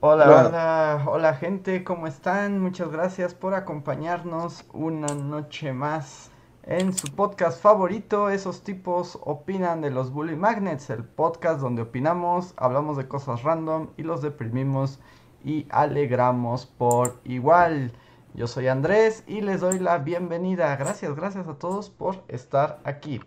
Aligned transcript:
Hola, 0.00 0.26
hola, 0.26 1.04
hola 1.08 1.34
gente, 1.34 1.82
¿cómo 1.82 2.06
están? 2.06 2.60
Muchas 2.60 2.90
gracias 2.90 3.32
por 3.32 3.54
acompañarnos 3.54 4.66
una 4.74 5.06
noche 5.14 5.72
más 5.72 6.30
en 6.64 6.92
su 6.92 7.08
podcast 7.14 7.62
favorito. 7.62 8.28
Esos 8.28 8.62
tipos 8.62 9.18
opinan 9.22 9.80
de 9.80 9.90
los 9.90 10.12
Bully 10.12 10.36
Magnets, 10.36 10.90
el 10.90 11.02
podcast 11.02 11.60
donde 11.60 11.80
opinamos, 11.80 12.52
hablamos 12.58 12.98
de 12.98 13.08
cosas 13.08 13.42
random 13.42 13.88
y 13.96 14.02
los 14.02 14.20
deprimimos 14.20 14.98
y 15.42 15.66
alegramos 15.70 16.66
por 16.66 17.18
igual. 17.24 17.90
Yo 18.34 18.46
soy 18.46 18.68
Andrés 18.68 19.24
y 19.26 19.40
les 19.40 19.62
doy 19.62 19.78
la 19.78 19.96
bienvenida. 19.96 20.76
Gracias, 20.76 21.16
gracias 21.16 21.48
a 21.48 21.54
todos 21.54 21.88
por 21.88 22.22
estar 22.28 22.80
aquí. 22.84 23.22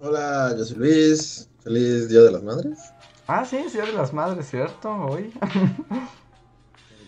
Hola, 0.00 0.54
yo 0.54 0.64
soy 0.66 0.76
Luis. 0.76 1.48
Feliz 1.66 2.10
Día 2.10 2.20
de 2.20 2.30
las 2.30 2.42
Madres. 2.44 2.78
Ah, 3.28 3.44
sí, 3.44 3.56
Día 3.72 3.84
de 3.84 3.92
las 3.92 4.12
Madres, 4.12 4.48
¿cierto? 4.48 4.88
Hoy. 4.88 5.32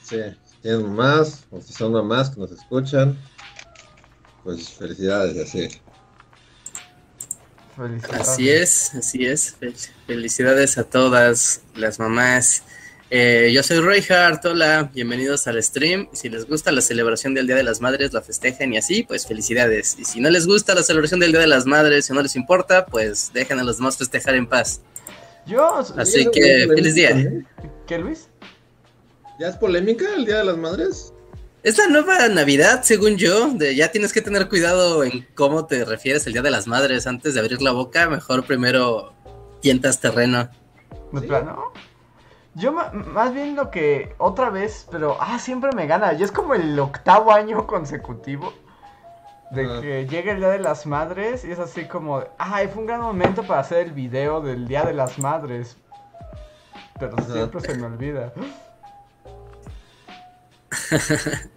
sí, 0.02 0.16
si 0.44 0.56
tienen 0.62 0.82
mamás, 0.82 1.44
o 1.50 1.60
si 1.60 1.72
son 1.72 1.92
mamás 1.92 2.30
que 2.30 2.40
nos 2.40 2.50
escuchan, 2.50 3.16
pues 4.42 4.68
felicidades, 4.70 5.36
así. 5.38 5.68
Felicidades. 7.76 8.28
Así 8.28 8.50
es, 8.50 8.94
así 8.96 9.26
es. 9.26 9.56
Felicidades 10.08 10.76
a 10.76 10.82
todas 10.82 11.62
las 11.76 12.00
mamás. 12.00 12.64
Eh, 13.10 13.52
yo 13.54 13.62
soy 13.62 13.78
Roy 13.78 14.04
Hart, 14.10 14.44
hola, 14.44 14.90
bienvenidos 14.92 15.46
al 15.46 15.62
stream. 15.62 16.08
Si 16.12 16.28
les 16.28 16.46
gusta 16.46 16.72
la 16.72 16.80
celebración 16.80 17.32
del 17.32 17.46
Día 17.46 17.54
de 17.54 17.62
las 17.62 17.80
Madres, 17.80 18.12
la 18.12 18.22
festejen 18.22 18.74
y 18.74 18.78
así, 18.78 19.04
pues 19.04 19.24
felicidades. 19.24 19.96
Y 20.00 20.04
si 20.04 20.20
no 20.20 20.30
les 20.30 20.48
gusta 20.48 20.74
la 20.74 20.82
celebración 20.82 21.20
del 21.20 21.30
Día 21.30 21.40
de 21.40 21.46
las 21.46 21.64
Madres, 21.64 22.06
si 22.06 22.12
no 22.12 22.20
les 22.20 22.34
importa, 22.34 22.86
pues 22.86 23.30
dejen 23.32 23.60
a 23.60 23.62
los 23.62 23.76
demás 23.76 23.96
festejar 23.96 24.34
en 24.34 24.48
paz. 24.48 24.80
Yo, 25.48 25.76
así 25.76 26.30
que 26.30 26.68
feliz 26.68 26.94
día. 26.94 27.32
¿Qué, 27.86 27.98
Luis? 27.98 28.28
¿Ya 29.40 29.48
es 29.48 29.56
polémica 29.56 30.04
el 30.14 30.26
Día 30.26 30.38
de 30.38 30.44
las 30.44 30.58
Madres? 30.58 31.14
Es 31.62 31.78
la 31.78 31.86
nueva 31.86 32.28
Navidad, 32.28 32.82
según 32.82 33.16
yo. 33.16 33.48
De, 33.52 33.74
ya 33.74 33.90
tienes 33.90 34.12
que 34.12 34.20
tener 34.20 34.48
cuidado 34.48 35.02
en 35.04 35.26
cómo 35.34 35.64
te 35.64 35.84
refieres 35.86 36.26
el 36.26 36.34
Día 36.34 36.42
de 36.42 36.50
las 36.50 36.66
Madres. 36.66 37.06
Antes 37.06 37.32
de 37.32 37.40
abrir 37.40 37.62
la 37.62 37.72
boca, 37.72 38.08
mejor 38.10 38.44
primero 38.44 39.14
tientas 39.60 40.00
terreno. 40.00 40.50
¿De 41.12 41.22
plano? 41.22 41.72
Yo 42.54 42.72
más 42.72 43.32
bien 43.32 43.56
lo 43.56 43.70
que 43.70 44.14
otra 44.18 44.50
vez, 44.50 44.86
pero 44.90 45.16
ah, 45.18 45.38
siempre 45.38 45.70
me 45.72 45.86
gana. 45.86 46.12
Y 46.12 46.22
es 46.22 46.30
como 46.30 46.54
el 46.54 46.78
octavo 46.78 47.32
año 47.32 47.66
consecutivo 47.66 48.52
de 49.50 49.80
que 49.80 50.06
llega 50.06 50.32
el 50.32 50.38
Día 50.38 50.50
de 50.50 50.58
las 50.58 50.86
Madres 50.86 51.44
y 51.44 51.50
es 51.50 51.58
así 51.58 51.84
como, 51.86 52.22
ay, 52.38 52.68
fue 52.68 52.82
un 52.82 52.86
gran 52.86 53.00
momento 53.00 53.42
para 53.42 53.60
hacer 53.60 53.86
el 53.86 53.92
video 53.92 54.40
del 54.40 54.68
Día 54.68 54.84
de 54.84 54.92
las 54.92 55.18
Madres. 55.18 55.76
Pero 56.98 57.16
siempre 57.24 57.60
se 57.60 57.76
me 57.76 57.86
olvida. 57.86 58.32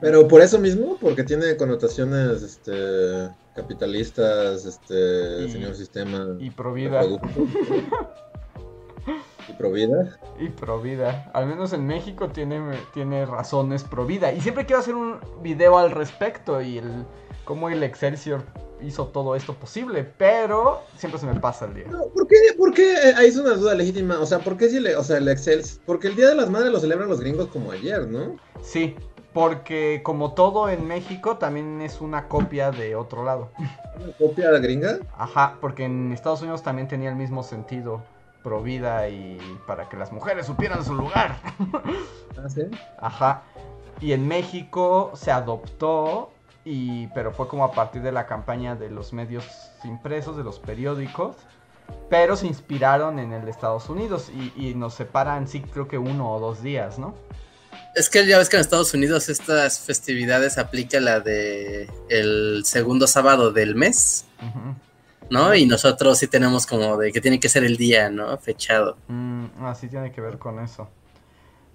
Pero 0.00 0.26
por 0.26 0.40
eso 0.40 0.58
mismo, 0.58 0.96
porque 1.00 1.22
tiene 1.22 1.56
connotaciones 1.56 2.42
este 2.42 3.30
capitalistas, 3.54 4.64
este 4.64 5.48
señor 5.50 5.74
sistema 5.74 6.36
y 6.40 6.50
pro 6.50 6.72
vida. 6.72 7.02
¿Y 9.48 9.52
Provida? 9.52 10.18
Y 10.38 10.48
Provida. 10.48 11.30
Al 11.34 11.46
menos 11.46 11.72
en 11.72 11.86
México 11.86 12.28
tiene, 12.28 12.60
tiene 12.92 13.26
razones 13.26 13.84
Provida. 13.84 14.32
Y 14.32 14.40
siempre 14.40 14.66
quiero 14.66 14.80
hacer 14.80 14.94
un 14.94 15.18
video 15.42 15.78
al 15.78 15.90
respecto 15.90 16.60
y 16.60 16.78
el 16.78 17.04
cómo 17.44 17.68
el 17.68 17.82
Excelsior 17.82 18.44
hizo 18.80 19.06
todo 19.06 19.36
esto 19.36 19.54
posible, 19.54 20.04
pero 20.04 20.80
siempre 20.96 21.20
se 21.20 21.26
me 21.26 21.38
pasa 21.38 21.66
el 21.66 21.74
día. 21.74 21.86
¿por 22.14 22.26
qué? 22.26 22.36
¿Por 22.56 22.74
qué? 22.74 22.96
Ahí 23.16 23.28
es 23.28 23.36
una 23.36 23.54
duda 23.54 23.74
legítima. 23.74 24.18
O 24.18 24.26
sea, 24.26 24.40
¿por 24.40 24.56
qué 24.56 24.68
si 24.68 24.80
le, 24.80 24.96
o 24.96 25.04
sea, 25.04 25.18
el 25.18 25.28
Excelsior? 25.28 25.82
Porque 25.86 26.08
el 26.08 26.16
Día 26.16 26.28
de 26.28 26.34
las 26.34 26.50
Madres 26.50 26.72
lo 26.72 26.80
celebran 26.80 27.08
los 27.08 27.20
gringos 27.20 27.48
como 27.48 27.70
ayer, 27.72 28.06
¿no? 28.08 28.36
Sí, 28.62 28.96
porque 29.32 30.00
como 30.02 30.34
todo 30.34 30.68
en 30.68 30.86
México 30.86 31.38
también 31.38 31.80
es 31.80 32.00
una 32.00 32.28
copia 32.28 32.70
de 32.70 32.94
otro 32.96 33.24
lado. 33.24 33.50
¿Una 34.02 34.12
copia 34.14 34.46
de 34.46 34.52
la 34.52 34.58
gringa? 34.58 34.98
Ajá, 35.16 35.58
porque 35.60 35.84
en 35.84 36.12
Estados 36.12 36.42
Unidos 36.42 36.62
también 36.62 36.88
tenía 36.88 37.08
el 37.08 37.16
mismo 37.16 37.42
sentido 37.42 38.02
pro 38.42 38.62
vida 38.62 39.08
y 39.08 39.38
para 39.66 39.88
que 39.88 39.96
las 39.96 40.12
mujeres 40.12 40.46
supieran 40.46 40.84
su 40.84 40.94
lugar. 40.94 41.38
¿Ah, 42.36 42.48
sí? 42.48 42.62
Ajá. 42.98 43.42
Y 44.00 44.12
en 44.12 44.26
México 44.26 45.12
se 45.14 45.30
adoptó, 45.30 46.32
y, 46.64 47.06
pero 47.08 47.32
fue 47.32 47.48
como 47.48 47.64
a 47.64 47.72
partir 47.72 48.02
de 48.02 48.12
la 48.12 48.26
campaña 48.26 48.74
de 48.74 48.90
los 48.90 49.12
medios 49.12 49.44
impresos, 49.84 50.36
de 50.36 50.44
los 50.44 50.58
periódicos, 50.58 51.36
pero 52.10 52.36
se 52.36 52.46
inspiraron 52.46 53.18
en 53.18 53.32
el 53.32 53.44
de 53.44 53.50
Estados 53.50 53.88
Unidos 53.88 54.30
y, 54.34 54.52
y 54.56 54.74
nos 54.74 54.94
separan, 54.94 55.46
sí, 55.46 55.60
creo 55.60 55.88
que 55.88 55.98
uno 55.98 56.32
o 56.32 56.40
dos 56.40 56.62
días, 56.62 56.98
¿no? 56.98 57.14
Es 57.94 58.08
que 58.08 58.26
ya 58.26 58.38
ves 58.38 58.48
que 58.48 58.56
en 58.56 58.62
Estados 58.62 58.94
Unidos 58.94 59.28
estas 59.28 59.80
festividades 59.80 60.56
aplica 60.56 60.98
la 60.98 61.20
de 61.20 61.90
el 62.08 62.62
segundo 62.64 63.06
sábado 63.06 63.52
del 63.52 63.74
mes. 63.74 64.24
¿No? 65.32 65.54
Y 65.54 65.64
nosotros 65.64 66.18
sí 66.18 66.28
tenemos 66.28 66.66
como 66.66 66.98
de 66.98 67.10
que 67.10 67.22
tiene 67.22 67.40
que 67.40 67.48
ser 67.48 67.64
el 67.64 67.78
día, 67.78 68.10
¿no? 68.10 68.36
Fechado. 68.36 68.98
Mm, 69.08 69.46
ah, 69.60 69.74
sí 69.74 69.88
tiene 69.88 70.12
que 70.12 70.20
ver 70.20 70.38
con 70.38 70.60
eso. 70.60 70.90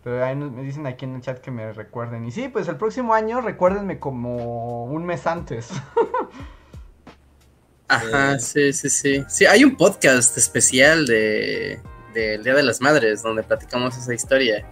Pero 0.04 0.24
ahí 0.24 0.36
me 0.36 0.62
dicen 0.62 0.86
aquí 0.86 1.06
en 1.06 1.16
el 1.16 1.22
chat 1.22 1.40
que 1.40 1.50
me 1.50 1.74
recuerden. 1.74 2.24
Y 2.26 2.32
sí, 2.32 2.50
pues 2.50 2.68
el 2.68 2.76
próximo 2.78 3.16
año 3.16 3.42
recuérdenme 3.42 3.98
como 4.00 4.86
un 4.86 5.06
mes 5.06 5.26
antes. 5.26 5.70
Ajá, 7.88 8.36
eh. 8.36 8.40
sí, 8.40 8.72
sí, 8.74 8.92
sí. 8.92 9.24
Sí, 9.28 9.48
hay 9.48 9.64
un 9.64 9.76
podcast 9.76 10.38
especial 10.38 11.08
de 11.08 11.82
del 12.14 12.44
Día 12.44 12.54
de 12.56 12.64
las 12.64 12.82
Madres 12.82 13.22
donde 13.22 13.44
platicamos 13.44 13.98
esa 13.98 14.14
historia. 14.14 14.66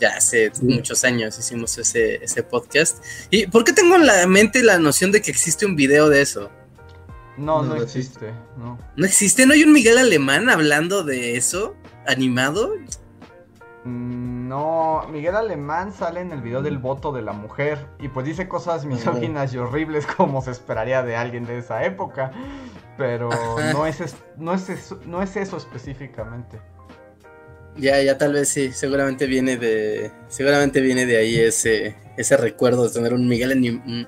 Ya 0.00 0.16
hace 0.16 0.50
muchos 0.62 1.04
años 1.04 1.38
hicimos 1.38 1.76
ese, 1.78 2.24
ese 2.24 2.42
podcast. 2.42 3.04
¿Y 3.30 3.46
por 3.46 3.62
qué 3.62 3.72
tengo 3.72 3.94
en 3.96 4.06
la 4.06 4.26
mente 4.26 4.62
la 4.62 4.78
noción 4.78 5.12
de 5.12 5.22
que 5.22 5.30
existe 5.30 5.66
un 5.66 5.76
video 5.76 6.08
de 6.08 6.22
eso? 6.22 6.50
No, 7.40 7.62
no, 7.62 7.76
existe, 7.76 8.32
no. 8.58 8.78
¿No 8.96 9.06
existe? 9.06 9.46
¿No 9.46 9.54
hay 9.54 9.64
un 9.64 9.72
Miguel 9.72 9.96
Alemán 9.96 10.50
hablando 10.50 11.04
de 11.04 11.36
eso? 11.36 11.74
¿Animado? 12.06 12.74
Mm, 13.84 14.46
no, 14.46 15.06
Miguel 15.10 15.36
Alemán 15.36 15.92
sale 15.92 16.20
en 16.20 16.32
el 16.32 16.42
video 16.42 16.60
del 16.60 16.76
voto 16.76 17.12
de 17.12 17.22
la 17.22 17.32
mujer 17.32 17.86
y 17.98 18.08
pues 18.08 18.26
dice 18.26 18.46
cosas 18.46 18.84
misóginas 18.84 19.54
y 19.54 19.58
horribles 19.58 20.06
como 20.16 20.42
se 20.42 20.50
esperaría 20.50 21.02
de 21.02 21.16
alguien 21.16 21.46
de 21.46 21.58
esa 21.58 21.82
época, 21.84 22.30
pero 22.98 23.30
no 23.72 23.86
es, 23.86 24.16
no, 24.36 24.52
es 24.52 24.94
no 25.06 25.22
es 25.22 25.36
eso 25.36 25.56
específicamente. 25.56 26.58
Ya, 27.76 28.02
ya 28.02 28.18
tal 28.18 28.34
vez 28.34 28.50
sí, 28.50 28.72
seguramente 28.72 29.26
viene 29.26 29.56
de, 29.56 30.10
seguramente 30.28 30.82
viene 30.82 31.06
de 31.06 31.16
ahí 31.16 31.38
ese, 31.38 31.96
ese 32.20 32.36
recuerdo 32.36 32.84
de 32.84 32.90
tener 32.90 33.14
un 33.14 33.26
Miguel, 33.26 33.52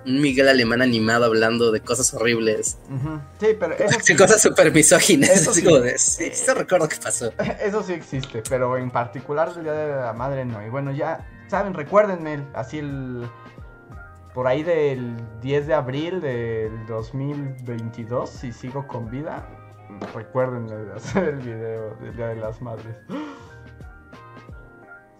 un 0.05 0.21
Miguel 0.21 0.49
alemán 0.49 0.83
animado 0.83 1.25
hablando 1.25 1.73
de 1.73 1.81
cosas 1.81 2.13
horribles. 2.13 2.79
Sí, 3.41 3.49
pero 3.59 3.75
eso 3.75 3.99
cosas 4.19 4.43
súper 4.43 4.73
misóginas, 4.73 5.31
eso 5.31 5.55
sí. 5.55 5.65
ese 6.25 6.55
recuerdo 6.55 6.89
que 6.89 6.97
pasó. 6.97 7.33
Eso 7.63 7.83
sí 7.83 7.93
existe, 7.93 8.43
pero 8.49 8.77
en 8.77 8.91
particular 8.91 9.53
el 9.57 9.63
Día 9.63 9.73
de 9.73 9.95
la 9.95 10.13
Madre 10.13 10.45
no. 10.45 10.65
Y 10.65 10.69
bueno, 10.69 10.93
ya 10.93 11.27
saben, 11.49 11.75
recuérdenme, 11.75 12.45
así 12.55 12.79
el, 12.79 13.27
por 14.35 14.47
ahí 14.47 14.63
del 14.63 15.17
10 15.41 15.67
de 15.67 15.75
abril 15.75 16.21
del 16.21 16.87
2022, 16.87 18.29
si 18.29 18.53
sigo 18.53 18.87
con 18.87 19.11
vida, 19.11 19.49
recuérdenme 20.15 20.75
de 20.75 20.93
hacer 20.93 21.25
el 21.25 21.39
video 21.39 21.95
del 21.97 22.17
Día 22.17 22.29
de 22.29 22.37
las 22.37 22.61
Madres. 22.61 22.97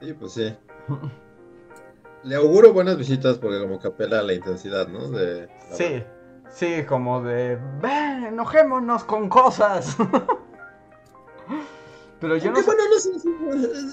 Sí, 0.01 0.13
pues 0.13 0.33
sí. 0.33 0.57
Le 2.25 2.37
auguro 2.37 2.73
buenas 2.73 2.97
visitas 2.97 3.39
porque 3.39 3.59
como 3.61 3.81
que 3.81 3.89
apela 3.89 4.21
a 4.21 4.23
la 4.23 4.33
intensidad, 4.33 4.87
¿no? 4.89 5.09
De, 5.11 5.49
sí, 5.73 6.05
sí, 6.51 6.85
como 6.89 7.23
de, 7.23 7.59
ven, 7.81 8.25
enojémonos 8.25 9.05
con 9.05 9.29
cosas. 9.29 9.97
Pero 12.21 12.37
yo 12.37 12.53
no, 12.53 12.63
bueno, 12.63 12.85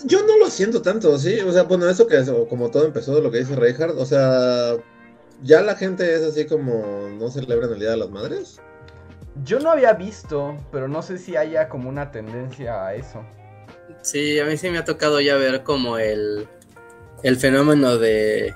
yo 0.05 0.23
no 0.23 0.37
lo 0.37 0.51
siento 0.51 0.83
tanto, 0.83 1.17
¿sí? 1.17 1.39
O 1.39 1.51
sea, 1.51 1.63
bueno, 1.63 1.89
eso 1.89 2.05
que 2.05 2.17
es, 2.17 2.31
como 2.47 2.69
todo 2.69 2.85
empezó 2.85 3.15
de 3.15 3.23
lo 3.23 3.31
que 3.31 3.39
dice 3.39 3.55
Reinhardt, 3.55 3.97
o 3.97 4.05
sea, 4.05 4.75
ya 5.41 5.63
la 5.63 5.73
gente 5.75 6.13
es 6.13 6.21
así 6.21 6.45
como 6.45 7.09
no 7.09 7.31
celebran 7.31 7.71
el 7.73 7.79
Día 7.79 7.89
de 7.89 7.97
las 7.97 8.11
Madres. 8.11 8.61
Yo 9.43 9.59
no 9.59 9.71
había 9.71 9.93
visto, 9.93 10.55
pero 10.71 10.87
no 10.87 11.01
sé 11.01 11.17
si 11.17 11.35
haya 11.35 11.69
como 11.69 11.89
una 11.89 12.11
tendencia 12.11 12.85
a 12.85 12.93
eso. 12.93 13.25
Sí, 14.03 14.39
a 14.39 14.45
mí 14.45 14.57
sí 14.57 14.69
me 14.69 14.77
ha 14.77 14.85
tocado 14.85 15.19
ya 15.21 15.35
ver 15.35 15.63
como 15.63 15.97
el, 15.97 16.47
el 17.23 17.37
fenómeno 17.37 17.97
de... 17.97 18.53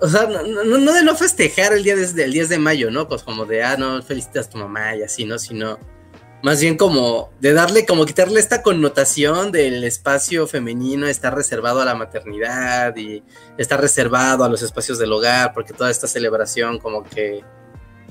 O 0.00 0.08
sea, 0.08 0.26
no, 0.26 0.42
no, 0.42 0.92
de 0.92 1.04
no 1.04 1.14
festejar 1.14 1.72
el 1.72 1.84
día 1.84 1.94
de, 1.94 2.24
el 2.24 2.32
10 2.32 2.48
de 2.48 2.58
mayo, 2.58 2.90
¿no? 2.90 3.06
Pues 3.06 3.22
como 3.22 3.44
de, 3.44 3.62
ah, 3.62 3.76
no, 3.76 4.02
felicitas 4.02 4.46
a 4.46 4.50
tu 4.50 4.58
mamá 4.58 4.96
y 4.96 5.02
así, 5.02 5.24
¿no? 5.24 5.38
Sino 5.38 5.78
más 6.42 6.60
bien 6.60 6.76
como 6.76 7.30
de 7.38 7.52
darle, 7.52 7.86
como 7.86 8.04
quitarle 8.04 8.40
esta 8.40 8.62
connotación 8.62 9.52
del 9.52 9.84
espacio 9.84 10.48
femenino 10.48 11.06
está 11.06 11.30
reservado 11.30 11.80
a 11.80 11.84
la 11.84 11.94
maternidad 11.94 12.96
y 12.96 13.22
está 13.56 13.76
reservado 13.76 14.42
a 14.42 14.48
los 14.48 14.60
espacios 14.60 14.98
del 14.98 15.12
hogar, 15.12 15.52
porque 15.54 15.72
toda 15.72 15.90
esta 15.90 16.08
celebración 16.08 16.78
como 16.78 17.04
que 17.04 17.44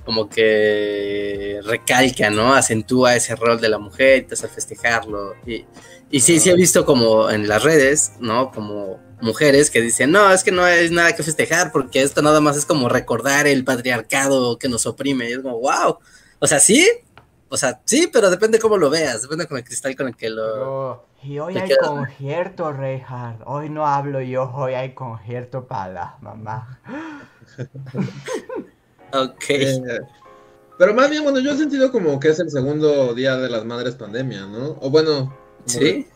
como 0.05 0.29
que 0.29 1.59
recalca, 1.63 2.29
¿no? 2.29 2.55
Acentúa 2.55 3.15
ese 3.15 3.35
rol 3.35 3.61
de 3.61 3.69
la 3.69 3.77
mujer 3.77 4.17
y 4.17 4.21
te 4.23 4.33
hace 4.33 4.47
festejarlo. 4.47 5.35
Y, 5.45 5.65
y 6.09 6.21
sí, 6.21 6.39
sí 6.39 6.49
he 6.49 6.55
visto 6.55 6.85
como 6.85 7.29
en 7.29 7.47
las 7.47 7.61
redes, 7.63 8.13
¿no? 8.19 8.51
Como 8.51 8.99
mujeres 9.21 9.69
que 9.69 9.81
dicen, 9.81 10.12
no, 10.12 10.31
es 10.31 10.44
que 10.44 10.51
no 10.51 10.63
hay 10.63 10.89
nada 10.89 11.15
que 11.15 11.23
festejar 11.23 11.71
porque 11.71 12.01
esto 12.01 12.21
nada 12.21 12.41
más 12.41 12.57
es 12.57 12.65
como 12.65 12.89
recordar 12.89 13.47
el 13.47 13.63
patriarcado 13.63 14.57
que 14.57 14.69
nos 14.69 14.85
oprime. 14.85 15.29
Y 15.29 15.33
es 15.33 15.39
como, 15.39 15.59
wow. 15.59 16.00
O 16.39 16.47
sea, 16.47 16.59
sí, 16.59 16.88
o 17.50 17.57
sea, 17.57 17.81
sí, 17.85 18.09
pero 18.12 18.29
depende 18.29 18.59
cómo 18.59 18.77
lo 18.77 18.89
veas, 18.89 19.21
depende 19.21 19.45
con 19.47 19.57
el 19.57 19.63
cristal 19.63 19.95
con 19.95 20.07
el 20.07 20.15
que 20.15 20.29
lo... 20.29 21.06
y 21.21 21.38
hoy 21.38 21.57
hay 21.57 21.69
concierto, 21.77 22.71
Reinhardt. 22.71 23.41
Hoy 23.45 23.69
no 23.69 23.85
hablo 23.85 24.21
yo, 24.21 24.50
hoy 24.56 24.73
hay 24.73 24.94
concierto 24.94 25.67
para 25.67 25.91
la 25.91 26.17
mamá. 26.21 26.79
ok. 29.13 29.50
Eh, 29.50 30.00
pero 30.77 30.94
más 30.94 31.09
bien, 31.09 31.24
bueno, 31.24 31.39
yo 31.39 31.51
he 31.51 31.57
sentido 31.57 31.91
como 31.91 32.19
que 32.19 32.29
es 32.29 32.39
el 32.39 32.50
segundo 32.50 33.13
día 33.13 33.35
de 33.35 33.50
las 33.50 33.65
madres 33.65 33.95
pandemia, 33.95 34.45
¿no? 34.45 34.77
O 34.81 34.89
bueno... 34.89 35.35
Sí. 35.65 35.79
Sí, 35.79 36.07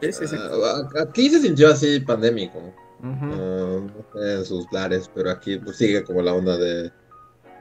sí. 0.00 0.36
Ah, 0.36 0.88
aquí 1.00 1.30
se 1.30 1.40
sintió 1.40 1.70
así 1.70 2.00
pandémico. 2.00 2.72
Ah, 3.02 3.80
en 4.14 4.44
sus 4.44 4.70
lares, 4.72 5.10
pero 5.14 5.30
aquí 5.30 5.58
pues, 5.58 5.76
sigue 5.76 6.04
como 6.04 6.22
la 6.22 6.34
onda 6.34 6.56
de 6.56 6.92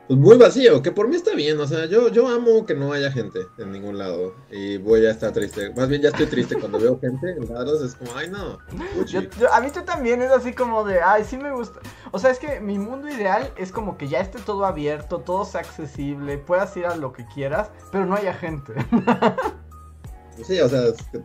pues 0.10 0.20
muy 0.20 0.38
vacío, 0.38 0.82
que 0.82 0.92
por 0.92 1.08
mí 1.08 1.16
está 1.16 1.36
bien, 1.36 1.60
o 1.60 1.68
sea, 1.68 1.86
yo, 1.86 2.10
yo 2.10 2.28
amo 2.28 2.66
que 2.66 2.74
no 2.74 2.94
haya 2.94 3.12
gente 3.12 3.42
en 3.60 3.72
ningún 3.72 4.00
lado 4.00 4.34
y 4.50 4.78
voy 4.78 5.06
a 5.06 5.12
estar 5.12 5.32
triste, 5.32 5.72
más 5.76 5.88
bien 5.88 6.02
ya 6.02 6.10
estoy 6.10 6.26
triste 6.26 6.56
cuando 6.56 6.80
veo 6.80 7.00
gente 7.00 7.34
en 7.34 7.54
lados, 7.54 7.84
es 7.84 7.94
como, 7.94 8.16
ay 8.16 8.28
no. 8.28 8.58
a 9.52 9.62
mí 9.62 9.70
tú 9.72 9.82
también 9.84 10.24
es 10.24 10.32
así 10.32 10.52
como 10.52 10.84
de, 10.84 11.00
ay, 11.00 11.24
sí 11.26 11.38
me 11.38 11.52
gusta, 11.52 11.80
o 12.10 12.18
sea, 12.18 12.32
es 12.32 12.40
que 12.40 12.60
mi 12.60 12.80
mundo 12.80 13.08
ideal 13.08 13.54
es 13.56 13.72
como 13.72 14.00
que 14.00 14.08
ya 14.08 14.20
esté 14.20 14.40
todo 14.40 14.66
abierto, 14.66 15.20
todo 15.20 15.46
sea 15.46 15.62
accesible, 15.62 16.40
puedas 16.40 16.76
ir 16.76 16.88
a 16.88 16.96
lo 16.96 17.14
que 17.14 17.28
quieras, 17.28 17.70
pero 17.92 18.08
no 18.08 18.16
haya 18.16 18.34
gente. 18.34 18.74
Sí, 20.46 20.60
o 20.60 20.70
sea, 20.70 20.88
es 20.88 21.02
que 21.12 21.20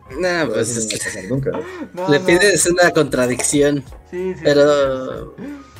pues 0.47 0.77
es 0.77 1.13
que 1.13 1.23
nunca. 1.27 1.51
le 2.09 2.19
pides 2.19 2.65
una 2.67 2.91
contradicción. 2.91 3.83
Sí, 4.11 4.33
sí. 4.33 4.41
Pero 4.43 5.35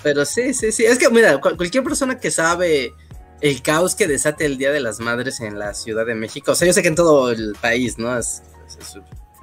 pero 0.05 0.23
sí, 0.23 0.53
sí, 0.53 0.71
sí. 0.71 0.85
Es 0.85 0.99
que, 0.99 1.09
mira, 1.09 1.41
cualquier 1.41 1.83
persona 1.83 2.19
que 2.19 2.29
sabe 2.29 2.93
el 3.41 3.63
caos 3.63 3.95
que 3.95 4.05
desate 4.05 4.45
el 4.45 4.59
Día 4.59 4.71
de 4.71 4.79
las 4.79 4.99
Madres 4.99 5.39
en 5.39 5.57
la 5.57 5.73
Ciudad 5.73 6.05
de 6.05 6.13
México, 6.13 6.51
o 6.51 6.55
sea, 6.55 6.67
yo 6.67 6.73
sé 6.73 6.83
que 6.83 6.89
en 6.89 6.95
todo 6.95 7.31
el 7.31 7.55
país, 7.59 7.97
¿no? 7.97 8.15
Es, 8.15 8.43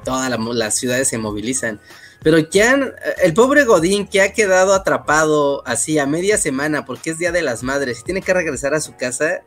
todas 0.05 0.31
las 0.39 0.75
ciudades 0.77 1.09
se 1.09 1.19
movilizan. 1.19 1.81
Pero 2.23 2.37
han, 2.37 2.95
el 3.25 3.35
pobre 3.35 3.65
Godín 3.65 4.07
que 4.07 4.23
ha 4.23 4.33
quedado 4.33 4.73
atrapado 4.73 5.67
así 5.67 5.99
a 5.99 6.07
media 6.07 6.39
semana 6.39 6.85
porque 6.85 7.11
es 7.11 7.19
Día 7.19 7.33
de 7.33 7.43
las 7.43 7.65
Madres 7.65 7.99
y 7.99 8.05
tiene 8.05 8.23
que 8.23 8.33
regresar 8.33 8.73
a 8.73 8.81
su 8.81 8.95
casa, 8.95 9.43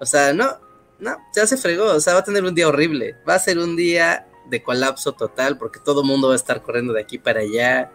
o 0.00 0.04
sea, 0.04 0.34
no, 0.34 0.58
no, 1.00 1.16
ya 1.34 1.46
se 1.46 1.56
fregó, 1.56 1.84
o 1.84 2.00
sea, 2.00 2.14
va 2.14 2.20
a 2.20 2.24
tener 2.24 2.44
un 2.44 2.54
día 2.54 2.68
horrible, 2.68 3.16
va 3.28 3.34
a 3.34 3.38
ser 3.38 3.58
un 3.58 3.76
día 3.76 4.26
de 4.48 4.62
colapso 4.62 5.12
total 5.12 5.58
porque 5.58 5.80
todo 5.84 6.02
el 6.02 6.06
mundo 6.06 6.28
va 6.28 6.34
a 6.34 6.36
estar 6.36 6.62
corriendo 6.62 6.92
de 6.92 7.02
aquí 7.02 7.18
para 7.18 7.40
allá. 7.40 7.92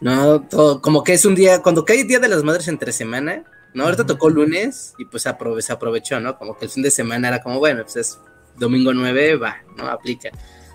No, 0.00 0.42
todo, 0.42 0.80
como 0.80 1.04
que 1.04 1.12
es 1.12 1.24
un 1.24 1.34
día, 1.34 1.62
cuando 1.62 1.84
cae 1.84 2.04
Día 2.04 2.18
de 2.18 2.28
las 2.28 2.42
Madres 2.42 2.68
entre 2.68 2.92
semana, 2.92 3.44
¿no? 3.74 3.84
Ahorita 3.84 4.06
tocó 4.06 4.30
lunes 4.30 4.94
y 4.98 5.04
pues 5.04 5.24
se 5.24 5.28
aprovechó, 5.72 6.20
¿no? 6.20 6.38
Como 6.38 6.56
que 6.56 6.64
el 6.64 6.70
fin 6.70 6.82
de 6.82 6.90
semana 6.90 7.28
era 7.28 7.42
como, 7.42 7.58
bueno, 7.58 7.82
pues 7.82 7.96
es 7.96 8.18
domingo 8.56 8.92
9, 8.94 9.36
va, 9.36 9.58
¿no? 9.76 9.88
Aplica. 9.88 10.30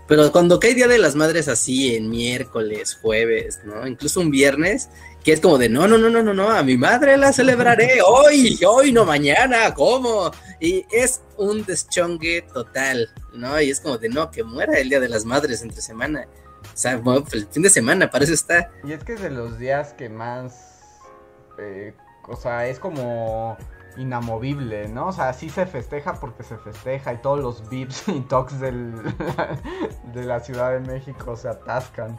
Pero 0.08 0.32
cuando 0.32 0.60
cae 0.60 0.76
Día 0.76 0.88
de 0.88 1.00
las 1.00 1.16
Madres 1.16 1.48
así, 1.48 1.96
en 1.96 2.10
miércoles, 2.10 2.98
jueves, 3.02 3.62
¿no? 3.66 3.88
Incluso 3.88 4.20
un 4.20 4.30
viernes, 4.30 4.90
que 5.26 5.34
es 5.34 5.42
como 5.42 5.58
de, 5.58 5.70
no, 5.70 5.88
no, 5.88 5.98
no, 5.98 6.08
no, 6.08 6.22
no, 6.22 6.36
no, 6.36 6.52
a 6.52 6.62
mi 6.62 6.78
madre 6.78 7.18
la 7.18 7.34
celebraré 7.34 8.00
hoy, 8.08 8.60
hoy, 8.64 8.92
no 8.94 9.06
mañana, 9.06 9.74
¿cómo? 9.74 10.30
Y 10.60 10.86
es 10.92 11.22
un 11.36 11.66
deschongue 11.66 12.44
total, 12.54 13.10
¿no? 13.34 13.60
Y 13.60 13.72
es 13.72 13.80
como 13.80 13.98
de, 13.98 14.08
no, 14.08 14.30
que 14.30 14.44
muera 14.44 14.78
el 14.78 14.88
Día 14.88 15.00
de 15.00 15.10
las 15.10 15.26
Madres 15.26 15.64
entre 15.64 15.82
semana. 15.82 16.28
O 16.62 16.78
sea, 16.78 17.02
pues, 17.02 17.34
el 17.34 17.48
fin 17.48 17.64
de 17.64 17.72
semana, 17.72 18.12
para 18.12 18.24
eso 18.24 18.36
está. 18.36 18.70
Y 18.84 18.92
es 18.92 19.04
que 19.04 19.14
es 19.14 19.22
de 19.22 19.32
los 19.32 19.58
días 19.58 19.94
que 19.94 20.10
más. 20.10 20.92
Eh, 21.58 21.96
o 22.28 22.36
sea, 22.36 22.68
es 22.68 22.78
como 22.78 23.58
inamovible, 23.98 24.90
¿no? 24.90 25.08
O 25.08 25.12
sea, 25.12 25.34
sí 25.34 25.50
se 25.50 25.66
festeja 25.66 26.20
porque 26.20 26.44
se 26.44 26.58
festeja 26.58 27.14
y 27.14 27.18
todos 27.18 27.40
los 27.40 27.68
vips 27.68 28.08
y 28.10 28.20
talks 28.22 28.60
del, 28.60 28.94
de 30.14 30.24
la 30.24 30.40
Ciudad 30.40 30.72
de 30.74 30.82
México 30.82 31.36
se 31.36 31.50
atascan. 31.50 32.16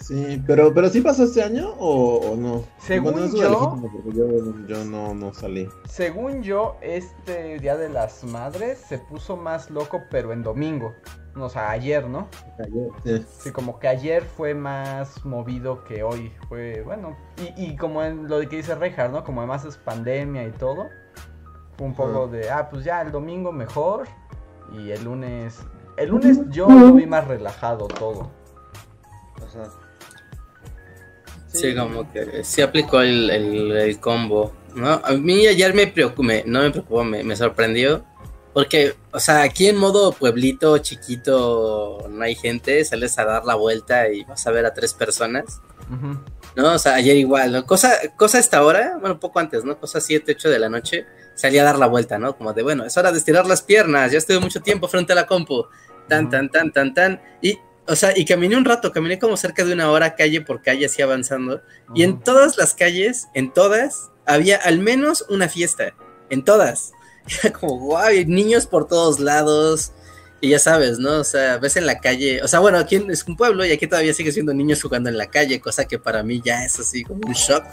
Sí, 0.00 0.42
pero, 0.46 0.72
pero 0.72 0.88
sí 0.88 1.00
pasó 1.00 1.24
este 1.24 1.42
año 1.42 1.74
o, 1.78 2.36
no? 2.36 2.64
Según 2.78 3.30
yo, 3.34 3.82
yo, 4.66 4.84
no, 4.84 5.14
no 5.14 5.34
salí. 5.34 5.68
Según 5.88 6.42
yo, 6.42 6.76
este 6.80 7.58
Día 7.58 7.76
de 7.76 7.88
las 7.88 8.24
Madres 8.24 8.78
se 8.78 8.98
puso 8.98 9.36
más 9.36 9.70
loco, 9.70 10.00
pero 10.10 10.32
en 10.32 10.42
domingo. 10.42 10.94
O 11.36 11.48
sea, 11.48 11.70
ayer, 11.70 12.08
¿no? 12.08 12.28
Ayer, 12.58 12.88
sí. 13.04 13.26
Sí, 13.28 13.52
como 13.52 13.78
que 13.78 13.88
ayer 13.88 14.22
fue 14.24 14.54
más 14.54 15.24
movido 15.24 15.84
que 15.84 16.02
hoy. 16.02 16.32
Fue, 16.48 16.82
bueno, 16.82 17.16
y, 17.56 17.70
y 17.70 17.76
como 17.76 18.02
en 18.02 18.28
lo 18.28 18.40
que 18.40 18.56
dice 18.56 18.74
Reinhardt, 18.74 19.12
¿no? 19.12 19.24
Como 19.24 19.40
además 19.40 19.64
es 19.64 19.76
pandemia 19.76 20.44
y 20.44 20.52
todo. 20.52 20.86
Fue 21.76 21.86
un 21.86 21.94
poco 21.94 22.28
de, 22.28 22.50
ah, 22.50 22.68
pues 22.70 22.84
ya 22.84 23.02
el 23.02 23.12
domingo 23.12 23.52
mejor. 23.52 24.08
Y 24.72 24.90
el 24.90 25.04
lunes. 25.04 25.60
El 25.96 26.10
lunes 26.10 26.40
yo 26.50 26.68
lo 26.68 26.92
vi 26.92 27.06
más 27.06 27.26
relajado 27.26 27.88
todo. 27.88 28.30
Ajá. 29.36 29.87
Sí, 31.52 31.74
como 31.74 32.10
que 32.12 32.44
sí 32.44 32.60
aplicó 32.60 33.00
el, 33.00 33.30
el, 33.30 34.00
combo, 34.00 34.52
¿no? 34.74 35.00
A 35.02 35.12
mí 35.12 35.46
ayer 35.46 35.74
me 35.74 35.86
preocupó, 35.86 36.22
no 36.44 36.60
me 36.60 36.70
preocupó, 36.70 37.04
me, 37.04 37.24
me, 37.24 37.36
sorprendió, 37.36 38.04
porque, 38.52 38.94
o 39.12 39.20
sea, 39.20 39.42
aquí 39.42 39.68
en 39.68 39.76
modo 39.76 40.12
pueblito 40.12 40.76
chiquito 40.78 42.06
no 42.10 42.22
hay 42.22 42.34
gente, 42.34 42.84
sales 42.84 43.18
a 43.18 43.24
dar 43.24 43.44
la 43.44 43.54
vuelta 43.54 44.10
y 44.10 44.24
vas 44.24 44.46
a 44.46 44.50
ver 44.50 44.66
a 44.66 44.74
tres 44.74 44.92
personas, 44.92 45.60
¿no? 46.54 46.74
O 46.74 46.78
sea, 46.78 46.94
ayer 46.96 47.16
igual, 47.16 47.52
¿no? 47.52 47.66
Cosa, 47.66 47.92
cosa 48.16 48.38
esta 48.38 48.62
hora, 48.62 48.98
bueno, 49.00 49.14
un 49.14 49.20
poco 49.20 49.38
antes, 49.38 49.64
¿no? 49.64 49.78
Cosa 49.78 50.00
7, 50.00 50.32
8 50.36 50.50
de 50.50 50.58
la 50.58 50.68
noche, 50.68 51.06
salí 51.34 51.58
a 51.58 51.64
dar 51.64 51.78
la 51.78 51.86
vuelta, 51.86 52.18
¿no? 52.18 52.36
Como 52.36 52.52
de, 52.52 52.62
bueno, 52.62 52.84
es 52.84 52.96
hora 52.96 53.10
de 53.10 53.18
estirar 53.18 53.46
las 53.46 53.62
piernas, 53.62 54.12
ya 54.12 54.18
estuve 54.18 54.40
mucho 54.40 54.60
tiempo 54.60 54.88
frente 54.88 55.12
a 55.12 55.16
la 55.16 55.26
compu, 55.26 55.66
tan, 56.08 56.28
tan, 56.28 56.50
tan, 56.50 56.72
tan, 56.72 56.92
tan, 56.92 57.22
y 57.40 57.58
o 57.88 57.96
sea, 57.96 58.12
y 58.16 58.24
caminé 58.24 58.56
un 58.56 58.64
rato, 58.64 58.92
caminé 58.92 59.18
como 59.18 59.36
cerca 59.36 59.64
de 59.64 59.72
una 59.72 59.90
hora 59.90 60.14
calle 60.14 60.42
por 60.42 60.62
calle, 60.62 60.86
así 60.86 61.00
avanzando. 61.00 61.62
Y 61.94 62.02
en 62.02 62.20
todas 62.20 62.58
las 62.58 62.74
calles, 62.74 63.28
en 63.34 63.52
todas, 63.52 64.10
había 64.26 64.56
al 64.56 64.78
menos 64.78 65.24
una 65.28 65.48
fiesta. 65.48 65.94
En 66.28 66.44
todas. 66.44 66.92
Era 67.42 67.52
como, 67.52 67.78
guau, 67.78 68.12
niños 68.26 68.66
por 68.66 68.86
todos 68.86 69.18
lados. 69.20 69.92
Y 70.40 70.50
ya 70.50 70.58
sabes, 70.58 70.98
¿no? 70.98 71.20
O 71.20 71.24
sea, 71.24 71.58
ves 71.58 71.76
en 71.76 71.86
la 71.86 71.98
calle. 71.98 72.42
O 72.42 72.48
sea, 72.48 72.60
bueno, 72.60 72.78
aquí 72.78 73.02
es 73.08 73.26
un 73.26 73.36
pueblo 73.36 73.64
y 73.64 73.72
aquí 73.72 73.86
todavía 73.86 74.14
sigue 74.14 74.32
siendo 74.32 74.52
niños 74.52 74.82
jugando 74.82 75.08
en 75.08 75.16
la 75.16 75.26
calle, 75.26 75.60
cosa 75.60 75.86
que 75.86 75.98
para 75.98 76.22
mí 76.22 76.40
ya 76.44 76.64
es 76.64 76.78
así 76.78 77.02
como 77.02 77.20
un 77.26 77.32
shock, 77.32 77.64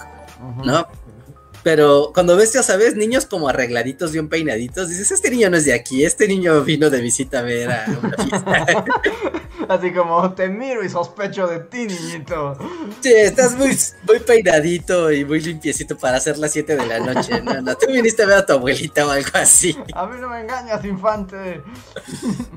¿no? 0.64 0.88
Pero 1.66 2.12
cuando 2.14 2.38
ves, 2.38 2.54
ya 2.54 2.62
sabes, 2.62 2.96
niños 2.96 3.26
como 3.26 3.50
arregladitos, 3.50 4.12
bien 4.12 4.30
peinaditos, 4.30 4.88
dices, 4.88 5.10
este 5.10 5.32
niño 5.32 5.50
no 5.50 5.58
es 5.58 5.66
de 5.66 5.74
aquí, 5.74 6.06
este 6.06 6.28
niño 6.28 6.64
vino 6.64 6.92
de 6.92 7.02
visita 7.02 7.40
a 7.40 7.42
ver 7.42 7.72
a 7.72 7.86
una 8.04 8.16
fiesta. 8.24 8.86
Así 9.70 9.92
como, 9.92 10.32
te 10.36 10.48
miro 10.48 10.86
y 10.86 10.90
sospecho 10.90 11.48
de 11.48 11.62
ti, 11.62 11.88
niñito. 11.88 12.56
Sí, 13.02 13.12
estás 13.12 13.56
muy, 13.58 13.76
muy 14.08 14.20
peinadito 14.20 15.12
y 15.12 15.26
muy 15.26 15.40
limpiecito 15.40 15.98
para 15.98 16.18
hacer 16.18 16.38
las 16.38 16.52
7 16.52 16.76
de 16.76 16.86
la 16.86 17.00
noche. 17.00 17.42
No, 17.42 17.60
no, 17.60 17.76
tú 17.76 17.88
viniste 17.92 18.22
a 18.22 18.28
ver 18.28 18.38
a 18.38 18.46
tu 18.46 18.54
abuelita 18.54 19.08
o 19.08 19.10
algo 19.10 19.32
así. 19.34 19.76
A 19.96 20.06
mí 20.06 20.18
no 20.22 20.30
me 20.30 20.42
engañas, 20.42 20.86
infante. 20.86 21.64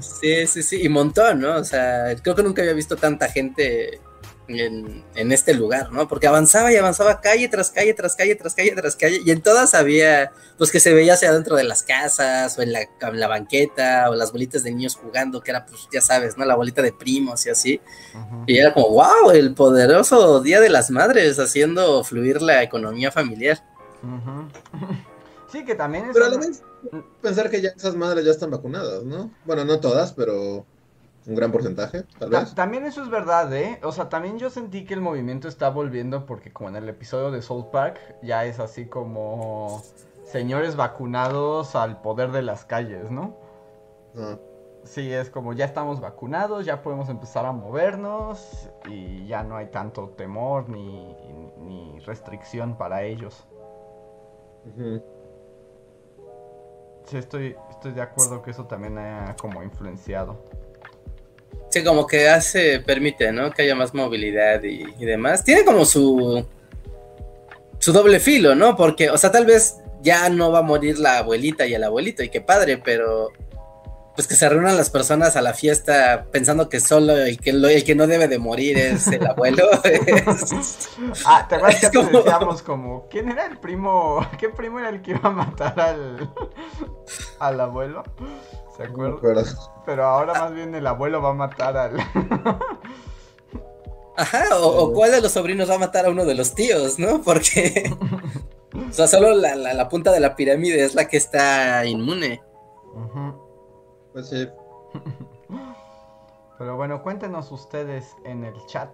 Sí, 0.00 0.47
sí, 0.47 0.62
sí, 0.62 0.83
y 0.83 0.88
montón, 0.91 1.41
¿no? 1.41 1.57
O 1.57 1.65
sea, 1.65 2.15
creo 2.23 2.37
que 2.37 2.43
nunca 2.43 2.61
había 2.61 2.75
visto 2.75 2.95
tanta 2.95 3.31
gente 3.31 4.03
en, 4.49 5.33
este 5.33 5.55
lugar, 5.55 5.93
¿no? 5.93 6.09
Porque 6.09 6.26
avanzaba 6.26 6.73
y 6.73 6.76
avanzaba 6.76 7.21
calle 7.21 7.49
tras 7.49 7.71
calle, 7.71 7.95
tras 7.95 8.17
calle, 8.17 8.35
tras 8.35 8.55
calle, 8.55 8.73
tras 8.73 8.97
calle, 8.97 9.21
y 9.25 9.31
en 9.31 9.43
todas 9.43 9.75
había, 9.75 10.33
pues 10.57 10.71
que 10.71 10.81
se 10.81 10.93
veía 10.95 11.14
hacia 11.14 11.31
adentro 11.31 11.57
de 11.57 11.64
las 11.64 11.83
casas, 11.83 12.59
o 12.59 12.62
en 12.62 12.73
la, 12.73 13.28
banqueta, 13.28 14.09
o 14.11 14.14
las 14.14 14.33
bolitas 14.33 14.62
de 14.62 14.71
niños 14.71 14.97
jugando, 14.97 15.40
que 15.40 15.50
era, 15.50 15.67
pues 15.67 15.88
ya 15.93 16.00
sabes, 16.00 16.37
¿no? 16.37 16.45
La 16.45 16.55
bolita 16.55 16.83
de 16.83 16.93
primos 16.93 17.45
y 17.47 17.50
así. 17.50 17.81
Y 18.47 18.59
era 18.59 18.73
como, 18.73 18.90
wow, 18.90 19.31
el 19.33 19.55
poderoso 19.55 20.40
Día 20.40 20.61
de 20.61 20.71
las 20.71 20.90
Madres 20.90 21.38
haciendo 21.38 22.02
fluir 22.05 22.43
la 22.43 22.62
economía 22.62 23.12
familiar. 23.12 23.62
Sí, 25.50 25.64
que 25.64 25.75
también 25.75 26.05
es... 26.05 26.11
Pero 26.12 26.26
a 26.26 26.28
la 26.28 26.37
vez, 26.37 26.62
pensar 27.23 27.49
que 27.49 27.62
ya 27.62 27.71
esas 27.71 27.97
madres 27.97 28.25
ya 28.25 28.33
están 28.33 28.50
vacunadas, 28.50 29.02
¿no? 29.05 29.31
Bueno, 29.47 29.64
no 29.64 29.81
todas, 29.81 30.12
pero 30.12 30.67
un 31.28 31.35
gran 31.35 31.52
porcentaje, 31.52 32.04
tal 32.18 32.30
vez. 32.30 32.54
También 32.54 32.87
eso 32.87 33.02
es 33.02 33.11
verdad, 33.11 33.54
¿eh? 33.54 33.78
O 33.82 33.92
sea, 33.92 34.08
también 34.08 34.38
yo 34.38 34.49
sentí 34.49 34.87
que 34.87 34.94
el 34.94 35.02
movimiento 35.02 35.47
está 35.47 35.68
volviendo 35.68 36.25
porque 36.25 36.50
como 36.50 36.70
en 36.70 36.76
el 36.76 36.88
episodio 36.88 37.30
de 37.30 37.42
South 37.42 37.66
Park 37.70 37.99
ya 38.23 38.47
es 38.47 38.58
así 38.61 38.87
como 38.87 39.82
señores 40.25 40.75
vacunados 40.75 41.76
al 41.76 42.00
poder 42.00 42.32
de 42.32 42.40
las 42.40 42.64
calles, 42.64 43.11
¿no? 43.11 43.37
Ah. 44.16 44.38
Sí, 44.85 45.12
es 45.12 45.28
como 45.28 45.52
ya 45.52 45.66
estamos 45.66 46.00
vacunados, 46.00 46.64
ya 46.64 46.80
podemos 46.80 47.11
empezar 47.11 47.44
a 47.44 47.52
movernos 47.52 48.70
y 48.88 49.26
ya 49.26 49.42
no 49.42 49.56
hay 49.56 49.66
tanto 49.66 50.08
temor 50.16 50.70
ni, 50.70 51.14
restricción 52.06 52.78
para 52.78 53.02
ellos. 53.02 53.47
Sí, 57.04 57.18
estoy, 57.18 57.54
estoy 57.68 57.92
de 57.92 58.00
acuerdo 58.00 58.40
que 58.40 58.50
eso 58.50 58.64
también 58.64 58.97
ha 58.97 59.37
como 59.38 59.62
influenciado. 59.62 60.38
Sí, 61.71 61.85
como 61.85 62.07
que 62.07 62.29
hace, 62.29 62.81
permite, 62.81 63.31
¿no? 63.33 63.51
Que 63.51 63.63
haya 63.63 63.75
más 63.75 63.95
movilidad 63.95 64.63
y, 64.63 64.85
demás. 65.05 65.45
Tiene 65.45 65.65
como 65.65 65.85
su 65.85 66.47
su 67.79 67.93
doble 67.93 68.21
filo, 68.21 68.55
¿no? 68.55 68.77
Porque, 68.77 69.11
o 69.11 69.19
sea, 69.19 69.31
tal 69.31 69.47
vez 69.47 69.77
ya 70.03 70.29
no 70.31 70.51
va 70.51 70.61
a 70.61 70.63
morir 70.63 70.99
la 70.99 71.19
abuelita 71.19 71.67
y 71.67 71.75
el 71.75 71.85
abuelito, 71.85 72.23
y 72.23 72.29
qué 72.29 72.41
padre, 72.41 72.79
pero 72.79 73.33
pues 74.15 74.27
que 74.27 74.35
se 74.35 74.49
reúnan 74.49 74.77
las 74.77 74.91
personas 74.91 75.37
a 75.37 75.43
la 75.43 75.55
fiesta 75.55 76.27
pensando 76.33 76.69
que 76.69 76.81
solo 76.81 77.17
el 77.17 77.39
que, 77.39 77.51
el 77.51 77.85
que 77.85 77.95
no 77.95 78.09
debe 78.09 78.27
de 78.27 78.41
morir 78.41 78.77
es 78.77 79.07
el 79.07 79.25
abuelo. 79.25 79.63
ah, 81.25 81.47
¿te 81.49 81.55
acuerdas 81.55 81.89
que 81.89 81.97
como... 81.97 82.11
decíamos 82.11 82.63
como, 82.63 83.07
¿quién 83.09 83.29
era 83.29 83.47
el 83.47 83.59
primo? 83.59 84.27
¿Qué 84.41 84.49
primo 84.49 84.81
era 84.81 84.89
el 84.89 85.03
que 85.03 85.13
iba 85.13 85.21
a 85.23 85.31
matar 85.31 85.79
al, 85.79 86.29
al 87.39 87.61
abuelo? 87.61 88.03
¿Se 88.78 88.85
acuerdan? 88.85 89.44
Pero 89.85 90.06
ahora 90.06 90.32
más 90.35 90.54
bien 90.54 90.75
el 90.75 90.87
abuelo 90.87 91.20
va 91.20 91.30
a 91.30 91.35
matar 91.35 91.76
al... 91.76 91.99
Ajá, 94.16 94.44
o, 94.56 94.92
cuál 94.94 95.12
de 95.12 95.20
los 95.20 95.32
sobrinos 95.32 95.68
va 95.68 95.75
a 95.75 95.78
matar 95.78 96.06
a 96.06 96.11
uno 96.11 96.25
de 96.25 96.35
los 96.35 96.54
tíos, 96.54 96.99
¿no? 96.99 97.20
Porque... 97.23 97.92
o 98.75 98.92
sea, 98.92 99.06
solo 99.06 99.35
la, 99.35 99.54
la, 99.54 99.88
punta 99.88 100.11
de 100.11 100.20
la 100.20 100.35
pirámide 100.35 100.82
es 100.82 100.94
la 100.94 101.06
que 101.06 101.18
está 101.18 101.85
inmune. 101.85 102.42
Pues 104.12 104.28
sí. 104.28 104.49
Pero 106.58 106.76
bueno, 106.76 107.02
cuéntenos 107.02 107.52
ustedes 107.52 108.16
en 108.25 108.44
el 108.44 108.54
chat 108.66 108.88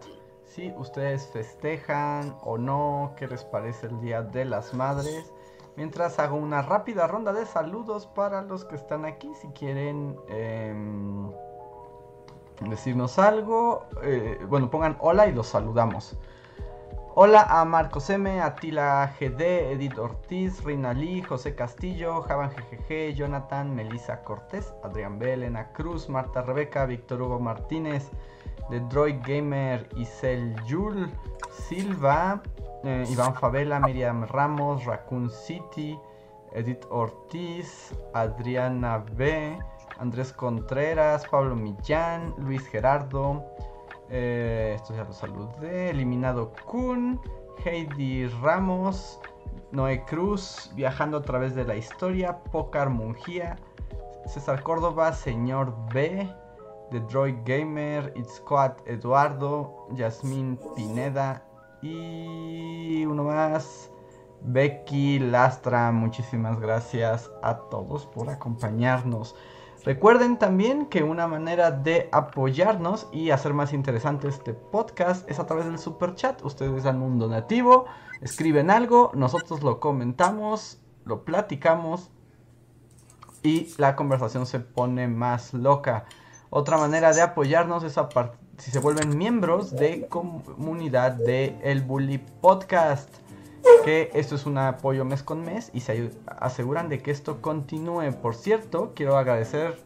si 0.54 0.72
ustedes 0.76 1.26
festejan 1.32 2.36
o 2.42 2.56
no, 2.56 3.12
qué 3.16 3.26
les 3.26 3.44
parece 3.44 3.86
el 3.86 4.00
Día 4.00 4.22
de 4.22 4.44
las 4.44 4.72
Madres. 4.72 5.32
Mientras 5.76 6.18
hago 6.20 6.36
una 6.36 6.62
rápida 6.62 7.06
ronda 7.06 7.32
de 7.32 7.46
saludos 7.46 8.06
para 8.06 8.42
los 8.42 8.64
que 8.64 8.76
están 8.76 9.04
aquí, 9.04 9.32
si 9.40 9.48
quieren 9.48 10.16
em, 10.28 11.30
decirnos 12.68 13.18
algo, 13.18 13.86
eh, 14.02 14.38
bueno, 14.48 14.70
pongan 14.70 14.96
hola 15.00 15.26
y 15.26 15.32
los 15.32 15.48
saludamos. 15.48 16.16
Hola 17.16 17.42
a 17.42 17.64
Marcos 17.64 18.10
M, 18.10 18.40
Atila 18.40 19.14
GD, 19.20 19.72
Edith 19.72 19.98
Ortiz, 19.98 20.64
Reina 20.64 20.92
Lee, 20.92 21.22
José 21.22 21.54
Castillo, 21.54 22.22
Javan 22.22 22.50
GGG, 22.50 23.14
Jonathan, 23.14 23.72
Melissa 23.72 24.22
Cortés, 24.22 24.74
Adrián 24.82 25.20
B, 25.20 25.32
Elena 25.32 25.72
Cruz, 25.72 26.08
Marta 26.08 26.42
Rebeca, 26.42 26.86
Víctor 26.86 27.22
Hugo 27.22 27.38
Martínez, 27.38 28.10
The 28.70 28.80
Droid 28.80 29.24
Gamer, 29.24 29.86
Isel 29.96 30.54
Yul, 30.66 31.10
Silva, 31.50 32.42
eh, 32.82 33.04
Iván 33.08 33.34
Favela, 33.34 33.80
Miriam 33.80 34.24
Ramos, 34.24 34.84
Raccoon 34.84 35.30
City, 35.30 35.98
Edith 36.52 36.86
Ortiz, 36.90 37.94
Adriana 38.14 39.04
B, 39.16 39.58
Andrés 39.98 40.32
Contreras, 40.32 41.26
Pablo 41.26 41.54
Millán, 41.54 42.34
Luis 42.38 42.66
Gerardo, 42.68 43.44
eh, 44.10 44.74
esto 44.76 44.94
ya 44.94 45.04
lo 45.04 45.12
saludé. 45.12 45.90
Eliminado 45.90 46.52
Kun. 46.66 47.20
Heidi 47.64 48.26
Ramos. 48.26 49.20
Noé 49.72 50.04
Cruz. 50.04 50.70
Viajando 50.74 51.18
a 51.18 51.22
través 51.22 51.54
de 51.54 51.64
la 51.64 51.76
historia. 51.76 52.38
Pocar 52.52 52.90
Mungía. 52.90 53.56
César 54.26 54.62
Córdoba. 54.62 55.12
Señor 55.12 55.74
B. 55.92 56.28
The 56.94 57.00
Droid 57.00 57.44
Gamer. 57.44 58.12
It's 58.14 58.36
Squad 58.36 58.74
Eduardo. 58.86 59.88
Yasmín 59.96 60.60
Pineda. 60.76 61.42
Y 61.82 63.04
uno 63.04 63.24
más. 63.24 63.90
Becky 64.42 65.18
Lastra, 65.18 65.90
muchísimas 65.90 66.60
gracias 66.60 67.32
a 67.42 67.56
todos 67.68 68.06
por 68.06 68.30
acompañarnos. 68.30 69.34
Recuerden 69.84 70.38
también 70.38 70.86
que 70.86 71.02
una 71.02 71.26
manera 71.26 71.72
de 71.72 72.08
apoyarnos 72.12 73.08
y 73.10 73.30
hacer 73.30 73.54
más 73.54 73.72
interesante 73.72 74.28
este 74.28 74.54
podcast 74.54 75.28
es 75.28 75.40
a 75.40 75.46
través 75.46 75.64
del 75.64 75.80
super 75.80 76.14
chat. 76.14 76.44
Ustedes 76.44 76.84
dan 76.84 77.02
un 77.02 77.18
donativo, 77.18 77.86
escriben 78.20 78.70
algo, 78.70 79.10
nosotros 79.14 79.64
lo 79.64 79.80
comentamos, 79.80 80.80
lo 81.04 81.24
platicamos 81.24 82.12
y 83.42 83.74
la 83.78 83.96
conversación 83.96 84.46
se 84.46 84.60
pone 84.60 85.08
más 85.08 85.54
loca. 85.54 86.04
Otra 86.56 86.78
manera 86.78 87.12
de 87.12 87.20
apoyarnos 87.20 87.82
es 87.82 87.96
si 88.58 88.70
se 88.70 88.78
vuelven 88.78 89.18
miembros 89.18 89.72
de 89.72 90.06
comunidad 90.06 91.10
de 91.10 91.58
El 91.64 91.82
Bully 91.82 92.18
Podcast 92.18 93.08
que 93.84 94.12
esto 94.14 94.36
es 94.36 94.46
un 94.46 94.58
apoyo 94.58 95.04
mes 95.04 95.24
con 95.24 95.44
mes 95.44 95.72
y 95.74 95.80
se 95.80 96.12
aseguran 96.28 96.88
de 96.88 97.00
que 97.00 97.10
esto 97.10 97.42
continúe. 97.42 98.12
Por 98.22 98.36
cierto, 98.36 98.92
quiero 98.94 99.16
agradecer 99.16 99.82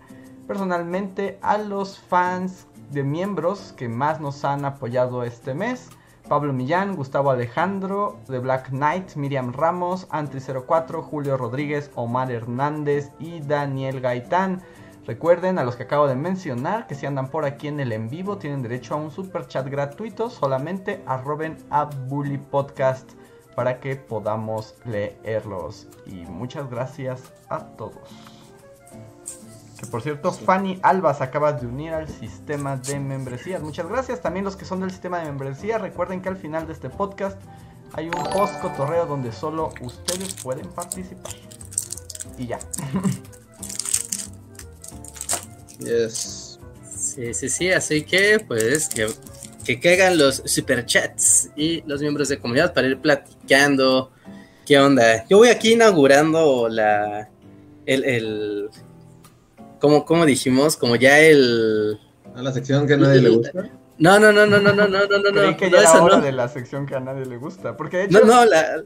personalmente 0.47 1.39
a 1.41 1.57
los 1.57 1.99
fans 1.99 2.67
de 2.91 3.03
miembros 3.03 3.73
que 3.75 3.89
más 3.89 4.21
nos 4.21 4.45
han 4.45 4.67
apoyado 4.67 5.25
este 5.25 5.55
mes. 5.55 5.89
Pablo 6.29 6.53
Millán, 6.53 6.97
Gustavo 6.97 7.31
Alejandro, 7.31 8.19
The 8.27 8.41
Black 8.41 8.69
Knight, 8.69 9.17
Miriam 9.17 9.55
Ramos, 9.55 10.07
Antri04, 10.11 11.01
Julio 11.01 11.39
Rodríguez, 11.39 11.91
Omar 11.95 12.31
Hernández 12.31 13.11
y 13.19 13.41
Daniel 13.41 14.03
Gaitán. 14.03 14.63
Recuerden 15.09 15.59
a 15.59 15.65
los 15.65 15.75
que 15.75 15.85
acabo 15.85 16.07
de 16.07 16.15
mencionar 16.15 16.87
que 16.87 16.95
si 16.95 17.07
andan 17.07 17.29
por 17.29 17.47
aquí 17.47 17.67
en 17.67 17.81
el 17.81 17.93
en 17.93 18.11
vivo 18.11 18.37
tienen 18.37 18.61
derecho 18.61 18.93
a 18.93 18.99
un 18.99 19.11
super 19.11 19.47
chat 19.47 19.67
gratuito. 19.67 20.29
Solamente 20.29 21.03
arroben 21.07 21.57
a 21.71 21.85
Bully 21.85 22.37
Podcast 22.37 23.13
para 23.57 23.81
que 23.81 23.97
podamos 23.97 24.75
leerlos. 24.85 25.89
Y 26.05 26.27
muchas 26.27 26.69
gracias 26.69 27.23
a 27.49 27.61
todos. 27.69 28.07
Que 29.81 29.87
por 29.87 30.03
cierto, 30.03 30.31
Fanny 30.31 30.79
Albas 30.83 31.23
acaba 31.23 31.55
de 31.55 31.67
unir 31.67 31.95
al 31.95 32.07
sistema 32.07 32.77
de 32.77 33.01
membresías. 33.01 33.63
Muchas 33.63 33.89
gracias. 33.89 34.21
También 34.21 34.45
los 34.45 34.57
que 34.57 34.67
son 34.67 34.81
del 34.81 34.91
sistema 34.91 35.21
de 35.21 35.25
membresía, 35.25 35.79
recuerden 35.79 36.21
que 36.21 36.29
al 36.29 36.37
final 36.37 36.67
de 36.67 36.75
este 36.75 36.91
podcast 36.91 37.41
hay 37.95 38.09
un 38.09 38.25
post 38.25 38.61
cotorreo 38.61 39.07
donde 39.07 39.33
solo 39.33 39.73
ustedes 39.81 40.35
pueden 40.43 40.69
participar. 40.69 41.33
Y 42.37 42.49
ya. 42.49 42.59
Yes. 45.81 46.59
Sí, 46.97 47.33
sí, 47.35 47.49
sí. 47.49 47.71
Así 47.71 48.03
que, 48.03 48.39
pues, 48.47 48.89
que 48.89 49.07
que 49.69 49.79
caigan 49.79 50.17
los 50.17 50.43
superchats 50.47 51.51
y 51.55 51.83
los 51.87 52.01
miembros 52.01 52.31
de 52.31 52.39
comunidad 52.39 52.73
para 52.73 52.87
ir 52.87 52.99
platicando. 53.01 54.11
¿Qué 54.65 54.79
onda? 54.79 55.27
Yo 55.29 55.37
voy 55.37 55.49
aquí 55.49 55.75
inaugurando 55.75 56.71
la. 56.71 57.29
El. 57.85 58.05
el 58.05 58.71
como, 59.79 60.07
como 60.07 60.25
dijimos, 60.25 60.75
como 60.75 60.97
ya 60.97 61.21
el. 61.21 62.01
A 62.35 62.41
la 62.41 62.51
sección 62.51 62.87
que 62.87 62.95
a 62.95 62.97
nadie 62.97 63.21
le 63.21 63.29
gusta. 63.29 63.71
No, 63.99 64.19
no, 64.19 64.33
no, 64.33 64.47
no, 64.47 64.59
no, 64.59 64.73
no, 64.73 64.89
no, 64.89 65.07
no, 65.07 65.19
no. 65.19 65.33
Creí 65.33 65.57
que 65.57 65.71
ya 65.71 65.81
era 65.81 66.03
hora 66.03 66.21
de 66.21 66.33
la 66.33 66.49
sección 66.49 66.87
que 66.87 66.95
a 66.95 67.01
nadie 67.01 67.27
le 67.27 67.37
gusta. 67.37 67.77
Porque 67.77 67.99
de 67.99 68.05
hecho... 68.05 68.21
No, 68.21 68.25
no, 68.25 68.45
la, 68.47 68.85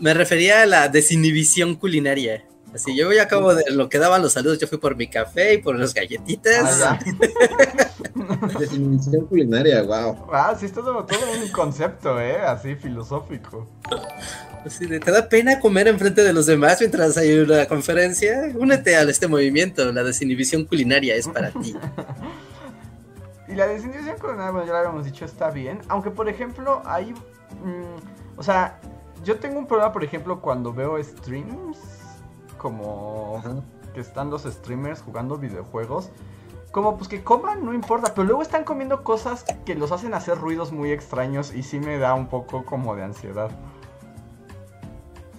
me 0.00 0.12
refería 0.12 0.62
a 0.62 0.66
la 0.66 0.88
desinhibición 0.88 1.76
culinaria. 1.76 2.44
Así, 2.76 2.94
yo 2.94 3.10
ya 3.10 3.22
acabo 3.22 3.54
de 3.54 3.70
lo 3.70 3.88
que 3.88 3.98
daban 3.98 4.20
los 4.20 4.34
saludos, 4.34 4.58
yo 4.58 4.66
fui 4.66 4.76
por 4.76 4.96
mi 4.96 5.08
café 5.08 5.54
y 5.54 5.58
por 5.58 5.78
las 5.78 5.94
galletitas. 5.94 6.82
Ah, 6.82 6.98
Definición 8.58 9.24
culinaria, 9.24 9.82
wow. 9.82 10.28
Ah, 10.30 10.54
sí, 10.58 10.66
está 10.66 10.82
todo, 10.82 11.06
todo 11.06 11.18
un 11.42 11.48
concepto, 11.48 12.20
¿eh? 12.20 12.36
Así 12.36 12.74
filosófico. 12.74 13.66
Así 14.62 14.86
¿Te 14.86 15.10
da 15.10 15.26
pena 15.26 15.58
comer 15.58 15.88
enfrente 15.88 16.22
de 16.22 16.34
los 16.34 16.44
demás 16.44 16.76
mientras 16.80 17.16
hay 17.16 17.38
una 17.38 17.64
conferencia? 17.64 18.52
Únete 18.54 18.94
a 18.94 19.02
este 19.04 19.26
movimiento, 19.26 19.90
la 19.90 20.02
desinhibición 20.02 20.66
culinaria 20.66 21.14
es 21.14 21.28
para 21.28 21.52
ti. 21.52 21.74
y 23.48 23.54
la 23.54 23.68
desinhibición 23.68 24.18
culinaria, 24.18 24.50
bueno, 24.50 24.66
ya 24.66 24.72
lo 24.72 24.78
habíamos 24.80 25.06
dicho, 25.06 25.24
está 25.24 25.48
bien. 25.48 25.80
Aunque, 25.88 26.10
por 26.10 26.28
ejemplo, 26.28 26.82
hay... 26.84 27.12
Mm, 27.12 28.36
o 28.36 28.42
sea, 28.42 28.78
yo 29.24 29.36
tengo 29.36 29.58
un 29.58 29.66
problema, 29.66 29.94
por 29.94 30.04
ejemplo, 30.04 30.42
cuando 30.42 30.74
veo 30.74 31.02
streams 31.02 31.95
como 32.66 33.40
que 33.94 34.00
están 34.00 34.28
los 34.28 34.42
streamers 34.42 35.00
jugando 35.00 35.38
videojuegos. 35.38 36.10
Como 36.72 36.96
pues 36.96 37.08
que 37.08 37.22
coman, 37.22 37.64
no 37.64 37.72
importa, 37.72 38.12
pero 38.12 38.26
luego 38.26 38.42
están 38.42 38.64
comiendo 38.64 39.04
cosas 39.04 39.44
que 39.64 39.76
los 39.76 39.92
hacen 39.92 40.14
hacer 40.14 40.36
ruidos 40.36 40.72
muy 40.72 40.90
extraños 40.90 41.54
y 41.54 41.62
sí 41.62 41.78
me 41.78 41.96
da 41.96 42.14
un 42.14 42.26
poco 42.26 42.64
como 42.64 42.96
de 42.96 43.04
ansiedad. 43.04 43.50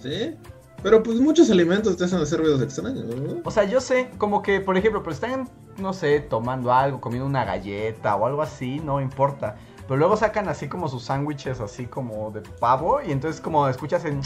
¿Sí? 0.00 0.38
Pero 0.82 1.02
pues 1.02 1.20
muchos 1.20 1.50
alimentos 1.50 1.98
te 1.98 2.04
hacen 2.04 2.18
hacer 2.18 2.40
ruidos 2.40 2.62
extraños, 2.62 3.04
¿no? 3.04 3.42
O 3.44 3.50
sea, 3.50 3.64
yo 3.64 3.78
sé, 3.82 4.08
como 4.16 4.40
que, 4.40 4.60
por 4.60 4.78
ejemplo, 4.78 5.02
pero 5.02 5.12
están 5.12 5.48
no 5.76 5.92
sé, 5.92 6.20
tomando 6.20 6.72
algo, 6.72 6.98
comiendo 6.98 7.26
una 7.26 7.44
galleta 7.44 8.16
o 8.16 8.24
algo 8.24 8.40
así, 8.40 8.80
no 8.80 9.00
importa. 9.00 9.56
Pero 9.86 9.96
luego 9.98 10.16
sacan 10.16 10.48
así 10.48 10.66
como 10.66 10.88
sus 10.88 11.04
sándwiches 11.04 11.60
así 11.60 11.86
como 11.86 12.30
de 12.30 12.40
pavo 12.40 13.00
y 13.02 13.12
entonces 13.12 13.40
como 13.40 13.68
escuchas 13.68 14.04
en... 14.04 14.20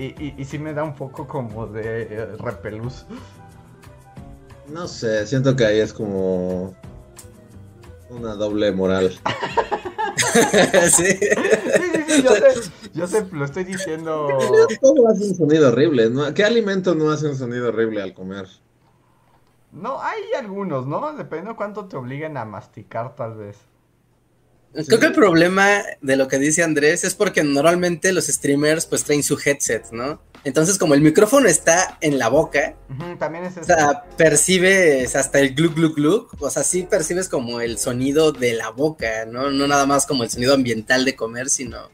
Y, 0.00 0.34
y, 0.38 0.44
sí 0.46 0.58
me 0.58 0.72
da 0.72 0.82
un 0.82 0.94
poco 0.94 1.28
como 1.28 1.66
de 1.66 2.02
eh, 2.04 2.26
repelús. 2.38 3.04
No 4.66 4.88
sé, 4.88 5.26
siento 5.26 5.54
que 5.54 5.66
ahí 5.66 5.78
es 5.78 5.92
como 5.92 6.74
una 8.08 8.34
doble 8.34 8.72
moral. 8.72 9.10
sí. 10.90 11.04
sí, 11.04 11.18
sí, 12.08 12.22
yo 12.22 12.34
sé, 12.34 12.70
yo 12.94 13.06
sé, 13.06 13.26
lo 13.30 13.44
estoy 13.44 13.64
diciendo. 13.64 14.28
Todo 14.80 15.06
hace 15.08 15.24
un 15.24 15.34
sonido 15.34 15.68
horrible. 15.68 16.10
¿Qué 16.34 16.44
alimento 16.44 16.94
no 16.94 17.10
hace 17.10 17.28
un 17.28 17.36
sonido 17.36 17.68
horrible 17.68 18.00
al 18.00 18.14
comer? 18.14 18.48
No, 19.70 20.00
hay 20.00 20.22
algunos, 20.38 20.86
¿no? 20.86 21.12
Depende 21.12 21.50
de 21.50 21.56
cuánto 21.56 21.84
te 21.84 21.98
obliguen 21.98 22.38
a 22.38 22.46
masticar, 22.46 23.14
tal 23.16 23.34
vez. 23.34 23.58
Creo 24.72 25.00
que 25.00 25.06
el 25.06 25.12
problema 25.12 25.82
de 26.00 26.16
lo 26.16 26.28
que 26.28 26.38
dice 26.38 26.62
Andrés 26.62 27.02
es 27.02 27.14
porque 27.16 27.42
normalmente 27.42 28.12
los 28.12 28.26
streamers 28.26 28.86
pues 28.86 29.02
traen 29.02 29.24
su 29.24 29.36
headset, 29.44 29.90
¿no? 29.90 30.22
Entonces 30.44 30.78
como 30.78 30.94
el 30.94 31.00
micrófono 31.00 31.48
está 31.48 31.98
en 32.00 32.18
la 32.18 32.28
boca, 32.28 32.76
también 33.18 33.44
es 33.44 33.56
o 33.56 33.64
sea, 33.64 34.04
percibes 34.16 35.16
hasta 35.16 35.40
el 35.40 35.54
gluk 35.54 35.74
gluk 35.74 35.96
gluk, 35.96 36.36
o 36.40 36.50
sea, 36.50 36.62
sí 36.62 36.86
percibes 36.88 37.28
como 37.28 37.60
el 37.60 37.78
sonido 37.78 38.32
de 38.32 38.54
la 38.54 38.70
boca, 38.70 39.26
¿no? 39.26 39.50
No 39.50 39.66
nada 39.66 39.86
más 39.86 40.06
como 40.06 40.22
el 40.22 40.30
sonido 40.30 40.54
ambiental 40.54 41.04
de 41.04 41.16
comer, 41.16 41.50
sino... 41.50 41.90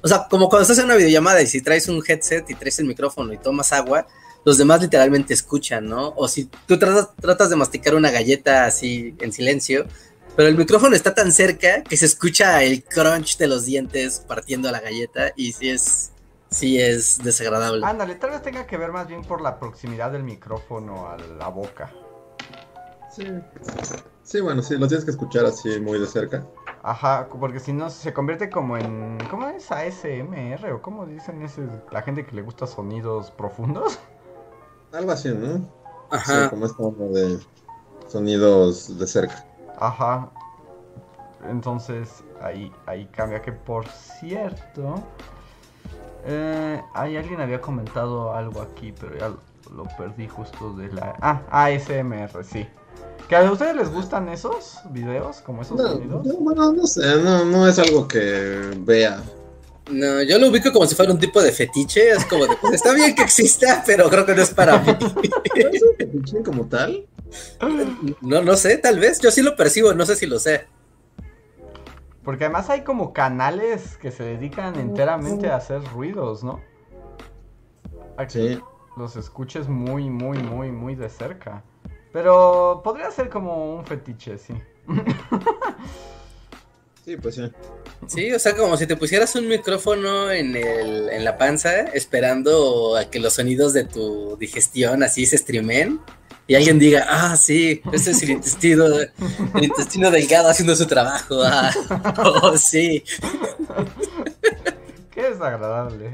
O 0.00 0.08
sea, 0.08 0.26
como 0.28 0.48
cuando 0.48 0.62
estás 0.62 0.78
en 0.78 0.86
una 0.86 0.96
videollamada 0.96 1.42
y 1.42 1.46
si 1.46 1.60
traes 1.60 1.88
un 1.88 2.02
headset 2.06 2.48
y 2.48 2.54
traes 2.54 2.78
el 2.78 2.86
micrófono 2.86 3.32
y 3.32 3.38
tomas 3.38 3.72
agua, 3.72 4.06
los 4.44 4.58
demás 4.58 4.80
literalmente 4.80 5.34
escuchan, 5.34 5.86
¿no? 5.86 6.12
O 6.16 6.28
si 6.28 6.48
tú 6.66 6.78
tratas, 6.78 7.10
tratas 7.20 7.50
de 7.50 7.56
masticar 7.56 7.94
una 7.94 8.10
galleta 8.10 8.64
así 8.64 9.14
en 9.20 9.32
silencio, 9.32 9.86
pero 10.36 10.48
el 10.48 10.56
micrófono 10.56 10.96
está 10.96 11.14
tan 11.14 11.32
cerca 11.32 11.82
que 11.82 11.96
se 11.96 12.06
escucha 12.06 12.62
el 12.62 12.82
crunch 12.84 13.36
de 13.36 13.46
los 13.46 13.64
dientes 13.64 14.20
partiendo 14.20 14.70
la 14.70 14.80
galleta 14.80 15.32
y 15.36 15.52
sí 15.52 15.70
es, 15.70 16.12
sí 16.50 16.80
es 16.80 17.22
desagradable. 17.22 17.84
Ándale, 17.84 18.14
tal 18.14 18.30
vez 18.30 18.42
tenga 18.42 18.66
que 18.66 18.76
ver 18.76 18.92
más 18.92 19.06
bien 19.06 19.22
por 19.22 19.40
la 19.40 19.58
proximidad 19.58 20.10
del 20.12 20.22
micrófono 20.22 21.08
a 21.08 21.16
la 21.18 21.48
boca. 21.48 21.92
Sí. 23.14 23.26
Sí, 24.22 24.40
bueno, 24.40 24.62
sí, 24.62 24.78
lo 24.78 24.88
tienes 24.88 25.04
que 25.04 25.10
escuchar 25.10 25.44
así 25.44 25.80
muy 25.80 25.98
de 25.98 26.06
cerca. 26.06 26.46
Ajá, 26.82 27.28
porque 27.28 27.60
si 27.60 27.72
no 27.72 27.90
se 27.90 28.12
convierte 28.12 28.48
como 28.48 28.76
en... 28.76 29.18
¿Cómo 29.30 29.48
es 29.48 29.70
ASMR? 29.70 30.72
¿O 30.72 30.80
cómo 30.80 31.06
dicen 31.06 31.42
ese, 31.42 31.62
la 31.90 32.02
gente 32.02 32.24
que 32.24 32.34
le 32.34 32.42
gusta 32.42 32.66
sonidos 32.66 33.30
profundos? 33.30 33.98
Algo 34.92 35.12
así, 35.12 35.28
¿no? 35.28 35.68
Ajá. 36.10 36.44
Sí, 36.44 36.50
como 36.50 36.66
es 36.66 36.72
como 36.72 37.08
de 37.08 37.38
sonidos 38.08 38.98
de 38.98 39.06
cerca. 39.06 39.46
Ajá. 39.82 40.30
Entonces 41.50 42.22
ahí, 42.40 42.70
ahí 42.86 43.06
cambia. 43.06 43.42
Que 43.42 43.50
por 43.50 43.88
cierto, 43.88 45.02
eh, 46.24 46.80
ahí 46.94 47.16
alguien 47.16 47.40
había 47.40 47.60
comentado 47.60 48.32
algo 48.32 48.62
aquí, 48.62 48.94
pero 48.98 49.18
ya 49.18 49.32
lo, 49.74 49.84
perdí 49.98 50.28
justo 50.28 50.72
de 50.74 50.92
la. 50.92 51.16
Ah, 51.20 51.42
ASMR, 51.50 52.44
sí. 52.44 52.66
¿Que 53.28 53.36
a 53.36 53.50
ustedes 53.50 53.74
les 53.74 53.90
gustan 53.90 54.28
esos 54.28 54.78
videos? 54.90 55.38
Como 55.38 55.62
esos 55.62 55.80
sonidos? 55.80 56.24
No, 56.26 56.34
bueno, 56.36 56.72
no 56.72 56.86
sé, 56.86 57.16
no, 57.22 57.44
no 57.44 57.66
es 57.66 57.78
algo 57.78 58.06
que 58.06 58.60
vea. 58.78 59.20
No, 59.90 60.22
yo 60.22 60.38
lo 60.38 60.48
ubico 60.48 60.72
como 60.72 60.86
si 60.86 60.94
fuera 60.94 61.10
un 61.10 61.18
tipo 61.18 61.42
de 61.42 61.50
fetiche. 61.50 62.10
Es 62.10 62.24
como 62.26 62.46
de, 62.46 62.56
pues 62.60 62.74
está 62.74 62.92
bien 62.92 63.16
que 63.16 63.22
exista, 63.22 63.82
pero 63.84 64.08
creo 64.08 64.24
que 64.24 64.34
no 64.34 64.42
es 64.42 64.50
para 64.50 64.78
mí. 64.78 64.96
¿Es 65.56 65.82
un 65.82 65.96
fetiche 65.96 66.42
como 66.42 66.66
tal? 66.66 67.04
No, 68.20 68.42
no 68.42 68.56
sé, 68.56 68.78
tal 68.78 68.98
vez. 68.98 69.20
Yo 69.20 69.30
sí 69.30 69.42
lo 69.42 69.56
percibo, 69.56 69.94
no 69.94 70.04
sé 70.06 70.16
si 70.16 70.26
lo 70.26 70.38
sé. 70.38 70.66
Porque 72.24 72.44
además 72.44 72.70
hay 72.70 72.82
como 72.82 73.12
canales 73.12 73.96
que 73.96 74.10
se 74.10 74.22
dedican 74.22 74.78
enteramente 74.78 75.48
a 75.48 75.56
hacer 75.56 75.82
ruidos, 75.84 76.44
¿no? 76.44 76.60
Aquí 78.16 78.60
los 78.96 79.16
escuches 79.16 79.68
muy, 79.68 80.08
muy, 80.08 80.38
muy, 80.38 80.70
muy 80.70 80.94
de 80.94 81.08
cerca. 81.08 81.64
Pero 82.12 82.82
podría 82.84 83.10
ser 83.10 83.28
como 83.28 83.74
un 83.74 83.84
fetiche, 83.84 84.38
sí. 84.38 84.54
Sí, 87.04 87.16
pues 87.16 87.34
sí. 87.34 87.50
Sí, 88.06 88.32
o 88.32 88.38
sea, 88.38 88.54
como 88.54 88.76
si 88.76 88.86
te 88.86 88.94
pusieras 88.94 89.34
un 89.34 89.48
micrófono 89.48 90.30
en, 90.30 90.54
el, 90.54 91.08
en 91.08 91.24
la 91.24 91.36
panza 91.36 91.80
esperando 91.80 92.96
a 92.96 93.10
que 93.10 93.18
los 93.18 93.32
sonidos 93.32 93.72
de 93.72 93.84
tu 93.84 94.36
digestión 94.36 95.02
así 95.02 95.26
se 95.26 95.36
streamen 95.36 96.00
y 96.46 96.54
alguien 96.54 96.78
diga, 96.78 97.06
ah, 97.08 97.36
sí, 97.36 97.80
ese 97.92 98.10
es 98.10 98.22
el 98.22 98.30
intestino, 98.30 98.84
el 98.86 99.64
intestino 99.64 100.10
delgado 100.10 100.48
haciendo 100.48 100.74
su 100.74 100.86
trabajo. 100.86 101.42
Ah, 101.44 101.70
oh, 102.42 102.56
sí. 102.56 103.04
Qué 105.10 105.22
desagradable. 105.30 106.12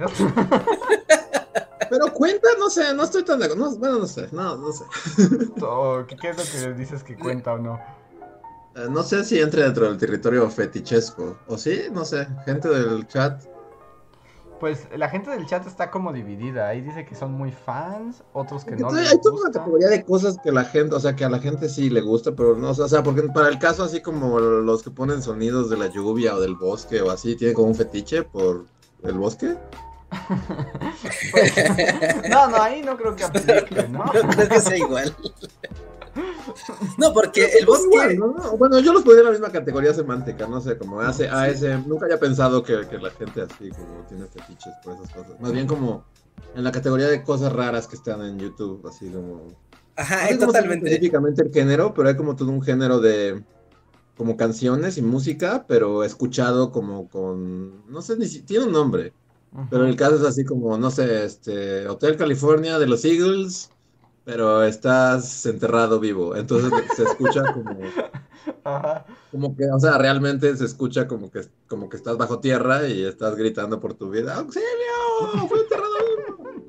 Pero 1.90 2.12
cuenta, 2.12 2.48
no 2.58 2.68
sé, 2.68 2.92
no 2.94 3.04
estoy 3.04 3.24
tan 3.24 3.38
de 3.38 3.46
acuerdo. 3.46 3.70
No, 3.70 3.76
bueno, 3.76 3.98
no 4.00 4.06
sé, 4.06 4.28
no, 4.32 4.56
no 4.56 4.72
sé. 4.72 4.84
¿Qué, 6.20 6.28
es 6.28 6.36
lo 6.36 6.44
que 6.44 6.74
dices 6.74 7.02
que 7.02 7.16
cuenta 7.16 7.54
o 7.54 7.58
no? 7.58 7.80
Eh, 8.76 8.86
no 8.90 9.02
sé 9.02 9.24
si 9.24 9.40
entre 9.40 9.62
dentro 9.62 9.86
del 9.86 9.96
territorio 9.96 10.48
fetichesco. 10.50 11.38
O 11.46 11.56
sí, 11.56 11.84
no 11.90 12.04
sé. 12.04 12.28
Gente 12.44 12.68
del 12.68 13.06
chat 13.08 13.42
pues 14.58 14.88
la 14.96 15.08
gente 15.08 15.30
del 15.30 15.46
chat 15.46 15.66
está 15.66 15.90
como 15.90 16.12
dividida. 16.12 16.68
Ahí 16.68 16.80
dice 16.80 17.04
que 17.04 17.14
son 17.14 17.32
muy 17.32 17.52
fans, 17.52 18.22
otros 18.32 18.64
que 18.64 18.76
no. 18.76 18.90
hay 18.90 19.20
toda 19.20 19.42
una 19.42 19.50
categoría 19.50 19.88
de 19.88 20.04
cosas 20.04 20.38
que 20.42 20.52
la 20.52 20.64
gente, 20.64 20.94
o 20.94 21.00
sea, 21.00 21.14
que 21.16 21.24
a 21.24 21.30
la 21.30 21.38
gente 21.38 21.68
sí 21.68 21.90
le 21.90 22.00
gusta, 22.00 22.32
pero 22.32 22.56
no, 22.56 22.70
o 22.70 22.88
sea, 22.88 23.02
porque 23.02 23.22
para 23.22 23.48
el 23.48 23.58
caso 23.58 23.84
así 23.84 24.00
como 24.00 24.38
los 24.38 24.82
que 24.82 24.90
ponen 24.90 25.22
sonidos 25.22 25.70
de 25.70 25.76
la 25.76 25.86
lluvia 25.88 26.34
o 26.34 26.40
del 26.40 26.54
bosque 26.54 27.00
o 27.00 27.10
así, 27.10 27.36
tienen 27.36 27.54
como 27.54 27.68
un 27.68 27.74
fetiche 27.74 28.22
por 28.22 28.66
el 29.02 29.18
bosque. 29.18 29.56
no, 32.30 32.48
no, 32.48 32.62
ahí 32.62 32.82
no 32.82 32.96
creo 32.96 33.14
que 33.14 33.24
aplique, 33.24 33.88
¿no? 33.88 34.04
No 34.12 34.28
creo 34.28 34.48
que 34.48 34.60
sea 34.60 34.76
igual. 34.76 35.14
No, 36.96 37.12
porque 37.12 37.44
el 37.58 37.66
bosque. 37.66 38.18
Bueno, 38.58 38.78
yo 38.80 38.92
los 38.92 39.02
pondría 39.02 39.20
en 39.20 39.26
la 39.26 39.30
misma 39.32 39.50
categoría 39.50 39.94
semántica, 39.94 40.46
no 40.46 40.60
sé, 40.60 40.76
como 40.76 41.00
hace 41.00 41.28
ASM. 41.28 41.86
Nunca 41.86 42.06
había 42.06 42.18
pensado 42.18 42.62
que, 42.62 42.74
la 42.74 43.10
gente 43.10 43.42
así 43.42 43.70
como 43.70 44.04
tiene 44.08 44.26
fetiches 44.26 44.74
por 44.82 44.94
esas 44.94 45.12
cosas. 45.12 45.40
Más 45.40 45.52
bien 45.52 45.66
como 45.66 46.04
en 46.54 46.64
la 46.64 46.72
categoría 46.72 47.08
de 47.08 47.22
cosas 47.22 47.52
raras 47.52 47.86
que 47.86 47.96
están 47.96 48.22
en 48.22 48.38
YouTube, 48.38 48.86
así 48.86 49.08
como. 49.08 49.48
Ajá, 49.96 50.28
totalmente. 50.38 50.86
Específicamente 50.86 51.42
el 51.42 51.52
género, 51.52 51.92
pero 51.94 52.08
hay 52.08 52.16
como 52.16 52.36
todo 52.36 52.50
un 52.50 52.62
género 52.62 53.00
de 53.00 53.42
como 54.18 54.36
canciones 54.36 54.98
y 54.98 55.02
música, 55.02 55.64
pero 55.68 56.02
escuchado 56.02 56.72
como 56.72 57.08
con, 57.08 57.88
no 57.88 58.02
sé, 58.02 58.16
ni 58.16 58.26
si 58.26 58.42
tiene 58.42 58.64
un 58.64 58.72
nombre, 58.72 59.12
pero 59.70 59.86
el 59.86 59.94
caso 59.94 60.16
es 60.16 60.22
así 60.22 60.44
como, 60.44 60.76
no 60.76 60.90
sé, 60.90 61.24
este, 61.24 61.86
Hotel 61.86 62.16
California 62.16 62.80
de 62.80 62.88
los 62.88 63.04
Eagles, 63.04 63.70
pero 64.28 64.62
estás 64.62 65.46
enterrado 65.46 65.98
vivo, 65.98 66.36
entonces 66.36 66.70
se 66.94 67.02
escucha 67.02 67.50
como, 67.50 67.80
como 69.32 69.56
que, 69.56 69.64
o 69.70 69.80
sea, 69.80 69.96
realmente 69.96 70.54
se 70.54 70.66
escucha 70.66 71.08
como 71.08 71.30
que, 71.30 71.46
como 71.66 71.88
que 71.88 71.96
estás 71.96 72.18
bajo 72.18 72.38
tierra 72.38 72.86
y 72.86 73.04
estás 73.04 73.34
gritando 73.36 73.80
por 73.80 73.94
tu 73.94 74.10
vida, 74.10 74.36
¡Auxilio! 74.36 75.48
¡Fui 75.48 75.60
enterrado 75.60 75.94
vivo! 76.26 76.68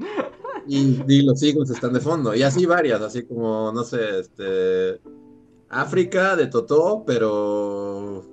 Y, 0.68 1.22
los 1.24 1.44
hijos 1.44 1.70
están 1.70 1.92
de 1.92 2.00
fondo, 2.00 2.34
y 2.34 2.44
así 2.44 2.66
varias, 2.66 3.02
así 3.02 3.24
como, 3.24 3.74
no 3.74 3.84
sé, 3.84 4.20
este, 4.20 5.02
África 5.68 6.38
de 6.38 6.48
Totó, 6.48 7.04
pero 7.06 8.24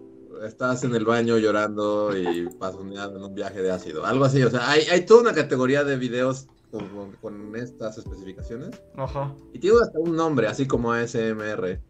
estás 0.45 0.85
en 0.85 0.95
el 0.95 1.05
baño 1.05 1.37
llorando 1.37 2.17
y 2.17 2.49
pasas 2.61 2.81
en 2.81 3.25
un 3.25 3.35
viaje 3.35 3.61
de 3.61 3.73
ácido, 3.73 4.07
algo 4.07 4.25
así, 4.25 4.41
o 4.45 4.51
sea, 4.51 4.71
hay, 4.71 4.83
hay 4.83 5.05
toda 5.05 5.23
una 5.23 5.35
categoría 5.35 5.83
de 5.83 5.97
videos 5.97 6.47
con, 6.71 7.57
estas 7.57 7.99
especificaciones. 7.99 8.71
Ajá. 8.97 9.35
Y 9.53 9.59
tiene 9.59 9.79
hasta 9.83 9.99
un 9.99 10.17
nombre, 10.17 10.47
así 10.47 10.67
como 10.67 10.93
ASMR. 10.93 11.81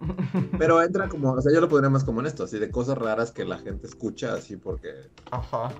Pero 0.58 0.82
entra 0.82 1.08
como, 1.08 1.32
o 1.32 1.40
sea, 1.40 1.52
yo 1.52 1.60
lo 1.60 1.68
pondría 1.68 1.90
más 1.90 2.04
como 2.04 2.20
en 2.20 2.26
esto, 2.26 2.44
así 2.44 2.58
de 2.58 2.70
cosas 2.70 2.96
raras 2.96 3.32
que 3.32 3.44
la 3.44 3.58
gente 3.58 3.86
escucha, 3.86 4.34
así 4.34 4.56
porque. 4.56 4.92
Ajá. 5.30 5.70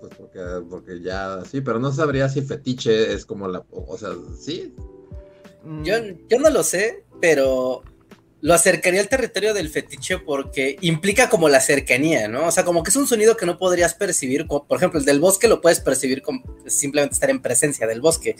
Pues 0.00 0.14
porque, 0.16 0.40
porque 0.68 1.00
ya, 1.00 1.44
sí, 1.44 1.60
pero 1.60 1.78
no 1.78 1.90
sabría 1.90 2.28
si 2.28 2.42
fetiche 2.42 3.12
es 3.12 3.24
como 3.24 3.48
la. 3.48 3.64
O, 3.70 3.96
sea, 3.96 4.10
sí. 4.38 4.74
Yo, 5.82 5.94
yo 6.28 6.38
no 6.38 6.50
lo 6.50 6.62
sé, 6.62 7.04
pero 7.20 7.82
lo 8.40 8.54
acercaría 8.54 9.00
al 9.00 9.08
territorio 9.08 9.52
del 9.52 9.68
fetiche 9.68 10.18
porque 10.18 10.76
implica 10.80 11.28
como 11.28 11.48
la 11.48 11.60
cercanía, 11.60 12.28
¿no? 12.28 12.46
O 12.46 12.52
sea, 12.52 12.64
como 12.64 12.82
que 12.82 12.90
es 12.90 12.96
un 12.96 13.06
sonido 13.06 13.36
que 13.36 13.46
no 13.46 13.58
podrías 13.58 13.94
percibir, 13.94 14.46
por 14.46 14.76
ejemplo, 14.76 15.00
el 15.00 15.06
del 15.06 15.20
bosque 15.20 15.48
lo 15.48 15.60
puedes 15.60 15.80
percibir 15.80 16.22
como 16.22 16.42
simplemente 16.66 17.14
estar 17.14 17.30
en 17.30 17.42
presencia 17.42 17.86
del 17.86 18.00
bosque. 18.00 18.36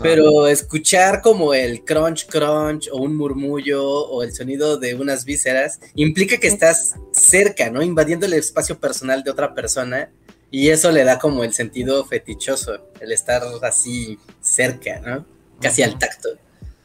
Pero 0.00 0.46
escuchar 0.46 1.20
como 1.20 1.52
el 1.52 1.84
crunch 1.84 2.26
crunch 2.26 2.88
o 2.90 2.96
un 2.96 3.14
murmullo 3.14 3.84
o 3.84 4.22
el 4.22 4.32
sonido 4.32 4.78
de 4.78 4.94
unas 4.94 5.24
vísceras 5.26 5.80
implica 5.94 6.38
que 6.38 6.46
estás 6.46 6.94
cerca, 7.12 7.68
¿no? 7.68 7.82
Invadiendo 7.82 8.24
el 8.24 8.32
espacio 8.32 8.78
personal 8.78 9.22
de 9.22 9.30
otra 9.30 9.54
persona 9.54 10.10
y 10.50 10.70
eso 10.70 10.90
le 10.92 11.04
da 11.04 11.18
como 11.18 11.44
el 11.44 11.52
sentido 11.52 12.04
fetichoso, 12.06 12.88
el 13.00 13.12
estar 13.12 13.42
así 13.62 14.18
cerca, 14.40 15.00
¿no? 15.00 15.26
Casi 15.60 15.82
al 15.82 15.98
tacto. 15.98 16.30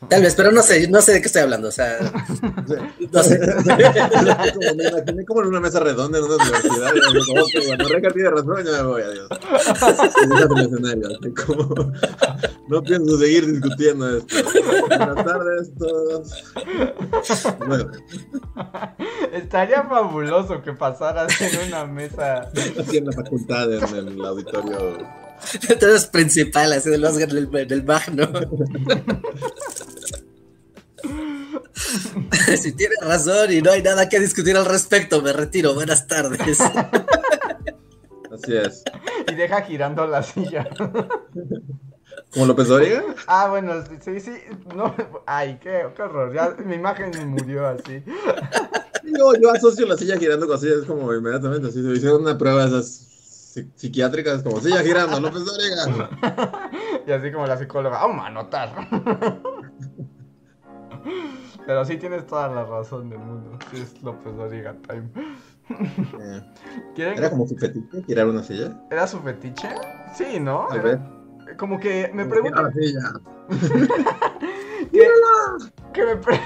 Tal 0.09 0.21
vez, 0.21 0.35
pero 0.35 0.51
no 0.51 0.61
sé, 0.61 0.87
no 0.87 1.01
sé 1.01 1.13
de 1.13 1.21
qué 1.21 1.27
estoy 1.27 1.41
hablando, 1.41 1.69
o 1.69 1.71
sea, 1.71 1.97
no 3.11 3.23
sé. 3.23 3.39
como, 3.39 4.75
me 4.75 4.87
imaginé 4.89 5.25
como 5.25 5.41
en 5.41 5.47
una 5.47 5.59
mesa 5.59 5.79
redonda 5.79 6.19
en 6.19 6.23
una 6.23 6.35
universidad. 6.35 6.93
Y 6.95 7.67
bueno, 7.67 7.83
Reca 7.89 8.11
tiene 8.11 8.29
razón, 8.29 8.63
ya 8.63 8.71
me 8.73 8.83
voy, 8.83 9.01
adiós. 9.01 9.27
Como, 11.45 11.91
no 12.67 12.83
pienso 12.83 13.17
seguir 13.17 13.51
discutiendo 13.51 14.17
esto. 14.17 14.35
Buenas 14.87 15.25
tardes, 15.25 15.71
todos. 15.79 16.43
Bueno, 17.67 17.91
Estaría 19.33 19.83
fabuloso 19.83 20.61
que 20.61 20.73
pasaras 20.73 21.41
en 21.41 21.67
una 21.67 21.85
mesa. 21.85 22.51
así 22.79 22.97
en 22.97 23.05
la 23.05 23.11
facultad, 23.13 23.73
en 23.73 24.07
el 24.07 24.25
auditorio. 24.25 25.26
Entonces 25.69 26.05
principal, 26.07 26.73
así 26.73 26.89
del 26.89 27.05
Oscar 27.05 27.29
del, 27.29 27.67
del 27.67 27.83
Magno. 27.83 28.27
si 32.57 32.71
tienes 32.73 32.99
razón 33.01 33.51
y 33.51 33.61
no 33.61 33.71
hay 33.71 33.81
nada 33.81 34.09
que 34.09 34.19
discutir 34.19 34.57
al 34.57 34.65
respecto, 34.65 35.21
me 35.21 35.33
retiro. 35.33 35.73
Buenas 35.73 36.07
tardes. 36.07 36.59
Así 38.31 38.55
es. 38.55 38.83
Y 39.31 39.35
deja 39.35 39.61
girando 39.61 40.05
la 40.05 40.21
silla. 40.21 40.69
¿Como 42.31 42.45
López 42.45 42.67
Dóriga? 42.67 43.03
Ah, 43.25 43.47
bueno, 43.49 43.83
sí, 44.03 44.19
sí. 44.19 44.33
No, 44.75 44.93
ay, 45.25 45.57
qué, 45.61 45.87
qué 45.95 46.01
horror. 46.03 46.33
Ya 46.33 46.55
mi 46.63 46.75
imagen 46.75 47.11
murió 47.29 47.67
así. 47.67 48.03
Yo, 49.03 49.33
yo 49.41 49.51
asocio 49.51 49.87
la 49.87 49.97
silla 49.97 50.17
girando 50.17 50.45
con 50.45 50.57
así, 50.57 50.67
es 50.67 50.85
como 50.85 51.11
inmediatamente 51.13 51.69
así. 51.69 51.81
Se 51.81 51.93
hicieron 51.93 52.21
una 52.21 52.37
prueba 52.37 52.67
de 52.67 52.67
esas 52.67 53.07
psiquiátricas, 53.75 54.43
como 54.43 54.59
silla 54.59 54.81
girando, 54.83 55.19
López 55.19 55.43
Dóriga. 55.45 56.09
Y 57.07 57.11
así 57.13 57.31
como 57.31 57.47
la 57.47 57.55
psicóloga, 57.57 57.99
vamos 57.99 58.21
a 58.23 58.27
anotar. 58.27 58.69
Pero 61.65 61.85
sí 61.85 61.97
tienes 61.97 62.25
toda 62.27 62.47
la 62.49 62.65
razón 62.65 63.09
del 63.09 63.19
mundo. 63.19 63.57
Sí 63.71 63.81
es 63.81 64.01
López 64.03 64.35
Doriga 64.35 64.75
Time. 64.87 65.09
Eh, 66.19 66.41
¿Quieren 66.95 67.17
Era 67.17 67.29
como 67.29 67.47
su 67.47 67.55
fetiche 67.57 68.03
girar 68.03 68.27
una 68.27 68.43
silla. 68.43 68.77
¿Era 68.91 69.07
su 69.07 69.19
fetiche? 69.19 69.69
Sí, 70.15 70.39
¿no? 70.39 70.69
A 70.69 70.75
Era- 70.75 70.83
ver. 70.83 70.99
Como 71.57 71.79
que 71.79 72.11
me 72.13 72.25
preguntan. 72.25 72.71
que, 72.73 72.93
que 75.93 76.05
me 76.05 76.15
pre- 76.17 76.39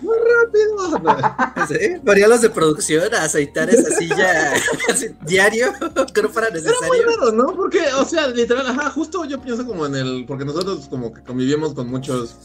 ¡Muy 0.00 0.16
rápido! 0.16 1.66
¿Sí? 1.68 1.98
Ponía 2.04 2.28
los 2.28 2.40
de 2.40 2.50
producción 2.50 3.14
a 3.14 3.24
aceitar 3.24 3.70
esa 3.70 3.90
silla 3.96 4.52
diario, 5.26 5.72
que 6.14 6.22
no 6.22 6.28
fuera 6.28 6.48
Era 6.48 6.60
muy 6.60 6.62
necesario. 6.98 7.06
raro, 7.20 7.32
¿no? 7.32 7.56
Porque, 7.56 7.80
o 7.98 8.04
sea, 8.04 8.28
literal, 8.28 8.66
ajá, 8.66 8.90
justo 8.90 9.24
yo 9.24 9.40
pienso 9.40 9.66
como 9.66 9.86
en 9.86 9.94
el. 9.96 10.24
Porque 10.26 10.44
nosotros 10.44 10.86
como 10.88 11.12
que 11.12 11.22
convivimos 11.22 11.74
con 11.74 11.88
muchos 11.88 12.36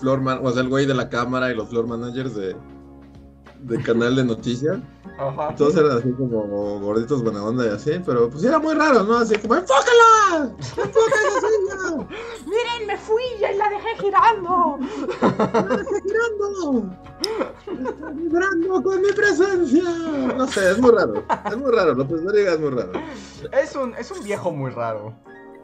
floor 0.00 0.20
man, 0.20 0.40
o 0.42 0.52
sea, 0.52 0.62
el 0.62 0.68
güey 0.68 0.86
de 0.86 0.94
la 0.94 1.08
cámara 1.08 1.50
y 1.50 1.54
los 1.54 1.68
floor 1.68 1.86
managers 1.86 2.34
de. 2.34 2.56
De 3.60 3.82
canal 3.82 4.16
de 4.16 4.24
noticias. 4.24 4.78
Ajá. 5.18 5.54
Todos 5.56 5.76
eran 5.76 5.98
así 5.98 6.10
como 6.12 6.80
gorditos 6.80 7.22
buena 7.22 7.42
onda 7.42 7.66
y 7.66 7.68
así, 7.68 8.00
pero 8.04 8.28
pues 8.28 8.44
era 8.44 8.58
muy 8.58 8.74
raro, 8.74 9.02
¿no? 9.04 9.18
Así 9.18 9.36
como, 9.38 9.54
¡enfócala! 9.54 10.52
¡Enfoca 10.58 11.14
esa 11.28 11.40
silla! 11.40 12.08
Miren, 12.46 12.86
me 12.86 12.96
fui 12.98 13.22
y 13.38 13.56
la 13.56 13.68
dejé 13.70 13.96
girando. 13.98 14.78
¡La 15.22 15.80
está 15.80 16.00
girando! 16.02 16.90
¡Está 17.66 18.10
vibrando 18.10 18.82
con 18.82 19.00
mi 19.00 19.12
presencia! 19.12 19.82
No 20.36 20.46
sé, 20.46 20.72
es 20.72 20.78
muy 20.78 20.90
raro. 20.90 21.24
Es 21.46 21.56
muy 21.56 21.72
raro, 21.72 21.94
López 21.94 22.22
Dóriga 22.22 22.52
es 22.52 22.60
muy 22.60 22.70
raro. 22.70 22.92
Es 23.52 23.74
un, 23.74 23.94
es 23.94 24.10
un 24.10 24.22
viejo 24.22 24.50
muy 24.50 24.70
raro. 24.70 25.14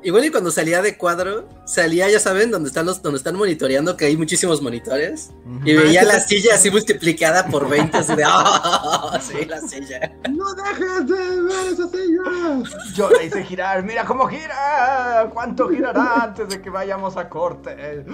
Igual 0.05 0.25
y 0.25 0.31
cuando 0.31 0.51
salía 0.51 0.83
de 0.83 0.97
cuadro, 0.97 1.49
salía, 1.65 2.11
ya 2.11 2.19
saben, 2.19 2.51
donde 2.51 2.69
están 2.69 2.87
los, 2.87 3.03
donde 3.03 3.19
están 3.19 3.37
monitoreando, 3.37 3.97
que 3.97 4.07
hay 4.07 4.17
muchísimos 4.17 4.61
monitores. 4.61 5.31
Y 5.65 5.75
veía 5.75 6.03
la 6.03 6.19
silla 6.19 6.57
así 6.57 6.71
multiplicada 6.71 7.47
por 7.47 7.69
20, 7.69 7.99
así 7.99 8.17
de 8.17 8.25
¡ah! 8.27 9.21
sí, 9.23 9.45
la 9.45 9.61
silla. 9.61 10.13
¡No 10.29 10.53
dejes 10.55 11.07
de 11.07 11.43
ver 11.43 11.73
esa 11.73 11.89
silla! 11.89 12.73
Yo 12.95 13.11
la 13.11 13.23
hice 13.23 13.45
girar, 13.45 13.85
mira 13.85 14.05
cómo 14.05 14.27
gira. 14.27 15.31
¿Cuánto 15.33 15.69
girará 15.69 16.25
antes 16.25 16.49
de 16.49 16.61
que 16.61 16.71
vayamos 16.71 17.17
a 17.17 17.29
corte? 17.29 18.05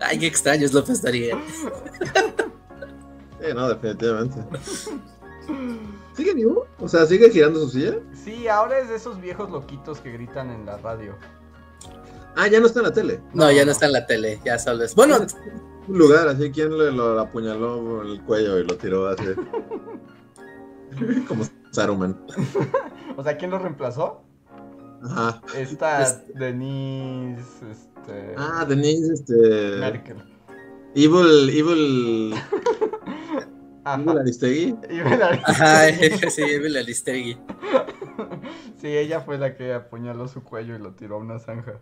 Ay, 0.00 0.18
qué 0.18 0.26
extraño 0.26 0.66
es 0.66 0.74
López 0.74 1.00
Doriga. 1.00 1.38
Sí, 3.40 3.54
no, 3.54 3.68
definitivamente. 3.68 4.36
¿Sigue 6.14 6.34
vivo? 6.34 6.66
O 6.78 6.88
sea, 6.88 7.06
¿sigue 7.06 7.30
girando 7.30 7.60
su 7.60 7.70
silla? 7.70 7.96
Sí, 8.24 8.48
ahora 8.48 8.78
es 8.78 8.88
de 8.88 8.96
esos 8.96 9.20
viejos 9.20 9.50
loquitos 9.50 10.00
que 10.00 10.12
gritan 10.12 10.50
en 10.50 10.64
la 10.66 10.78
radio. 10.78 11.14
Ah, 12.36 12.46
ya 12.48 12.60
no 12.60 12.66
está 12.66 12.80
en 12.80 12.86
la 12.86 12.92
tele. 12.92 13.20
No, 13.34 13.50
ya 13.50 13.64
no 13.64 13.72
está 13.72 13.86
en 13.86 13.92
la 13.92 14.06
tele, 14.06 14.40
ya 14.44 14.58
solo 14.58 14.84
es. 14.84 14.94
Bueno, 14.94 15.18
Un 15.88 15.98
lugar 15.98 16.28
así, 16.28 16.50
¿quién 16.50 16.76
le 16.76 16.90
lo 16.92 17.18
apuñaló 17.20 18.02
en 18.02 18.08
el 18.10 18.22
cuello 18.22 18.58
y 18.58 18.64
lo 18.64 18.76
tiró 18.76 19.08
así? 19.08 19.24
Como 21.28 21.44
Saruman. 21.70 22.18
O 23.16 23.22
sea, 23.22 23.36
¿quién 23.36 23.50
lo 23.50 23.58
reemplazó? 23.58 24.22
Ajá. 25.02 25.42
Esta 25.54 26.02
Este- 26.02 26.32
Denise, 26.38 27.70
este... 27.70 28.34
Ah, 28.36 28.64
Denise, 28.66 29.12
este. 29.12 29.76
Merkel. 29.78 30.16
Evil, 30.94 31.50
Evil. 31.50 32.34
Ajá. 33.86 34.02
Evil 34.02 34.18
Aristegui. 34.18 34.76
Y 34.90 34.98
ve 35.00 35.16
la- 35.16 35.40
ajá, 35.44 35.80
sí, 36.30 36.42
la 36.68 36.82
Listegui. 36.82 37.38
Sí, 38.80 38.88
ella 38.88 39.20
fue 39.20 39.38
la 39.38 39.54
que 39.54 39.72
apuñaló 39.74 40.26
su 40.26 40.42
cuello 40.42 40.74
y 40.74 40.78
lo 40.78 40.92
tiró 40.94 41.16
a 41.16 41.18
una 41.18 41.38
zanja. 41.38 41.74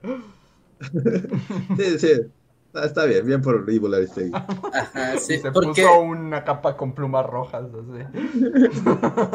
Sí, 1.79 1.99
sí. 1.99 2.13
Ah, 2.75 2.87
está 2.87 3.05
bien, 3.07 3.25
bien 3.25 3.41
por 3.41 3.65
Evil 3.69 3.95
Aristegui. 3.95 4.33
Ajá, 4.35 5.17
sí, 5.19 5.35
Y 5.35 5.39
se 5.39 5.51
puso 5.51 6.01
una 6.01 6.45
capa 6.45 6.77
con 6.77 6.93
plumas 6.95 7.25
rojas, 7.25 7.65
así. 7.73 8.05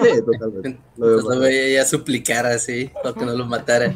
Sí, 0.03 0.21
totalmente. 0.23 0.77
Lo 0.97 1.13
pues, 1.13 1.23
lo 1.23 1.39
veía 1.39 1.63
ella 1.63 1.85
suplicar 1.85 2.45
así, 2.45 2.91
para 3.01 3.15
que 3.15 3.25
no 3.25 3.33
lo 3.33 3.45
matara. 3.45 3.95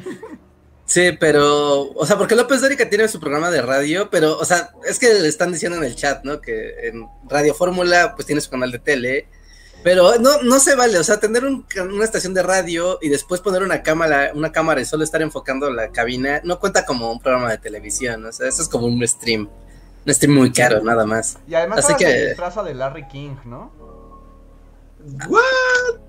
Sí, 0.86 1.12
pero, 1.20 1.92
o 1.94 2.06
sea, 2.06 2.18
porque 2.18 2.36
López 2.36 2.62
Dóriga 2.62 2.90
tiene 2.90 3.08
su 3.08 3.20
programa 3.20 3.50
de 3.50 3.62
radio, 3.62 4.10
pero, 4.10 4.38
o 4.38 4.46
sea, 4.46 4.72
es 4.86 5.00
que 5.00 5.14
le 5.14 5.28
están 5.28 5.52
diciendo 5.52 5.78
en 5.78 5.84
el 5.86 5.96
chat, 5.96 6.24
¿no? 6.26 6.42
Que 6.42 6.88
en 6.90 7.08
Radio 7.30 7.54
Fórmula, 7.54 8.14
pues 8.16 8.26
tiene 8.26 8.42
su 8.42 8.50
canal 8.50 8.70
de 8.72 8.80
tele, 8.80 9.28
pero 9.82 10.18
no, 10.20 10.42
no 10.44 10.60
se 10.60 10.76
vale, 10.76 10.98
o 11.00 11.04
sea, 11.04 11.20
tener 11.20 11.46
un 11.46 11.66
una 11.78 12.04
estación 12.06 12.34
de 12.34 12.44
radio 12.44 13.00
y 13.02 13.10
después 13.10 13.40
poner 13.42 13.64
una 13.64 13.82
cámara, 13.82 14.32
una 14.36 14.52
cámara 14.52 14.82
y 14.82 14.86
solo 14.86 15.04
estar 15.04 15.22
enfocando 15.22 15.70
la 15.72 15.90
cabina, 15.92 16.42
no 16.44 16.60
cuenta 16.60 16.86
como 16.86 17.12
un 17.12 17.20
programa 17.20 17.50
de 17.52 17.58
televisión, 17.60 18.26
o 18.26 18.32
sea, 18.32 18.48
eso 18.50 18.62
es 18.62 18.68
como 18.70 18.86
un 18.88 19.06
stream, 19.08 19.50
un 20.06 20.14
stream 20.14 20.36
muy 20.36 20.52
caro, 20.52 20.82
nada 20.84 21.06
más. 21.06 21.38
Y 21.48 21.56
además 21.56 21.80
Así 21.80 21.94
ahora 21.94 21.98
que- 21.98 22.12
se 22.12 22.28
disfraza 22.28 22.62
de 22.64 22.74
Larry 22.74 23.08
King, 23.08 23.36
¿no? 23.46 23.72
¿What? 25.28 26.00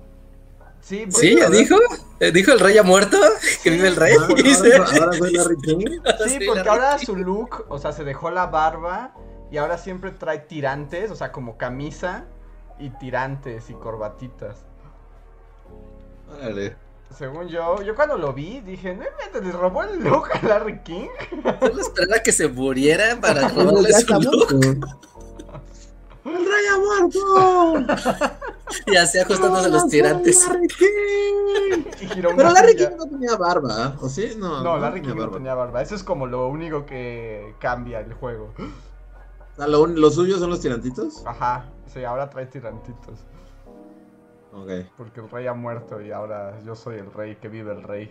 Sí, 0.85 1.07
¿Sí? 1.09 1.33
bueno, 1.33 1.49
¿Dijo? 1.49 1.75
¿Eh, 2.19 2.31
¿Dijo 2.31 2.51
el 2.51 2.59
rey 2.59 2.77
ha 2.77 2.83
muerto? 2.83 3.17
¿Que 3.63 3.71
vive 3.71 3.87
el 3.87 3.95
rey? 3.95 4.13
Ah, 4.19 4.27
Ahora, 4.29 4.77
ahora, 4.77 5.05
ahora 5.05 5.17
soy 5.17 5.33
Larry 5.33 5.57
King. 5.57 5.85
Sí, 6.27 6.37
porque 6.45 6.69
ahora 6.69 6.99
su 6.99 7.15
look, 7.15 7.65
o 7.69 7.79
sea, 7.79 7.91
se 7.91 8.03
dejó 8.03 8.29
la 8.29 8.45
barba 8.45 9.15
y 9.51 9.57
ahora 9.57 9.79
siempre 9.79 10.11
trae 10.11 10.39
tirantes, 10.39 11.09
o 11.09 11.15
sea, 11.15 11.31
como 11.31 11.57
camisa 11.57 12.25
y 12.77 12.91
tirantes 12.91 13.71
y 13.71 13.73
corbatitas. 13.73 14.57
Órale. 16.31 16.75
Según 17.17 17.47
yo, 17.47 17.81
yo 17.81 17.95
cuando 17.95 18.17
lo 18.17 18.33
vi 18.33 18.59
dije, 18.61 18.93
no 18.95 19.05
inventes, 19.09 19.43
le 19.43 19.51
robó 19.53 19.81
el 19.83 20.03
look 20.03 20.29
a 20.33 20.45
Larry 20.45 20.81
King. 20.83 21.07
Solo 21.59 21.81
esperaba 21.81 22.21
que 22.21 22.31
se 22.31 22.47
muriera 22.47 23.15
para 23.19 23.47
robarle 23.49 23.89
ya 23.89 23.99
su 24.01 24.13
look. 24.21 24.53
muerto. 24.53 24.99
¡El 26.25 26.45
rey 26.45 26.65
ha 26.71 26.77
muerto! 26.77 27.95
Y 28.87 28.95
así 28.95 29.19
ajustándose 29.19 29.69
los 29.69 29.81
¡Hola, 29.83 29.91
tirantes. 29.91 30.47
Larry 30.47 30.67
King! 30.67 31.83
Y 32.01 32.05
giró 32.07 32.29
Pero 32.35 32.51
Larry 32.51 32.71
silla. 32.73 32.89
King 32.89 32.97
no 32.97 33.05
tenía 33.07 33.35
barba, 33.37 33.95
¿o 34.01 34.09
sí? 34.09 34.29
No, 34.37 34.63
No, 34.63 34.77
Larry 34.77 35.01
tenía 35.01 35.15
King 35.15 35.21
no 35.21 35.31
tenía 35.31 35.53
barba. 35.55 35.81
Eso 35.81 35.95
es 35.95 36.03
como 36.03 36.27
lo 36.27 36.47
único 36.47 36.85
que 36.85 37.55
cambia 37.59 37.99
el 38.01 38.13
juego. 38.13 38.53
O 38.57 39.55
sea, 39.55 39.67
lo, 39.67 39.81
un- 39.83 39.99
¿Los 39.99 40.15
suyos 40.15 40.39
son 40.39 40.49
los 40.49 40.59
tirantitos? 40.61 41.23
Ajá, 41.25 41.65
sí, 41.93 42.03
ahora 42.03 42.29
trae 42.29 42.45
tirantitos. 42.47 43.19
Ok. 44.53 44.69
Porque 44.97 45.19
el 45.19 45.29
rey 45.29 45.47
ha 45.47 45.53
muerto 45.53 46.01
y 46.01 46.11
ahora 46.11 46.57
yo 46.65 46.75
soy 46.75 46.97
el 46.97 47.11
rey 47.11 47.35
que 47.37 47.49
vive 47.49 47.73
el 47.73 47.83
rey. 47.83 48.09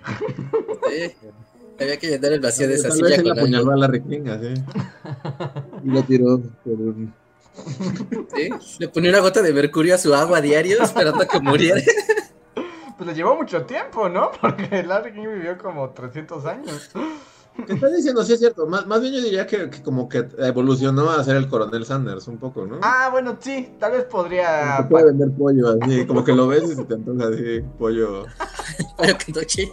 Sí. 0.90 1.14
Había 1.80 1.96
que 1.98 2.06
llenar 2.08 2.32
el 2.32 2.40
vacío 2.40 2.68
de 2.68 2.74
esa 2.74 2.90
silla 2.90 3.22
con 3.22 3.32
apuñaló 3.32 3.70
algo. 3.70 3.72
a 3.72 3.76
Larry 3.76 4.02
King, 4.02 4.26
así. 4.28 4.54
Y 5.84 5.88
lo 5.90 6.02
tiró 6.04 6.38
por 6.64 6.72
un... 6.74 7.14
¿Sí? 8.34 8.50
Le 8.78 8.88
ponía 8.88 9.10
una 9.10 9.20
gota 9.20 9.42
de 9.42 9.52
mercurio 9.52 9.94
a 9.94 9.98
su 9.98 10.14
agua 10.14 10.40
diario 10.40 10.82
esperando 10.82 11.22
a 11.22 11.26
que 11.26 11.40
muriera. 11.40 11.80
Pues 12.96 13.08
le 13.08 13.14
llevó 13.16 13.34
mucho 13.34 13.64
tiempo, 13.64 14.08
¿no? 14.08 14.30
Porque 14.40 14.84
Larry 14.84 15.12
King 15.12 15.26
vivió 15.26 15.58
como 15.58 15.90
300 15.90 16.46
años. 16.46 16.90
¿Qué 17.66 17.72
estás 17.72 17.92
diciendo? 17.92 18.22
Sí, 18.22 18.34
es 18.34 18.38
cierto. 18.38 18.68
Más, 18.68 18.86
más 18.86 19.00
bien 19.00 19.14
yo 19.14 19.20
diría 19.20 19.48
que, 19.48 19.68
que 19.68 19.82
como 19.82 20.08
que 20.08 20.28
evolucionó 20.38 21.10
a 21.10 21.24
ser 21.24 21.34
el 21.34 21.48
coronel 21.48 21.84
Sanders 21.84 22.28
un 22.28 22.38
poco, 22.38 22.64
¿no? 22.66 22.78
Ah, 22.82 23.08
bueno, 23.10 23.36
sí, 23.40 23.74
tal 23.80 23.92
vez 23.92 24.04
podría... 24.04 24.76
que 24.76 24.84
puede 24.84 25.06
vender 25.06 25.32
pollo 25.36 25.70
así, 25.70 26.06
como 26.06 26.22
que 26.22 26.32
lo 26.32 26.46
ves 26.46 26.62
y 26.70 26.76
se 26.76 26.84
te 26.84 26.94
antoja 26.94 27.28
así, 27.30 27.62
pollo, 27.78 28.26
que 29.26 29.32
noche. 29.32 29.72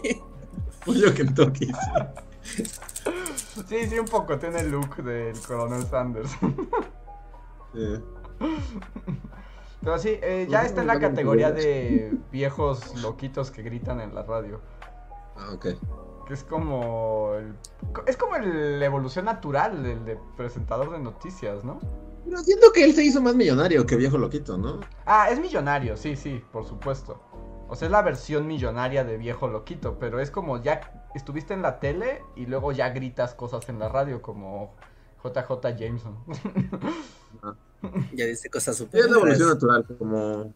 pollo 0.84 1.14
Kentucky. 1.14 1.70
sí. 2.42 2.64
Sí, 3.68 3.86
sí, 3.88 3.98
un 3.98 4.06
poco. 4.06 4.38
Tiene 4.38 4.60
el 4.60 4.70
look 4.70 4.96
del 5.02 5.38
coronel 5.40 5.84
Sanders. 5.86 6.30
Sí. 7.72 8.00
Pero 9.82 9.98
sí, 9.98 10.18
eh, 10.22 10.46
ya 10.48 10.62
está 10.62 10.82
en 10.82 10.86
la 10.86 11.00
categoría 11.00 11.50
de 11.50 12.12
viejos 12.30 13.02
loquitos 13.02 13.50
que 13.50 13.62
gritan 13.62 14.00
en 14.00 14.14
la 14.14 14.22
radio. 14.22 14.60
Ah, 15.36 15.52
ok. 15.54 15.66
Que 16.26 16.34
es 16.34 16.44
como. 16.44 17.32
es 18.06 18.16
como 18.16 18.38
la 18.38 18.84
evolución 18.84 19.24
natural 19.24 19.82
del 19.82 20.04
de 20.04 20.18
presentador 20.36 20.92
de 20.92 21.00
noticias, 21.00 21.64
¿no? 21.64 21.80
Pero 22.24 22.38
siento 22.38 22.72
que 22.72 22.84
él 22.84 22.94
se 22.94 23.02
hizo 23.02 23.20
más 23.20 23.34
millonario 23.34 23.84
que 23.84 23.96
viejo 23.96 24.18
loquito, 24.18 24.56
¿no? 24.56 24.80
Ah, 25.04 25.28
es 25.30 25.40
millonario, 25.40 25.96
sí, 25.96 26.14
sí, 26.14 26.42
por 26.52 26.64
supuesto. 26.64 27.20
O 27.68 27.74
sea, 27.74 27.86
es 27.86 27.92
la 27.92 28.02
versión 28.02 28.46
millonaria 28.46 29.02
de 29.02 29.16
viejo 29.16 29.48
loquito, 29.48 29.98
pero 29.98 30.20
es 30.20 30.30
como 30.30 30.62
ya 30.62 31.08
estuviste 31.14 31.54
en 31.54 31.62
la 31.62 31.80
tele 31.80 32.22
y 32.36 32.46
luego 32.46 32.70
ya 32.70 32.90
gritas 32.90 33.34
cosas 33.34 33.68
en 33.68 33.78
la 33.80 33.88
radio 33.88 34.22
como 34.22 34.74
JJ 35.22 35.76
Jameson. 35.78 36.16
Ya 38.14 38.26
dice 38.26 38.48
cosas 38.48 38.76
súper. 38.76 39.00
Es 39.00 39.10
la 39.10 39.16
evolución 39.16 39.48
natural, 39.48 39.84
como. 39.98 40.54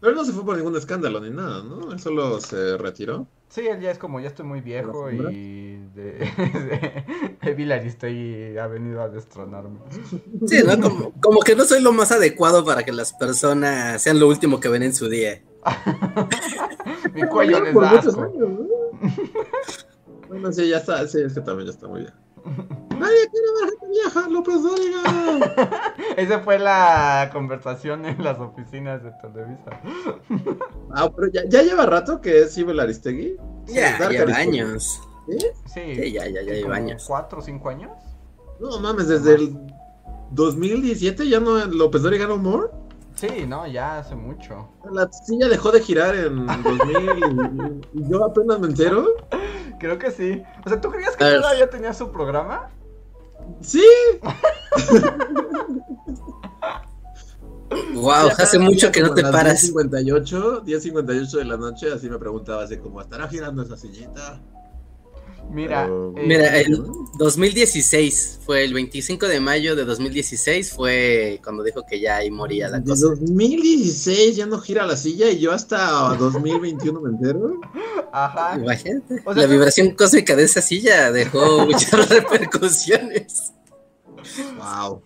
Pero 0.00 0.10
él 0.10 0.16
no 0.16 0.24
se 0.24 0.32
fue 0.32 0.44
por 0.44 0.56
ningún 0.56 0.76
escándalo 0.76 1.20
ni 1.20 1.30
nada, 1.30 1.62
¿no? 1.62 1.92
Él 1.92 2.00
solo 2.00 2.40
se 2.40 2.76
retiró. 2.76 3.28
Sí, 3.48 3.66
él 3.68 3.80
ya 3.80 3.92
es 3.92 3.98
como, 3.98 4.18
ya 4.18 4.28
estoy 4.28 4.44
muy 4.44 4.60
viejo 4.60 5.10
y 5.10 5.78
de, 5.94 6.28
de, 8.02 8.60
ha 8.60 8.66
venido 8.66 9.00
a 9.00 9.08
destronarme. 9.08 9.78
Sí, 10.46 10.62
¿no? 10.66 10.80
Como, 10.80 11.12
como, 11.20 11.40
que 11.40 11.54
no 11.54 11.64
soy 11.64 11.80
lo 11.80 11.92
más 11.92 12.10
adecuado 12.10 12.64
para 12.64 12.82
que 12.82 12.90
las 12.90 13.12
personas 13.12 14.02
sean 14.02 14.18
lo 14.18 14.26
último 14.26 14.58
que 14.58 14.68
ven 14.68 14.82
en 14.82 14.94
su 14.94 15.08
día. 15.08 15.40
Mi 17.14 17.22
cuello 17.28 17.60
les 17.60 17.74
da 17.74 17.90
asco. 17.92 18.32
bueno, 20.28 20.52
sí, 20.52 20.68
ya 20.68 20.78
está, 20.78 21.06
sí, 21.06 21.20
es 21.22 21.34
que 21.34 21.40
también 21.40 21.68
ya 21.68 21.72
está 21.72 21.86
muy 21.86 22.00
bien. 22.00 22.23
Nadie 22.90 23.28
quiere 23.30 23.46
ver 23.60 23.70
gente 23.70 23.86
vieja, 23.88 24.28
López 24.28 24.62
Dóriga. 24.62 25.94
Esa 26.16 26.40
fue 26.40 26.58
la 26.58 27.30
conversación 27.32 28.04
en 28.04 28.22
las 28.22 28.38
oficinas 28.38 29.02
de 29.02 29.10
Televisa. 29.12 29.80
ah, 30.94 31.10
pero 31.14 31.32
ya, 31.32 31.42
ya, 31.48 31.62
lleva 31.62 31.86
rato 31.86 32.20
que 32.20 32.42
es 32.42 32.56
Ibel 32.56 32.80
Aristegui. 32.80 33.36
Ya, 33.66 34.08
lleva 34.08 34.36
años. 34.36 35.00
¿Sí? 35.28 35.38
Sí, 35.66 36.12
ya, 36.12 36.26
ya, 36.26 36.42
ya 36.42 36.52
lleva 36.52 36.76
años. 36.76 37.04
¿Cuatro 37.06 37.38
o 37.38 37.42
cinco 37.42 37.70
años? 37.70 37.92
No 38.60 38.78
mames, 38.78 39.08
desde 39.08 39.34
el 39.34 39.56
2017 40.30 41.28
ya 41.28 41.40
no 41.40 41.64
López 41.66 42.02
Dóriga 42.02 42.26
no 42.26 42.36
more. 42.36 42.68
Sí, 43.14 43.46
no, 43.46 43.66
ya 43.66 43.98
hace 43.98 44.14
mucho. 44.16 44.68
La 44.92 45.10
silla 45.12 45.48
dejó 45.48 45.70
de 45.70 45.80
girar 45.80 46.16
en 46.16 46.46
2000 46.46 47.82
y, 47.92 48.10
yo 48.10 48.24
apenas 48.24 48.58
me 48.58 48.66
entero. 48.66 49.06
Creo 49.78 49.98
que 49.98 50.10
sí. 50.10 50.42
O 50.64 50.68
sea, 50.68 50.80
¿tú 50.80 50.90
creías 50.90 51.16
que 51.16 51.24
todavía 51.24 51.70
tenía 51.70 51.92
su 51.92 52.10
programa? 52.10 52.70
Sí. 53.60 53.84
wow, 57.94 58.28
hace 58.38 58.58
mucho 58.58 58.90
que 58.90 59.02
no 59.02 59.14
te 59.14 59.22
paras. 59.22 59.72
10.58, 59.72 60.64
10.58 60.64 61.38
de 61.38 61.44
la 61.44 61.56
noche, 61.56 61.92
así 61.92 62.08
me 62.08 62.18
preguntaba 62.18 62.64
así 62.64 62.78
como, 62.78 63.00
¿estará 63.00 63.28
girando 63.28 63.62
esa 63.62 63.76
sillita? 63.76 64.40
Mira, 65.50 65.86
eh, 65.86 66.22
mira, 66.26 66.58
el 66.60 66.82
2016 67.16 68.40
fue 68.44 68.64
el 68.64 68.74
25 68.74 69.28
de 69.28 69.40
mayo 69.40 69.76
de 69.76 69.84
2016 69.84 70.72
fue 70.72 71.40
cuando 71.42 71.62
dijo 71.62 71.84
que 71.88 72.00
ya 72.00 72.16
ahí 72.16 72.30
moría 72.30 72.68
la 72.68 72.82
cosa. 72.82 73.06
2016 73.06 74.36
ya 74.36 74.46
no 74.46 74.58
gira 74.58 74.86
la 74.86 74.96
silla 74.96 75.30
y 75.30 75.38
yo 75.38 75.52
hasta 75.52 76.16
2021 76.16 77.00
me 77.00 77.10
entero. 77.10 77.60
Ajá. 78.12 78.58
Imagínate. 78.58 79.22
la 79.34 79.46
vibración 79.46 79.90
cósmica 79.90 80.34
de 80.34 80.44
esa 80.44 80.60
silla 80.60 81.12
dejó 81.12 81.66
muchas 81.66 82.08
repercusiones. 82.08 83.52
Wow. 84.56 85.02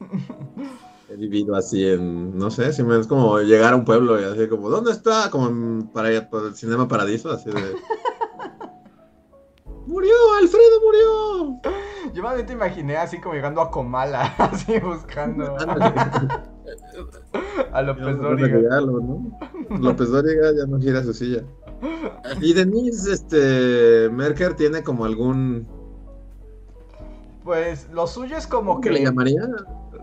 He 1.10 1.16
vivido 1.16 1.56
así 1.56 1.86
en, 1.86 2.36
no 2.36 2.50
sé, 2.50 2.72
si 2.72 2.82
me 2.82 2.98
es 3.00 3.06
como 3.06 3.38
llegar 3.40 3.72
a 3.72 3.76
un 3.76 3.84
pueblo 3.84 4.20
y 4.20 4.24
así 4.24 4.46
como, 4.46 4.68
¿dónde 4.68 4.92
está? 4.92 5.30
Como 5.30 5.90
para 5.90 6.10
el 6.10 6.26
Cinema 6.54 6.86
Paradiso, 6.86 7.30
así 7.30 7.50
de... 7.50 7.74
¡Murió! 9.88 10.12
¡Alfredo 10.38 10.80
murió! 10.84 11.60
Yo 12.12 12.22
más 12.22 12.34
bien 12.34 12.46
te 12.46 12.52
imaginé 12.52 12.98
así 12.98 13.18
como 13.20 13.34
llegando 13.34 13.62
a 13.62 13.70
Comala, 13.70 14.20
así 14.38 14.78
buscando 14.80 15.56
a 17.72 17.82
López 17.82 18.18
Dóriga. 18.18 18.80
López 19.70 20.10
Dóriga 20.10 20.52
ya 20.54 20.66
no 20.66 20.78
gira 20.78 21.02
su 21.02 21.14
silla. 21.14 21.42
Y 22.42 22.52
Denise, 22.52 23.14
este, 23.14 24.10
Merker 24.10 24.52
tiene 24.54 24.82
como 24.82 25.06
algún... 25.06 25.66
Pues 27.42 27.88
lo 27.90 28.06
suyo 28.06 28.36
es 28.36 28.46
como 28.46 28.82
que... 28.82 28.90
le 28.90 29.04
llamaría? 29.04 29.48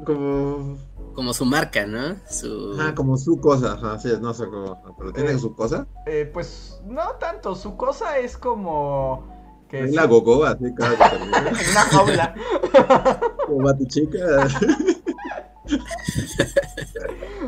Como... 0.04 0.80
Como 1.14 1.32
su 1.34 1.46
marca, 1.46 1.86
¿no? 1.86 2.16
Su... 2.28 2.76
Ah, 2.80 2.96
como 2.96 3.18
su 3.18 3.40
cosa, 3.40 3.74
ajá, 3.74 4.00
sí, 4.00 4.10
no 4.20 4.34
sé 4.34 4.48
cómo... 4.48 4.82
¿Pero 4.98 5.14
tiene 5.14 5.34
eh, 5.34 5.38
su 5.38 5.54
cosa? 5.54 5.86
Eh, 6.08 6.28
pues 6.34 6.82
no 6.88 7.04
tanto, 7.20 7.54
su 7.54 7.78
cosa 7.78 8.18
es 8.18 8.36
como 8.36 9.35
que 9.84 9.92
la 9.92 10.06
gogo, 10.06 10.46
así 10.46 10.74
cada 10.76 11.10
termina. 11.10 11.52
Una 11.72 11.82
jaula. 11.82 12.36
Como 13.48 13.88
chica. 13.88 14.20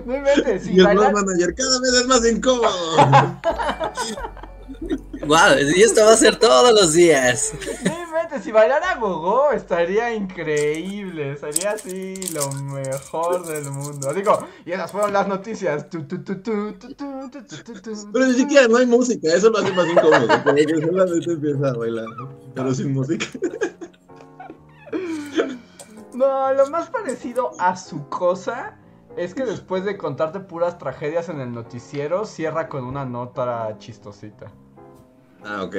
No 0.05 0.15
inventes, 0.15 0.63
si 0.63 0.73
y 0.73 0.79
el 0.79 0.85
bailar... 0.85 1.13
manager 1.13 1.53
cada 1.55 1.79
vez 1.79 1.93
es 1.93 2.07
más 2.07 2.25
incómodo. 2.25 3.39
Wow, 5.27 5.57
y 5.75 5.81
esto 5.81 6.05
va 6.05 6.13
a 6.13 6.17
ser 6.17 6.37
todos 6.37 6.73
los 6.73 6.93
días. 6.93 7.51
No 7.83 8.06
si 8.41 8.51
bailara 8.51 8.95
gogo 8.95 9.51
estaría 9.51 10.13
increíble, 10.13 11.37
sería 11.37 11.71
así 11.71 12.15
lo 12.33 12.51
mejor 12.51 13.45
del 13.45 13.69
mundo. 13.71 14.13
Digo, 14.13 14.39
y 14.65 14.71
esas 14.71 14.91
fueron 14.91 15.13
las 15.13 15.27
noticias. 15.27 15.87
Pero 18.13 18.25
ni 18.25 18.33
siquiera 18.33 18.67
no 18.67 18.77
hay 18.77 18.85
música, 18.85 19.33
eso 19.33 19.49
lo 19.49 19.59
hace 19.59 19.71
más 19.73 19.87
incómodo. 19.87 20.27
Porque 20.43 20.81
solamente 20.81 21.31
empieza 21.31 21.69
a 21.69 21.73
bailar, 21.73 22.05
pero 22.53 22.73
sin 22.73 22.93
música. 22.93 23.25
No, 26.13 26.53
lo 26.53 26.69
más 26.71 26.89
parecido 26.89 27.51
a 27.59 27.77
su 27.77 28.09
cosa 28.09 28.75
es 29.17 29.35
que 29.35 29.45
después 29.45 29.85
de 29.85 29.97
contarte 29.97 30.39
puras 30.39 30.77
tragedias 30.77 31.29
en 31.29 31.41
el 31.41 31.51
noticiero, 31.51 32.25
cierra 32.25 32.69
con 32.69 32.85
una 32.85 33.05
nota 33.05 33.75
chistosita. 33.77 34.47
Ah, 35.43 35.63
ok. 35.63 35.75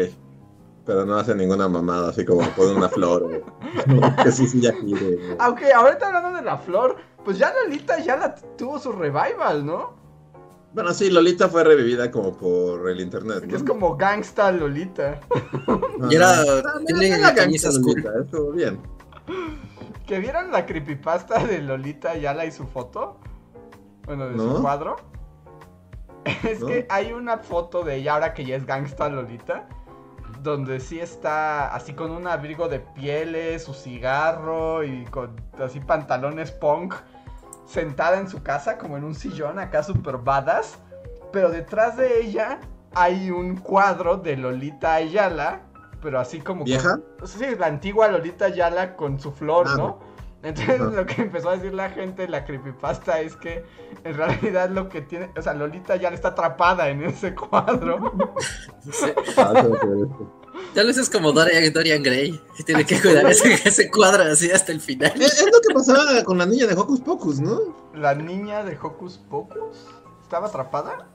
Pero 0.88 1.04
no 1.04 1.18
hace 1.18 1.34
ninguna 1.34 1.68
mamada, 1.68 2.08
así 2.08 2.24
como 2.24 2.40
pone 2.56 2.74
una 2.74 2.88
flor. 2.88 3.44
que 4.24 4.32
sí, 4.32 4.46
sí, 4.46 4.62
ya 4.62 4.72
gire. 4.72 5.36
Aunque 5.38 5.70
ah, 5.70 5.80
ahorita 5.80 6.06
hablando 6.06 6.38
de 6.38 6.42
la 6.42 6.56
flor, 6.56 6.96
pues 7.26 7.36
ya 7.36 7.52
Lolita 7.52 7.98
ya 7.98 8.16
la 8.16 8.34
tuvo 8.34 8.78
su 8.78 8.92
revival, 8.92 9.66
¿no? 9.66 9.92
Bueno, 10.72 10.94
sí, 10.94 11.10
Lolita 11.10 11.50
fue 11.50 11.62
revivida 11.62 12.10
como 12.10 12.34
por 12.34 12.88
el 12.88 13.02
internet. 13.02 13.44
Es 13.52 13.62
como 13.64 13.98
gangsta 13.98 14.50
Lolita. 14.50 15.20
y 16.10 16.14
era. 16.14 16.42
tiene 16.86 17.18
la 17.18 17.32
gangsta 17.32 17.70
Lolita, 17.70 18.10
estuvo 18.24 18.52
bien. 18.52 18.80
¿Que 20.06 20.20
vieron 20.20 20.50
la 20.50 20.64
creepypasta 20.64 21.44
de 21.44 21.58
Lolita 21.60 22.16
Yala 22.16 22.46
y 22.46 22.50
su 22.50 22.66
foto? 22.66 23.18
Bueno, 24.06 24.26
de 24.26 24.38
su 24.38 24.62
cuadro. 24.62 24.96
Es 26.48 26.64
que 26.64 26.86
hay 26.88 27.12
una 27.12 27.38
foto 27.38 27.84
de 27.84 27.96
ella 27.96 28.14
ahora 28.14 28.34
que 28.34 28.44
ya 28.44 28.56
es 28.56 28.64
gangsta 28.64 29.10
Lolita. 29.10 29.68
Donde 30.42 30.80
sí 30.80 31.00
está 31.00 31.74
así 31.74 31.94
con 31.94 32.10
un 32.10 32.26
abrigo 32.26 32.68
de 32.68 32.80
pieles, 32.80 33.64
su 33.64 33.74
cigarro 33.74 34.84
y 34.84 35.04
con 35.06 35.40
así 35.62 35.80
pantalones 35.80 36.52
punk. 36.52 36.94
Sentada 37.66 38.18
en 38.18 38.28
su 38.28 38.42
casa 38.42 38.78
como 38.78 38.96
en 38.96 39.04
un 39.04 39.14
sillón 39.14 39.58
acá 39.58 39.82
super 39.82 40.18
badass. 40.18 40.78
Pero 41.32 41.50
detrás 41.50 41.96
de 41.96 42.22
ella 42.22 42.60
hay 42.94 43.30
un 43.30 43.56
cuadro 43.56 44.16
de 44.16 44.36
Lolita 44.36 44.94
Ayala. 44.94 45.62
Pero 46.00 46.20
así 46.20 46.40
como... 46.40 46.64
¿Vieja? 46.64 47.00
sí, 47.24 47.44
la 47.58 47.66
antigua 47.66 48.08
Lolita 48.08 48.46
Ayala 48.46 48.94
con 48.96 49.18
su 49.18 49.32
flor, 49.32 49.66
ah, 49.68 49.74
¿no? 49.76 50.07
Entonces 50.42 50.80
lo 50.80 51.04
que 51.04 51.22
empezó 51.22 51.50
a 51.50 51.56
decir 51.56 51.74
la 51.74 51.90
gente, 51.90 52.28
la 52.28 52.44
creepypasta, 52.44 53.20
es 53.20 53.34
que 53.36 53.64
en 54.04 54.16
realidad 54.16 54.70
lo 54.70 54.88
que 54.88 55.02
tiene, 55.02 55.30
o 55.36 55.42
sea, 55.42 55.54
Lolita 55.54 55.96
ya 55.96 56.10
está 56.10 56.28
atrapada 56.28 56.88
en 56.88 57.02
ese 57.04 57.34
cuadro. 57.34 58.12
Ah, 59.36 59.66
Tal 60.74 60.86
vez 60.86 60.98
es 60.98 61.10
como 61.10 61.32
Dorian, 61.32 61.72
Dorian 61.72 62.02
Gray, 62.02 62.40
tiene 62.64 62.84
que 62.84 63.00
cuidar 63.00 63.26
ese, 63.26 63.90
cuadro 63.90 64.24
así 64.24 64.50
hasta 64.50 64.72
el 64.72 64.80
final. 64.80 65.12
Es, 65.20 65.44
lo 65.44 65.60
que 65.60 65.74
pasaba 65.74 66.22
con 66.24 66.38
la 66.38 66.46
niña 66.46 66.66
de 66.66 66.74
Hocus 66.74 67.00
Pocus, 67.00 67.40
¿no? 67.40 67.74
¿La 67.94 68.14
niña 68.14 68.64
de 68.64 68.78
Hocus 68.80 69.18
Pocus? 69.18 69.86
¿Estaba 70.22 70.48
atrapada? 70.48 71.08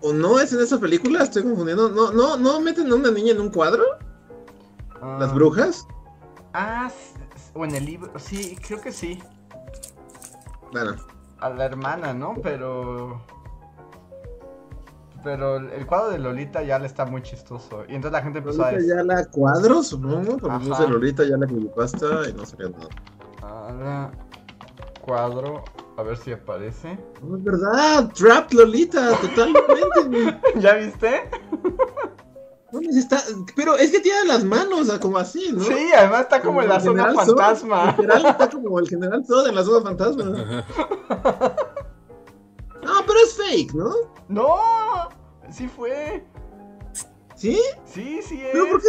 ¿O 0.00 0.12
no 0.12 0.38
es 0.38 0.52
en 0.52 0.60
esa 0.60 0.78
película? 0.78 1.22
Estoy 1.22 1.44
confundiendo. 1.44 1.88
¿No, 1.88 2.12
no, 2.12 2.36
no 2.36 2.60
meten 2.60 2.90
a 2.90 2.94
una 2.94 3.10
niña 3.10 3.32
en 3.32 3.40
un 3.40 3.50
cuadro? 3.50 3.84
¿Las 5.00 5.30
ah. 5.30 5.34
brujas? 5.34 5.86
Ah, 6.52 6.90
o 7.54 7.64
en 7.64 7.74
el 7.74 7.84
libro, 7.84 8.12
sí, 8.18 8.56
creo 8.66 8.80
que 8.80 8.92
sí. 8.92 9.22
Bueno. 10.72 10.96
A 11.38 11.50
la 11.50 11.64
hermana, 11.64 12.14
¿no? 12.14 12.34
Pero... 12.42 13.20
pero 15.24 15.56
el 15.56 15.86
cuadro 15.86 16.10
de 16.10 16.18
Lolita 16.18 16.62
ya 16.62 16.78
le 16.78 16.86
está 16.86 17.04
muy 17.04 17.22
chistoso. 17.22 17.84
Y 17.88 17.94
entonces 17.94 18.12
la 18.12 18.22
gente 18.22 18.38
empezó 18.38 18.64
a 18.64 18.72
decir. 18.72 18.88
ya 18.88 19.02
la 19.02 19.24
cuadro, 19.26 19.82
supongo, 19.82 20.36
porque 20.36 20.66
puse 20.66 20.88
Lolita 20.88 21.24
ya 21.24 21.36
la 21.36 21.46
creepypasta 21.46 22.28
y 22.28 22.32
no 22.32 22.46
sabía 22.46 22.68
nada. 22.70 22.88
Ahora, 23.42 24.12
cuadro, 25.00 25.64
a 25.96 26.02
ver 26.02 26.16
si 26.16 26.32
aparece. 26.32 26.98
No 27.22 27.36
es 27.36 27.44
verdad, 27.44 28.10
Trap 28.14 28.52
Lolita, 28.52 29.10
totalmente. 29.20 30.40
¿Ya 30.60 30.74
viste? 30.74 31.28
Está, 32.80 33.22
pero 33.54 33.76
es 33.76 33.90
que 33.90 34.00
tiene 34.00 34.24
las 34.26 34.44
manos 34.44 34.90
como 34.98 35.18
así, 35.18 35.52
¿no? 35.52 35.62
Sí, 35.62 35.90
además 35.94 36.22
está 36.22 36.40
como, 36.40 36.62
en 36.62 36.70
la 36.70 36.80
zona 36.80 37.12
fantasma. 37.12 37.94
literal 37.98 38.24
está 38.24 38.48
como 38.48 38.78
el 38.78 38.88
general 38.88 39.26
Zod 39.26 39.46
en 39.48 39.54
la 39.54 39.62
zona 39.62 39.82
fantasma. 39.84 40.24
no, 42.82 42.92
pero 43.06 43.18
es 43.24 43.34
fake, 43.36 43.74
¿no? 43.74 43.92
No, 44.28 44.56
sí 45.50 45.68
fue. 45.68 46.24
¿Sí? 47.42 47.58
Sí, 47.92 48.20
sí 48.22 48.40
es. 48.40 48.50
¿Pero 48.52 48.68
por 48.68 48.80
qué 48.80 48.88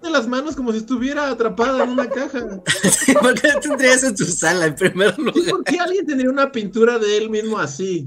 tiene 0.00 0.10
las 0.10 0.26
manos 0.26 0.56
como 0.56 0.72
si 0.72 0.78
estuviera 0.78 1.30
atrapada 1.30 1.84
en 1.84 1.90
una 1.90 2.10
caja? 2.10 2.60
¿Por 3.20 3.40
qué 3.40 3.52
tendrías 3.62 4.02
en 4.02 4.16
tu 4.16 4.24
sala 4.24 4.66
en 4.66 4.74
primer 4.74 5.16
lugar? 5.16 5.34
¿Por 5.48 5.62
qué 5.62 5.78
alguien 5.78 6.04
tendría 6.04 6.28
una 6.28 6.50
pintura 6.50 6.98
de 6.98 7.16
él 7.16 7.30
mismo 7.30 7.56
así? 7.56 8.04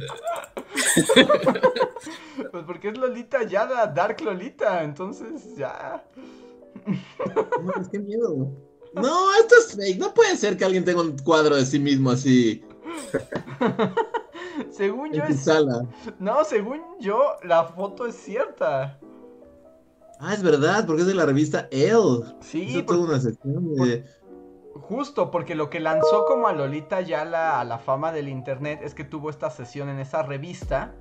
pues 2.52 2.66
porque 2.66 2.90
es 2.90 2.98
Lolita 2.98 3.44
ya 3.44 3.66
la 3.66 3.88
Dark 3.88 4.20
Lolita, 4.20 4.84
entonces 4.84 5.56
ya. 5.56 6.04
No, 7.64 7.90
qué 7.90 8.00
miedo. 8.00 8.52
No, 8.94 9.34
esto 9.40 9.56
es 9.58 9.74
fake. 9.74 10.00
No 10.00 10.14
puede 10.14 10.36
ser 10.36 10.58
que 10.58 10.66
alguien 10.66 10.84
tenga 10.84 11.00
un 11.00 11.18
cuadro 11.20 11.56
de 11.56 11.66
sí 11.66 11.80
mismo 11.80 12.12
así. 12.12 12.62
según 14.70 15.14
yo 15.14 15.24
en 15.24 15.32
es. 15.32 15.46
Sala. 15.46 15.88
No, 16.20 16.44
según 16.44 16.82
yo, 17.00 17.38
la 17.44 17.64
foto 17.64 18.06
es 18.06 18.18
cierta. 18.18 19.00
Ah, 20.24 20.36
es 20.36 20.44
verdad, 20.44 20.86
porque 20.86 21.02
es 21.02 21.08
de 21.08 21.16
la 21.16 21.26
revista 21.26 21.68
Elle. 21.72 22.24
Sí. 22.42 22.84
toda 22.84 23.00
una 23.00 23.20
sección 23.20 23.76
de... 23.76 24.06
Justo, 24.76 25.32
porque 25.32 25.56
lo 25.56 25.70
que 25.70 25.80
lanzó 25.80 26.26
como 26.26 26.48
a 26.48 26.54
Lolita 26.54 27.02
ya 27.02 27.26
la, 27.26 27.60
a 27.60 27.64
la 27.66 27.80
fama 27.80 28.12
del 28.12 28.30
internet 28.30 28.82
es 28.84 28.94
que 28.94 29.04
tuvo 29.04 29.30
esta 29.30 29.50
sesión 29.50 29.90
en 29.90 30.00
esa 30.00 30.22
revista 30.22 30.94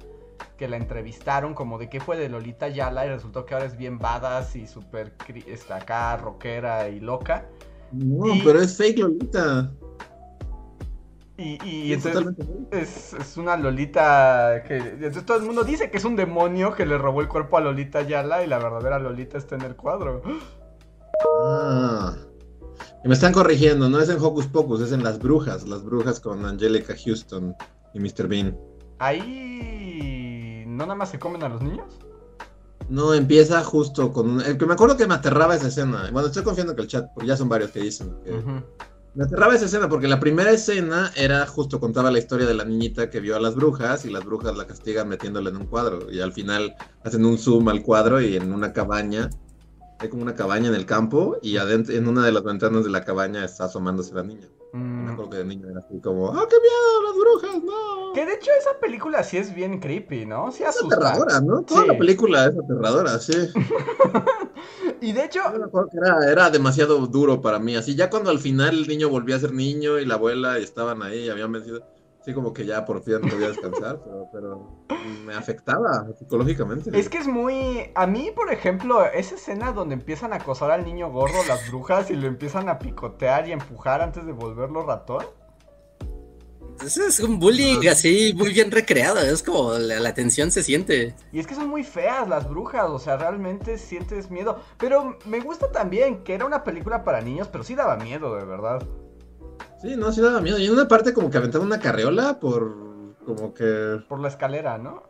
que 0.56 0.68
la 0.68 0.76
entrevistaron 0.76 1.54
como 1.54 1.78
de 1.78 1.88
qué 1.88 2.00
fue 2.00 2.16
de 2.16 2.28
Lolita 2.28 2.68
Yala 2.68 3.06
y 3.06 3.10
resultó 3.10 3.44
que 3.44 3.54
ahora 3.54 3.66
es 3.66 3.76
bien 3.76 3.98
badass 3.98 4.56
y 4.56 4.66
súper 4.66 5.14
está 5.46 5.76
acá 5.76 6.16
rockera 6.16 6.88
y 6.88 7.00
loca. 7.00 7.46
No, 7.92 8.24
pero 8.44 8.60
es 8.60 8.76
fake 8.76 8.98
Lolita. 8.98 9.70
Y, 11.42 11.94
entonces 11.94 12.26
es, 12.70 13.14
es, 13.14 13.36
una 13.38 13.56
Lolita 13.56 14.62
que 14.68 14.76
entonces 14.76 15.24
todo 15.24 15.38
el 15.38 15.44
mundo 15.44 15.64
dice 15.64 15.90
que 15.90 15.96
es 15.96 16.04
un 16.04 16.14
demonio 16.14 16.74
que 16.74 16.84
le 16.84 16.98
robó 16.98 17.22
el 17.22 17.28
cuerpo 17.28 17.56
a 17.56 17.62
Lolita 17.62 18.02
Yala 18.02 18.44
y 18.44 18.46
la 18.46 18.58
verdadera 18.58 18.98
Lolita 18.98 19.38
está 19.38 19.54
en 19.54 19.62
el 19.62 19.74
cuadro. 19.74 20.20
Ah. 21.42 22.14
Y 23.02 23.08
me 23.08 23.14
están 23.14 23.32
corrigiendo, 23.32 23.88
no 23.88 24.00
es 24.00 24.10
en 24.10 24.22
Hocus 24.22 24.48
Pocus, 24.48 24.82
es 24.82 24.92
en 24.92 25.02
Las 25.02 25.18
Brujas, 25.18 25.66
Las 25.66 25.82
Brujas 25.82 26.20
con 26.20 26.44
Angelica 26.44 26.94
Houston 27.02 27.56
y 27.94 28.00
Mr. 28.00 28.28
Bean. 28.28 28.58
Ahí 28.98 30.64
no 30.66 30.84
nada 30.84 30.94
más 30.94 31.10
se 31.10 31.18
comen 31.18 31.42
a 31.42 31.48
los 31.48 31.62
niños. 31.62 31.86
No, 32.90 33.14
empieza 33.14 33.64
justo 33.64 34.12
con 34.12 34.28
un... 34.28 34.40
El 34.42 34.58
que 34.58 34.66
me 34.66 34.74
acuerdo 34.74 34.98
que 34.98 35.06
me 35.06 35.14
aterraba 35.14 35.54
esa 35.54 35.68
escena. 35.68 36.10
Bueno, 36.12 36.28
estoy 36.28 36.42
confiando 36.42 36.74
que 36.76 36.82
el 36.82 36.88
chat, 36.88 37.06
porque 37.14 37.28
ya 37.28 37.36
son 37.36 37.48
varios 37.48 37.70
que 37.70 37.80
dicen 37.80 38.14
que... 38.24 38.42
Me 39.14 39.24
aterraba 39.24 39.54
esa 39.54 39.64
escena 39.64 39.88
porque 39.88 40.06
la 40.06 40.20
primera 40.20 40.50
escena 40.52 41.10
era 41.16 41.44
justo 41.46 41.80
contaba 41.80 42.10
la 42.12 42.18
historia 42.18 42.46
de 42.46 42.54
la 42.54 42.64
niñita 42.64 43.10
que 43.10 43.18
vio 43.18 43.34
a 43.34 43.40
las 43.40 43.56
brujas 43.56 44.04
y 44.04 44.10
las 44.10 44.24
brujas 44.24 44.56
la 44.56 44.66
castigan 44.66 45.08
metiéndola 45.08 45.50
en 45.50 45.56
un 45.56 45.66
cuadro 45.66 46.10
y 46.10 46.20
al 46.20 46.32
final 46.32 46.76
hacen 47.04 47.24
un 47.24 47.36
zoom 47.36 47.68
al 47.68 47.82
cuadro 47.82 48.20
y 48.20 48.36
en 48.36 48.52
una 48.52 48.72
cabaña 48.72 49.28
hay 49.98 50.08
como 50.08 50.22
una 50.22 50.34
cabaña 50.34 50.68
en 50.68 50.74
el 50.74 50.86
campo 50.86 51.36
y 51.42 51.56
adentro 51.56 51.94
en 51.94 52.08
una 52.08 52.24
de 52.24 52.32
las 52.32 52.44
ventanas 52.44 52.84
de 52.84 52.90
la 52.90 53.04
cabaña 53.04 53.44
está 53.44 53.64
asomándose 53.64 54.14
la 54.14 54.22
niña. 54.22 54.48
Mm. 54.72 55.04
Me 55.04 55.12
acuerdo 55.12 55.30
que 55.30 55.36
de 55.38 55.44
niño 55.44 55.68
era 55.68 55.80
así 55.80 56.00
como, 56.00 56.30
¡ah, 56.30 56.46
qué 56.48 56.56
miedo, 56.56 57.02
las 57.04 57.16
brujas, 57.16 57.64
no! 57.64 58.12
Que 58.14 58.24
de 58.24 58.34
hecho 58.34 58.50
esa 58.58 58.78
película 58.80 59.22
sí 59.24 59.36
es 59.36 59.54
bien 59.54 59.80
creepy, 59.80 60.24
¿no? 60.24 60.52
Sí 60.52 60.62
asusta. 60.64 60.94
Es 60.94 61.02
aterradora, 61.02 61.40
¿no? 61.40 61.62
Toda 61.62 61.86
la 61.86 61.98
película 61.98 62.46
es 62.46 62.56
aterradora, 62.56 63.18
sí. 63.18 63.32
y 65.00 65.12
de 65.12 65.24
hecho... 65.24 65.40
Era, 65.92 66.30
era, 66.30 66.50
demasiado 66.50 67.06
duro 67.06 67.40
para 67.40 67.58
mí, 67.58 67.76
así 67.76 67.94
ya 67.94 68.10
cuando 68.10 68.30
al 68.30 68.38
final 68.38 68.80
el 68.80 68.88
niño 68.88 69.08
volvía 69.08 69.36
a 69.36 69.40
ser 69.40 69.52
niño 69.52 69.98
y 69.98 70.06
la 70.06 70.14
abuela 70.14 70.58
y 70.58 70.64
estaban 70.64 71.02
ahí 71.02 71.26
y 71.26 71.30
habían 71.30 71.52
vencido 71.52 71.82
Sí, 72.24 72.34
como 72.34 72.52
que 72.52 72.66
ya 72.66 72.84
por 72.84 73.02
fin 73.02 73.20
podía 73.22 73.48
descansar, 73.48 73.98
pero, 74.32 74.84
me 75.24 75.34
afectaba 75.34 76.06
psicológicamente. 76.18 76.90
Es 76.98 77.08
que 77.08 77.18
es 77.18 77.26
muy... 77.26 77.90
A 77.94 78.06
mí, 78.06 78.30
por 78.34 78.52
ejemplo, 78.52 79.04
esa 79.06 79.36
escena 79.36 79.72
donde 79.72 79.94
empiezan 79.94 80.32
a 80.32 80.36
acosar 80.36 80.70
al 80.70 80.84
niño 80.84 81.10
gordo 81.10 81.38
las 81.48 81.70
brujas 81.70 82.10
y 82.10 82.16
lo 82.16 82.26
empiezan 82.26 82.68
a 82.68 82.78
picotear 82.78 83.48
y 83.48 83.52
empujar 83.52 84.02
antes 84.02 84.26
de 84.26 84.32
volverlo 84.32 84.84
ratón. 84.84 85.24
Eso 86.84 87.06
es 87.06 87.20
un 87.20 87.38
bullying 87.38 87.86
así 87.88 88.32
muy 88.34 88.52
bien 88.52 88.70
recreado, 88.70 89.20
es 89.20 89.42
como 89.42 89.74
la, 89.74 90.00
la, 90.00 90.14
tensión 90.14 90.50
se 90.50 90.62
siente. 90.62 91.14
Y 91.30 91.38
es 91.38 91.46
que 91.46 91.54
son 91.54 91.68
muy 91.68 91.84
feas 91.84 92.26
las 92.26 92.48
brujas, 92.48 92.88
o 92.88 92.98
sea, 92.98 93.18
realmente 93.18 93.76
sientes 93.76 94.30
miedo. 94.30 94.60
Pero 94.78 95.18
me 95.26 95.40
gusta 95.40 95.70
también 95.70 96.24
que 96.24 96.34
era 96.34 96.46
una 96.46 96.64
película 96.64 97.04
para 97.04 97.20
niños, 97.20 97.48
pero 97.48 97.64
sí 97.64 97.74
daba 97.74 97.96
miedo, 97.96 98.34
de 98.34 98.44
verdad. 98.46 98.82
Sí, 99.82 99.94
no, 99.96 100.10
sí 100.12 100.20
daba 100.20 100.40
miedo. 100.40 100.58
Y 100.58 100.66
en 100.66 100.72
una 100.72 100.88
parte 100.88 101.12
como 101.12 101.30
que 101.30 101.38
aventaba 101.38 101.64
una 101.64 101.80
carreola 101.80 102.40
por... 102.40 103.16
como 103.26 103.52
que... 103.52 104.00
Por 104.08 104.20
la 104.20 104.28
escalera, 104.28 104.78
¿no? 104.78 105.02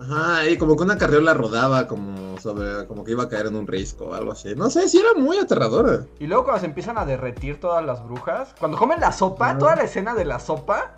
Ajá, 0.00 0.48
y 0.48 0.58
como 0.58 0.76
que 0.76 0.82
una 0.82 0.98
carreola 0.98 1.32
rodaba 1.32 1.86
como 1.88 2.38
sobre, 2.38 2.86
como 2.86 3.02
que 3.02 3.12
iba 3.12 3.24
a 3.24 3.28
caer 3.28 3.46
en 3.46 3.56
un 3.56 3.66
risco 3.66 4.06
o 4.06 4.14
algo 4.14 4.32
así. 4.32 4.54
No 4.54 4.68
sé, 4.68 4.88
sí 4.88 4.98
era 4.98 5.18
muy 5.18 5.38
aterradora. 5.38 6.04
Y 6.18 6.26
luego 6.26 6.44
cuando 6.44 6.60
se 6.60 6.66
empiezan 6.66 6.98
a 6.98 7.06
derretir 7.06 7.60
todas 7.60 7.84
las 7.84 8.04
brujas, 8.04 8.54
cuando 8.58 8.76
comen 8.76 9.00
la 9.00 9.12
sopa, 9.12 9.56
toda 9.58 9.76
la 9.76 9.82
escena 9.84 10.14
de 10.14 10.24
la 10.24 10.38
sopa, 10.38 10.94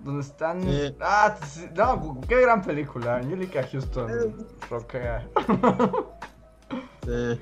donde 0.00 0.22
están... 0.22 0.62
Ah, 1.00 1.36
no, 1.76 2.20
qué 2.28 2.40
gran 2.40 2.62
película. 2.62 3.16
Angelica 3.16 3.66
Houston, 3.70 4.10
eh. 4.10 4.34
rockea. 4.68 5.28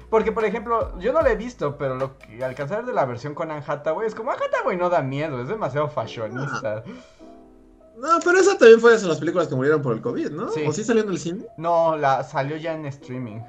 Porque, 0.09 0.33
por 0.33 0.45
ejemplo, 0.45 0.99
yo 0.99 1.13
no 1.13 1.21
la 1.23 1.31
he 1.33 1.37
visto, 1.37 1.77
pero 1.77 1.95
lo 1.95 2.19
que 2.19 2.43
alcanzar 2.45 2.85
de 2.85 2.93
la 2.93 3.05
versión 3.05 3.35
con 3.35 3.51
Anne 3.51 3.65
Hathaway 3.67 4.07
es 4.07 4.15
como 4.15 4.31
Anne 4.31 4.43
Hathaway 4.47 4.77
no 4.77 4.89
da 4.89 5.03
miedo, 5.03 5.41
es 5.41 5.49
demasiado 5.49 5.89
fashionista. 5.89 6.83
No, 8.01 8.19
pero 8.25 8.39
esa 8.39 8.57
también 8.57 8.81
fue 8.81 8.97
de 8.97 9.07
las 9.07 9.19
películas 9.19 9.49
que 9.49 9.55
murieron 9.55 9.83
por 9.83 9.95
el 9.95 10.01
COVID, 10.01 10.31
¿no? 10.31 10.49
¿O 10.67 10.73
sí 10.73 10.85
salió 10.85 11.03
en 11.03 11.11
el 11.11 11.19
cine? 11.19 11.47
No, 11.59 11.97
la 11.97 12.25
salió 12.25 12.57
ya 12.57 12.73
en 12.73 12.87
streaming. 12.87 13.41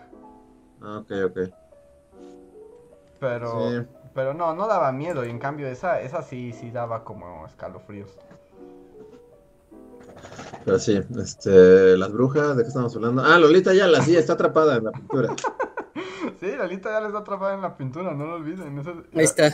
Ah, 0.82 0.98
ok, 0.98 1.12
ok. 1.28 1.40
Pero, 3.20 3.86
pero 4.14 4.34
no, 4.34 4.54
no 4.54 4.68
daba 4.68 4.92
miedo 4.92 5.24
y 5.26 5.30
en 5.30 5.40
cambio 5.40 5.68
esa, 5.68 6.02
esa 6.02 6.22
sí, 6.22 6.52
sí 6.52 6.70
daba 6.70 7.06
como 7.06 7.46
escalofríos. 7.46 8.10
Pero 10.66 10.80
sí, 10.80 11.02
este, 11.18 11.96
las 11.98 12.12
brujas, 12.12 12.58
¿de 12.58 12.64
qué 12.64 12.68
estamos 12.68 12.94
hablando? 12.96 13.24
Ah, 13.24 13.40
Lolita 13.40 13.74
ya 13.74 13.88
la 13.88 14.02
sí, 14.02 14.18
está 14.18 14.34
atrapada 14.34 14.76
en 14.78 14.86
la 14.86 14.92
pintura. 14.92 15.36
Sí, 16.40 16.48
la 16.58 16.66
lista 16.66 16.90
ya 16.90 17.00
les 17.02 17.10
está 17.10 17.20
atrapada 17.20 17.54
en 17.54 17.62
la 17.62 17.78
pintura, 17.78 18.16
no 18.16 18.26
lo 18.26 18.36
olviden. 18.36 18.80
Ahí 19.14 19.24
está. 19.24 19.54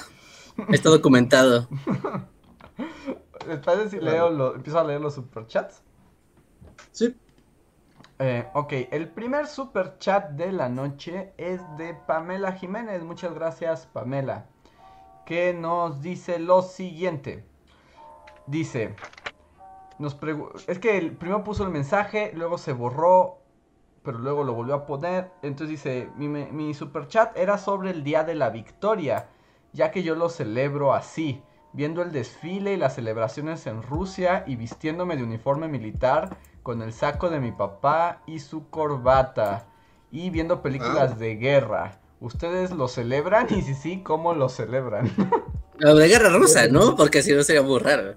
Está 0.70 0.90
documentado. 0.90 1.68
¿Les 3.48 3.92
si 3.92 4.00
leo 4.00 4.56
empiezo 4.56 4.80
a 4.80 4.84
leer 4.84 5.02
los 5.02 5.16
superchats? 5.16 5.82
Sí. 6.92 7.16
Eh, 8.20 8.50
ok, 8.54 8.74
el 8.92 9.10
primer 9.10 9.48
superchat 9.48 10.32
de 10.32 10.52
la 10.52 10.70
noche 10.70 11.34
es 11.38 11.62
de 11.78 11.94
Pamela 11.94 12.52
Jiménez. 12.54 13.04
Muchas 13.04 13.34
gracias, 13.34 13.86
Pamela. 13.86 14.48
Que 15.26 15.54
nos 15.54 16.02
dice 16.02 16.40
lo 16.40 16.62
siguiente. 16.62 17.46
Dice, 18.48 18.96
nos 20.00 20.18
es 20.68 20.80
que 20.80 20.98
el 20.98 21.16
primero 21.16 21.44
puso 21.44 21.64
el 21.64 21.70
mensaje, 21.70 22.32
luego 22.34 22.58
se 22.58 22.74
borró, 22.74 23.40
pero 24.04 24.20
luego 24.20 24.44
lo 24.44 24.54
volvió 24.54 24.76
a 24.76 24.86
poner. 24.86 25.32
Entonces 25.42 25.70
dice, 25.70 26.10
mi, 26.16 26.28
mi 26.28 26.74
super 26.74 27.08
chat 27.08 27.38
era 27.38 27.58
sobre 27.58 27.92
el 27.92 28.04
Día 28.04 28.24
de 28.24 28.36
la 28.36 28.50
Victoria, 28.50 29.30
ya 29.74 29.92
que 29.92 30.04
yo 30.04 30.16
lo 30.16 30.30
celebro 30.30 30.94
así, 30.94 31.44
viendo 31.74 32.02
el 32.02 32.12
desfile 32.12 32.74
y 32.74 32.78
las 32.78 32.96
celebraciones 32.96 33.68
en 33.68 33.84
Rusia 33.84 34.44
y 34.48 34.56
vistiéndome 34.56 35.18
de 35.18 35.24
uniforme 35.24 35.68
militar 35.68 36.38
con 36.64 36.82
el 36.82 36.94
saco 36.94 37.30
de 37.30 37.40
mi 37.40 37.52
papá 37.52 38.22
y 38.26 38.40
su 38.40 38.70
corbata 38.70 39.68
y 40.12 40.30
viendo 40.30 40.62
películas 40.62 41.20
de 41.20 41.36
guerra. 41.36 42.00
¿Ustedes 42.20 42.72
lo 42.72 42.88
celebran? 42.88 43.48
Y 43.50 43.62
si 43.62 43.76
sí, 43.76 44.02
¿cómo 44.04 44.34
lo 44.34 44.50
celebran? 44.50 45.12
de 45.80 46.08
guerra 46.08 46.30
rusa, 46.38 46.68
¿no? 46.68 46.96
Porque 46.96 47.22
si 47.22 47.34
no 47.34 47.44
sería 47.44 47.62
muy 47.62 47.80
raro. 47.80 48.16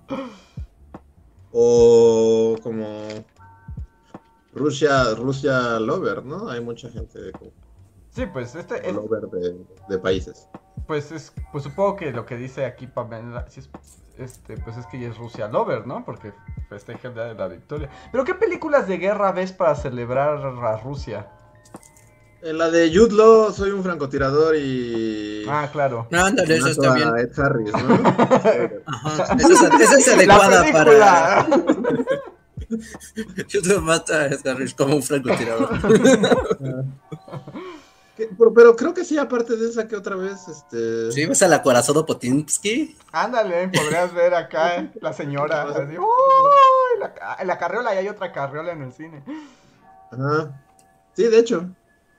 O 1.53 2.57
como 2.63 2.87
Rusia, 4.55 5.15
Rusia 5.15 5.79
Lover, 5.79 6.25
¿no? 6.25 6.49
Hay 6.49 6.61
mucha 6.61 6.89
gente 6.91 7.33
Sí, 8.11 8.27
pues 8.27 8.55
este 8.55 8.93
Lover 8.93 9.23
de, 9.89 9.99
países. 9.99 10.49
Pues 10.91 11.13
es, 11.13 11.33
pues 11.53 11.63
supongo 11.63 11.95
que 11.95 12.11
lo 12.11 12.27
que 12.27 12.37
dice 12.37 12.65
aquí 12.65 12.89
Pamela, 12.89 13.47
este, 14.19 14.57
pues 14.57 14.77
es 14.77 14.87
que 14.87 14.97
ella 14.97 15.11
es 15.11 15.19
Rusia 15.19 15.47
Lover, 15.47 15.87
¿no? 15.87 16.05
Porque 16.05 16.33
festeja 16.69 17.07
el 17.07 17.15
día 17.15 17.23
de 17.27 17.35
la 17.37 17.47
victoria. 17.47 17.89
Pero 18.11 18.25
¿qué 18.25 18.35
películas 18.35 18.89
de 18.89 18.99
guerra 18.99 19.31
ves 19.31 19.53
para 19.53 19.77
celebrar 19.77 20.45
a 20.45 20.77
Rusia? 20.79 21.29
En 22.43 22.59
la 22.59 22.73
de 22.73 22.91
Jude 22.93 23.53
soy 23.55 23.71
un 23.71 23.85
francotirador 23.85 24.57
y. 24.57 25.45
Ah, 25.49 25.69
claro. 25.71 26.09
No, 26.11 26.25
ándale, 26.25 26.57
eso 26.57 26.71
está 26.71 26.93
bien. 26.93 27.09
Ed 27.19 27.39
Harris, 27.39 27.73
¿no? 27.73 27.95
Ajá. 28.87 29.37
Esa, 29.39 29.69
es, 29.69 29.81
esa 29.81 29.97
es 29.97 30.09
adecuada 30.09 30.73
para. 30.73 31.47
Jude 33.49 33.81
mata 33.81 34.23
a 34.23 34.27
Ed 34.27 34.45
Harris 34.45 34.75
como 34.75 34.97
un 34.97 35.05
francotirador. 35.05 35.71
Pero, 38.39 38.53
pero, 38.53 38.77
creo 38.77 38.95
que 38.95 39.05
sí, 39.05 39.19
aparte 39.19 39.57
de 39.57 39.69
esa 39.69 39.89
que 39.89 39.97
otra 39.97 40.17
vez, 40.17 40.49
este... 40.49 41.13
Sí, 41.13 41.27
ves 41.27 41.43
al 41.43 41.53
acorazado 41.53 42.05
Potinsky. 42.07 42.97
Ándale, 43.13 43.69
podrías 43.69 44.13
ver 44.13 44.35
acá 44.35 44.91
la 45.01 45.13
señora. 45.13 45.63
Así, 45.71 45.95
la, 46.99 47.37
en 47.39 47.47
la 47.47 47.59
carriola 47.59 47.95
y 47.95 47.99
hay 47.99 48.09
otra 48.09 48.33
carriola 48.33 48.73
en 48.73 48.83
el 48.83 48.93
cine. 48.93 49.23
Ajá. 50.11 50.61
Sí, 51.15 51.25
de 51.25 51.39
hecho. 51.39 51.71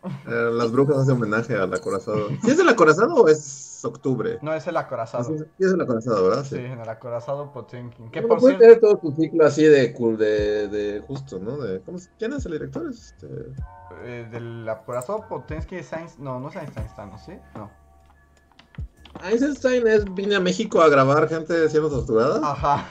Eh, 0.04 0.50
las 0.54 0.72
brujas 0.72 0.98
hacen 0.98 1.16
homenaje 1.16 1.56
al 1.56 1.74
acorazado. 1.74 2.30
¿Sí 2.44 2.52
es 2.52 2.60
el 2.60 2.70
acorazado 2.70 3.14
o 3.16 3.28
es 3.28 3.71
octubre? 3.84 4.40
No, 4.42 4.54
es 4.54 4.68
el 4.68 4.78
acorazado. 4.78 5.24
Sí, 5.26 5.44
es 5.60 5.72
el 5.72 5.82
acorazado, 5.82 6.28
¿verdad? 6.28 6.44
Sí, 6.44 6.58
en 6.58 6.80
el 6.80 6.90
acorazado 6.90 7.52
Potemkin. 7.52 8.12
¿Qué 8.12 8.22
por 8.22 8.40
puede 8.40 8.58
tener 8.58 8.80
todo 8.80 8.98
tu 8.98 9.12
ciclo 9.14 9.46
así 9.46 9.64
de, 9.64 9.90
de, 9.90 10.68
de 10.68 11.02
justo, 11.02 11.40
¿no? 11.40 11.58
De, 11.58 11.82
¿cómo, 11.82 11.98
¿Quién 12.18 12.34
es 12.34 12.46
el 12.46 12.54
director? 12.54 12.90
Este... 12.90 13.28
Eh, 14.04 14.28
del 14.32 14.68
acorazado 14.68 15.28
Potemkin 15.28 15.80
es 15.80 15.92
Einstein. 15.94 16.24
No, 16.24 16.40
no 16.40 16.50
es 16.50 16.56
Einstein, 16.56 17.10
¿no? 17.10 17.18
¿Sí? 17.18 17.34
No. 17.56 17.70
Einstein 19.24 19.88
es, 19.88 20.06
vine 20.14 20.36
a 20.36 20.40
México 20.40 20.82
a 20.82 20.90
grabar 20.90 21.28
gente 21.28 21.70
siendo 21.70 21.90
torturada. 21.90 22.40
Ajá. 22.44 22.88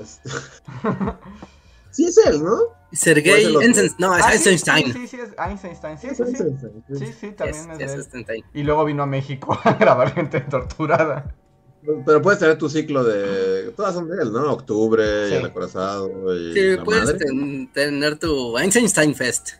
Este... 0.00 0.30
sí 1.98 2.04
es 2.06 2.16
él, 2.26 2.42
¿no? 2.42 2.58
Sergei 2.92 3.44
Einstein. 3.44 3.90
No, 3.98 4.16
es 4.16 4.24
ah, 4.24 4.32
Einstein. 4.32 4.86
Sí, 4.86 4.92
sí, 4.92 5.08
sí, 5.08 5.16
es 5.20 5.34
Einstein. 5.38 5.98
Sí, 5.98 6.08
sí, 6.14 6.24
sí. 6.24 6.96
Sí, 6.98 7.12
sí, 7.20 7.30
también 7.32 7.70
es, 7.80 7.92
es, 7.92 8.08
él. 8.14 8.44
Y 8.54 8.62
luego 8.62 8.84
vino 8.84 9.02
a 9.02 9.06
México 9.06 9.58
a 9.64 9.72
grabar 9.74 10.14
gente 10.14 10.40
torturada. 10.40 11.34
Pero 12.06 12.22
puedes 12.22 12.38
tener 12.38 12.56
tu 12.56 12.68
ciclo 12.68 13.02
de. 13.02 13.72
Todas 13.72 13.94
son 13.94 14.08
de 14.08 14.22
él, 14.22 14.32
¿no? 14.32 14.52
Octubre, 14.52 15.28
y 15.30 15.34
el 15.34 15.46
acorazado. 15.46 16.34
Y 16.34 16.52
sí, 16.54 16.76
puedes 16.84 17.16
tener 17.72 18.18
tu 18.18 18.56
Einstein 18.56 19.14
Fest. 19.14 19.50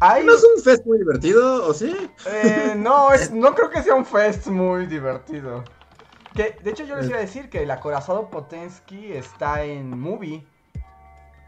¿No 0.00 0.34
es 0.34 0.44
un 0.56 0.62
fest 0.62 0.86
muy 0.86 0.98
divertido, 0.98 1.66
o 1.66 1.74
sí? 1.74 1.94
Eh, 2.26 2.74
no, 2.76 3.12
es, 3.14 3.32
no 3.32 3.54
creo 3.54 3.70
que 3.70 3.82
sea 3.82 3.94
un 3.94 4.06
fest 4.06 4.46
muy 4.46 4.86
divertido. 4.86 5.64
Que, 6.34 6.56
de 6.62 6.70
hecho, 6.70 6.84
yo 6.84 6.96
les 6.96 7.08
iba 7.08 7.18
a 7.18 7.20
decir 7.20 7.50
que 7.50 7.62
el 7.62 7.70
acorazado 7.70 8.30
Potensky 8.30 9.12
está 9.12 9.64
en 9.64 9.98
movie. 9.98 10.46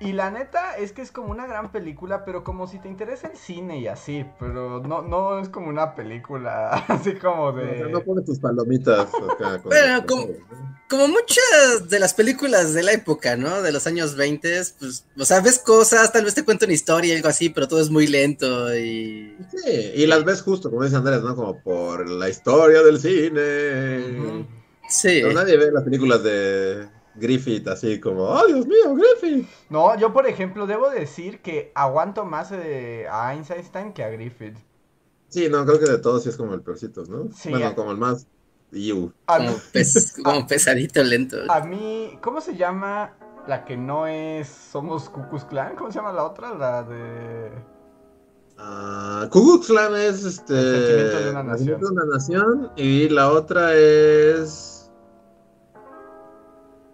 Y 0.02 0.14
la 0.14 0.30
neta 0.30 0.78
es 0.78 0.92
que 0.92 1.02
es 1.02 1.12
como 1.12 1.30
una 1.30 1.46
gran 1.46 1.70
película, 1.72 2.24
pero 2.24 2.42
como 2.42 2.66
si 2.66 2.78
te 2.78 2.88
interesa 2.88 3.28
el 3.28 3.36
cine 3.36 3.80
y 3.80 3.86
así, 3.86 4.24
pero 4.38 4.80
no, 4.80 5.02
no 5.02 5.38
es 5.38 5.50
como 5.50 5.68
una 5.68 5.94
película 5.94 6.70
así 6.88 7.16
como 7.16 7.52
de... 7.52 7.86
No, 7.90 8.02
pones 8.02 8.24
tus 8.24 8.38
palomitas 8.38 9.10
acá. 9.30 9.60
Bueno, 9.62 10.06
como, 10.06 10.28
como, 10.88 11.08
muchas 11.08 11.90
de 11.90 11.98
las 11.98 12.14
películas 12.14 12.72
de 12.72 12.82
la 12.82 12.92
época, 12.92 13.36
¿no? 13.36 13.60
De 13.60 13.72
los 13.72 13.86
años 13.86 14.16
20, 14.16 14.62
pues, 14.78 15.04
o 15.18 15.24
sea, 15.26 15.40
ves 15.40 15.58
cosas, 15.58 16.10
tal 16.10 16.24
vez 16.24 16.34
te 16.34 16.46
cuento 16.46 16.64
una 16.64 16.72
historia, 16.72 17.14
algo 17.14 17.28
así, 17.28 17.50
pero 17.50 17.68
todo 17.68 17.82
es 17.82 17.90
muy 17.90 18.06
lento 18.06 18.74
y... 18.74 19.36
Sí, 19.54 19.92
y 19.96 20.06
las 20.06 20.24
ves 20.24 20.40
justo, 20.40 20.70
como 20.70 20.82
dice 20.82 20.96
Andrés, 20.96 21.20
¿no? 21.20 21.36
Como 21.36 21.60
por 21.60 22.08
la 22.08 22.30
historia 22.30 22.82
del 22.82 22.98
cine. 22.98 24.46
Sí. 24.88 25.20
Pero 25.20 25.34
nadie 25.34 25.58
ve 25.58 25.70
las 25.70 25.84
películas 25.84 26.22
de 26.22 26.88
Griffith 27.20 27.68
así 27.68 28.00
como, 28.00 28.22
¡oh, 28.24 28.46
Dios 28.46 28.66
mío, 28.66 28.94
Griffith! 28.94 29.48
No, 29.68 29.96
yo 29.98 30.12
por 30.12 30.26
ejemplo 30.26 30.66
debo 30.66 30.90
decir 30.90 31.40
que 31.40 31.70
aguanto 31.74 32.24
más 32.24 32.50
eh, 32.52 33.06
a 33.10 33.34
Einstein 33.34 33.92
que 33.92 34.02
a 34.02 34.08
Griffith. 34.08 34.56
Sí, 35.28 35.48
no, 35.48 35.64
creo 35.64 35.78
que 35.78 35.86
de 35.86 35.98
todos 35.98 36.24
sí 36.24 36.28
es 36.28 36.36
como 36.36 36.54
el 36.54 36.62
peorcito, 36.62 37.04
¿no? 37.04 37.28
Sí, 37.32 37.50
bueno, 37.50 37.74
como 37.74 37.92
el 37.92 37.98
más... 37.98 38.26
Como, 40.22 40.46
pesadito, 40.46 41.02
lento. 41.02 41.38
A 41.48 41.60
mí, 41.60 42.16
¿cómo 42.22 42.40
se 42.40 42.56
llama 42.56 43.16
la 43.48 43.64
que 43.64 43.76
no 43.76 44.06
es 44.06 44.48
Somos 44.48 45.08
Cucus 45.08 45.44
Clan? 45.44 45.74
¿Cómo 45.74 45.90
se 45.90 45.98
llama 45.98 46.12
la 46.12 46.24
otra? 46.24 46.54
La 46.54 46.84
de... 46.84 47.50
Uh, 48.58 49.60
Clan 49.66 49.96
es 49.96 50.24
este... 50.24 50.54
El 50.54 50.86
sentimiento 50.86 51.18
de 51.18 51.30
una 51.30 51.42
nación. 51.42 51.80
De 51.80 51.86
una 51.86 52.04
nación 52.04 52.72
y 52.76 53.08
la 53.08 53.32
otra 53.32 53.74
es... 53.74 54.79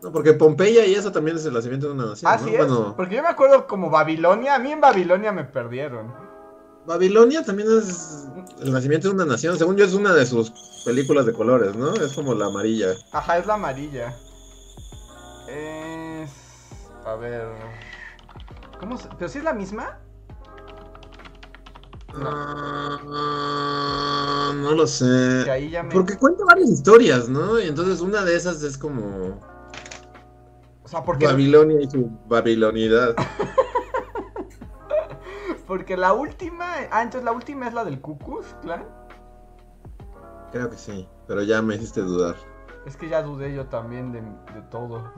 No, 0.02 0.12
porque 0.12 0.34
Pompeya 0.34 0.84
y 0.86 0.94
eso 0.94 1.10
también 1.10 1.36
es 1.36 1.46
el 1.46 1.54
nacimiento 1.54 1.86
de 1.88 1.94
una 1.94 2.06
nación. 2.06 2.30
Ah, 2.32 2.38
sí 2.38 2.54
es. 2.54 2.66
Porque 2.96 3.16
yo 3.16 3.22
me 3.22 3.28
acuerdo 3.28 3.66
como 3.66 3.90
Babilonia. 3.90 4.54
A 4.54 4.58
mí 4.58 4.72
en 4.72 4.80
Babilonia 4.80 5.32
me 5.32 5.44
perdieron. 5.44 6.12
Babilonia 6.86 7.42
también 7.42 7.68
es 7.76 8.28
el 8.60 8.72
nacimiento 8.72 9.08
de 9.08 9.14
una 9.14 9.24
nación. 9.24 9.58
Según 9.58 9.76
yo, 9.76 9.84
es 9.84 9.94
una 9.94 10.12
de 10.12 10.24
sus 10.26 10.52
películas 10.84 11.26
de 11.26 11.32
colores, 11.32 11.74
¿no? 11.74 11.94
Es 11.94 12.12
como 12.12 12.34
la 12.34 12.46
amarilla. 12.46 12.94
Ajá, 13.12 13.38
es 13.38 13.46
la 13.46 13.54
amarilla. 13.54 14.14
Es. 15.48 16.30
A 17.04 17.14
ver. 17.16 17.48
¿Cómo 18.78 18.98
se... 18.98 19.08
¿Pero 19.18 19.28
si 19.28 19.38
es 19.38 19.44
la 19.44 19.52
misma? 19.54 19.98
No. 22.14 23.02
no 24.54 24.72
lo 24.72 24.86
sé. 24.86 25.44
Porque 25.92 26.16
cuenta 26.16 26.44
varias 26.44 26.70
historias, 26.70 27.28
¿no? 27.28 27.58
Y 27.58 27.66
entonces 27.66 28.00
una 28.00 28.24
de 28.24 28.36
esas 28.36 28.62
es 28.62 28.78
como. 28.78 29.55
O 30.86 30.88
sea, 30.88 31.02
porque... 31.02 31.26
Babilonia 31.26 31.80
y 31.80 31.90
su 31.90 32.08
babilonidad. 32.28 33.16
porque 35.66 35.96
la 35.96 36.12
última... 36.12 36.76
Ah, 36.92 37.02
entonces 37.02 37.24
la 37.24 37.32
última 37.32 37.66
es 37.66 37.74
la 37.74 37.84
del 37.84 38.00
Cucus, 38.00 38.46
claro. 38.62 38.86
Creo 40.52 40.70
que 40.70 40.76
sí, 40.76 41.08
pero 41.26 41.42
ya 41.42 41.60
me 41.60 41.74
hiciste 41.74 42.02
dudar. 42.02 42.36
Es 42.86 42.96
que 42.96 43.08
ya 43.08 43.20
dudé 43.20 43.52
yo 43.52 43.66
también 43.66 44.12
de, 44.12 44.22
todo. 44.70 45.12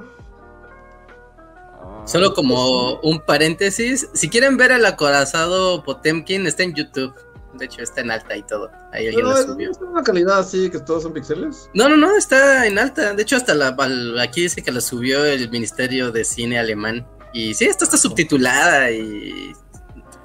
Ah, 1.82 2.02
Solo 2.06 2.32
como 2.32 2.94
un 3.00 3.20
paréntesis, 3.20 4.08
si 4.14 4.30
quieren 4.30 4.56
ver 4.56 4.72
el 4.72 4.86
acorazado 4.86 5.84
Potemkin, 5.84 6.46
está 6.46 6.62
en 6.62 6.72
YouTube. 6.72 7.12
De 7.54 7.64
hecho, 7.64 7.82
está 7.82 8.02
en 8.02 8.10
alta 8.10 8.36
y 8.36 8.42
todo. 8.42 8.70
Ahí 8.92 9.06
alguien 9.06 9.24
no, 9.24 9.30
lo 9.32 9.42
subió. 9.42 9.70
¿Es 9.70 9.78
una 9.78 10.02
calidad 10.02 10.38
así 10.38 10.70
que 10.70 10.78
todos 10.78 11.02
son 11.02 11.12
píxeles? 11.12 11.70
No, 11.74 11.88
no, 11.88 11.96
no, 11.96 12.16
está 12.16 12.66
en 12.66 12.78
alta. 12.78 13.14
De 13.14 13.22
hecho, 13.22 13.36
hasta 13.36 13.54
la, 13.54 13.76
aquí 14.20 14.42
dice 14.42 14.62
que 14.62 14.70
la 14.70 14.80
subió 14.80 15.24
el 15.24 15.50
Ministerio 15.50 16.12
de 16.12 16.24
Cine 16.24 16.58
alemán. 16.58 17.06
Y 17.32 17.54
sí, 17.54 17.64
esta 17.64 17.84
está 17.84 17.96
subtitulada 17.96 18.90
y. 18.90 19.52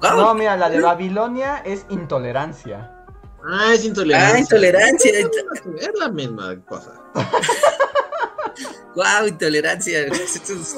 No, 0.02 0.34
mira, 0.34 0.56
la 0.56 0.68
de 0.68 0.80
Babilonia 0.80 1.58
es 1.64 1.86
intolerancia. 1.88 2.90
Ah, 3.46 3.72
es 3.74 3.84
intolerancia. 3.84 4.34
Ah, 4.34 4.40
intolerancia. 4.40 5.12
Es 5.18 5.98
la 5.98 6.08
misma 6.08 6.56
cosa. 6.64 6.92
wow, 8.94 9.26
intolerancia. 9.26 10.06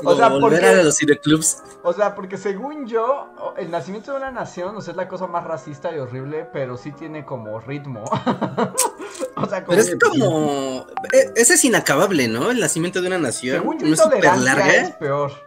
o 0.05 0.17
sea, 0.17 0.29
volver 0.29 0.65
a 0.65 0.83
los 0.83 0.97
cineclubs. 0.97 1.63
O 1.83 1.93
sea, 1.93 2.15
porque 2.15 2.37
según 2.37 2.87
yo, 2.87 3.29
el 3.57 3.71
nacimiento 3.71 4.13
de 4.13 4.19
una 4.19 4.31
nación, 4.31 4.77
o 4.77 4.81
sea, 4.81 4.93
es 4.93 4.97
la 4.97 5.09
cosa 5.09 5.27
más 5.27 5.45
racista 5.45 5.95
y 5.95 5.99
horrible, 5.99 6.49
pero 6.53 6.77
sí 6.77 6.93
tiene 6.93 7.25
como 7.25 7.61
ritmo. 7.61 8.05
o 9.37 9.47
sea, 9.47 9.65
como 9.65 9.69
pero 9.69 9.81
es 9.81 9.97
como. 10.03 10.87
E, 11.13 11.33
ese 11.37 11.55
es 11.55 11.65
inacabable, 11.65 12.29
¿no? 12.29 12.51
El 12.51 12.61
nacimiento 12.61 13.01
de 13.01 13.09
una 13.09 13.19
nación. 13.19 13.59
Según 13.59 13.79
yo, 13.79 13.87
intolerancia 13.87 14.83
es 14.83 14.91
peor. 14.93 15.47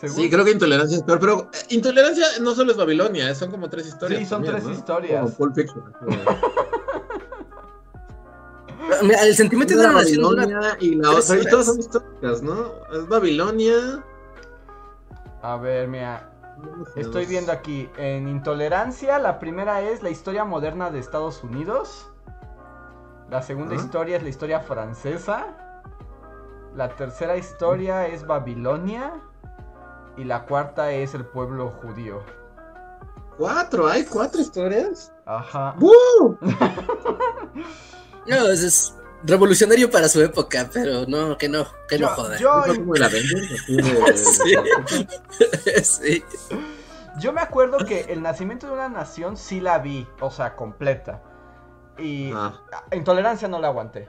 Sí, 0.00 0.28
creo 0.28 0.44
que 0.44 0.50
intolerancia 0.50 0.98
es 0.98 1.02
peor, 1.02 1.18
pero 1.18 1.50
eh, 1.52 1.58
intolerancia 1.70 2.26
no 2.40 2.54
solo 2.54 2.72
es 2.72 2.76
Babilonia, 2.76 3.34
son 3.34 3.50
como 3.50 3.70
tres 3.70 3.86
historias. 3.86 4.20
Sí, 4.20 4.26
son 4.26 4.44
tres 4.44 4.64
historias. 4.66 5.22
Como 5.22 5.34
Pulp 5.34 5.54
Fiction. 5.54 5.94
el 9.00 9.34
sentimiento 9.34 9.74
de 9.74 9.80
una 9.80 9.92
Babilonia 9.92 10.76
y 10.80 10.94
la 10.96 11.10
otra. 11.10 11.38
Y 11.38 11.44
todas 11.46 11.66
son 11.66 11.78
históricas, 11.78 12.42
¿no? 12.42 12.72
Es 12.92 13.08
Babilonia. 13.08 14.02
A 15.42 15.56
ver, 15.56 15.88
mira. 15.88 16.32
Estoy 16.94 17.26
viendo 17.26 17.52
aquí. 17.52 17.88
En 17.98 18.28
Intolerancia, 18.28 19.18
la 19.18 19.38
primera 19.38 19.82
es 19.82 20.02
la 20.02 20.10
historia 20.10 20.44
moderna 20.44 20.90
de 20.90 20.98
Estados 20.98 21.44
Unidos. 21.44 22.10
La 23.30 23.42
segunda 23.42 23.74
historia 23.74 24.16
es 24.16 24.22
la 24.22 24.28
historia 24.28 24.60
francesa. 24.60 25.46
La 26.74 26.88
tercera 26.96 27.36
historia 27.36 28.06
es 28.06 28.26
Babilonia. 28.26 29.12
Y 30.16 30.24
la 30.24 30.46
cuarta 30.46 30.92
es 30.92 31.14
el 31.14 31.26
pueblo 31.26 31.72
judío. 31.82 32.22
¿Cuatro? 33.36 33.86
¿Hay 33.86 34.04
cuatro 34.06 34.40
historias? 34.40 35.12
Ajá. 35.26 35.74
¡Woo! 35.78 36.38
No, 38.26 38.48
es 38.48 38.94
revolucionario 39.22 39.90
para 39.90 40.08
su 40.08 40.22
época, 40.22 40.68
pero 40.72 41.06
no, 41.06 41.36
que 41.36 41.48
no, 41.48 41.66
que 41.88 41.98
no 41.98 42.08
joda. 42.08 42.38
Yo, 42.38 42.64
sí. 45.82 46.24
Yo 47.18 47.32
me 47.32 47.40
acuerdo 47.40 47.78
que 47.78 48.00
el 48.08 48.22
nacimiento 48.22 48.66
de 48.66 48.74
una 48.74 48.88
nación 48.88 49.36
sí 49.36 49.60
la 49.60 49.78
vi, 49.78 50.06
o 50.20 50.30
sea, 50.30 50.54
completa. 50.54 51.22
Y 51.98 52.30
ah. 52.34 52.60
intolerancia 52.92 53.48
no 53.48 53.58
la 53.58 53.68
aguanté. 53.68 54.08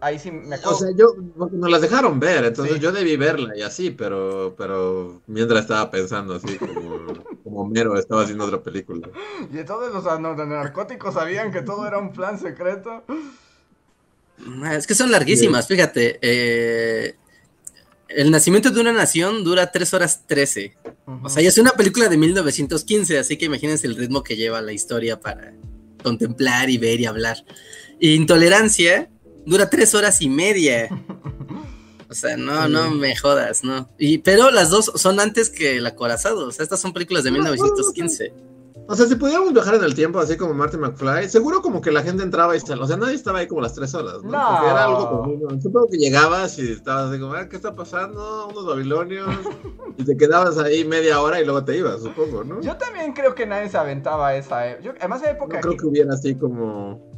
Ahí 0.00 0.18
sí 0.18 0.30
me 0.30 0.56
acuerdo. 0.56 0.76
O 0.76 0.78
sea, 0.78 0.88
yo, 0.96 1.14
nos 1.52 1.70
las 1.70 1.80
dejaron 1.80 2.18
ver, 2.18 2.44
entonces 2.44 2.80
yo 2.80 2.92
debí 2.92 3.16
verla 3.16 3.56
y 3.56 3.62
así, 3.62 3.90
pero, 3.90 4.54
pero 4.56 5.22
mientras 5.26 5.62
estaba 5.62 5.90
pensando 5.90 6.34
así, 6.34 6.56
como, 6.56 7.14
como 7.44 7.66
Mero 7.68 7.96
estaba 7.98 8.22
haciendo 8.22 8.44
otra 8.44 8.62
película. 8.62 9.08
Y 9.52 9.64
todos 9.64 9.92
los 9.92 10.04
narcóticos 10.48 11.14
sabían 11.14 11.52
que 11.52 11.62
todo 11.62 11.86
era 11.86 11.98
un 11.98 12.12
plan 12.12 12.38
secreto. 12.38 13.04
Es 14.72 14.86
que 14.86 14.94
son 14.94 15.10
larguísimas, 15.10 15.68
fíjate. 15.68 16.18
Eh, 16.22 17.14
el 18.08 18.30
nacimiento 18.30 18.70
de 18.70 18.80
una 18.80 18.92
nación 18.92 19.44
dura 19.44 19.70
3 19.70 19.94
horas 19.94 20.26
13. 20.26 20.76
O 21.22 21.28
sea, 21.28 21.42
ya 21.42 21.48
es 21.48 21.58
una 21.58 21.72
película 21.72 22.08
de 22.08 22.16
1915, 22.16 23.18
así 23.18 23.36
que 23.36 23.46
imagínense 23.46 23.86
el 23.86 23.96
ritmo 23.96 24.22
que 24.22 24.36
lleva 24.36 24.60
la 24.62 24.72
historia 24.72 25.20
para 25.20 25.52
contemplar 26.02 26.70
y 26.70 26.78
ver 26.78 27.00
y 27.00 27.06
hablar. 27.06 27.44
Intolerancia 28.00 29.10
dura 29.46 29.68
3 29.68 29.94
horas 29.94 30.20
y 30.20 30.28
media. 30.28 30.88
O 32.10 32.14
sea, 32.14 32.36
no, 32.36 32.68
no 32.68 32.90
me 32.90 33.14
jodas, 33.14 33.62
no. 33.62 33.88
Y, 33.96 34.18
pero 34.18 34.50
las 34.50 34.70
dos 34.70 34.92
son 34.96 35.20
antes 35.20 35.48
que 35.48 35.76
El 35.76 35.86
Acorazado. 35.86 36.48
O 36.48 36.50
sea, 36.50 36.64
estas 36.64 36.80
son 36.80 36.92
películas 36.92 37.22
de 37.22 37.30
1915. 37.30 38.32
O 38.88 38.96
sea, 38.96 39.06
si 39.06 39.14
pudiéramos 39.14 39.52
viajar 39.52 39.76
en 39.76 39.84
el 39.84 39.94
tiempo, 39.94 40.18
así 40.18 40.36
como 40.36 40.52
Martin 40.52 40.80
McFly, 40.80 41.28
seguro 41.28 41.62
como 41.62 41.80
que 41.80 41.92
la 41.92 42.02
gente 42.02 42.24
entraba 42.24 42.56
y 42.56 42.58
O 42.58 42.86
sea, 42.86 42.96
nadie 42.96 43.14
estaba 43.14 43.38
ahí 43.38 43.46
como 43.46 43.60
las 43.60 43.74
tres 43.74 43.94
horas, 43.94 44.14
¿no? 44.14 44.30
Porque 44.30 44.66
era 44.66 44.84
algo 44.84 45.08
común. 45.08 45.62
Supongo 45.62 45.86
que 45.88 45.98
llegabas 45.98 46.58
y 46.58 46.72
estabas 46.72 47.10
así 47.10 47.20
como, 47.20 47.34
ah, 47.34 47.48
¿qué 47.48 47.54
está 47.54 47.76
pasando? 47.76 48.48
Unos 48.48 48.66
babilonios. 48.66 49.28
y 49.96 50.04
te 50.04 50.16
quedabas 50.16 50.58
ahí 50.58 50.84
media 50.84 51.20
hora 51.20 51.40
y 51.40 51.44
luego 51.44 51.64
te 51.64 51.76
ibas, 51.76 52.02
supongo, 52.02 52.42
¿no? 52.42 52.60
Yo 52.60 52.76
también 52.76 53.12
creo 53.12 53.36
que 53.36 53.46
nadie 53.46 53.68
se 53.68 53.78
aventaba 53.78 54.34
esa. 54.34 54.68
E-, 54.68 54.82
yo, 54.82 54.90
además, 54.98 55.22
de 55.22 55.30
época. 55.30 55.58
No 55.58 55.62
creo 55.62 55.76
que 55.76 55.86
hubiera 55.86 56.12
así 56.12 56.34
como. 56.34 57.09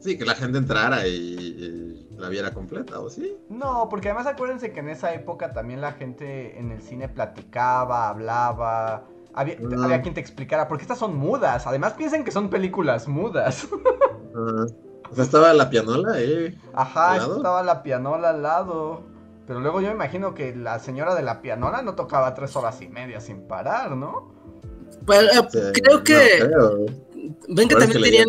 Sí, 0.00 0.16
que 0.16 0.24
la 0.24 0.34
gente 0.34 0.58
entrara 0.58 1.06
y, 1.06 2.06
la 2.16 2.28
viera 2.28 2.52
completa, 2.52 2.98
¿o 2.98 3.10
sí? 3.10 3.36
No, 3.48 3.88
porque 3.88 4.08
además 4.08 4.26
acuérdense 4.26 4.72
que 4.72 4.80
en 4.80 4.88
esa 4.88 5.14
época 5.14 5.52
también 5.52 5.80
la 5.80 5.92
gente 5.92 6.58
en 6.58 6.72
el 6.72 6.82
cine 6.82 7.08
platicaba, 7.08 8.08
hablaba 8.08 9.04
había, 9.38 10.02
quien 10.02 10.14
te 10.14 10.20
explicara, 10.20 10.66
porque 10.66 10.82
estas 10.82 10.98
son 10.98 11.16
mudas. 11.16 11.66
Además 11.66 11.92
piensen 11.92 12.24
que 12.24 12.30
son 12.30 12.50
películas 12.50 13.08
mudas. 13.08 13.68
O 15.10 15.14
sea, 15.14 15.24
estaba 15.24 15.54
la 15.54 15.70
pianola 15.70 16.12
ahí. 16.12 16.54
Ajá, 16.74 17.16
estaba 17.16 17.62
la 17.62 17.82
pianola 17.82 18.28
al 18.28 18.42
lado. 18.42 19.04
Pero 19.46 19.58
luego 19.58 19.80
yo 19.80 19.88
me 19.88 19.94
imagino 19.94 20.34
que 20.34 20.54
la 20.54 20.78
señora 20.80 21.14
de 21.14 21.22
la 21.22 21.40
pianola 21.40 21.80
no 21.80 21.94
tocaba 21.94 22.34
tres 22.34 22.54
horas 22.56 22.82
y 22.82 22.88
media 22.88 23.18
sin 23.18 23.48
parar, 23.48 23.96
¿no? 23.96 24.34
Pues 25.06 25.34
eh, 25.34 25.72
creo 25.72 26.04
que... 26.04 26.46
Ven 27.48 27.68
que 27.68 27.74
también 27.74 28.02
tenían. 28.02 28.26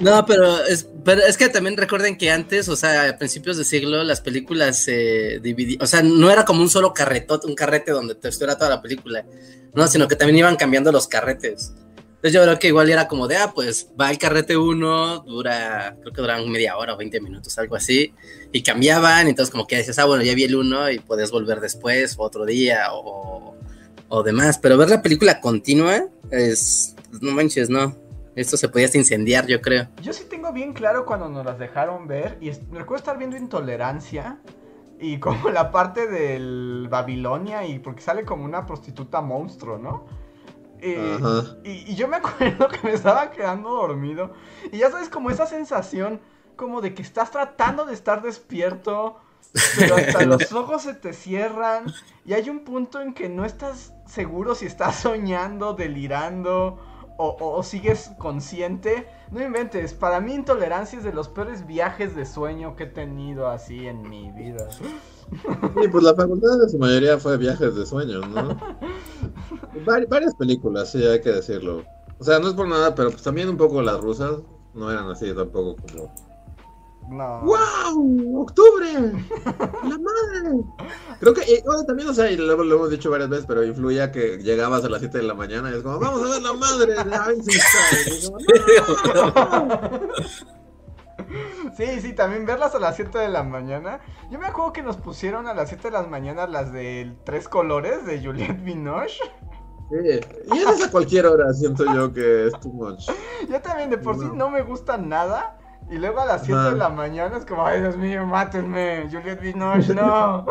no, 0.00 0.26
pero 0.26 0.64
es, 0.64 0.88
pero 1.04 1.22
es 1.22 1.36
que 1.36 1.48
también 1.48 1.76
recuerden 1.76 2.16
que 2.16 2.30
antes, 2.30 2.68
o 2.68 2.76
sea, 2.76 3.10
a 3.10 3.18
principios 3.18 3.56
de 3.56 3.64
siglo, 3.64 4.02
las 4.04 4.20
películas 4.20 4.82
se 4.82 5.40
dividían. 5.40 5.82
O 5.82 5.86
sea, 5.86 6.02
no 6.02 6.30
era 6.30 6.44
como 6.44 6.62
un 6.62 6.68
solo 6.68 6.92
carretote, 6.92 7.46
un 7.46 7.54
carrete 7.54 7.92
donde 7.92 8.14
te 8.14 8.28
estuviera 8.28 8.56
toda 8.56 8.70
la 8.70 8.82
película. 8.82 9.24
No, 9.74 9.86
sino 9.86 10.08
que 10.08 10.16
también 10.16 10.38
iban 10.38 10.56
cambiando 10.56 10.92
los 10.92 11.08
carretes. 11.08 11.72
Entonces 12.18 12.32
yo 12.32 12.42
creo 12.42 12.58
que 12.58 12.66
igual 12.66 12.90
era 12.90 13.06
como 13.06 13.28
de, 13.28 13.36
ah, 13.36 13.52
pues 13.54 13.90
va 13.98 14.10
el 14.10 14.18
carrete 14.18 14.56
uno, 14.56 15.20
dura, 15.20 15.96
creo 16.00 16.12
que 16.12 16.20
duran 16.20 16.50
media 16.50 16.76
hora 16.76 16.94
o 16.94 16.96
20 16.96 17.20
minutos, 17.20 17.56
algo 17.58 17.76
así, 17.76 18.12
y 18.50 18.60
cambiaban, 18.64 19.28
entonces 19.28 19.52
como 19.52 19.68
que 19.68 19.76
decías, 19.76 20.00
ah, 20.00 20.04
bueno, 20.04 20.24
ya 20.24 20.34
vi 20.34 20.42
el 20.42 20.56
uno 20.56 20.90
y 20.90 20.98
puedes 20.98 21.30
volver 21.30 21.60
después, 21.60 22.16
o 22.18 22.24
otro 22.24 22.44
día, 22.44 22.92
o, 22.92 23.54
o 24.08 24.22
demás, 24.22 24.58
pero 24.58 24.76
ver 24.76 24.90
la 24.90 25.02
película 25.02 25.40
continua 25.40 26.04
es, 26.30 26.96
no 27.20 27.32
manches, 27.32 27.70
no. 27.70 27.94
Esto 28.34 28.56
se 28.56 28.68
podía 28.68 28.88
incendiar, 28.94 29.46
yo 29.46 29.60
creo. 29.60 29.88
Yo 30.00 30.12
sí 30.12 30.24
tengo 30.30 30.52
bien 30.52 30.72
claro 30.72 31.04
cuando 31.04 31.28
nos 31.28 31.44
las 31.44 31.58
dejaron 31.58 32.06
ver, 32.06 32.38
y 32.40 32.50
me 32.70 32.78
recuerdo 32.78 32.96
estar 32.96 33.18
viendo 33.18 33.36
Intolerancia, 33.36 34.38
y 35.00 35.18
como 35.18 35.50
la 35.50 35.70
parte 35.72 36.06
del 36.06 36.86
Babilonia, 36.88 37.66
y 37.66 37.78
porque 37.78 38.00
sale 38.00 38.24
como 38.24 38.44
una 38.44 38.64
prostituta 38.64 39.20
monstruo, 39.20 39.78
¿no? 39.78 40.06
Eh, 40.80 41.18
y, 41.64 41.92
y, 41.92 41.96
yo 41.96 42.06
me 42.06 42.18
acuerdo 42.18 42.68
que 42.68 42.78
me 42.84 42.92
estaba 42.92 43.32
quedando 43.32 43.70
dormido, 43.70 44.32
y 44.70 44.78
ya 44.78 44.90
sabes, 44.90 45.08
como 45.08 45.30
esa 45.30 45.46
sensación 45.46 46.20
como 46.54 46.80
de 46.80 46.94
que 46.94 47.02
estás 47.02 47.32
tratando 47.32 47.84
de 47.84 47.94
estar 47.94 48.22
despierto, 48.22 49.18
pero 49.78 49.96
hasta 49.96 50.24
los 50.26 50.52
ojos 50.52 50.82
se 50.82 50.94
te 50.94 51.12
cierran 51.12 51.92
y 52.24 52.34
hay 52.34 52.50
un 52.50 52.60
punto 52.60 53.00
en 53.00 53.14
que 53.14 53.28
no 53.28 53.44
estás 53.44 53.94
seguro 54.06 54.54
si 54.54 54.66
estás 54.66 54.96
soñando, 55.00 55.74
delirando 55.74 56.78
o, 57.20 57.62
sigues 57.64 58.12
consciente. 58.18 59.08
No 59.32 59.42
inventes, 59.42 59.92
para 59.92 60.20
mí 60.20 60.34
intolerancia 60.34 60.98
es 60.98 61.04
de 61.04 61.12
los 61.12 61.28
peores 61.28 61.66
viajes 61.66 62.14
de 62.14 62.24
sueño 62.24 62.76
que 62.76 62.84
he 62.84 62.86
tenido 62.86 63.48
así 63.48 63.88
en 63.88 64.08
mi 64.08 64.30
vida. 64.30 64.70
Sí, 64.70 65.88
pues 65.90 66.04
la 66.04 66.14
facultad 66.14 66.58
de 66.58 66.68
su 66.68 66.78
mayoría 66.78 67.18
fue 67.18 67.36
viajes 67.36 67.74
de 67.74 67.84
sueño, 67.84 68.20
¿no? 68.20 68.56
varias 70.08 70.34
películas, 70.36 70.92
sí, 70.92 71.04
hay 71.04 71.20
que 71.20 71.32
decirlo. 71.32 71.82
O 72.20 72.24
sea, 72.24 72.38
no 72.38 72.48
es 72.48 72.54
por 72.54 72.68
nada, 72.68 72.94
pero 72.94 73.10
pues 73.10 73.22
también 73.22 73.48
un 73.48 73.56
poco 73.56 73.82
las 73.82 74.00
rusas 74.00 74.38
no 74.74 74.90
eran 74.90 75.10
así 75.10 75.34
tampoco 75.34 75.76
como 75.76 76.27
no. 77.10 77.40
¡Wow! 77.40 78.42
¡Octubre! 78.42 78.92
¡La 79.82 79.98
madre! 79.98 80.64
Creo 81.20 81.34
que 81.34 81.42
eh, 81.42 81.64
también, 81.86 82.08
o 82.08 82.14
sea, 82.14 82.30
y 82.30 82.36
lo, 82.36 82.56
lo, 82.62 82.76
hemos 82.76 82.90
dicho 82.90 83.10
varias 83.10 83.28
veces, 83.28 83.46
pero 83.46 83.64
influía 83.64 84.12
que 84.12 84.38
llegabas 84.38 84.84
a 84.84 84.88
las 84.88 85.00
7 85.00 85.18
de 85.18 85.24
la 85.24 85.34
mañana 85.34 85.70
y 85.70 85.74
es 85.74 85.82
como, 85.82 85.98
vamos 85.98 86.22
a 86.22 86.34
ver 86.34 86.42
la 86.42 86.52
madre 86.52 86.94
de 86.94 87.16
Einstein. 87.26 88.34
Sí, 91.76 92.00
sí, 92.00 92.12
también 92.12 92.46
verlas 92.46 92.74
a 92.74 92.78
las 92.78 92.96
7 92.96 93.18
de 93.18 93.28
la 93.28 93.42
mañana. 93.42 94.00
Yo 94.30 94.38
me 94.38 94.46
acuerdo 94.46 94.72
que 94.72 94.82
nos 94.82 94.96
pusieron 94.96 95.46
a 95.46 95.54
las 95.54 95.68
7 95.68 95.88
de 95.88 95.90
la 95.92 96.02
mañana 96.04 96.46
las 96.46 96.72
de 96.72 97.14
tres 97.24 97.48
colores 97.48 98.04
de 98.06 98.24
Juliette 98.24 98.64
Binoche. 98.64 99.22
Sí, 99.90 100.20
y 100.52 100.58
es 100.58 100.84
a 100.84 100.90
cualquier 100.90 101.26
hora, 101.26 101.52
siento 101.52 101.84
yo 101.94 102.12
que 102.12 102.48
es 102.48 102.60
too 102.60 102.70
much. 102.70 103.08
Yo 103.48 103.60
también 103.60 103.90
de 103.90 103.98
por 103.98 104.18
sí 104.18 104.26
no 104.34 104.50
me 104.50 104.62
gusta 104.62 104.98
nada. 104.98 105.57
Y 105.90 105.96
luego 105.96 106.20
a 106.20 106.26
las 106.26 106.44
7 106.44 106.60
de 106.60 106.76
la 106.76 106.90
mañana 106.90 107.38
es 107.38 107.46
como, 107.46 107.64
ay 107.66 107.80
Dios 107.80 107.96
mío, 107.96 108.26
mátenme, 108.26 109.08
Juliette 109.10 109.40
Binoche, 109.40 109.94
no. 109.94 110.44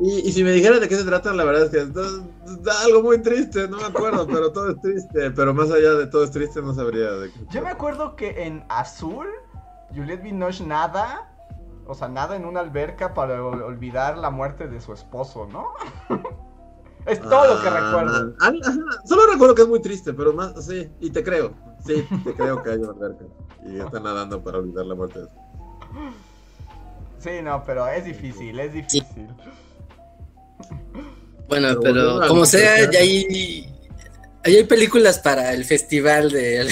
y, 0.00 0.28
y, 0.28 0.32
si 0.32 0.42
me 0.42 0.52
dijeras 0.52 0.80
de 0.80 0.88
qué 0.88 0.96
se 0.96 1.04
trata, 1.04 1.32
la 1.34 1.44
verdad 1.44 1.64
es 1.64 1.70
que 1.70 1.78
es, 1.80 2.70
algo 2.86 3.02
muy 3.02 3.20
triste, 3.20 3.68
no 3.68 3.76
me 3.76 3.84
acuerdo, 3.84 4.26
pero 4.26 4.50
todo 4.50 4.70
es 4.70 4.80
triste. 4.80 5.30
Pero 5.30 5.52
más 5.52 5.70
allá 5.70 5.92
de 5.94 6.06
todo 6.06 6.24
es 6.24 6.30
triste, 6.30 6.62
no 6.62 6.74
sabría 6.74 7.10
de 7.12 7.30
qué. 7.30 7.38
Yo 7.50 7.62
me 7.62 7.68
acuerdo 7.68 8.16
que 8.16 8.44
en 8.44 8.64
Azul, 8.70 9.28
Juliette 9.94 10.22
Binoche 10.22 10.64
nada, 10.64 11.28
o 11.86 11.94
sea, 11.94 12.08
nada 12.08 12.36
en 12.36 12.46
una 12.46 12.60
alberca 12.60 13.12
para 13.12 13.44
olvidar 13.44 14.16
la 14.16 14.30
muerte 14.30 14.68
de 14.68 14.80
su 14.80 14.94
esposo, 14.94 15.46
¿no? 15.52 15.68
es 17.06 17.20
todo 17.20 17.54
lo 17.54 17.60
que 17.60 17.68
ah, 17.68 17.80
recuerdo. 17.80 18.34
Solo 19.04 19.22
recuerdo 19.30 19.54
que 19.54 19.62
es 19.62 19.68
muy 19.68 19.82
triste, 19.82 20.14
pero 20.14 20.32
más, 20.32 20.64
sí, 20.64 20.90
y 21.00 21.10
te 21.10 21.22
creo. 21.22 21.52
Sí, 21.86 22.06
te 22.24 22.34
creo 22.34 22.62
que 22.62 22.70
hay 22.70 22.78
una 22.78 22.90
alberca. 22.90 23.24
Y 23.66 23.78
está 23.78 24.00
nadando 24.00 24.42
para 24.42 24.58
olvidar 24.58 24.86
la 24.86 24.94
muerte. 24.94 25.20
Sí, 27.18 27.30
no, 27.42 27.62
pero 27.64 27.86
es 27.88 28.04
difícil, 28.04 28.58
es 28.58 28.72
difícil. 28.72 29.28
Bueno, 31.48 31.78
pero, 31.80 32.20
como 32.28 32.46
sea, 32.46 32.90
ya 32.90 33.00
hay, 33.00 33.68
hay 34.44 34.64
películas 34.64 35.18
para 35.18 35.52
el 35.52 35.64
festival 35.64 36.30
del, 36.30 36.68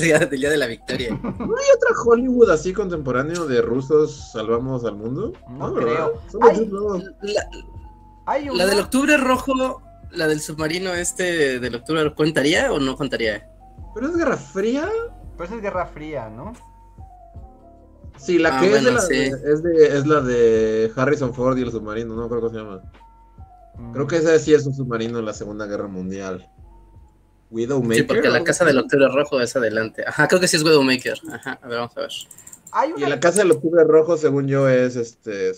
día, 0.00 0.18
de 0.20 0.56
la 0.56 0.66
victoria. 0.66 1.10
¿No 1.10 1.56
hay 1.56 1.66
otra 1.76 1.90
Hollywood 2.04 2.50
así 2.50 2.72
contemporáneo 2.72 3.46
de 3.46 3.60
rusos 3.60 4.30
salvamos 4.32 4.84
al 4.84 4.96
mundo? 4.96 5.32
No, 5.50 5.74
creo. 5.74 6.22
Hay, 8.26 8.40
la, 8.46 8.54
la 8.54 8.66
del 8.66 8.78
octubre 8.78 9.16
rojo, 9.18 9.82
la 10.12 10.28
del 10.28 10.40
submarino 10.40 10.94
este 10.94 11.60
del 11.60 11.74
octubre, 11.74 12.14
¿contaría 12.14 12.72
o 12.72 12.78
no 12.78 12.96
contaría? 12.96 13.50
¿Pero 13.94 14.08
es 14.08 14.16
Guerra 14.16 14.36
Fría? 14.36 14.88
Pues 15.36 15.50
es 15.50 15.60
Guerra 15.60 15.86
Fría, 15.86 16.28
¿no? 16.28 16.52
Sí, 18.16 18.38
la 18.38 18.56
ah, 18.56 18.60
que 18.60 18.74
es, 18.74 18.84
de 18.84 18.92
la, 18.92 19.00
es, 19.00 19.62
de, 19.62 19.98
es 19.98 20.06
la 20.06 20.20
de 20.20 20.92
Harrison 20.94 21.34
Ford 21.34 21.58
y 21.58 21.62
el 21.62 21.70
submarino, 21.70 22.14
no 22.14 22.28
creo 22.28 22.42
que 22.42 22.50
se 22.50 22.56
llama. 22.56 22.82
Creo 23.92 24.06
que 24.06 24.16
ese 24.16 24.38
sí 24.38 24.54
es 24.54 24.66
un 24.66 24.74
submarino 24.74 25.18
en 25.18 25.24
la 25.24 25.34
Segunda 25.34 25.66
Guerra 25.66 25.88
Mundial. 25.88 26.48
Widowmaker. 27.50 27.96
Sí, 27.96 28.02
porque 28.04 28.28
la 28.28 28.42
casa 28.42 28.64
del 28.64 28.78
Octubre 28.78 29.08
Rojo 29.08 29.40
es 29.40 29.54
adelante. 29.56 30.04
Ajá, 30.06 30.28
creo 30.28 30.40
que 30.40 30.48
sí 30.48 30.56
es 30.56 30.64
Widowmaker. 30.64 31.20
Ajá, 31.32 31.58
a 31.60 31.68
ver, 31.68 31.78
vamos 31.78 31.96
a 31.96 32.00
ver. 32.00 32.10
Y 32.96 33.00
la 33.02 33.20
casa 33.20 33.38
del 33.38 33.52
Octubre 33.52 33.84
Rojo, 33.84 34.16
según 34.16 34.48
yo, 34.48 34.68
es 34.68 34.96
este 34.96 35.52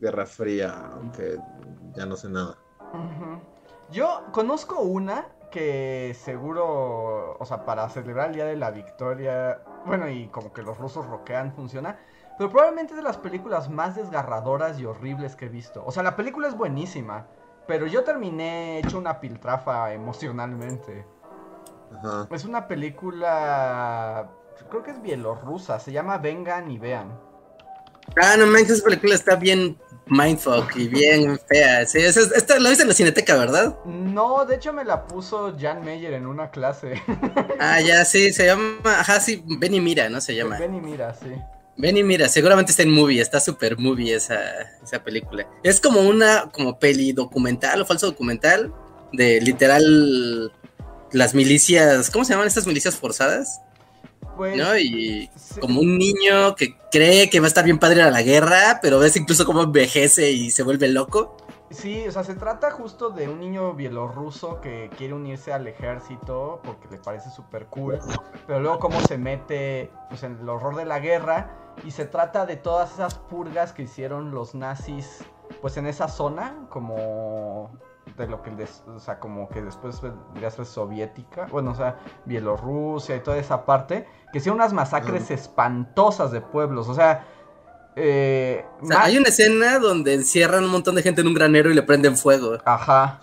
Guerra 0.00 0.26
Fría, 0.26 0.92
aunque 0.94 1.38
ya 1.94 2.06
no 2.06 2.16
sé 2.16 2.28
nada. 2.28 2.56
Yo 3.90 4.24
conozco 4.32 4.80
una 4.80 5.28
que 5.54 6.16
seguro, 6.24 7.36
o 7.38 7.44
sea, 7.46 7.64
para 7.64 7.88
celebrar 7.88 8.30
el 8.30 8.34
Día 8.34 8.44
de 8.46 8.56
la 8.56 8.72
Victoria, 8.72 9.60
bueno, 9.86 10.10
y 10.10 10.26
como 10.26 10.52
que 10.52 10.62
los 10.62 10.76
rusos 10.78 11.06
roquean, 11.06 11.54
funciona. 11.54 11.96
Pero 12.36 12.50
probablemente 12.50 12.94
es 12.94 12.96
de 12.96 13.04
las 13.04 13.18
películas 13.18 13.70
más 13.70 13.94
desgarradoras 13.94 14.80
y 14.80 14.84
horribles 14.84 15.36
que 15.36 15.44
he 15.46 15.48
visto. 15.48 15.84
O 15.86 15.92
sea, 15.92 16.02
la 16.02 16.16
película 16.16 16.48
es 16.48 16.56
buenísima, 16.56 17.28
pero 17.68 17.86
yo 17.86 18.02
terminé 18.02 18.80
hecho 18.80 18.98
una 18.98 19.20
piltrafa 19.20 19.92
emocionalmente. 19.92 21.06
Es 22.32 22.44
una 22.44 22.66
película 22.66 24.28
creo 24.68 24.82
que 24.82 24.90
es 24.90 25.02
bielorrusa, 25.02 25.78
se 25.78 25.92
llama 25.92 26.18
Vengan 26.18 26.68
y 26.68 26.78
Vean. 26.78 27.16
Ah, 28.20 28.36
no 28.36 28.46
manches, 28.46 28.78
esa 28.78 28.84
película 28.84 29.14
está 29.14 29.36
bien 29.36 29.78
mindfuck 30.06 30.76
y 30.76 30.88
bien 30.88 31.38
fea. 31.48 31.86
Sí, 31.86 31.98
esta 31.98 32.58
la 32.58 32.68
viste 32.68 32.82
en 32.82 32.88
la 32.88 32.94
cineteca, 32.94 33.36
¿verdad? 33.36 33.76
No, 33.84 34.44
de 34.44 34.56
hecho 34.56 34.72
me 34.72 34.84
la 34.84 35.06
puso 35.06 35.56
Jan 35.58 35.84
Meyer 35.84 36.12
en 36.14 36.26
una 36.26 36.50
clase. 36.50 37.02
ah, 37.60 37.80
ya, 37.80 38.04
sí, 38.04 38.32
se 38.32 38.46
llama, 38.46 38.78
ajá, 38.84 39.20
sí, 39.20 39.42
Ven 39.58 39.74
y 39.74 39.80
Mira, 39.80 40.08
¿no? 40.08 40.20
Se 40.20 40.34
llama. 40.34 40.58
Ven 40.58 40.74
y 40.74 40.80
Mira, 40.80 41.14
sí. 41.14 41.32
Ven 41.76 41.96
y 41.96 42.02
Mira, 42.02 42.28
seguramente 42.28 42.70
está 42.70 42.82
en 42.82 42.92
movie, 42.92 43.20
está 43.20 43.40
super 43.40 43.78
movie 43.78 44.14
esa, 44.14 44.40
esa 44.82 45.02
película. 45.02 45.48
Es 45.62 45.80
como 45.80 46.00
una, 46.00 46.50
como 46.52 46.78
peli 46.78 47.12
documental 47.12 47.82
o 47.82 47.86
falso 47.86 48.06
documental 48.06 48.72
de 49.12 49.40
literal 49.40 50.52
las 51.12 51.34
milicias, 51.34 52.10
¿cómo 52.10 52.24
se 52.24 52.32
llaman 52.32 52.48
estas 52.48 52.66
milicias 52.66 52.96
forzadas? 52.96 53.60
Pues, 54.36 54.56
¿no? 54.56 54.76
Y 54.76 55.30
como 55.60 55.80
un 55.80 55.98
niño 55.98 56.54
que 56.56 56.76
cree 56.90 57.30
que 57.30 57.40
va 57.40 57.46
a 57.46 57.48
estar 57.48 57.64
bien 57.64 57.78
padre 57.78 58.02
a 58.02 58.10
la 58.10 58.22
guerra, 58.22 58.80
pero 58.82 58.98
ves 58.98 59.16
incluso 59.16 59.44
cómo 59.44 59.62
envejece 59.62 60.30
y 60.30 60.50
se 60.50 60.62
vuelve 60.62 60.88
loco. 60.88 61.36
Sí, 61.70 62.06
o 62.06 62.12
sea, 62.12 62.22
se 62.22 62.34
trata 62.34 62.70
justo 62.70 63.10
de 63.10 63.28
un 63.28 63.40
niño 63.40 63.74
bielorruso 63.74 64.60
que 64.60 64.90
quiere 64.96 65.14
unirse 65.14 65.52
al 65.52 65.66
ejército 65.66 66.60
porque 66.62 66.88
le 66.90 66.98
parece 66.98 67.30
súper 67.30 67.66
cool, 67.66 67.98
pero 68.46 68.60
luego 68.60 68.78
cómo 68.78 69.00
se 69.00 69.18
mete 69.18 69.90
pues, 70.08 70.22
en 70.22 70.38
el 70.40 70.48
horror 70.48 70.76
de 70.76 70.84
la 70.84 71.00
guerra 71.00 71.50
y 71.84 71.90
se 71.90 72.04
trata 72.04 72.46
de 72.46 72.56
todas 72.56 72.92
esas 72.92 73.14
purgas 73.14 73.72
que 73.72 73.82
hicieron 73.82 74.30
los 74.30 74.54
nazis 74.54 75.24
pues 75.60 75.76
en 75.76 75.86
esa 75.86 76.08
zona, 76.08 76.54
como 76.68 77.72
de 78.16 78.26
lo 78.28 78.42
que, 78.42 78.50
o 78.86 78.98
sea, 79.00 79.18
como 79.18 79.48
que 79.48 79.60
después 79.60 80.00
vendría 80.00 80.48
a 80.48 80.50
ser 80.50 80.66
soviética, 80.66 81.46
bueno, 81.50 81.72
o 81.72 81.74
sea, 81.74 81.98
Bielorrusia 82.24 83.16
y 83.16 83.20
toda 83.20 83.38
esa 83.38 83.64
parte, 83.64 84.06
que 84.32 84.38
hicieron 84.38 84.60
unas 84.60 84.72
masacres 84.72 85.30
espantosas 85.30 86.30
de 86.30 86.40
pueblos, 86.40 86.88
o 86.88 86.94
sea... 86.94 87.26
Eh, 87.96 88.64
hay 88.96 89.16
una 89.16 89.28
escena 89.28 89.78
donde 89.78 90.14
encierran 90.14 90.64
un 90.64 90.70
montón 90.70 90.96
de 90.96 91.02
gente 91.02 91.20
en 91.20 91.28
un 91.28 91.34
granero 91.34 91.70
y 91.70 91.74
le 91.74 91.82
prenden 91.82 92.16
fuego. 92.16 92.58
Ajá. 92.64 93.20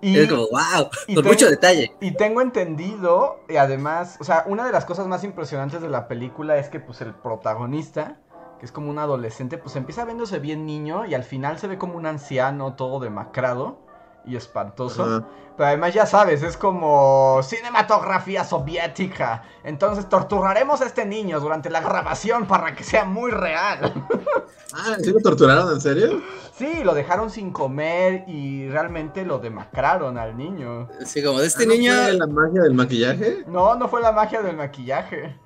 Y, 0.00 0.18
es 0.18 0.28
como, 0.28 0.48
wow, 0.48 0.90
con 1.14 1.24
mucho 1.24 1.48
detalle. 1.48 1.94
Y 2.00 2.10
tengo 2.16 2.40
entendido, 2.40 3.44
y 3.48 3.56
además, 3.56 4.16
o 4.20 4.24
sea, 4.24 4.42
una 4.46 4.66
de 4.66 4.72
las 4.72 4.84
cosas 4.84 5.06
más 5.06 5.22
impresionantes 5.22 5.80
de 5.80 5.88
la 5.88 6.08
película 6.08 6.56
es 6.56 6.68
que, 6.68 6.80
pues, 6.80 7.00
el 7.00 7.14
protagonista, 7.14 8.18
que 8.58 8.66
es 8.66 8.72
como 8.72 8.90
un 8.90 8.98
adolescente, 8.98 9.58
pues 9.58 9.76
empieza 9.76 10.04
viéndose 10.04 10.40
bien 10.40 10.66
niño 10.66 11.06
y 11.06 11.14
al 11.14 11.22
final 11.22 11.58
se 11.60 11.68
ve 11.68 11.78
como 11.78 11.96
un 11.96 12.06
anciano 12.06 12.74
todo 12.74 12.98
demacrado 12.98 13.78
y 14.24 14.36
espantoso. 14.36 15.24
Pero 15.56 15.66
además 15.66 15.92
ya 15.92 16.06
sabes, 16.06 16.42
es 16.42 16.56
como 16.56 17.40
cinematografía 17.42 18.44
soviética. 18.44 19.44
Entonces 19.64 20.08
torturaremos 20.08 20.80
a 20.80 20.86
este 20.86 21.04
niño 21.04 21.40
durante 21.40 21.68
la 21.68 21.80
grabación 21.80 22.46
para 22.46 22.74
que 22.74 22.84
sea 22.84 23.04
muy 23.04 23.30
real. 23.30 24.06
Ah, 24.74 24.96
¿sí 24.98 25.12
lo 25.12 25.20
torturaron 25.20 25.70
en 25.70 25.82
serio? 25.82 26.22
Sí, 26.56 26.82
lo 26.82 26.94
dejaron 26.94 27.28
sin 27.28 27.52
comer 27.52 28.24
y 28.26 28.70
realmente 28.70 29.22
lo 29.22 29.38
demacraron 29.38 30.16
al 30.16 30.34
niño. 30.34 30.88
Sí, 31.04 31.22
como 31.22 31.40
de 31.40 31.46
este 31.46 31.64
ah, 31.64 31.66
niño... 31.66 31.92
¿No 31.92 32.02
fue 32.02 32.12
la 32.14 32.26
magia 32.26 32.62
del 32.62 32.74
maquillaje? 32.74 33.44
No, 33.48 33.74
no 33.74 33.88
fue 33.88 34.00
la 34.00 34.12
magia 34.12 34.40
del 34.40 34.56
maquillaje. 34.56 35.38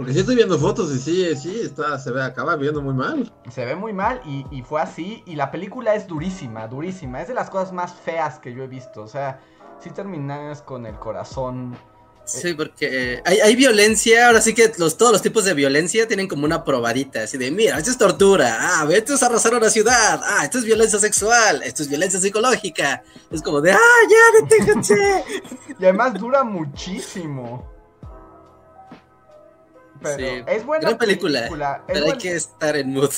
Porque 0.00 0.14
sí 0.14 0.20
estoy 0.20 0.34
viendo 0.34 0.58
fotos 0.58 0.90
y 0.94 0.98
sí, 0.98 1.36
sí, 1.36 1.60
está, 1.62 1.98
se 1.98 2.10
ve, 2.10 2.22
acaba 2.22 2.56
viendo 2.56 2.80
muy 2.80 2.94
mal. 2.94 3.30
Se 3.50 3.66
ve 3.66 3.76
muy 3.76 3.92
mal 3.92 4.22
y, 4.24 4.62
fue 4.62 4.80
así. 4.80 5.22
Y 5.26 5.36
la 5.36 5.50
película 5.50 5.94
es 5.94 6.06
durísima, 6.06 6.66
durísima. 6.68 7.20
Es 7.20 7.28
de 7.28 7.34
las 7.34 7.50
cosas 7.50 7.70
más 7.74 7.92
feas 7.92 8.38
que 8.38 8.54
yo 8.54 8.62
he 8.62 8.66
visto. 8.66 9.02
O 9.02 9.06
sea, 9.06 9.42
sí 9.78 9.90
terminas 9.90 10.62
con 10.62 10.86
el 10.86 10.98
corazón. 10.98 11.76
Sí, 12.24 12.54
porque 12.54 13.16
eh, 13.16 13.22
hay, 13.26 13.54
violencia, 13.54 14.28
ahora 14.28 14.40
sí 14.40 14.54
que 14.54 14.72
los, 14.78 14.96
todos 14.96 15.12
los 15.12 15.20
tipos 15.20 15.44
de 15.44 15.52
violencia 15.52 16.08
tienen 16.08 16.28
como 16.28 16.46
una 16.46 16.64
probadita, 16.64 17.24
así 17.24 17.36
de, 17.36 17.50
mira, 17.50 17.76
esto 17.76 17.90
es 17.90 17.98
tortura, 17.98 18.56
ah, 18.58 18.88
esto 18.90 19.14
es 19.14 19.22
arrasar 19.22 19.54
una 19.54 19.68
ciudad, 19.68 20.22
ah, 20.24 20.44
esto 20.44 20.58
es 20.58 20.64
violencia 20.64 20.98
sexual, 20.98 21.62
esto 21.62 21.82
es 21.82 21.88
violencia 21.88 22.20
psicológica, 22.20 23.02
es 23.30 23.42
como 23.42 23.60
de, 23.60 23.72
ah, 23.72 23.78
ya, 24.08 24.46
deténganse. 24.46 24.94
y 25.78 25.84
además 25.84 26.14
dura 26.14 26.44
muchísimo 26.44 27.79
es 30.02 30.64
buena 30.64 30.96
película, 30.96 31.82
pero 31.86 32.06
hay 32.06 32.18
que 32.18 32.34
estar 32.34 32.76
en 32.76 32.92
mood. 32.92 33.10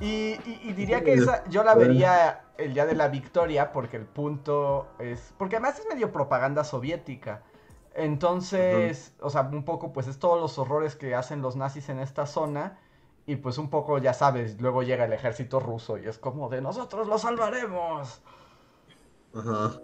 Y, 0.00 0.36
diría 0.72 1.02
que 1.02 1.14
esa, 1.14 1.44
yo 1.48 1.64
la 1.64 1.74
vería 1.74 2.44
el 2.56 2.74
día 2.74 2.86
de 2.86 2.94
la 2.94 3.08
victoria 3.08 3.72
porque 3.72 3.96
el 3.96 4.04
punto 4.04 4.88
es... 4.98 5.32
Porque 5.38 5.56
además 5.56 5.78
es 5.78 5.86
medio 5.88 6.12
propaganda 6.12 6.64
soviética. 6.64 7.42
Entonces, 7.94 9.12
o 9.20 9.30
sea, 9.30 9.42
un 9.42 9.64
poco 9.64 9.92
pues 9.92 10.06
es 10.06 10.18
todos 10.18 10.40
los 10.40 10.58
horrores 10.58 10.96
que 10.96 11.14
hacen 11.14 11.42
los 11.42 11.56
nazis 11.56 11.88
en 11.88 11.98
esta 11.98 12.26
zona. 12.26 12.78
Y 13.26 13.36
pues 13.36 13.58
un 13.58 13.68
poco, 13.68 13.98
ya 13.98 14.14
sabes, 14.14 14.60
luego 14.60 14.82
llega 14.82 15.04
el 15.04 15.12
ejército 15.12 15.60
ruso 15.60 15.98
y 15.98 16.06
es 16.06 16.16
como 16.16 16.48
de 16.48 16.62
nosotros 16.62 17.06
lo 17.08 17.18
salvaremos. 17.18 18.22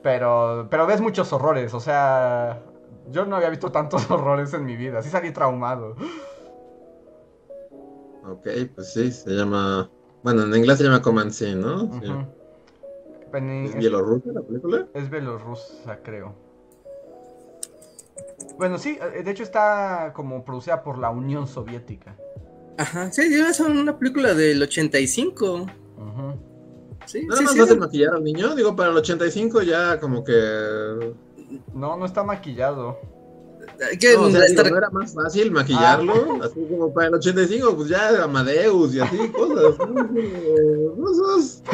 Pero, 0.03 0.69
pero 0.71 0.87
ves 0.87 1.01
muchos 1.01 1.33
horrores, 1.33 1.75
o 1.75 1.81
sea, 1.81 2.63
yo 3.11 3.27
no 3.27 3.37
había 3.37 3.51
visto 3.51 3.71
tantos 3.71 4.11
horrores 4.11 4.55
en 4.55 4.65
mi 4.65 4.77
vida, 4.77 5.01
así 5.01 5.11
salí 5.11 5.31
traumado. 5.33 5.97
Ok, 8.27 8.49
pues 8.75 8.93
sí, 8.93 9.11
se 9.12 9.31
llama. 9.31 9.91
Bueno, 10.22 10.45
en 10.45 10.55
inglés 10.55 10.79
se 10.79 10.85
llama 10.85 11.03
Command 11.03 11.31
C, 11.31 11.55
¿no? 11.55 11.91
¿Es 13.33 13.75
bielorrusa 13.75 14.33
la 14.33 14.43
película? 14.43 14.87
Es 14.95 15.11
bielorrusa, 15.11 15.99
creo. 16.03 16.35
Bueno, 18.57 18.79
sí, 18.79 18.99
eh, 19.14 19.22
de 19.22 19.31
hecho 19.31 19.43
está 19.43 20.12
como 20.14 20.45
producida 20.45 20.83
por 20.83 20.99
la 20.99 21.11
Unión 21.11 21.47
Soviética. 21.47 22.16
Ajá, 22.79 23.11
sí, 23.11 23.22
es 23.22 23.61
una 23.61 23.99
película 23.99 24.35
del 24.35 24.62
85. 24.62 25.66
Ajá. 25.99 26.37
Sí, 27.07 27.27
Nada 27.27 27.43
más 27.43 27.53
sí, 27.53 27.77
maquillar 27.77 28.14
al 28.14 28.25
niño. 28.25 28.55
Digo, 28.55 28.75
para 28.75 28.91
el 28.91 28.97
85 28.97 29.62
ya 29.62 30.01
como 30.01 30.25
que. 30.25 31.14
No, 31.75 31.97
no 31.97 32.07
está 32.07 32.22
maquillado 32.22 32.99
no, 34.16 34.22
o 34.22 34.77
era 34.77 34.91
más 34.91 35.14
fácil 35.14 35.51
maquillarlo, 35.51 36.14
ah. 36.14 36.45
así 36.45 36.61
como 36.68 36.93
para 36.93 37.09
el 37.09 37.14
85, 37.14 37.77
pues 37.77 37.89
ya 37.89 38.25
Amadeus 38.25 38.95
y 38.95 39.01
así, 39.01 39.18
cosas. 39.29 39.77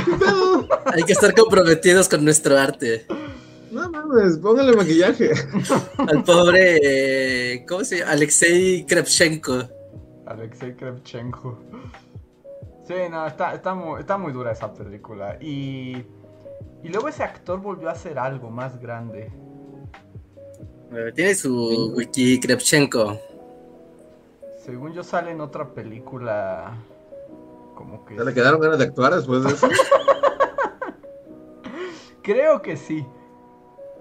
¿Qué 0.05 0.12
pedo? 0.12 0.68
Hay 0.86 1.03
que 1.03 1.12
estar 1.12 1.34
comprometidos 1.34 2.09
con 2.09 2.24
nuestro 2.24 2.59
arte. 2.59 3.07
No 3.70 3.88
mames, 3.88 4.38
póngale 4.38 4.76
maquillaje. 4.76 5.30
Al 5.98 6.24
pobre, 6.24 7.64
¿cómo 7.68 7.84
se 7.84 7.98
llama? 7.98 8.12
Alexei 8.12 8.84
Krepchenko. 8.84 9.68
Alexei 10.26 10.74
Krepchenko. 10.74 11.59
Sí, 12.86 12.94
no, 13.09 13.26
está, 13.26 13.55
está, 13.55 13.74
muy, 13.74 14.01
está 14.01 14.18
muy 14.18 14.32
dura 14.32 14.51
esa 14.51 14.74
película. 14.74 15.38
Y, 15.40 16.05
y 16.82 16.88
luego 16.88 17.09
ese 17.09 17.22
actor 17.22 17.61
volvió 17.61 17.88
a 17.88 17.92
hacer 17.92 18.18
algo 18.18 18.51
más 18.51 18.80
grande. 18.80 19.30
Tiene 21.14 21.34
su 21.34 21.93
wiki 21.97 22.41
Krepchenko. 22.41 23.20
Según 24.64 24.93
yo 24.93 25.05
sale 25.05 25.30
en 25.30 25.41
otra 25.41 25.68
película. 25.68 26.76
Como 27.76 28.05
que. 28.05 28.16
¿Se 28.16 28.24
le 28.24 28.34
quedaron 28.34 28.61
ganas 28.61 28.78
de 28.78 28.84
actuar 28.84 29.14
después 29.14 29.45
de 29.45 29.51
eso? 29.51 29.68
Creo 32.22 32.61
que 32.61 32.76
sí. 32.76 33.05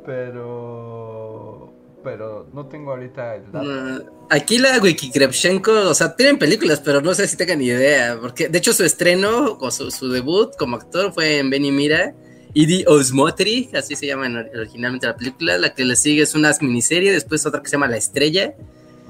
Pero. 0.06 1.72
Pero 2.04 2.48
no 2.54 2.66
tengo 2.66 2.92
ahorita 2.92 3.36
el 3.36 3.52
dato. 3.52 4.12
aquí 4.30 4.58
la 4.58 4.80
Wiki 4.80 5.12
Krepchenko, 5.12 5.90
o 5.90 5.94
sea, 5.94 6.16
tienen 6.16 6.40
películas, 6.40 6.80
pero 6.80 7.02
no 7.02 7.14
sé 7.14 7.28
si 7.28 7.36
tengan 7.36 7.62
idea. 7.62 8.18
Porque 8.20 8.48
de 8.48 8.58
hecho 8.58 8.74
su 8.74 8.84
estreno 8.84 9.58
o 9.60 9.70
su, 9.70 9.92
su 9.92 10.10
debut 10.10 10.56
como 10.58 10.78
actor 10.78 11.14
fue 11.14 11.40
en 11.40 11.50
Benny 11.50 11.72
Mira 11.72 12.16
Idi 12.54 12.84
Osmotri, 12.88 13.70
así 13.76 13.96
se 13.96 14.08
llama 14.08 14.28
originalmente 14.56 15.08
la 15.08 15.16
película. 15.16 15.58
La 15.58 15.74
que 15.74 15.86
le 15.86 15.96
sigue 15.96 16.24
es 16.24 16.36
una 16.36 16.52
miniserie, 16.62 17.12
después 17.12 17.46
otra 17.46 17.62
que 17.62 17.70
se 17.70 17.74
llama 17.74 17.88
La 17.88 17.98
Estrella, 17.98 18.56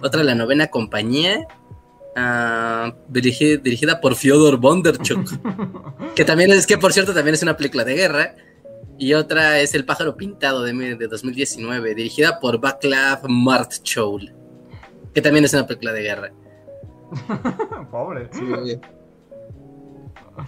otra 0.01 0.23
La 0.23 0.35
Novena 0.35 0.67
Compañía, 0.67 1.47
uh, 2.15 2.91
dirigida, 3.07 4.01
por 4.01 4.15
Fyodor 4.15 4.57
Bondarchuk, 4.57 5.31
que 6.15 6.25
también 6.25 6.51
es 6.51 6.67
que, 6.67 6.77
por 6.77 6.91
cierto, 6.91 7.13
también 7.13 7.35
es 7.35 7.43
una 7.43 7.55
película 7.55 7.83
de 7.83 7.95
guerra. 7.95 8.35
Y 9.01 9.13
otra 9.13 9.61
es 9.61 9.73
El 9.75 9.85
pájaro 9.85 10.17
pintado 10.17 10.63
de, 10.63 10.73
de 10.95 11.07
2019, 11.07 11.95
dirigida 11.95 12.41
por 12.41 12.59
Vaclav 12.59 13.29
Martchoul, 13.29 14.33
que 15.13 15.21
también 15.21 15.45
es 15.45 15.53
una 15.53 15.65
película 15.65 15.93
de 15.93 16.01
guerra. 16.01 16.33
Pobre. 17.91 18.29
Sí, 18.33 18.79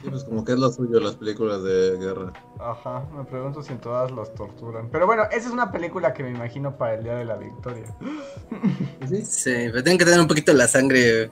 Sí, 0.01 0.09
pues 0.09 0.23
como 0.23 0.45
que 0.45 0.53
es 0.53 0.59
lo 0.59 0.71
suyo 0.71 0.99
las 0.99 1.15
películas 1.15 1.63
de 1.63 1.97
guerra. 1.97 2.33
Ajá, 2.59 3.05
me 3.15 3.23
pregunto 3.23 3.61
si 3.63 3.73
en 3.73 3.79
todas 3.79 4.11
los 4.11 4.33
torturan. 4.33 4.89
Pero 4.91 5.05
bueno, 5.05 5.23
esa 5.31 5.47
es 5.47 5.53
una 5.53 5.71
película 5.71 6.13
que 6.13 6.23
me 6.23 6.31
imagino 6.31 6.77
para 6.77 6.95
el 6.95 7.03
Día 7.03 7.15
de 7.15 7.25
la 7.25 7.35
Victoria. 7.35 7.95
Sí, 9.09 9.25
sí 9.25 9.51
pero 9.71 9.83
tienen 9.83 9.97
que 9.97 10.05
tener 10.05 10.19
un 10.19 10.27
poquito 10.27 10.53
la 10.53 10.67
sangre 10.67 11.31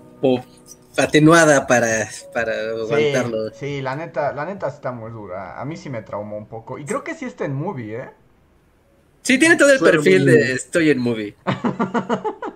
atenuada 0.97 1.68
para, 1.68 2.10
para 2.34 2.51
aguantarlo. 2.72 3.51
Sí, 3.51 3.82
la 3.82 3.95
neta, 3.95 4.34
la 4.34 4.45
neta 4.45 4.68
está 4.68 4.91
muy 4.91 5.12
dura. 5.12 5.62
A 5.62 5.66
mí 5.66 5.78
sí 5.78 5.89
me 5.89 6.01
traumó 6.01 6.36
un 6.36 6.47
poco. 6.47 6.80
Y 6.80 6.86
creo 6.86 7.03
que 7.03 7.14
sí 7.14 7.26
está 7.26 7.45
en 7.45 7.53
movie, 7.53 7.95
¿eh? 7.95 8.10
Sí, 9.22 9.38
tiene 9.38 9.55
todo 9.55 9.72
el 9.72 9.80
perfil 9.80 10.26
de 10.26 10.53
estoy 10.53 10.89
en 10.89 10.99
movie. 10.99 11.36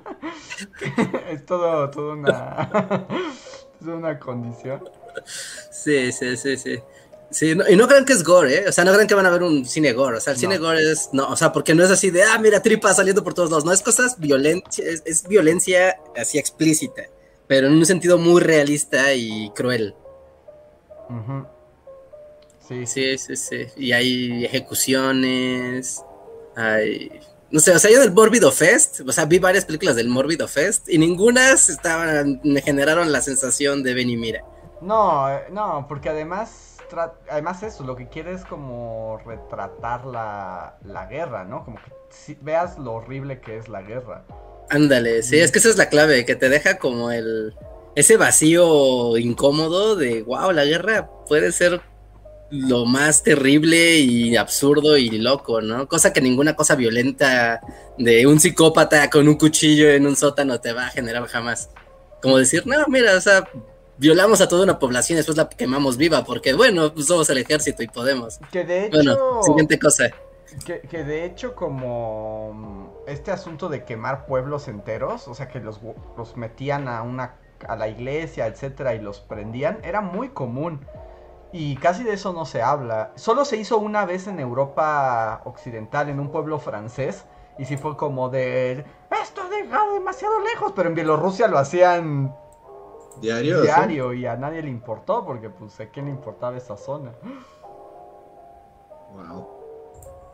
es 1.30 1.46
todo, 1.46 1.90
todo 1.90 2.14
una, 2.14 3.08
es 3.80 3.88
una 3.88 4.20
condición. 4.20 4.84
Sí, 5.72 6.12
sí, 6.12 6.38
sí, 6.38 6.58
sí. 6.58 6.80
Sí, 7.34 7.56
y 7.70 7.76
no 7.76 7.88
crean 7.88 8.06
que 8.06 8.14
es 8.14 8.24
gore, 8.24 8.60
¿eh? 8.60 8.70
O 8.70 8.72
sea, 8.72 8.86
no 8.86 8.94
crean 8.94 9.08
que 9.08 9.16
van 9.16 9.26
a 9.26 9.32
ver 9.32 9.42
un 9.42 9.66
cine 9.66 9.92
gore. 9.94 10.18
O 10.18 10.22
sea, 10.22 10.34
el 10.34 10.40
cine 10.40 10.60
gore 10.60 10.92
es. 10.92 11.10
No, 11.14 11.28
o 11.30 11.36
sea, 11.36 11.52
porque 11.52 11.74
no 11.74 11.84
es 11.84 11.90
así 11.90 12.12
de, 12.12 12.24
ah, 12.24 12.38
mira, 12.38 12.62
tripa 12.62 12.94
saliendo 12.94 13.24
por 13.24 13.34
todos 13.34 13.50
lados. 13.50 13.66
No, 13.66 13.72
es 13.72 13.82
cosas 13.82 14.20
violencia, 14.20 14.86
es, 14.86 15.28
violencia 15.28 15.98
así 16.16 16.38
explícita, 16.38 17.04
pero 17.48 17.68
en 17.68 17.74
un 17.74 17.86
sentido 17.88 18.20
muy 18.20 18.40
realista 18.40 19.14
y 19.16 19.50
cruel. 19.56 19.96
Sí. 22.68 22.86
Sí, 22.86 23.18
sí, 23.18 23.36
sí. 23.36 23.66
Y 23.78 23.92
hay 23.94 24.46
ejecuciones, 24.46 26.02
hay. 26.56 27.20
No 27.50 27.60
sé, 27.60 27.72
o 27.72 27.80
sea, 27.80 27.92
yo 27.92 28.00
del 28.00 28.12
Morbido 28.12 28.52
Fest, 28.52 29.02
o 29.08 29.12
sea, 29.12 29.26
vi 29.26 29.38
varias 29.38 29.66
películas 29.66 29.96
del 29.96 30.08
Morbido 30.08 30.48
Fest 30.48 30.90
y 30.90 30.98
ninguna 30.98 31.52
estaban, 31.52 32.42
me 32.44 32.62
generaron 32.62 33.12
la 33.12 33.22
sensación 33.22 33.84
de 33.84 33.94
ven 33.94 34.10
y 34.10 34.18
mira. 34.18 34.44
No, 34.84 35.32
eh, 35.32 35.46
no, 35.52 35.86
porque 35.88 36.10
además 36.10 36.74
además 37.30 37.64
eso, 37.64 37.84
lo 37.84 37.96
que 37.96 38.08
quiere 38.08 38.34
es 38.34 38.46
como 38.46 39.20
retratar 39.26 40.06
la, 40.06 40.78
la 40.86 41.06
guerra, 41.08 41.44
¿no? 41.44 41.64
Como 41.66 41.78
que 41.78 41.92
si, 42.10 42.38
veas 42.42 42.78
lo 42.78 42.94
horrible 42.94 43.40
que 43.40 43.58
es 43.58 43.68
la 43.68 43.82
guerra. 43.82 44.24
Ándale, 44.70 45.24
sí, 45.24 45.40
es 45.40 45.52
que 45.52 45.60
esa 45.60 45.70
es 45.70 45.78
la 45.78 45.90
clave, 45.90 46.26
que 46.26 46.36
te 46.36 46.50
deja 46.50 46.78
como 46.78 47.12
el 47.12 47.54
ese 47.96 48.18
vacío 48.18 49.18
incómodo 49.18 49.96
de 49.96 50.24
wow, 50.24 50.52
la 50.52 50.66
guerra 50.66 51.10
puede 51.28 51.52
ser 51.52 51.82
lo 52.50 52.86
más 52.86 53.24
terrible 53.24 53.98
y 53.98 54.36
absurdo 54.36 54.98
y 54.98 55.10
loco, 55.12 55.62
¿no? 55.62 55.88
Cosa 55.88 56.14
que 56.14 56.22
ninguna 56.22 56.56
cosa 56.56 56.76
violenta 56.76 57.62
de 57.98 58.26
un 58.28 58.40
psicópata 58.40 59.10
con 59.10 59.28
un 59.28 59.36
cuchillo 59.36 59.90
en 59.90 60.08
un 60.08 60.16
sótano 60.16 60.60
te 60.60 60.74
va 60.74 60.88
a 60.88 60.92
generar 60.92 61.26
jamás. 61.28 61.70
Como 62.22 62.38
decir, 62.38 62.66
no, 62.66 62.86
mira, 62.88 63.18
o 63.18 63.22
sea, 63.22 63.44
violamos 63.98 64.42
a 64.42 64.48
toda 64.48 64.64
una 64.64 64.80
población 64.80 65.16
y 65.16 65.18
después 65.18 65.38
la 65.38 65.50
quemamos 65.50 65.98
viva, 65.98 66.24
porque 66.24 66.54
bueno, 66.54 66.94
pues 66.94 67.08
somos 67.08 67.30
el 67.30 67.38
ejército 67.38 67.84
y 67.84 67.88
podemos. 67.88 68.40
Que 68.52 68.64
de 68.64 68.86
hecho. 68.86 68.98
Bueno, 68.98 69.44
siguiente 69.44 69.80
cosa. 69.80 70.10
Que, 70.66 70.82
que, 70.82 71.04
de 71.04 71.26
hecho, 71.26 71.56
como 71.56 72.54
mm, 72.54 73.10
este 73.10 73.32
asunto 73.32 73.70
de 73.70 73.86
quemar 73.86 74.28
pueblos 74.28 74.68
enteros, 74.68 75.28
o 75.28 75.34
sea, 75.34 75.48
que 75.48 75.60
los, 75.60 75.80
los 76.16 76.38
metían 76.38 76.88
a 76.88 77.02
una 77.02 77.38
a 77.68 77.76
la 77.76 77.88
iglesia, 77.88 78.48
etcétera, 78.48 78.94
y 78.94 79.00
los 79.00 79.20
prendían, 79.20 79.80
era 79.84 80.02
muy 80.02 80.30
común. 80.30 80.86
Y 81.52 81.76
casi 81.78 82.04
de 82.04 82.14
eso 82.14 82.34
no 82.34 82.46
se 82.46 82.62
habla. 82.62 83.12
Solo 83.16 83.46
se 83.46 83.58
hizo 83.58 83.78
una 83.78 84.06
vez 84.06 84.28
en 84.28 84.40
Europa 84.40 85.42
Occidental, 85.46 86.10
en 86.10 86.20
un 86.20 86.32
pueblo 86.32 86.60
francés. 86.60 87.26
Y 87.60 87.66
sí 87.66 87.78
fue 87.78 87.96
como 87.96 88.30
de. 88.30 88.84
Esto 89.22 89.44
ha 89.44 89.50
llegado 89.50 89.94
demasiado 89.94 90.40
lejos. 90.42 90.74
Pero 90.76 90.90
en 90.90 90.96
Bielorrusia 90.96 91.48
lo 91.48 91.60
hacían 91.60 92.36
Diario. 93.24 93.62
Diario, 93.62 94.14
y 94.14 94.26
a 94.26 94.36
nadie 94.36 94.62
le 94.62 94.70
importó 94.70 95.26
porque 95.26 95.50
pues 95.50 95.80
a 95.80 95.86
quién 95.86 96.08
le 96.08 96.12
importaba 96.12 96.58
esa 96.58 96.76
zona. 96.76 97.14
Wow. 99.14 99.48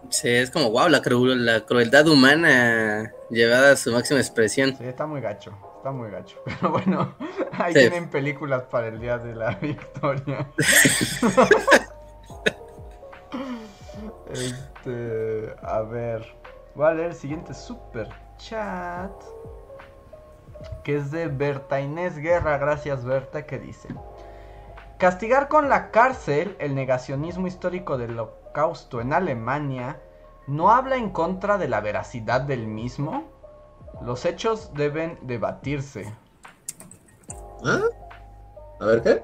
Sí, 0.10 0.30
es 0.30 0.50
como 0.50 0.72
wow, 0.72 0.90
la, 0.90 1.00
la 1.00 1.66
crueldad 1.68 2.08
humana 2.08 3.14
llevada 3.30 3.74
a 3.74 3.76
su 3.76 3.92
máxima 3.92 4.20
expresión. 4.20 4.76
Sí, 4.76 4.86
está 4.86 5.06
muy 5.06 5.22
gacho, 5.22 5.56
está 5.78 5.92
muy 5.92 6.10
gacho. 6.10 6.38
Pero 6.46 6.72
bueno, 6.72 7.14
ahí 7.60 7.76
tienen 7.76 8.10
películas 8.10 8.64
para 8.64 8.88
el 8.88 9.00
día 9.00 9.20
de 9.20 9.36
la 9.36 9.52
victoria. 9.62 10.50
este, 14.34 15.54
a 15.62 15.82
ver, 15.82 16.26
voy 16.74 16.88
a 16.88 16.94
leer 16.94 17.10
el 17.10 17.16
siguiente 17.16 17.54
super 17.54 18.10
chat 18.38 19.12
que 20.84 20.97
es 20.97 21.12
de 21.12 21.28
Berta 21.28 21.82
Inés 21.82 22.18
Guerra, 22.18 22.57
gracias 22.57 23.05
Berta, 23.05 23.45
que 23.45 23.60
dice, 23.60 23.89
castigar 24.97 25.47
con 25.47 25.70
la 25.70 25.91
cárcel 25.91 26.55
el 26.60 26.76
negacionismo 26.76 27.47
histórico 27.47 27.97
del 27.97 28.20
holocausto 28.20 29.01
en 29.01 29.14
Alemania 29.14 29.99
no 30.47 30.72
habla 30.72 30.95
en 30.95 31.12
contra 31.12 31.57
de 31.57 31.68
la 31.68 31.80
veracidad 31.80 32.41
del 32.41 32.66
mismo. 32.68 33.24
Los 34.01 34.26
hechos 34.26 34.74
deben 34.74 35.20
debatirse. 35.22 36.12
¿Ah? 37.64 37.82
A 38.80 38.86
ver 38.86 39.03
qué. 39.03 39.24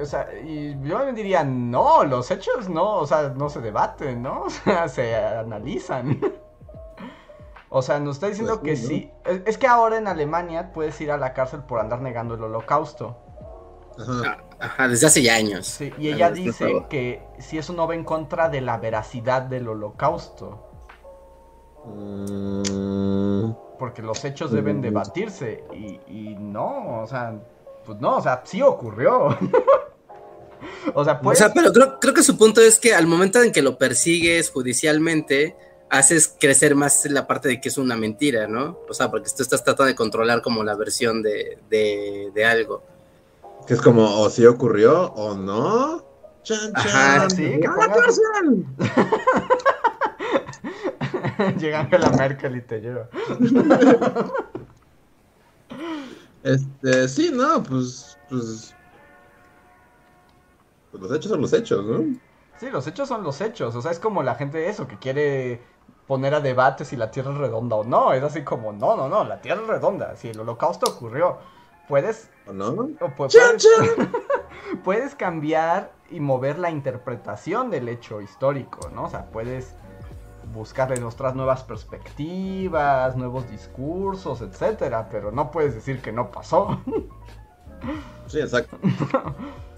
O 0.00 0.04
sea, 0.04 0.28
y 0.38 0.78
yo 0.82 1.12
diría, 1.12 1.42
no, 1.44 2.04
los 2.04 2.30
hechos 2.30 2.68
no, 2.68 2.96
o 2.96 3.06
sea, 3.06 3.30
no 3.30 3.48
se 3.48 3.60
debaten, 3.60 4.22
¿no? 4.22 4.42
O 4.44 4.50
sea, 4.50 4.88
se 4.88 5.16
analizan. 5.16 6.20
O 7.68 7.82
sea, 7.82 7.98
nos 7.98 8.16
está 8.16 8.28
diciendo 8.28 8.60
pues 8.60 8.80
que 8.80 8.86
sí. 8.86 9.10
Es, 9.44 9.58
que 9.58 9.66
ahora 9.66 9.98
en 9.98 10.06
Alemania 10.06 10.72
puedes 10.72 11.00
ir 11.00 11.10
a 11.10 11.16
la 11.16 11.32
cárcel 11.32 11.62
por 11.64 11.80
andar 11.80 12.00
negando 12.00 12.34
el 12.34 12.42
holocausto. 12.44 13.16
Ajá, 13.98 14.44
Ajá 14.60 14.88
desde 14.88 15.06
hace 15.06 15.22
ya 15.22 15.34
años. 15.34 15.66
Sí, 15.66 15.92
y 15.98 16.08
ella 16.08 16.30
dice 16.30 16.84
que 16.88 17.22
si 17.38 17.58
eso 17.58 17.72
no 17.72 17.88
va 17.88 17.94
en 17.94 18.04
contra 18.04 18.48
de 18.48 18.60
la 18.60 18.78
veracidad 18.78 19.42
del 19.42 19.68
holocausto. 19.68 20.62
Mm. 21.84 23.52
Porque 23.78 24.02
los 24.02 24.24
hechos 24.24 24.52
deben 24.52 24.78
mm. 24.78 24.82
debatirse. 24.82 25.64
Y, 25.74 26.00
y 26.06 26.36
no, 26.38 27.02
o 27.02 27.06
sea, 27.06 27.34
pues 27.84 28.00
no, 28.00 28.16
o 28.16 28.20
sea, 28.20 28.42
sí 28.44 28.62
ocurrió. 28.62 29.28
o 30.94 31.04
sea, 31.04 31.20
pues. 31.20 31.40
O 31.40 31.44
sea, 31.44 31.52
pero 31.52 31.72
creo, 31.72 31.98
creo 31.98 32.14
que 32.14 32.22
su 32.22 32.36
punto 32.36 32.60
es 32.60 32.78
que 32.78 32.94
al 32.94 33.06
momento 33.06 33.42
en 33.42 33.52
que 33.52 33.62
lo 33.62 33.78
persigues 33.78 34.50
judicialmente 34.50 35.56
haces 35.90 36.34
crecer 36.38 36.74
más 36.74 37.04
la 37.06 37.26
parte 37.26 37.48
de 37.48 37.60
que 37.60 37.68
es 37.68 37.78
una 37.78 37.96
mentira, 37.96 38.46
¿no? 38.46 38.78
O 38.88 38.94
sea, 38.94 39.10
porque 39.10 39.30
tú 39.34 39.42
estás 39.42 39.62
tratando 39.64 39.88
de 39.88 39.94
controlar 39.94 40.42
como 40.42 40.64
la 40.64 40.74
versión 40.74 41.22
de, 41.22 41.58
de, 41.70 42.44
algo. 42.44 42.82
Que 43.66 43.74
es 43.74 43.80
como, 43.80 44.20
o 44.20 44.30
si 44.30 44.46
ocurrió 44.46 45.12
o 45.12 45.34
no. 45.34 46.04
Chan, 46.42 46.72
Ajá, 46.74 47.30
sí, 47.30 47.60
que 47.60 47.68
pongas... 47.68 48.20
Llega 51.58 51.88
la 51.98 52.10
Merkel 52.10 52.56
y 52.56 52.60
te 52.62 52.80
lleva. 52.80 53.08
este, 56.42 57.08
sí, 57.08 57.30
no, 57.32 57.62
pues, 57.62 58.18
pues, 58.28 58.74
pues 60.90 61.02
los 61.02 61.12
hechos 61.12 61.30
son 61.30 61.40
los 61.40 61.52
hechos, 61.52 61.84
¿no? 61.84 62.18
Sí, 62.58 62.70
los 62.70 62.86
hechos 62.86 63.08
son 63.08 63.22
los 63.22 63.40
hechos. 63.40 63.74
O 63.74 63.82
sea, 63.82 63.90
es 63.90 63.98
como 63.98 64.22
la 64.22 64.34
gente 64.36 64.58
de 64.58 64.70
eso, 64.70 64.88
que 64.88 64.98
quiere 64.98 65.60
poner 66.06 66.34
a 66.34 66.40
debate 66.40 66.84
si 66.84 66.96
la 66.96 67.10
Tierra 67.10 67.32
es 67.32 67.38
redonda 67.38 67.76
o 67.76 67.84
no. 67.84 68.12
Es 68.12 68.22
así 68.22 68.42
como, 68.42 68.72
no, 68.72 68.96
no, 68.96 69.08
no, 69.08 69.24
la 69.24 69.40
Tierra 69.40 69.62
es 69.62 69.68
redonda. 69.68 70.16
Si 70.16 70.28
el 70.28 70.40
holocausto 70.40 70.90
ocurrió, 70.90 71.38
puedes... 71.88 72.30
¿O 72.46 72.52
no? 72.52 72.88
puedes, 73.16 73.36
puedes 74.84 75.14
cambiar 75.14 75.90
y 76.10 76.20
mover 76.20 76.58
la 76.58 76.70
interpretación 76.70 77.70
del 77.70 77.88
hecho 77.88 78.20
histórico, 78.20 78.90
¿no? 78.90 79.04
O 79.04 79.10
sea, 79.10 79.26
puedes 79.26 79.74
buscarle 80.52 81.02
otras 81.02 81.34
nuevas 81.34 81.64
perspectivas, 81.64 83.16
nuevos 83.16 83.50
discursos, 83.50 84.40
etcétera, 84.40 85.08
pero 85.10 85.32
no 85.32 85.50
puedes 85.50 85.74
decir 85.74 86.00
que 86.00 86.12
no 86.12 86.30
pasó. 86.30 86.80
Sí, 88.26 88.40
exacto. 88.40 88.76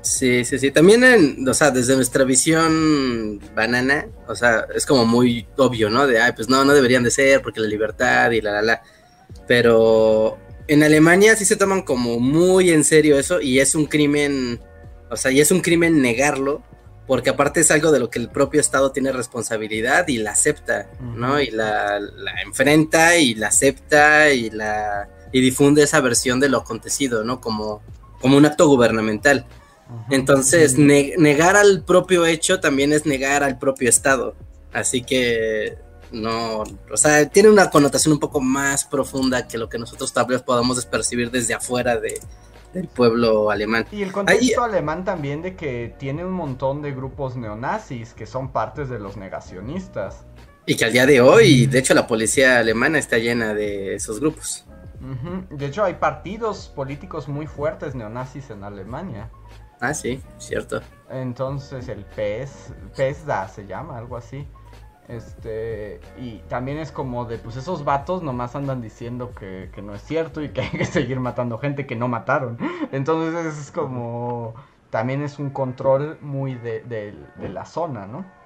Sí, 0.00 0.44
sí, 0.44 0.58
sí. 0.58 0.70
También, 0.70 1.04
en, 1.04 1.48
o 1.48 1.54
sea, 1.54 1.70
desde 1.70 1.96
nuestra 1.96 2.24
visión 2.24 3.40
banana, 3.54 4.06
o 4.26 4.34
sea, 4.34 4.66
es 4.74 4.86
como 4.86 5.04
muy 5.04 5.46
obvio, 5.56 5.90
¿no? 5.90 6.06
De, 6.06 6.20
ay, 6.20 6.32
pues 6.34 6.48
no, 6.48 6.64
no 6.64 6.72
deberían 6.72 7.02
de 7.02 7.10
ser 7.10 7.42
porque 7.42 7.60
la 7.60 7.68
libertad 7.68 8.30
y 8.30 8.40
la, 8.40 8.52
la, 8.52 8.62
la. 8.62 8.82
Pero 9.46 10.38
en 10.68 10.82
Alemania 10.82 11.36
sí 11.36 11.44
se 11.44 11.56
toman 11.56 11.82
como 11.82 12.20
muy 12.20 12.70
en 12.70 12.84
serio 12.84 13.18
eso 13.18 13.40
y 13.40 13.58
es 13.58 13.74
un 13.74 13.86
crimen, 13.86 14.60
o 15.10 15.16
sea, 15.16 15.30
y 15.30 15.40
es 15.40 15.50
un 15.50 15.60
crimen 15.60 16.00
negarlo, 16.00 16.62
porque 17.06 17.30
aparte 17.30 17.60
es 17.60 17.70
algo 17.70 17.90
de 17.90 17.98
lo 17.98 18.10
que 18.10 18.18
el 18.18 18.28
propio 18.30 18.60
Estado 18.60 18.92
tiene 18.92 19.12
responsabilidad 19.12 20.06
y 20.08 20.18
la 20.18 20.32
acepta, 20.32 20.90
¿no? 21.00 21.40
Y 21.40 21.50
la, 21.50 21.98
la 21.98 22.42
enfrenta 22.42 23.16
y 23.16 23.34
la 23.34 23.48
acepta 23.48 24.30
y 24.30 24.50
la 24.50 25.08
y 25.32 25.40
difunde 25.40 25.82
esa 25.82 26.00
versión 26.00 26.40
de 26.40 26.48
lo 26.48 26.58
acontecido, 26.58 27.24
¿no? 27.24 27.40
Como, 27.40 27.82
como 28.20 28.36
un 28.36 28.46
acto 28.46 28.66
gubernamental. 28.66 29.46
Entonces, 30.10 30.76
negar 30.76 31.56
al 31.56 31.82
propio 31.84 32.26
hecho 32.26 32.60
también 32.60 32.92
es 32.92 33.06
negar 33.06 33.42
al 33.42 33.58
propio 33.58 33.88
Estado. 33.88 34.34
Así 34.72 35.02
que 35.02 35.78
no, 36.12 36.62
o 36.90 36.96
sea, 36.96 37.28
tiene 37.28 37.48
una 37.48 37.70
connotación 37.70 38.12
un 38.12 38.20
poco 38.20 38.40
más 38.40 38.84
profunda 38.84 39.46
que 39.46 39.58
lo 39.58 39.68
que 39.68 39.78
nosotros 39.78 40.12
tal 40.12 40.26
vez 40.26 40.42
podamos 40.42 40.84
percibir 40.86 41.30
desde 41.30 41.54
afuera 41.54 41.98
de, 41.98 42.20
del 42.72 42.88
pueblo 42.88 43.50
alemán. 43.50 43.86
Y 43.92 44.02
el 44.02 44.12
contexto 44.12 44.62
alemán 44.62 45.04
también 45.04 45.42
de 45.42 45.56
que 45.56 45.94
tiene 45.98 46.24
un 46.24 46.32
montón 46.32 46.82
de 46.82 46.92
grupos 46.92 47.36
neonazis 47.36 48.14
que 48.14 48.26
son 48.26 48.52
partes 48.52 48.88
de 48.88 48.98
los 48.98 49.16
negacionistas. 49.16 50.26
Y 50.66 50.76
que 50.76 50.84
al 50.84 50.92
día 50.92 51.06
de 51.06 51.20
hoy, 51.20 51.66
de 51.66 51.78
hecho, 51.78 51.94
la 51.94 52.06
policía 52.06 52.58
alemana 52.58 52.98
está 52.98 53.16
llena 53.18 53.54
de 53.54 53.94
esos 53.94 54.20
grupos. 54.20 54.64
De 55.50 55.66
hecho, 55.66 55.84
hay 55.84 55.94
partidos 55.94 56.68
políticos 56.74 57.28
muy 57.28 57.46
fuertes 57.46 57.94
neonazis 57.94 58.50
en 58.50 58.64
Alemania. 58.64 59.30
Ah, 59.80 59.94
sí, 59.94 60.20
cierto. 60.38 60.80
Entonces 61.10 61.88
el 61.88 62.04
PES, 62.04 62.72
PESDA 62.96 63.48
se 63.48 63.66
llama, 63.66 63.98
algo 63.98 64.16
así. 64.16 64.46
Este, 65.08 66.00
y 66.18 66.38
también 66.48 66.78
es 66.78 66.92
como 66.92 67.24
de, 67.24 67.38
pues 67.38 67.56
esos 67.56 67.82
vatos 67.84 68.22
nomás 68.22 68.54
andan 68.54 68.82
diciendo 68.82 69.32
que, 69.34 69.70
no 69.82 69.94
es 69.94 70.02
cierto 70.02 70.42
y 70.42 70.50
que 70.50 70.60
hay 70.62 70.70
que 70.70 70.84
seguir 70.84 71.18
matando 71.20 71.58
gente 71.58 71.86
que 71.86 71.96
no 71.96 72.08
mataron. 72.08 72.58
Entonces 72.92 73.58
es 73.58 73.70
como, 73.70 74.54
también 74.90 75.22
es 75.22 75.38
un 75.38 75.50
control 75.50 76.18
muy 76.20 76.54
de, 76.54 76.82
de 76.82 77.48
la 77.48 77.64
zona, 77.64 78.06
¿no? 78.06 78.38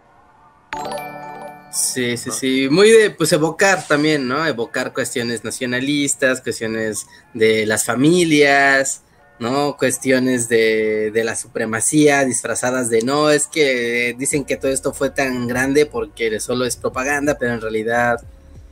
Sí, 1.72 2.18
sí, 2.18 2.30
sí, 2.30 2.68
muy 2.70 2.90
de 2.90 3.10
pues 3.10 3.32
evocar 3.32 3.86
también, 3.86 4.28
¿no? 4.28 4.46
Evocar 4.46 4.92
cuestiones 4.92 5.42
nacionalistas, 5.42 6.42
cuestiones 6.42 7.06
de 7.32 7.64
las 7.64 7.86
familias, 7.86 9.01
¿no? 9.38 9.76
Cuestiones 9.76 10.48
de, 10.48 11.10
de, 11.12 11.24
la 11.24 11.34
supremacía 11.34 12.24
disfrazadas 12.24 12.90
de 12.90 13.02
no, 13.02 13.30
es 13.30 13.46
que 13.46 14.14
dicen 14.18 14.44
que 14.44 14.56
todo 14.56 14.70
esto 14.70 14.92
fue 14.92 15.10
tan 15.10 15.48
grande 15.48 15.86
porque 15.86 16.38
solo 16.40 16.64
es 16.64 16.76
propaganda, 16.76 17.36
pero 17.38 17.54
en 17.54 17.60
realidad 17.60 18.20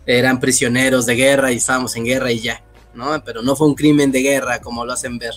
eran 0.06 0.40
prisioneros 0.40 1.06
de 1.06 1.14
guerra 1.16 1.52
y 1.52 1.56
estábamos 1.56 1.96
en 1.96 2.04
guerra 2.04 2.32
y 2.32 2.40
ya, 2.40 2.62
¿no? 2.94 3.22
Pero 3.24 3.42
no 3.42 3.56
fue 3.56 3.66
un 3.66 3.74
crimen 3.74 4.12
de 4.12 4.22
guerra 4.22 4.60
como 4.60 4.84
lo 4.84 4.92
hacen 4.92 5.18
ver. 5.18 5.34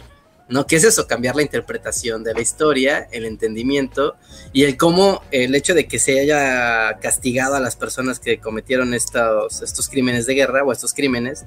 ¿no? 0.49 0.67
¿Qué 0.67 0.76
es 0.76 0.84
eso? 0.84 1.07
Cambiar 1.07 1.36
la 1.36 1.41
interpretación 1.41 2.24
de 2.24 2.34
la 2.34 2.41
historia, 2.41 3.07
el 3.11 3.26
entendimiento 3.26 4.15
y 4.51 4.63
el 4.63 4.78
cómo 4.78 5.21
el 5.32 5.55
hecho 5.55 5.74
de 5.74 5.88
que 5.88 5.99
se 5.99 6.19
haya 6.19 6.99
castigado 6.99 7.55
a 7.55 7.59
las 7.59 7.76
personas 7.76 8.19
que 8.19 8.39
cometieron 8.39 8.93
estos, 8.93 9.61
estos 9.61 9.89
crímenes 9.89 10.26
de 10.26 10.36
guerra 10.36 10.63
o 10.63 10.71
estos 10.71 10.93
crímenes, 10.93 11.45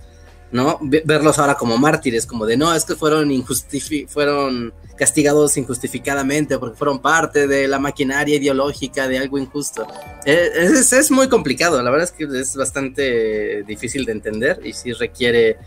¿no? 0.52 0.78
Verlos 0.80 1.38
ahora 1.38 1.54
como 1.54 1.76
mártires, 1.78 2.26
como 2.26 2.46
de 2.46 2.56
no, 2.56 2.74
es 2.74 2.84
que 2.84 2.94
fueron 2.94 3.30
fueron 4.08 4.72
castigados 4.96 5.56
injustificadamente 5.56 6.58
porque 6.58 6.76
fueron 6.76 7.00
parte 7.00 7.46
de 7.46 7.68
la 7.68 7.78
maquinaria 7.78 8.36
ideológica 8.36 9.08
de 9.08 9.18
algo 9.18 9.38
injusto. 9.38 9.86
E, 10.24 10.50
es, 10.54 10.92
es 10.92 11.10
muy 11.10 11.28
complicado, 11.28 11.82
la 11.82 11.90
verdad 11.90 12.08
es 12.08 12.12
que 12.12 12.24
es 12.24 12.56
bastante 12.56 13.62
difícil 13.64 14.04
de 14.04 14.12
entender 14.12 14.60
y 14.64 14.72
sí 14.72 14.92
requiere 14.92 15.58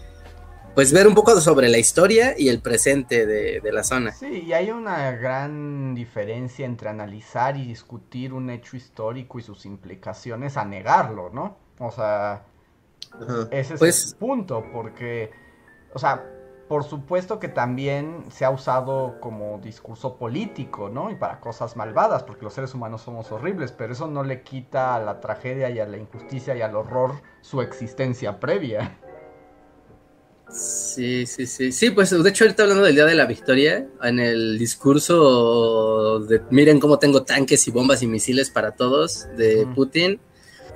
pues 0.80 0.94
ver 0.94 1.08
un 1.08 1.14
poco 1.14 1.40
sobre 1.42 1.68
la 1.68 1.78
historia 1.78 2.36
y 2.38 2.48
el 2.48 2.62
presente 2.62 3.26
de, 3.26 3.62
la 3.72 3.84
zona. 3.84 4.14
Sí, 4.14 4.46
y 4.48 4.54
hay 4.54 4.72
una 4.72 5.12
gran 5.12 5.94
diferencia 5.94 6.66
entre 6.66 6.88
analizar 6.88 7.58
y 7.58 7.66
discutir 7.66 8.34
un 8.34 8.50
hecho 8.50 8.78
histórico 8.78 9.40
y 9.40 9.42
sus 9.42 9.66
implicaciones 9.66 10.56
a 10.56 10.64
negarlo, 10.64 11.32
¿no? 11.32 11.58
O 11.80 11.92
sea, 11.92 12.44
ese 13.51 13.74
es 13.74 13.80
pues 13.80 14.12
el 14.12 14.18
punto, 14.18 14.64
porque, 14.72 15.32
o 15.93 15.99
sea, 15.99 16.26
por 16.68 16.84
supuesto 16.84 17.39
que 17.39 17.47
también 17.47 18.26
se 18.30 18.45
ha 18.45 18.51
usado 18.51 19.20
como 19.20 19.57
discurso 19.57 20.18
político, 20.18 20.88
¿no? 20.88 21.10
Y 21.10 21.16
para 21.16 21.39
cosas 21.39 21.76
malvadas, 21.76 22.22
porque 22.22 22.43
los 22.43 22.53
seres 22.53 22.76
humanos 22.76 23.01
somos 23.01 23.32
horribles, 23.32 23.72
pero 23.72 23.93
eso 23.93 24.07
no 24.07 24.24
le 24.24 24.43
quita 24.43 24.95
a 24.95 24.99
la 24.99 25.20
tragedia 25.20 25.72
y 25.72 25.80
a 25.80 25.88
la 25.88 25.97
injusticia 25.97 26.55
y 26.55 26.62
al 26.62 26.76
horror 26.76 27.14
su 27.41 27.62
existencia 27.62 28.39
previa. 28.39 28.99
Sí, 30.51 31.26
sí, 31.26 31.45
sí. 31.45 31.72
Sí, 31.72 31.91
pues 31.91 32.12
de 32.12 32.30
hecho 32.30 32.43
ahorita 32.43 32.64
hablando 32.64 32.84
del 32.84 32.95
Día 32.95 33.05
de 33.05 33.16
la 33.16 33.26
Victoria, 33.26 33.88
en 34.03 34.20
el 34.20 34.57
discurso 34.57 36.20
de 36.20 36.41
miren 36.49 36.80
cómo 36.80 36.99
tengo 36.99 37.24
tanques 37.24 37.68
y 37.68 37.72
bombas 37.72 38.01
y 38.03 38.07
misiles 38.07 38.49
para 38.49 38.72
todos 38.72 39.28
de 39.38 39.68
Putin, 39.76 40.20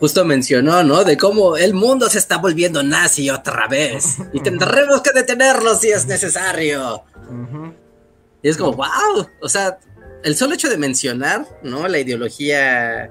justo 0.03 0.25
mencionó, 0.25 0.83
¿no? 0.83 1.05
De 1.05 1.15
cómo 1.15 1.55
el 1.55 1.73
mundo 1.73 2.09
se 2.09 2.17
está 2.17 2.35
volviendo 2.35 2.83
nazi 2.83 3.29
otra 3.29 3.69
vez 3.69 4.17
y 4.33 4.39
tendremos 4.43 4.99
que 4.99 5.13
detenerlo 5.13 5.75
si 5.75 5.91
es 5.91 6.05
necesario. 6.07 7.05
Y 8.41 8.49
es 8.49 8.57
como, 8.57 8.73
wow, 8.73 9.25
o 9.41 9.47
sea, 9.47 9.79
el 10.25 10.35
solo 10.35 10.55
hecho 10.55 10.67
de 10.67 10.75
mencionar, 10.75 11.47
¿no? 11.63 11.87
La 11.87 11.99
ideología 11.99 13.09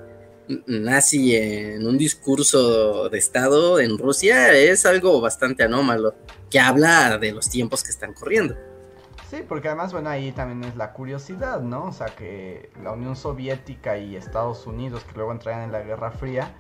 nazi 0.66 1.34
en 1.34 1.86
un 1.86 1.97
discurso 1.97 3.09
de 3.09 3.16
Estado 3.16 3.80
en 3.80 3.97
Rusia 3.97 4.53
es 4.53 4.84
algo 4.84 5.18
bastante 5.22 5.62
anómalo 5.62 6.14
que 6.51 6.61
habla 6.61 7.16
de 7.16 7.32
los 7.32 7.49
tiempos 7.49 7.82
que 7.82 7.90
están 7.90 8.12
corriendo. 8.12 8.55
Sí, 9.30 9.38
porque 9.49 9.68
además, 9.68 9.95
bueno, 9.95 10.11
ahí 10.11 10.30
también 10.32 10.62
es 10.70 10.76
la 10.76 10.93
curiosidad, 10.93 11.62
¿no? 11.62 11.86
O 11.86 11.93
sea, 11.93 12.09
que 12.09 12.68
la 12.82 12.93
Unión 12.93 13.16
Soviética 13.16 13.97
y 13.97 14.14
Estados 14.14 14.66
Unidos, 14.66 15.05
que 15.05 15.14
luego 15.14 15.32
entrarían 15.32 15.64
en 15.64 15.72
la 15.72 15.80
Guerra 15.80 16.11
Fría, 16.11 16.55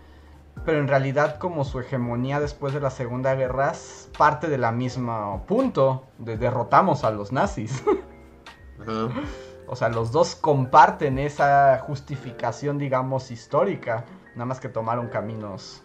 pero 0.64 0.78
en 0.78 0.88
realidad 0.88 1.38
como 1.38 1.64
su 1.64 1.80
hegemonía 1.80 2.40
después 2.40 2.72
de 2.72 2.80
la 2.80 2.90
Segunda 2.90 3.34
Guerra 3.34 3.72
parte 4.16 4.48
de 4.48 4.58
la 4.58 4.72
misma 4.72 5.44
punto, 5.46 6.06
de 6.18 6.36
derrotamos 6.36 7.04
a 7.04 7.10
los 7.10 7.32
nazis. 7.32 7.82
O 9.68 9.76
sea, 9.76 9.88
los 9.88 10.12
dos 10.12 10.34
comparten 10.34 11.18
esa 11.18 11.78
justificación, 11.78 12.76
digamos, 12.76 13.30
histórica, 13.30 14.04
nada 14.34 14.44
más 14.44 14.60
que 14.60 14.68
tomaron 14.68 15.08
caminos 15.08 15.82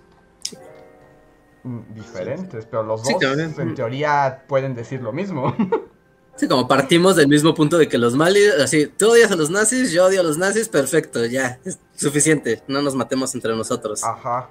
diferentes, 1.94 2.66
pero 2.66 2.84
los 2.84 3.04
dos 3.04 3.22
en 3.22 3.76
teoría 3.76 4.44
pueden 4.48 4.76
decir 4.76 5.02
lo 5.02 5.14
mismo. 5.14 5.56
Sí, 6.38 6.48
como 6.48 6.68
partimos 6.68 7.16
del 7.16 7.28
mismo 7.28 7.56
punto 7.56 7.80
de 7.80 7.90
que 7.90 7.98
los 7.98 8.16
males, 8.16 8.54
así, 8.62 8.86
tú 8.86 9.10
odias 9.10 9.32
a 9.32 9.36
los 9.36 9.50
nazis, 9.50 9.92
yo 9.92 10.06
odio 10.06 10.22
a 10.22 10.24
los 10.24 10.38
nazis, 10.38 10.70
perfecto, 10.70 11.26
ya, 11.26 11.60
es 11.66 11.80
suficiente, 11.96 12.62
no 12.68 12.84
nos 12.84 12.94
matemos 12.94 13.34
entre 13.34 13.56
nosotros. 13.56 14.04
Ajá. 14.04 14.50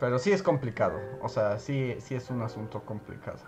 Pero 0.00 0.18
sí 0.18 0.32
es 0.32 0.42
complicado, 0.42 0.98
o 1.22 1.28
sea, 1.28 1.60
sí, 1.60 1.96
sí 2.00 2.16
es 2.16 2.28
un 2.28 2.42
asunto 2.42 2.82
complicado. 2.84 3.38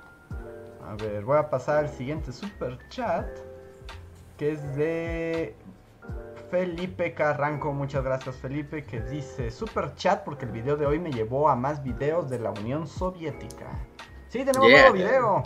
A 0.88 0.94
ver, 0.94 1.24
voy 1.24 1.36
a 1.36 1.50
pasar 1.50 1.78
al 1.78 1.90
siguiente 1.90 2.32
super 2.32 2.78
chat, 2.90 3.26
que 4.38 4.52
es 4.52 4.76
de 4.76 5.56
Felipe 6.48 7.12
Carranco, 7.12 7.72
muchas 7.72 8.04
gracias 8.04 8.36
Felipe, 8.36 8.84
que 8.84 9.00
dice 9.00 9.50
super 9.50 9.96
chat 9.96 10.22
porque 10.22 10.44
el 10.44 10.52
video 10.52 10.76
de 10.76 10.86
hoy 10.86 11.00
me 11.00 11.10
llevó 11.10 11.48
a 11.48 11.56
más 11.56 11.82
videos 11.82 12.30
de 12.30 12.38
la 12.38 12.52
Unión 12.52 12.86
Soviética. 12.86 13.66
Sí, 14.28 14.44
tenemos 14.44 14.70
nuevo 14.70 14.92
video. 14.92 15.42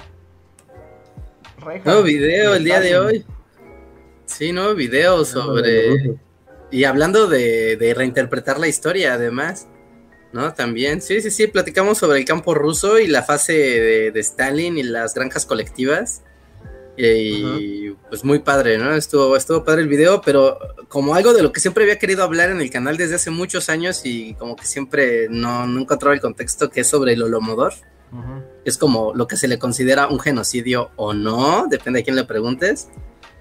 Nuevo 1.85 2.03
video 2.03 2.55
el 2.55 2.65
día 2.65 2.81
de 2.81 2.99
hoy. 2.99 3.25
Sí, 4.27 4.53
nuevo 4.53 4.75
video 4.75 5.25
sobre... 5.25 6.17
Y 6.71 6.85
hablando 6.85 7.27
de, 7.27 7.93
reinterpretar 7.97 8.59
la 8.61 8.69
historia, 8.69 9.15
además, 9.15 9.67
¿no? 10.33 10.55
También, 10.55 11.03
sí, 11.03 11.21
sí, 11.21 11.31
sí, 11.31 11.49
platicamos 11.49 11.99
sobre 11.99 12.21
el 12.21 12.25
campo 12.25 12.55
ruso 12.55 13.01
y 13.01 13.09
la 13.09 13.25
fase 13.25 13.53
de, 13.53 14.11
de 14.13 14.21
Stalin 14.21 14.79
y 14.79 14.85
las 14.85 15.15
granjas 15.15 15.47
colectivas. 15.47 16.23
Y 16.97 17.91
pues 18.09 18.25
muy 18.25 18.41
padre, 18.41 18.79
¿no? 18.79 18.95
Estuvo, 18.95 19.37
estuvo 19.37 19.65
padre 19.65 19.83
el 19.83 19.89
video, 19.89 20.21
pero 20.21 20.59
como 20.89 21.15
algo 21.15 21.33
de 21.33 21.43
lo 21.43 21.51
que 21.51 21.61
siempre 21.61 21.85
había 21.85 21.99
querido 21.99 22.23
hablar 22.23 22.51
en 22.51 22.61
el 22.61 22.71
canal 22.71 22.97
desde 22.97 23.15
hace 23.15 23.31
muchos 23.31 23.69
años 23.69 24.03
y 24.05 24.35
como 24.35 24.55
que 24.55 24.67
siempre 24.67 25.29
no, 25.31 25.67
no 25.67 25.81
encontraba 25.81 26.15
el 26.15 26.21
contexto 26.21 26.71
que 26.71 26.83
es 26.83 26.87
sobre 26.87 27.15
el 27.15 27.23
holomodor. 27.23 27.73
Es 28.65 28.77
como 28.79 29.15
lo 29.15 29.27
que 29.27 29.37
se 29.37 29.49
le 29.49 29.59
considera 29.59 30.09
un 30.09 30.21
genocidio 30.21 30.91
o 30.97 31.15
no, 31.15 31.67
depende 31.69 32.01
de 32.01 32.05
quién 32.05 32.17
le 32.17 32.25
preguntes. 32.25 32.89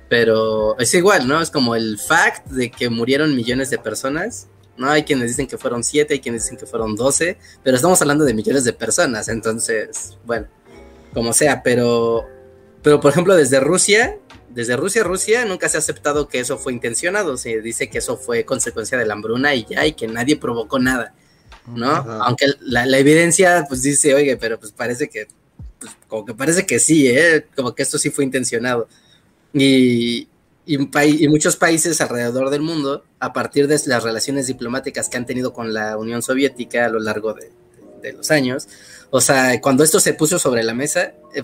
Pero 0.07 0.77
es 0.79 0.93
igual, 0.93 1.27
¿no? 1.27 1.41
Es 1.41 1.51
como 1.51 1.75
el 1.75 1.99
fact 1.99 2.47
de 2.47 2.71
que 2.71 2.89
murieron 2.89 3.35
millones 3.35 3.69
de 3.69 3.77
personas. 3.77 4.47
No 4.77 4.89
hay 4.89 5.03
quienes 5.03 5.27
dicen 5.27 5.47
que 5.47 5.57
fueron 5.57 5.83
siete, 5.83 6.15
hay 6.15 6.19
quienes 6.19 6.43
dicen 6.43 6.57
que 6.57 6.65
fueron 6.65 6.95
doce, 6.95 7.37
pero 7.63 7.75
estamos 7.75 8.01
hablando 8.01 8.23
de 8.23 8.33
millones 8.33 8.63
de 8.63 8.71
personas, 8.71 9.27
entonces, 9.27 10.17
bueno, 10.25 10.47
como 11.13 11.33
sea, 11.33 11.61
pero 11.63 12.25
pero, 12.81 12.99
por 12.99 13.11
ejemplo, 13.11 13.35
desde 13.35 13.59
Rusia, 13.59 14.17
desde 14.49 14.77
Rusia, 14.77 15.03
Rusia, 15.03 15.45
nunca 15.45 15.67
se 15.67 15.77
ha 15.77 15.79
aceptado 15.79 16.27
que 16.27 16.39
eso 16.39 16.57
fue 16.57 16.73
intencionado. 16.73 17.37
Se 17.37 17.61
dice 17.61 17.89
que 17.89 17.97
eso 17.97 18.17
fue 18.17 18.45
consecuencia 18.45 18.97
de 18.97 19.05
la 19.05 19.13
hambruna 19.13 19.53
y 19.55 19.65
ya, 19.65 19.85
y 19.85 19.93
que 19.93 20.07
nadie 20.07 20.37
provocó 20.37 20.79
nada, 20.79 21.13
¿no? 21.75 21.87
Aunque 21.87 22.47
la, 22.61 22.97
evidencia, 22.97 23.65
pues 23.67 23.83
dice, 23.83 24.13
oye, 24.13 24.37
pero 24.37 24.59
pues 24.59 24.71
parece 24.71 25.09
que, 25.09 25.27
pues, 25.79 25.91
como 26.07 26.25
que 26.25 26.33
parece 26.33 26.65
que 26.65 26.79
sí, 26.79 27.07
¿eh? 27.07 27.45
Como 27.55 27.73
que 27.73 27.83
esto 27.83 27.97
sí 27.97 28.09
fue 28.09 28.23
intencionado. 28.23 28.87
Y, 29.53 30.27
y, 30.65 31.27
muchos 31.27 31.55
países 31.55 31.99
alrededor 32.01 32.49
del 32.49 32.61
mundo, 32.61 33.03
a 33.19 33.33
partir 33.33 33.67
de 33.67 33.79
las 33.85 34.03
relaciones 34.03 34.47
diplomáticas 34.47 35.09
que 35.09 35.17
han 35.17 35.25
tenido 35.25 35.53
con 35.53 35.73
la 35.73 35.97
Unión 35.97 36.21
Soviética 36.21 36.85
a 36.85 36.89
lo 36.89 36.99
largo 36.99 37.33
de, 37.33 37.51
de 38.01 38.13
los 38.13 38.29
años, 38.31 38.67
o 39.11 39.21
sea, 39.21 39.59
cuando 39.61 39.83
esto 39.83 39.99
se 39.99 40.13
puso 40.13 40.37
sobre 40.37 40.63
la 40.63 40.73
mesa, 40.73 41.13
eh, 41.33 41.43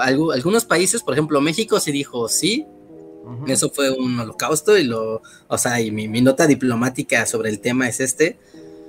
algunos 0.00 0.64
países, 0.64 1.02
por 1.02 1.14
ejemplo, 1.14 1.40
México 1.40 1.80
sí 1.80 1.90
dijo 1.90 2.28
sí, 2.28 2.66
eso 3.46 3.70
fue 3.70 3.90
un 3.90 4.18
holocausto 4.18 4.76
y 4.78 4.84
lo, 4.84 5.22
o 5.48 5.58
sea, 5.58 5.80
y 5.80 5.90
mi, 5.90 6.08
nota 6.20 6.46
diplomática 6.46 7.26
sobre 7.26 7.50
el 7.50 7.60
tema 7.60 7.88
es 7.88 8.00
este, 8.00 8.38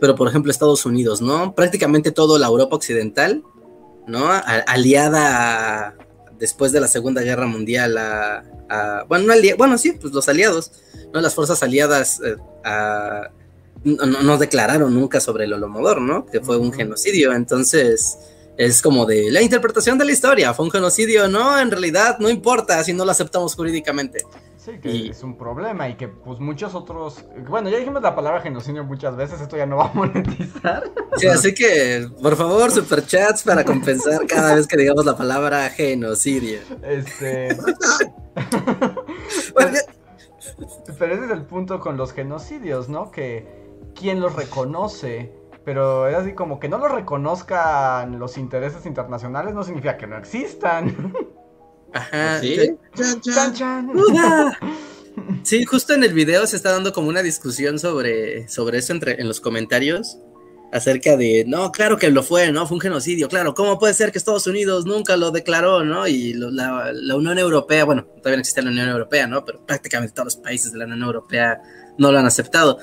pero 0.02 0.16
por 0.16 0.28
ejemplo 0.28 0.52
Estados 0.52 0.84
Unidos, 0.88 1.22
¿no? 1.22 1.54
Prácticamente 1.54 2.12
toda 2.12 2.40
la 2.40 2.48
Europa 2.48 2.76
occidental, 2.76 3.44
¿no? 4.08 4.28
aliada 4.66 5.96
después 6.40 6.72
de 6.72 6.82
la 6.82 6.88
Segunda 6.88 7.22
Guerra 7.22 7.46
Mundial 7.46 8.00
a, 8.00 9.06
bueno, 9.08 9.28
no 9.28 9.58
bueno, 9.58 9.78
sí, 9.78 9.92
pues 9.92 10.12
los 10.12 10.28
aliados, 10.28 10.72
¿no? 11.14 11.22
Las 11.22 11.36
fuerzas 11.36 11.62
aliadas 11.62 12.20
eh, 12.26 12.36
no, 13.84 14.38
declararon 14.40 14.96
nunca 14.96 15.20
sobre 15.20 15.46
el 15.46 15.54
Holomodor, 15.54 16.02
¿no? 16.02 16.26
Que 16.26 16.42
fue 16.42 16.58
un 16.58 16.74
genocidio. 16.74 17.32
Entonces, 17.34 18.18
es 18.58 18.82
como 18.82 19.06
de 19.06 19.32
la 19.32 19.42
interpretación 19.42 19.98
de 19.98 20.06
la 20.06 20.12
historia, 20.12 20.54
fue 20.54 20.66
un 20.66 20.72
genocidio, 20.72 21.28
no, 21.28 21.60
en 21.60 21.72
realidad 21.72 22.18
no 22.20 22.30
importa 22.30 22.84
si 22.84 22.94
no 22.94 23.06
lo 23.06 23.12
aceptamos 23.12 23.56
jurídicamente. 23.56 24.26
Sí, 24.58 24.74
que 24.80 25.08
es 25.08 25.24
un 25.24 25.38
problema 25.38 25.90
y 25.90 25.96
que 25.96 26.08
pues 26.08 26.40
muchos 26.40 26.76
otros, 26.76 27.26
bueno, 27.50 27.70
ya 27.70 27.80
dijimos 27.80 28.04
la 28.04 28.14
palabra 28.14 28.42
genocidio 28.42 28.84
muchas 28.84 29.16
veces, 29.16 29.42
esto 29.42 29.58
ya 29.58 29.66
no 29.66 29.78
va 29.78 29.88
a 29.88 29.94
monetizar. 29.94 30.84
Sí, 31.18 31.26
así 31.28 31.54
que 31.56 32.08
por 32.22 32.36
favor, 32.36 32.70
superchats 32.70 33.42
para 33.42 33.66
compensar 33.66 34.28
cada 34.28 34.54
vez 34.54 34.68
que 34.68 34.78
digamos 34.78 35.04
la 35.04 35.18
palabra 35.18 35.68
genocidio. 35.72 36.60
Este... 36.84 37.58
pero 41.00 41.16
ese 41.16 41.26
es 41.26 41.32
el 41.32 41.42
punto 41.42 41.80
con 41.80 41.98
los 41.98 42.14
genocidios, 42.14 42.88
¿no? 42.88 43.10
Que 43.10 43.48
quién 43.96 44.20
los 44.20 44.36
reconoce 44.36 45.32
pero 45.64 46.08
es 46.08 46.16
así 46.16 46.34
como 46.34 46.60
que 46.60 46.70
no 46.70 46.78
lo 46.78 46.88
reconozcan 46.88 48.20
los 48.20 48.38
intereses 48.38 48.86
internacionales 48.86 49.54
no 49.54 49.64
significa 49.64 49.98
que 49.98 50.08
no 50.08 50.18
existan. 50.18 51.14
Ajá. 51.94 52.40
¿Sí? 52.40 52.78
Chan, 52.96 53.54
chan. 53.54 53.92
Sí, 55.44 55.66
justo 55.66 55.94
en 55.94 56.04
el 56.06 56.14
video 56.14 56.48
se 56.48 56.56
está 56.56 56.72
dando 56.72 56.94
como 56.94 57.10
una 57.10 57.22
discusión 57.22 57.80
sobre, 57.80 58.48
sobre 58.48 58.78
eso 58.78 58.94
entre, 58.94 59.20
en 59.20 59.28
los 59.28 59.42
comentarios 59.42 60.18
acerca 60.72 61.18
de, 61.18 61.44
no, 61.46 61.72
claro 61.72 61.98
que 61.98 62.10
lo 62.10 62.24
fue, 62.24 62.52
¿no? 62.52 62.66
Fue 62.66 62.76
un 62.76 62.82
genocidio, 62.82 63.28
claro, 63.28 63.54
¿cómo 63.54 63.78
puede 63.78 63.94
ser 63.94 64.12
que 64.12 64.18
Estados 64.18 64.48
Unidos 64.48 64.86
nunca 64.86 65.18
lo 65.18 65.32
declaró, 65.32 65.84
¿no? 65.84 66.08
Y 66.08 66.34
la, 66.34 66.92
la, 66.94 67.16
Unión 67.16 67.38
Europea, 67.38 67.84
bueno, 67.84 68.06
todavía 68.06 68.38
no 68.38 68.40
existe 68.40 68.62
la 68.62 68.70
Unión 68.70 68.88
Europea, 68.88 69.28
¿no? 69.28 69.44
Pero 69.44 69.66
prácticamente 69.66 70.14
todos 70.14 70.28
los 70.28 70.38
países 70.38 70.72
de 70.72 70.78
la 70.78 70.86
Unión 70.86 71.04
Europea 71.04 71.62
no 71.98 72.12
lo 72.12 72.20
han 72.20 72.26
aceptado. 72.26 72.80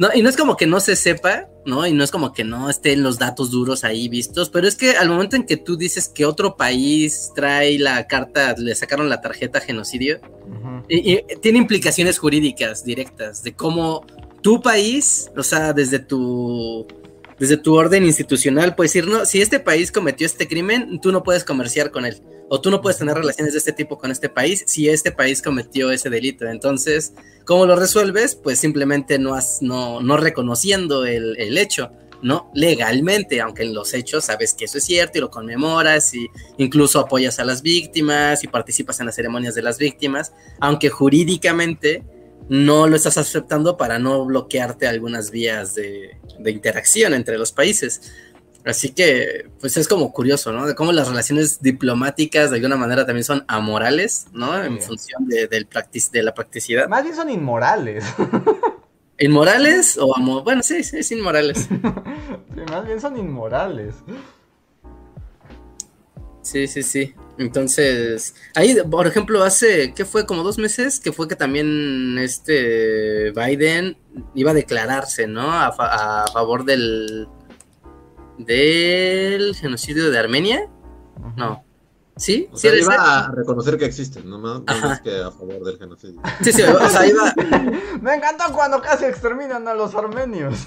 No, 0.00 0.08
y 0.14 0.22
no 0.22 0.30
es 0.30 0.36
como 0.38 0.56
que 0.56 0.66
no 0.66 0.80
se 0.80 0.96
sepa, 0.96 1.46
¿no? 1.66 1.86
Y 1.86 1.92
no 1.92 2.02
es 2.02 2.10
como 2.10 2.32
que 2.32 2.42
no 2.42 2.70
estén 2.70 3.02
los 3.02 3.18
datos 3.18 3.50
duros 3.50 3.84
ahí 3.84 4.08
vistos, 4.08 4.48
pero 4.48 4.66
es 4.66 4.74
que 4.74 4.92
al 4.92 5.10
momento 5.10 5.36
en 5.36 5.44
que 5.44 5.58
tú 5.58 5.76
dices 5.76 6.08
que 6.08 6.24
otro 6.24 6.56
país 6.56 7.32
trae 7.36 7.78
la 7.78 8.06
carta, 8.06 8.54
le 8.56 8.74
sacaron 8.74 9.10
la 9.10 9.20
tarjeta 9.20 9.60
genocidio, 9.60 10.18
y, 10.88 11.20
tiene 11.42 11.58
implicaciones 11.58 12.18
jurídicas 12.18 12.82
directas 12.82 13.42
de 13.42 13.52
cómo 13.52 14.06
tu 14.40 14.62
país, 14.62 15.30
o 15.36 15.42
sea, 15.42 15.74
desde 15.74 15.98
tu 15.98 16.86
desde 17.38 17.58
tu 17.58 17.74
orden 17.74 18.06
institucional 18.06 18.74
puedes 18.74 18.94
decir, 18.94 19.06
no, 19.06 19.26
si 19.26 19.42
este 19.42 19.60
país 19.60 19.92
cometió 19.92 20.26
este 20.26 20.48
crimen, 20.48 20.98
tú 21.02 21.12
no 21.12 21.22
puedes 21.22 21.44
comerciar 21.44 21.90
con 21.90 22.06
él 22.06 22.22
o 22.52 22.60
tú 22.60 22.68
no 22.70 22.80
puedes 22.80 22.98
tener 22.98 23.14
relaciones 23.16 23.52
de 23.54 23.60
este 23.60 23.72
tipo 23.72 23.96
con 23.96 24.10
este 24.10 24.28
país 24.28 24.64
si 24.66 24.88
este 24.88 25.12
país 25.12 25.40
cometió 25.40 25.92
ese 25.92 26.10
delito. 26.10 26.46
Entonces, 26.46 27.14
¿cómo 27.44 27.64
lo 27.64 27.76
resuelves? 27.76 28.34
Pues 28.34 28.58
simplemente 28.58 29.20
no, 29.20 29.34
has, 29.34 29.62
no, 29.62 30.00
no 30.00 30.16
reconociendo 30.16 31.06
el, 31.06 31.36
el 31.38 31.56
hecho. 31.56 31.92
¿no? 32.22 32.50
Legalmente, 32.52 33.40
aunque 33.40 33.62
en 33.62 33.72
los 33.72 33.94
hechos 33.94 34.24
sabes 34.26 34.52
que 34.52 34.64
eso 34.64 34.78
es 34.78 34.84
cierto 34.84 35.16
y 35.16 35.20
lo 35.20 35.30
conmemoras 35.30 36.12
y 36.12 36.26
incluso 36.58 36.98
apoyas 36.98 37.38
a 37.38 37.44
las 37.44 37.62
víctimas 37.62 38.42
y 38.42 38.48
participas 38.48 38.98
en 38.98 39.06
las 39.06 39.14
ceremonias 39.14 39.54
de 39.54 39.62
las 39.62 39.78
víctimas, 39.78 40.32
aunque 40.58 40.90
jurídicamente 40.90 42.04
no 42.50 42.88
lo 42.88 42.96
estás 42.96 43.16
aceptando 43.16 43.76
para 43.76 44.00
no 44.00 44.24
bloquearte 44.24 44.88
algunas 44.88 45.30
vías 45.30 45.74
de, 45.76 46.18
de 46.38 46.50
interacción 46.50 47.14
entre 47.14 47.38
los 47.38 47.52
países. 47.52 48.12
Así 48.64 48.90
que, 48.90 49.48
pues 49.58 49.76
es 49.76 49.88
como 49.88 50.12
curioso, 50.12 50.52
¿no? 50.52 50.66
De 50.66 50.74
cómo 50.74 50.92
las 50.92 51.08
relaciones 51.08 51.62
diplomáticas 51.62 52.50
de 52.50 52.56
alguna 52.56 52.76
manera 52.76 53.06
también 53.06 53.24
son 53.24 53.44
amorales, 53.48 54.26
¿no? 54.32 54.62
En 54.62 54.80
función 54.80 55.26
de, 55.26 55.46
del 55.46 55.66
de 56.12 56.22
la 56.22 56.34
practicidad. 56.34 56.88
Más 56.88 57.02
bien 57.02 57.16
son 57.16 57.30
inmorales. 57.30 58.04
¿Inmorales 59.18 59.98
o 59.98 60.16
amor? 60.16 60.44
Bueno, 60.44 60.62
sí, 60.62 60.82
sí, 60.82 60.98
es 60.98 61.10
inmorales. 61.12 61.68
más 62.70 62.86
bien 62.86 63.00
son 63.00 63.16
inmorales. 63.16 63.94
Sí, 66.42 66.66
sí, 66.66 66.82
sí. 66.82 67.14
Entonces, 67.38 68.34
ahí, 68.54 68.76
por 68.90 69.06
ejemplo, 69.06 69.42
hace, 69.42 69.94
¿qué 69.94 70.04
fue? 70.04 70.26
Como 70.26 70.42
dos 70.42 70.58
meses, 70.58 71.00
que 71.00 71.12
fue 71.12 71.28
que 71.28 71.36
también 71.36 72.18
este 72.18 73.30
Biden 73.32 73.96
iba 74.34 74.50
a 74.50 74.54
declararse, 74.54 75.26
¿no? 75.26 75.50
a 75.50 76.26
favor 76.32 76.64
del 76.64 77.28
del 78.44 79.54
genocidio 79.54 80.10
de 80.10 80.18
Armenia. 80.18 80.68
No. 81.36 81.64
¿Sí? 82.16 82.48
O 82.52 82.56
sea, 82.56 82.74
iba 82.74 83.26
a 83.26 83.30
reconocer 83.32 83.78
que 83.78 83.86
existen, 83.86 84.28
no 84.28 84.38
más, 84.38 85.00
que 85.00 85.22
a 85.22 85.30
favor 85.30 85.64
del 85.64 85.78
genocidio. 85.78 86.20
Sí, 86.42 86.52
sí, 86.52 86.62
o 86.62 86.88
sea, 86.88 87.06
iba. 87.06 87.32
Me 88.02 88.14
encantó 88.14 88.44
cuando 88.52 88.82
casi 88.82 89.06
exterminan 89.06 89.66
a 89.68 89.74
los 89.74 89.94
armenios. 89.94 90.66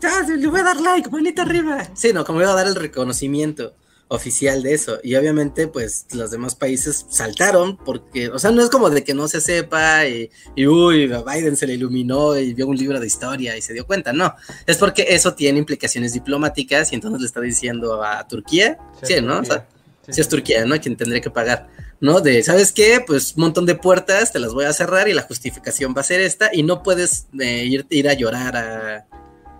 Ya, 0.00 0.22
le 0.22 0.48
voy 0.48 0.60
a 0.60 0.64
dar 0.64 0.80
like, 0.80 1.08
bonita 1.08 1.42
arriba. 1.42 1.84
Sí, 1.94 2.12
no, 2.12 2.24
como 2.24 2.40
iba 2.40 2.50
a 2.50 2.56
dar 2.56 2.66
el 2.66 2.74
reconocimiento 2.74 3.74
oficial 4.12 4.62
de 4.62 4.74
eso. 4.74 4.98
Y 5.02 5.14
obviamente, 5.14 5.68
pues 5.68 6.06
los 6.12 6.30
demás 6.30 6.54
países 6.54 7.06
saltaron 7.08 7.78
porque, 7.78 8.28
o 8.28 8.38
sea, 8.38 8.50
no 8.50 8.62
es 8.62 8.68
como 8.68 8.90
de 8.90 9.04
que 9.04 9.14
no 9.14 9.26
se 9.26 9.40
sepa 9.40 10.06
y, 10.06 10.30
uy, 10.66 11.10
a 11.10 11.22
Biden 11.22 11.56
se 11.56 11.66
le 11.66 11.74
iluminó 11.74 12.36
y 12.36 12.52
vio 12.52 12.66
un 12.66 12.76
libro 12.76 13.00
de 13.00 13.06
historia 13.06 13.56
y 13.56 13.62
se 13.62 13.72
dio 13.72 13.86
cuenta. 13.86 14.12
No, 14.12 14.34
es 14.66 14.76
porque 14.76 15.06
eso 15.08 15.34
tiene 15.34 15.58
implicaciones 15.58 16.12
diplomáticas 16.12 16.92
y 16.92 16.96
entonces 16.96 17.20
le 17.20 17.26
está 17.26 17.40
diciendo 17.40 18.02
a 18.04 18.28
Turquía, 18.28 18.78
sí, 19.02 19.14
¿no? 19.22 19.40
O 19.40 19.44
sea, 19.44 19.66
si 20.08 20.20
es 20.20 20.28
Turquía, 20.28 20.66
¿no? 20.66 20.78
Quien 20.78 20.94
tendría 20.94 21.22
que 21.22 21.30
pagar, 21.30 21.70
¿no? 22.00 22.20
De, 22.20 22.42
¿sabes 22.42 22.70
qué? 22.70 23.02
Pues 23.06 23.32
un 23.36 23.44
montón 23.44 23.64
de 23.64 23.76
puertas, 23.76 24.30
te 24.30 24.38
las 24.38 24.52
voy 24.52 24.66
a 24.66 24.74
cerrar 24.74 25.08
y 25.08 25.14
la 25.14 25.22
justificación 25.22 25.94
va 25.96 26.02
a 26.02 26.04
ser 26.04 26.20
esta 26.20 26.50
y 26.52 26.62
no 26.62 26.82
puedes 26.82 27.28
eh, 27.40 27.64
ir, 27.64 27.86
ir 27.88 28.08
a 28.10 28.12
llorar 28.12 28.56
a 28.56 29.06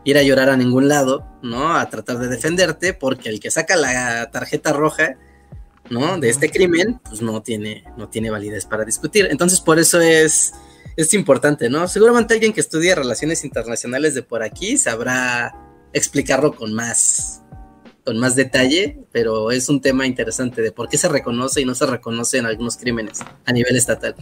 ir 0.04 0.18
a 0.18 0.22
llorar 0.22 0.50
a 0.50 0.56
ningún 0.56 0.88
lado, 0.88 1.26
¿no? 1.42 1.74
A 1.74 1.88
tratar 1.88 2.18
de 2.18 2.28
defenderte, 2.28 2.94
porque 2.94 3.28
el 3.28 3.40
que 3.40 3.50
saca 3.50 3.76
la 3.76 4.30
tarjeta 4.30 4.72
roja, 4.72 5.16
¿no? 5.90 6.18
De 6.18 6.28
este 6.28 6.50
crimen, 6.50 7.00
pues 7.04 7.22
no 7.22 7.42
tiene, 7.42 7.84
no 7.96 8.08
tiene 8.08 8.30
validez 8.30 8.66
para 8.66 8.84
discutir. 8.84 9.28
Entonces, 9.30 9.60
por 9.60 9.78
eso 9.78 10.00
es, 10.00 10.52
es 10.96 11.14
importante, 11.14 11.68
¿no? 11.68 11.86
Seguramente 11.88 12.34
alguien 12.34 12.52
que 12.52 12.60
estudie 12.60 12.94
relaciones 12.94 13.44
internacionales 13.44 14.14
de 14.14 14.22
por 14.22 14.42
aquí 14.42 14.76
sabrá 14.76 15.54
explicarlo 15.92 16.54
con 16.54 16.72
más, 16.72 17.42
con 18.04 18.18
más 18.18 18.34
detalle, 18.34 18.98
pero 19.12 19.50
es 19.50 19.68
un 19.68 19.80
tema 19.80 20.06
interesante 20.06 20.62
de 20.62 20.72
por 20.72 20.88
qué 20.88 20.98
se 20.98 21.08
reconoce 21.08 21.60
y 21.60 21.64
no 21.64 21.74
se 21.74 21.86
reconoce 21.86 22.38
en 22.38 22.46
algunos 22.46 22.76
crímenes 22.76 23.20
a 23.44 23.52
nivel 23.52 23.76
estatal. 23.76 24.14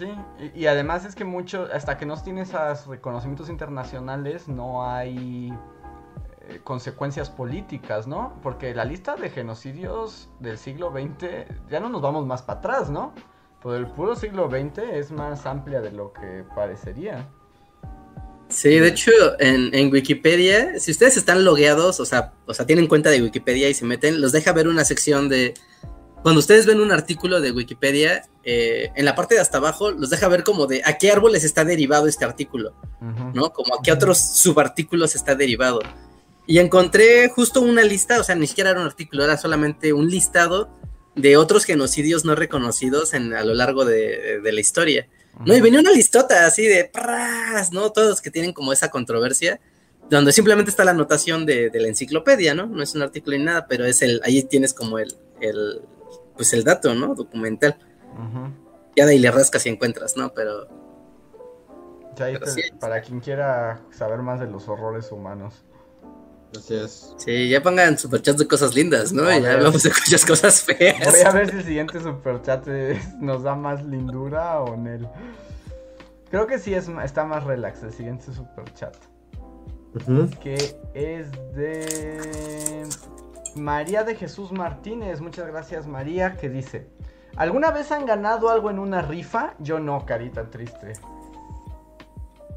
Sí, 0.00 0.08
y, 0.54 0.64
además 0.64 1.04
es 1.04 1.14
que 1.14 1.24
mucho, 1.24 1.68
hasta 1.74 1.98
que 1.98 2.06
no 2.06 2.16
tienes 2.22 2.48
esos 2.48 2.86
reconocimientos 2.86 3.50
internacionales, 3.50 4.48
no 4.48 4.88
hay 4.90 5.52
eh, 6.48 6.60
consecuencias 6.64 7.28
políticas, 7.28 8.06
¿no? 8.06 8.40
Porque 8.42 8.74
la 8.74 8.86
lista 8.86 9.14
de 9.16 9.28
genocidios 9.28 10.30
del 10.38 10.56
siglo 10.56 10.90
XX, 10.90 11.46
ya 11.68 11.80
no 11.80 11.90
nos 11.90 12.00
vamos 12.00 12.24
más 12.24 12.40
para 12.40 12.60
atrás, 12.60 12.88
¿no? 12.88 13.12
Pero 13.62 13.76
el 13.76 13.88
puro 13.88 14.16
siglo 14.16 14.48
XX 14.48 14.78
es 14.90 15.12
más 15.12 15.44
amplia 15.44 15.82
de 15.82 15.92
lo 15.92 16.14
que 16.14 16.44
parecería. 16.56 17.28
Sí, 18.48 18.78
de 18.78 18.88
hecho, 18.88 19.12
en, 19.38 19.74
en, 19.74 19.92
Wikipedia, 19.92 20.80
si 20.80 20.92
ustedes 20.92 21.18
están 21.18 21.44
logueados, 21.44 22.00
o 22.00 22.06
sea, 22.06 22.32
o 22.46 22.54
sea, 22.54 22.64
tienen 22.64 22.86
cuenta 22.86 23.10
de 23.10 23.20
Wikipedia 23.20 23.68
y 23.68 23.74
se 23.74 23.84
meten, 23.84 24.22
los 24.22 24.32
deja 24.32 24.54
ver 24.54 24.66
una 24.66 24.86
sección 24.86 25.28
de 25.28 25.52
cuando 26.22 26.40
ustedes 26.40 26.66
ven 26.66 26.80
un 26.80 26.92
artículo 26.92 27.40
de 27.40 27.50
Wikipedia, 27.50 28.22
eh, 28.44 28.90
en 28.94 29.04
la 29.04 29.14
parte 29.14 29.34
de 29.34 29.40
hasta 29.40 29.58
abajo 29.58 29.90
los 29.90 30.10
deja 30.10 30.28
ver 30.28 30.44
como 30.44 30.66
de 30.66 30.82
a 30.84 30.98
qué 30.98 31.10
árboles 31.10 31.44
está 31.44 31.64
derivado 31.64 32.06
este 32.06 32.24
artículo, 32.24 32.74
¿no? 33.34 33.52
Como 33.52 33.74
a 33.74 33.82
qué 33.82 33.90
otros 33.92 34.18
subartículos 34.18 35.14
está 35.14 35.34
derivado. 35.34 35.80
Y 36.46 36.58
encontré 36.58 37.28
justo 37.28 37.60
una 37.60 37.82
lista, 37.82 38.20
o 38.20 38.24
sea, 38.24 38.34
ni 38.34 38.46
siquiera 38.46 38.70
era 38.70 38.80
un 38.80 38.86
artículo, 38.86 39.24
era 39.24 39.38
solamente 39.38 39.92
un 39.92 40.08
listado 40.08 40.68
de 41.14 41.36
otros 41.36 41.64
genocidios 41.64 42.24
no 42.24 42.34
reconocidos 42.34 43.14
en, 43.14 43.32
a 43.34 43.44
lo 43.44 43.54
largo 43.54 43.84
de, 43.84 44.40
la 44.42 44.60
historia. 44.60 45.08
¿no? 45.44 45.56
Y 45.56 45.60
venía 45.60 45.80
una 45.80 45.92
listota 45.92 46.44
así 46.44 46.66
de 46.66 46.84
pras, 46.84 47.72
¿no? 47.72 47.92
Todos 47.92 48.20
que 48.20 48.30
tienen 48.30 48.52
como 48.52 48.72
esa 48.72 48.90
controversia, 48.90 49.60
donde 50.10 50.32
simplemente 50.32 50.70
está 50.70 50.84
la 50.84 50.90
anotación 50.90 51.46
de, 51.46 51.70
la 51.72 51.88
enciclopedia, 51.88 52.54
¿no? 52.54 52.66
No 52.66 52.82
es 52.82 52.94
un 52.94 53.02
artículo 53.02 53.38
ni 53.38 53.44
nada, 53.44 53.66
pero 53.66 53.86
es 53.86 54.02
el, 54.02 54.20
ahí 54.24 54.42
tienes 54.42 54.74
como 54.74 54.98
el, 54.98 55.14
el 55.40 55.82
pues 56.34 56.52
el 56.52 56.64
dato, 56.64 56.94
¿no? 56.94 57.14
Documental. 57.14 57.76
Ya 58.96 59.06
de 59.06 59.12
ahí 59.12 59.18
le 59.18 59.30
rascas 59.30 59.64
y 59.66 59.68
encuentras, 59.68 60.16
¿no? 60.16 60.32
Pero... 60.34 60.68
Para 62.80 63.00
quien 63.00 63.20
quiera 63.20 63.80
saber 63.90 64.18
más 64.20 64.40
de 64.40 64.46
los 64.46 64.68
horrores 64.68 65.10
humanos. 65.10 65.64
Así 66.56 66.74
es. 66.74 67.14
Sí, 67.16 67.48
ya 67.48 67.62
pongan 67.62 67.96
superchats 67.96 68.38
de 68.38 68.48
cosas 68.48 68.74
lindas, 68.74 69.12
¿no? 69.12 69.22
Ya 69.30 69.52
hablamos 69.52 69.84
de 69.84 69.90
muchas 69.90 70.26
cosas 70.26 70.62
feas. 70.62 71.10
Voy 71.10 71.20
a 71.20 71.30
ver 71.30 71.48
si 71.48 71.56
el 71.56 71.64
siguiente 71.64 72.00
superchat 72.00 72.66
nos 73.20 73.44
da 73.44 73.54
más 73.54 73.84
lindura 73.84 74.60
o 74.60 74.74
en 74.74 74.86
él. 74.88 75.08
Creo 76.28 76.46
que 76.46 76.58
sí 76.58 76.74
es, 76.74 76.88
está 77.04 77.24
más 77.24 77.44
relax 77.44 77.82
el 77.84 77.92
siguiente 77.92 78.32
superchat. 78.32 78.96
Que 80.40 80.76
es 80.94 81.30
de 81.54 82.86
María 83.56 84.04
de 84.04 84.14
Jesús 84.14 84.52
Martínez, 84.52 85.20
muchas 85.20 85.46
gracias 85.46 85.86
María, 85.86 86.36
que 86.36 86.48
dice, 86.48 86.88
¿alguna 87.36 87.70
vez 87.70 87.90
han 87.92 88.06
ganado 88.06 88.50
algo 88.50 88.70
en 88.70 88.78
una 88.78 89.02
rifa? 89.02 89.54
Yo 89.58 89.78
no, 89.78 90.06
carita 90.06 90.50
triste. 90.50 90.92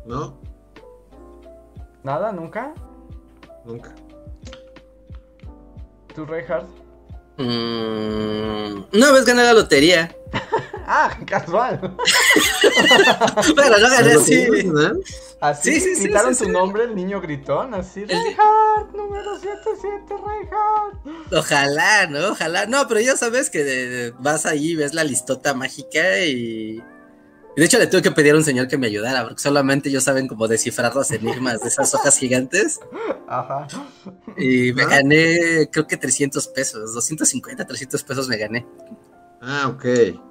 ¿No? 0.06 0.38
¿Nada? 2.04 2.32
¿Nunca? 2.32 2.74
Nunca. 3.66 3.94
¿Tú, 6.14 6.26
Reinhardt? 6.26 6.68
Mm, 7.38 8.84
una 8.94 9.12
vez 9.12 9.26
gané 9.26 9.44
la 9.44 9.54
lotería. 9.54 10.16
ah, 10.86 11.18
casual. 11.26 11.80
bueno, 13.56 13.78
no 13.80 13.90
gané 13.90 14.14
así. 14.14 14.48
Así 15.44 15.82
sí, 15.82 15.96
sí, 15.96 16.04
gritaron 16.04 16.34
sí, 16.34 16.46
tu 16.46 16.50
nombre, 16.52 16.86
el 16.86 16.96
niño 16.96 17.20
gritón, 17.20 17.74
así. 17.74 18.06
Reinhardt, 18.06 18.96
número 18.96 19.38
77, 19.38 20.06
Reinhardt. 20.08 21.34
Ojalá, 21.34 22.08
¿no? 22.08 22.30
Ojalá. 22.30 22.66
No, 22.66 22.88
pero 22.88 23.02
ya 23.02 23.18
sabes 23.18 23.50
que 23.50 24.14
vas 24.20 24.46
ahí, 24.46 24.78
ves 24.78 24.94
la 24.94 25.04
listota 25.04 25.54
mágica 25.54 26.20
y 26.26 26.82
de 27.58 27.66
hecho 27.66 27.78
le 27.78 27.88
tuve 27.88 28.02
que 28.02 28.12
pedir 28.12 28.34
a 28.34 28.38
un 28.38 28.46
señor 28.46 28.70
que 28.70 28.78
me 28.78 28.88
ayudara, 28.88 29.24
porque 29.24 29.42
solamente 29.42 29.90
ellos 29.90 30.06
saben 30.06 30.30
cómo 30.30 30.48
descifrar 30.48 30.96
los 30.96 31.12
enigmas 31.12 31.62
de 31.62 31.68
esas 31.68 31.94
hojas 31.94 32.18
gigantes. 32.18 32.80
Ajá. 33.28 33.68
Y 34.38 34.72
me 34.72 34.86
gané, 34.86 35.70
creo 35.70 35.86
que 35.86 35.98
300 35.98 36.48
pesos, 36.48 36.94
250, 36.94 37.68
300 37.68 38.02
pesos 38.04 38.30
me 38.30 38.38
gané. 38.38 38.66
Ah, 39.46 39.68
ok. 39.68 39.86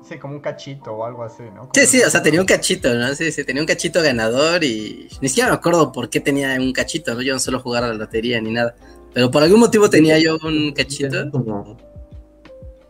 Sí, 0.09 0.19
como 0.19 0.35
un 0.35 0.41
cachito 0.41 0.93
o 0.93 1.05
algo 1.05 1.23
así, 1.23 1.43
¿no? 1.55 1.69
sí, 1.75 1.87
sí, 1.87 2.03
o 2.03 2.09
sea, 2.09 2.23
tenía 2.23 2.41
un 2.41 2.47
cachito, 2.47 2.95
¿no? 2.95 3.15
Sí, 3.15 3.31
sí, 3.31 3.45
tenía 3.45 3.63
un 3.63 3.67
cachito 3.67 4.03
ganador 4.03 4.65
y 4.65 5.09
ni 5.21 5.29
siquiera 5.29 5.51
me 5.51 5.57
acuerdo 5.57 5.93
por 5.93 6.09
qué 6.09 6.21
tenía 6.21 6.57
un 6.59 6.73
cachito, 6.73 7.15
¿no? 7.15 7.21
Yo 7.21 7.35
no 7.35 7.39
suelo 7.39 7.61
jugar 7.61 7.85
a 7.85 7.89
la 7.89 7.95
lotería 7.95 8.41
ni 8.41 8.53
nada. 8.53 8.75
Pero 9.13 9.31
por 9.31 9.43
algún 9.43 9.61
motivo 9.61 9.91
tenía 9.91 10.19
yo 10.19 10.39
un 10.43 10.73
cachito. 10.73 11.31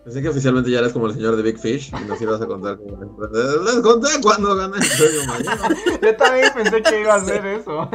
Pensé 0.04 0.20
que 0.20 0.28
oficialmente 0.28 0.68
ya 0.68 0.80
eres 0.80 0.92
como 0.92 1.06
el 1.06 1.14
señor 1.14 1.36
de 1.36 1.42
Big 1.42 1.58
Fish 1.58 1.92
y 1.94 2.08
nos 2.08 2.20
ibas 2.20 2.40
a 2.40 2.46
contar 2.46 2.76
como 2.76 2.98
Les 2.98 3.76
conté 3.82 4.08
cuando 4.20 4.56
gané 4.56 4.78
el 4.78 4.88
premio 4.98 5.26
mayor. 5.28 5.76
Yo 6.02 6.16
también 6.16 6.52
pensé 6.54 6.82
que 6.82 7.00
iba 7.00 7.14
a 7.14 7.16
hacer 7.16 7.46
eso. 7.46 7.88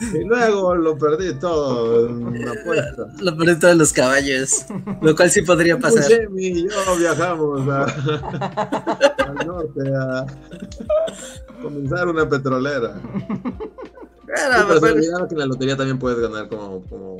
Y 0.00 0.24
luego 0.24 0.74
lo 0.74 0.96
perdí 0.96 1.34
todo 1.34 2.08
en 2.08 2.26
una 2.26 2.52
apuesta. 2.52 3.06
Lo 3.20 3.36
perdí 3.36 3.58
todo 3.58 3.70
en 3.72 3.78
los 3.78 3.92
caballos. 3.92 4.64
Lo 5.02 5.14
cual 5.14 5.30
sí 5.30 5.42
podría 5.42 5.78
pasar. 5.78 6.04
Jimmy 6.04 6.46
y 6.46 6.68
yo 6.68 6.96
viajamos 6.98 7.68
a, 7.68 7.84
al 9.28 9.46
norte 9.46 9.82
a 9.94 10.26
comenzar 11.62 12.08
una 12.08 12.26
petrolera. 12.26 13.00
Claro, 14.26 14.62
sí, 14.62 14.80
pero 14.80 14.94
que 15.28 15.34
en 15.34 15.38
la 15.38 15.46
lotería 15.46 15.76
también 15.76 15.98
puedes 15.98 16.18
ganar 16.18 16.48
como, 16.48 16.82
como 16.88 17.18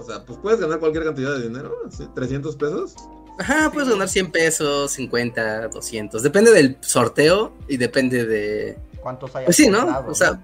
o 0.00 0.04
sea, 0.04 0.24
pues 0.24 0.38
puedes 0.40 0.60
ganar 0.60 0.78
cualquier 0.78 1.04
cantidad 1.04 1.34
de 1.34 1.48
dinero, 1.48 1.76
¿300 1.88 2.56
pesos? 2.56 2.94
Ajá, 3.38 3.70
puedes 3.72 3.88
ganar 3.88 4.08
100 4.08 4.32
pesos, 4.32 4.92
50, 4.92 5.68
200. 5.68 6.22
Depende 6.22 6.50
del 6.52 6.76
sorteo 6.80 7.52
y 7.68 7.76
depende 7.76 8.26
de. 8.26 8.78
¿Cuántos 9.00 9.34
hay? 9.34 9.44
Pues 9.46 9.56
sí, 9.56 9.68
¿no? 9.68 10.04
o 10.06 10.14
sea, 10.14 10.40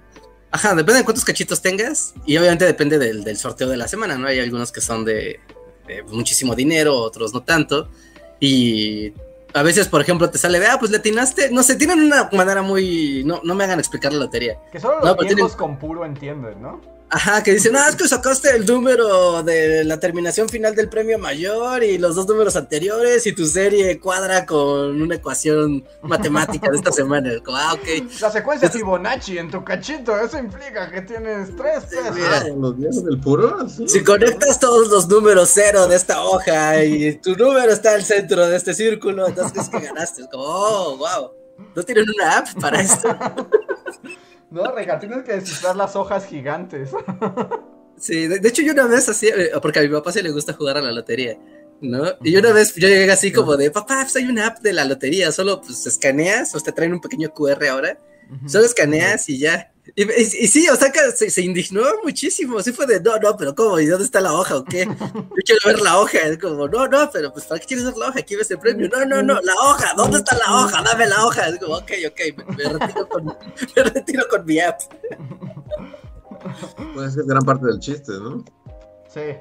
ajá, 0.51 0.75
depende 0.75 1.01
de 1.01 1.05
cuántos 1.05 1.25
cachitos 1.25 1.61
tengas 1.61 2.15
y 2.25 2.37
obviamente 2.39 2.65
depende 2.65 2.99
del, 2.99 3.23
del, 3.23 3.37
sorteo 3.37 3.69
de 3.69 3.77
la 3.77 3.89
semana, 3.89 4.17
¿no? 4.17 4.29
Hay 4.29 4.39
algunos 4.41 4.73
que 4.73 4.81
son 4.81 5.05
de, 5.05 5.41
de, 5.87 6.03
muchísimo 6.05 6.55
dinero, 6.55 6.97
otros 6.97 7.35
no 7.35 7.43
tanto. 7.43 7.89
Y 8.41 9.13
a 9.53 9.63
veces, 9.63 9.89
por 9.89 10.01
ejemplo, 10.01 10.31
te 10.31 10.39
sale 10.39 10.59
de, 10.59 10.67
ah, 10.67 10.77
pues 10.79 10.91
le 10.91 10.99
atinaste. 10.99 11.51
No 11.51 11.63
sé, 11.63 11.77
tienen 11.77 12.01
una 12.01 12.31
manera 12.33 12.63
muy. 12.63 13.25
No, 13.25 13.41
no 13.45 13.55
me 13.55 13.65
hagan 13.65 13.79
explicar 13.79 14.13
la 14.13 14.21
lotería. 14.21 14.59
Que 14.73 14.81
solo 14.81 15.01
los 15.01 15.05
no, 15.05 15.17
tienen... 15.17 15.49
con 15.51 15.79
puro 15.79 16.05
entienden, 16.05 16.63
¿no? 16.63 16.96
Ajá, 17.09 17.41
que 17.43 17.53
dicen, 17.53 17.77
ah, 17.77 17.87
es 17.89 17.95
que 17.95 18.09
sacaste 18.09 18.51
el 18.57 18.67
número 18.67 19.43
de 19.45 19.85
la 19.85 20.01
terminación 20.01 20.49
final 20.49 20.75
del 20.75 20.89
premio 20.89 21.21
mayor 21.21 21.85
y 21.85 21.99
los 21.99 22.17
dos 22.17 22.27
números 22.27 22.57
anteriores 22.57 23.25
y 23.29 23.33
tu 23.33 23.47
serie 23.47 24.01
cuadra 24.01 24.45
con 24.45 25.01
una 25.01 25.15
ecuación 25.15 25.85
matemática 26.03 26.69
de 26.69 26.77
esta 26.77 26.91
semana. 26.93 27.31
Como, 27.45 27.57
ah, 27.57 27.75
ok. 27.75 28.11
La 28.21 28.31
secuencia 28.31 28.69
Fibonacci 28.69 29.39
en 29.39 29.51
tu 29.53 29.63
cachito, 29.63 30.19
eso 30.19 30.37
implica 30.37 30.91
que 30.91 31.03
tienes 31.03 31.55
tres 31.55 31.85
pesos. 31.85 32.17
Ah, 32.29 32.45
los 32.57 32.77
días 32.77 33.05
del 33.05 33.21
puro. 33.21 33.69
Si 33.69 34.03
conectas 34.03 34.59
todos 34.59 34.89
los 34.89 35.07
números 35.09 35.51
cero 35.55 35.87
de 35.87 35.95
esta 35.95 36.25
hoja 36.25 36.83
y 36.83 37.15
tu 37.19 37.37
número 37.37 37.73
está 37.73 37.95
al 37.95 38.05
centro 38.05 38.49
de 38.49 38.57
este 38.57 38.75
círculo, 38.75 39.29
entonces 39.29 39.63
es 39.63 39.69
que 39.69 39.79
ganaste. 39.79 40.23
Es 40.23 40.29
como, 40.29 40.43
oh, 40.45 40.97
wow. 40.97 41.31
¿No 41.75 41.83
tienen 41.85 42.05
una 42.17 42.39
app 42.39 42.49
para 42.61 42.81
esto? 42.81 43.09
No, 44.51 44.71
Reja, 44.73 44.99
tienes 44.99 45.25
que 45.25 45.33
descifrar 45.33 45.77
las 45.77 45.97
hojas 45.97 46.27
gigantes. 46.27 46.91
Sí, 47.99 48.27
de, 48.27 48.47
hecho 48.47 48.61
yo 48.61 48.73
una 48.73 48.87
vez 48.87 49.09
así, 49.09 49.29
eh, 49.29 49.53
porque 49.63 49.79
a 49.79 49.83
mi 49.83 49.89
papá 49.89 50.13
se 50.13 50.23
le 50.23 50.31
gusta 50.31 50.53
jugar 50.53 50.77
a 50.77 50.83
la 50.83 50.93
lotería, 50.93 51.39
¿no? 51.81 52.05
Y 52.23 52.33
yo 52.33 52.41
una 52.41 52.53
vez 52.53 52.75
yo 52.75 52.89
llegué 52.89 53.11
así 53.11 53.33
como 53.33 53.57
de, 53.57 53.71
papá, 53.71 54.01
pues 54.03 54.17
hay 54.17 54.27
una 54.27 54.49
app 54.49 54.59
de 54.59 54.75
la 54.75 54.85
lotería, 54.85 55.33
solo 55.33 55.63
pues 55.63 55.87
escaneas, 55.87 56.55
o 56.55 56.61
te 56.61 56.73
traen 56.73 56.93
un 56.93 57.01
pequeño 57.01 57.33
QR 57.33 57.67
ahora, 57.69 57.99
solo 58.47 58.67
escaneas 58.67 59.29
y 59.31 59.39
ya. 59.39 59.73
Y, 59.95 60.05
sí, 60.49 60.69
o 60.69 60.75
sea, 60.75 60.91
que 60.91 61.01
se, 61.13 61.43
indignó 61.43 61.83
muchísimo. 62.03 62.61
Sí 62.61 62.73
fue 62.73 62.87
de, 62.87 63.01
no, 63.01 63.17
no, 63.19 63.37
pero 63.37 63.55
¿cómo? 63.55 63.79
¿Y 63.79 63.87
dónde 63.87 64.05
está 64.05 64.21
la 64.21 64.33
hoja 64.33 64.57
o 64.57 64.65
qué? 64.65 64.85
Yo 65.01 65.43
quiero 65.45 65.61
ver 65.65 65.81
la 65.81 65.99
hoja. 65.99 66.19
Es 66.19 66.39
como, 66.39 66.67
no, 66.67 66.89
no, 66.89 67.11
pero 67.13 67.33
pues 67.33 67.47
¿para 67.47 67.61
qué 67.61 67.67
quieres 67.67 67.87
ver 67.87 67.97
la 67.97 68.09
hoja? 68.09 68.19
Aquí 68.19 68.35
ves 68.35 68.51
el 68.51 68.59
premio. 68.59 68.89
No, 68.89 69.05
no, 69.05 69.23
no, 69.23 69.41
la 69.41 69.55
hoja. 69.55 69.95
¿Dónde 69.97 70.19
está 70.19 70.37
la 70.37 70.65
hoja? 70.65 70.83
Dame 70.83 71.07
la 71.07 71.25
hoja. 71.25 71.49
Es 71.49 71.59
como, 71.59 71.77
ok, 71.77 71.93
ok, 72.09 72.21
me, 72.57 72.65
retiro, 72.79 73.09
con, 73.09 73.25
me 73.77 73.83
retiro 73.83 74.25
con 74.29 74.45
mi 74.45 74.59
app. 74.59 74.81
Pues 76.95 77.17
es 77.17 77.27
gran 77.27 77.43
parte 77.43 77.67
del 77.67 77.79
chiste, 77.79 78.13
¿no? 78.13 78.45
Sí. 79.09 79.37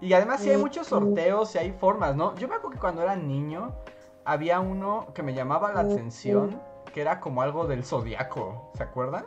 Y 0.00 0.12
además 0.14 0.40
sí 0.40 0.50
hay 0.50 0.56
muchos 0.56 0.86
sorteos 0.88 1.54
y 1.54 1.58
hay 1.58 1.72
formas, 1.72 2.16
¿no? 2.16 2.36
Yo 2.36 2.48
me 2.48 2.56
acuerdo 2.56 2.74
que 2.74 2.80
cuando 2.80 3.02
era 3.02 3.14
niño 3.14 3.76
había 4.24 4.60
uno 4.60 5.12
que 5.14 5.22
me 5.22 5.34
llamaba 5.34 5.72
la 5.72 5.80
atención, 5.80 6.60
que 6.92 7.00
era 7.00 7.20
como 7.20 7.42
algo 7.42 7.66
del 7.66 7.84
zodiaco, 7.84 8.72
¿se 8.74 8.82
acuerdan? 8.82 9.24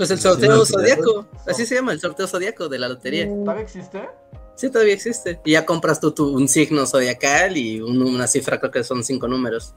Pues 0.00 0.10
el 0.12 0.18
sorteo 0.18 0.64
zodiaco, 0.64 1.26
así 1.46 1.66
se 1.66 1.74
llama, 1.74 1.92
el 1.92 2.00
sorteo 2.00 2.26
zodiaco 2.26 2.70
de 2.70 2.78
la 2.78 2.88
lotería. 2.88 3.28
¿Todavía 3.28 3.62
existe? 3.62 4.08
Sí, 4.54 4.70
todavía 4.70 4.94
existe. 4.94 5.38
Y 5.44 5.52
ya 5.52 5.66
compras 5.66 6.00
tú, 6.00 6.14
un 6.26 6.48
signo 6.48 6.86
zodiacal 6.86 7.54
y 7.58 7.82
una 7.82 8.26
cifra, 8.26 8.58
creo 8.58 8.70
que 8.70 8.82
son 8.82 9.04
cinco 9.04 9.28
números. 9.28 9.74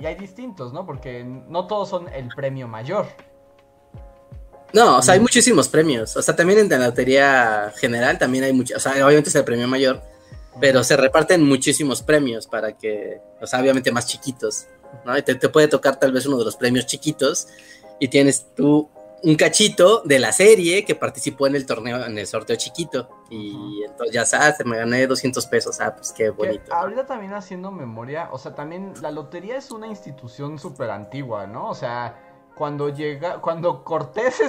Y, 0.00 0.04
hay 0.04 0.16
distintos, 0.16 0.72
¿no? 0.72 0.84
Porque 0.84 1.22
no 1.22 1.68
todos 1.68 1.88
son 1.88 2.08
el 2.08 2.26
premio 2.34 2.66
mayor. 2.66 3.06
No, 4.72 4.98
o 4.98 5.02
sea, 5.02 5.14
hay 5.14 5.20
muchísimos 5.20 5.68
premios. 5.68 6.16
O 6.16 6.22
sea, 6.22 6.34
también 6.34 6.58
en 6.58 6.68
la 6.68 6.88
lotería 6.88 7.72
general 7.76 8.18
también 8.18 8.42
hay 8.42 8.52
muchos. 8.52 8.78
O 8.78 8.80
sea, 8.80 9.06
obviamente 9.06 9.30
es 9.30 9.36
el 9.36 9.44
premio 9.44 9.68
mayor, 9.68 10.02
pero 10.60 10.82
se 10.82 10.96
reparten 10.96 11.46
muchísimos 11.46 12.02
premios 12.02 12.48
para 12.48 12.76
que, 12.76 13.20
o 13.40 13.46
sea, 13.46 13.60
obviamente 13.60 13.92
más 13.92 14.08
chiquitos, 14.08 14.66
¿no? 15.06 15.16
Y 15.16 15.22
te, 15.22 15.36
te 15.36 15.48
puede 15.48 15.68
tocar 15.68 16.00
tal 16.00 16.10
vez 16.10 16.26
uno 16.26 16.38
de 16.38 16.44
los 16.44 16.56
premios 16.56 16.86
chiquitos 16.86 17.46
y 18.04 18.08
tienes 18.08 18.46
tú 18.54 18.90
un 19.22 19.34
cachito 19.36 20.02
de 20.04 20.18
la 20.18 20.30
serie 20.30 20.84
que 20.84 20.94
participó 20.94 21.46
en 21.46 21.56
el 21.56 21.64
torneo, 21.64 22.04
en 22.04 22.18
el 22.18 22.26
sorteo 22.26 22.54
chiquito. 22.56 23.08
Y 23.30 23.82
entonces 23.82 24.14
ya 24.14 24.26
sabes, 24.26 24.56
me 24.66 24.76
gané 24.76 25.06
200 25.06 25.46
pesos. 25.46 25.80
Ah, 25.80 25.94
pues 25.96 26.12
qué 26.12 26.28
bonito. 26.28 26.74
ahorita 26.74 27.06
también 27.06 27.32
haciendo 27.32 27.70
memoria, 27.70 28.28
o 28.30 28.36
sea, 28.36 28.54
también 28.54 28.92
la 29.00 29.10
lotería 29.10 29.56
es 29.56 29.70
una 29.70 29.86
institución 29.86 30.58
súper 30.58 30.90
antigua, 30.90 31.46
¿no? 31.46 31.70
O 31.70 31.74
sea, 31.74 32.20
cuando 32.54 32.90
llega, 32.90 33.40
cuando 33.40 33.84
Cortés 33.84 34.40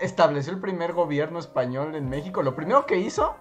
estableció 0.00 0.52
el 0.52 0.60
primer 0.60 0.92
gobierno 0.92 1.38
español 1.38 1.94
en 1.94 2.08
México, 2.08 2.42
lo 2.42 2.56
primero 2.56 2.84
que 2.84 2.98
hizo 2.98 3.36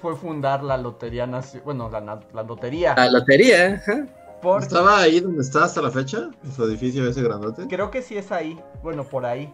fue 0.00 0.14
fundar 0.14 0.62
la 0.62 0.76
Lotería 0.76 1.26
Nacional, 1.26 1.64
bueno, 1.64 1.90
la, 1.90 2.20
la 2.32 2.42
lotería. 2.44 2.94
La 2.96 3.10
lotería, 3.10 3.82
ajá. 3.82 4.06
¿Estaba 4.60 5.00
ahí 5.00 5.20
donde 5.20 5.42
está 5.42 5.64
hasta 5.64 5.82
la 5.82 5.90
fecha? 5.90 6.30
¿En 6.44 6.52
su 6.52 6.64
edificio 6.64 7.08
ese 7.08 7.22
grandote? 7.22 7.66
Creo 7.66 7.90
que 7.90 8.02
sí 8.02 8.16
es 8.16 8.30
ahí. 8.30 8.60
Bueno, 8.82 9.04
por 9.04 9.26
ahí. 9.26 9.52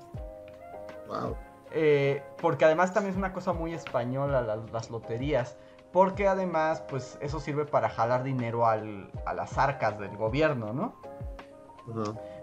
Wow. 1.09 1.36
Eh, 1.70 2.23
porque 2.40 2.65
además 2.65 2.93
también 2.93 3.12
es 3.12 3.16
una 3.16 3.32
cosa 3.32 3.52
muy 3.52 3.73
española 3.73 4.43
las 4.70 4.90
loterías. 4.90 5.56
Porque 5.93 6.27
además, 6.27 6.82
pues 6.89 7.19
eso 7.20 7.40
sirve 7.40 7.65
para 7.65 7.89
jalar 7.89 8.24
dinero 8.24 8.66
al, 8.66 9.11
a 9.27 9.32
las 9.32 9.56
arcas 9.59 9.98
del 9.98 10.16
gobierno, 10.16 10.73
¿no? 10.73 10.94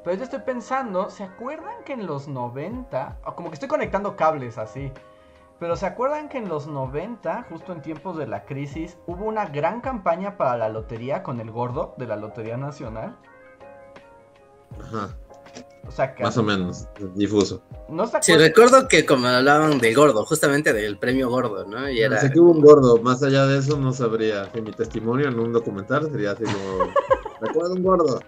Pero 0.03 0.17
yo 0.17 0.23
estoy 0.23 0.39
pensando, 0.39 1.09
¿se 1.09 1.23
acuerdan 1.23 1.83
que 1.83 1.93
en 1.93 2.05
los 2.05 2.27
90, 2.27 3.17
como 3.35 3.49
que 3.49 3.55
estoy 3.55 3.69
conectando 3.69 4.15
cables 4.15 4.57
así, 4.57 4.91
pero 5.61 5.75
¿se 5.75 5.85
acuerdan 5.85 6.27
que 6.27 6.39
en 6.39 6.49
los 6.49 6.65
90, 6.65 7.45
justo 7.47 7.71
en 7.71 7.83
tiempos 7.83 8.17
de 8.17 8.25
la 8.25 8.45
crisis, 8.45 8.97
hubo 9.05 9.25
una 9.25 9.45
gran 9.45 9.79
campaña 9.79 10.35
para 10.35 10.57
la 10.57 10.69
lotería 10.69 11.21
con 11.21 11.39
el 11.39 11.51
gordo 11.51 11.93
de 11.99 12.07
la 12.07 12.15
Lotería 12.15 12.57
Nacional? 12.57 13.15
Ajá. 14.81 15.15
O 15.87 15.91
sea, 15.91 16.15
que 16.15 16.23
Más 16.23 16.35
o 16.39 16.41
menos, 16.41 16.87
difuso. 17.13 17.61
¿No 17.89 18.09
sí, 18.21 18.35
recuerdo 18.37 18.87
que 18.87 19.05
como 19.05 19.27
hablaban 19.27 19.77
del 19.77 19.93
gordo, 19.93 20.25
justamente 20.25 20.73
del 20.73 20.97
premio 20.97 21.29
gordo, 21.29 21.63
¿no? 21.65 21.87
Y 21.87 22.01
era... 22.01 22.19
Sé 22.19 22.31
que 22.31 22.39
hubo 22.39 22.53
un 22.53 22.61
gordo, 22.61 22.99
más 23.03 23.21
allá 23.21 23.45
de 23.45 23.59
eso 23.59 23.77
no 23.77 23.93
sabría. 23.93 24.51
Que 24.51 24.63
mi 24.63 24.71
testimonio 24.71 25.27
en 25.27 25.39
un 25.39 25.53
documental 25.53 26.09
sería 26.11 26.31
así 26.31 26.43
como... 26.43 26.91
recuerdo 27.39 27.73
un 27.73 27.83
gordo. 27.83 28.19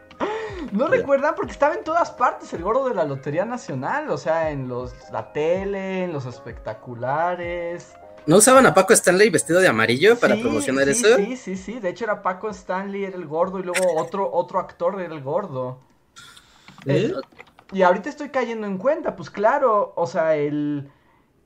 ¿No 0.73 0.87
recuerdan? 0.87 1.35
Porque 1.35 1.51
estaba 1.51 1.75
en 1.75 1.83
todas 1.83 2.09
partes 2.09 2.51
el 2.51 2.63
gordo 2.63 2.89
de 2.89 2.95
la 2.95 3.05
Lotería 3.05 3.45
Nacional. 3.45 4.09
O 4.09 4.17
sea, 4.17 4.49
en 4.49 4.67
los 4.67 4.91
la 5.11 5.31
tele, 5.31 6.05
en 6.05 6.11
los 6.11 6.25
espectaculares. 6.25 7.93
¿No 8.25 8.37
usaban 8.37 8.65
a 8.65 8.73
Paco 8.73 8.93
Stanley 8.93 9.29
vestido 9.29 9.59
de 9.59 9.67
amarillo 9.67 10.17
para 10.17 10.35
promocionar 10.35 10.89
eso? 10.89 11.15
Sí, 11.17 11.37
sí, 11.37 11.57
sí. 11.57 11.79
De 11.79 11.89
hecho, 11.89 12.05
era 12.05 12.23
Paco 12.23 12.49
Stanley, 12.49 13.03
era 13.03 13.17
el 13.17 13.27
gordo, 13.27 13.59
y 13.59 13.63
luego 13.63 13.81
otro, 13.97 14.27
otro 14.33 14.59
actor 14.59 14.99
era 14.99 15.13
el 15.13 15.21
gordo. 15.21 15.79
¿Eh? 16.85 17.13
y 17.71 17.81
ahorita 17.81 18.09
estoy 18.09 18.29
cayendo 18.29 18.67
en 18.67 18.77
cuenta, 18.77 19.15
pues 19.15 19.29
claro, 19.29 19.93
o 19.95 20.07
sea, 20.07 20.35
el. 20.35 20.89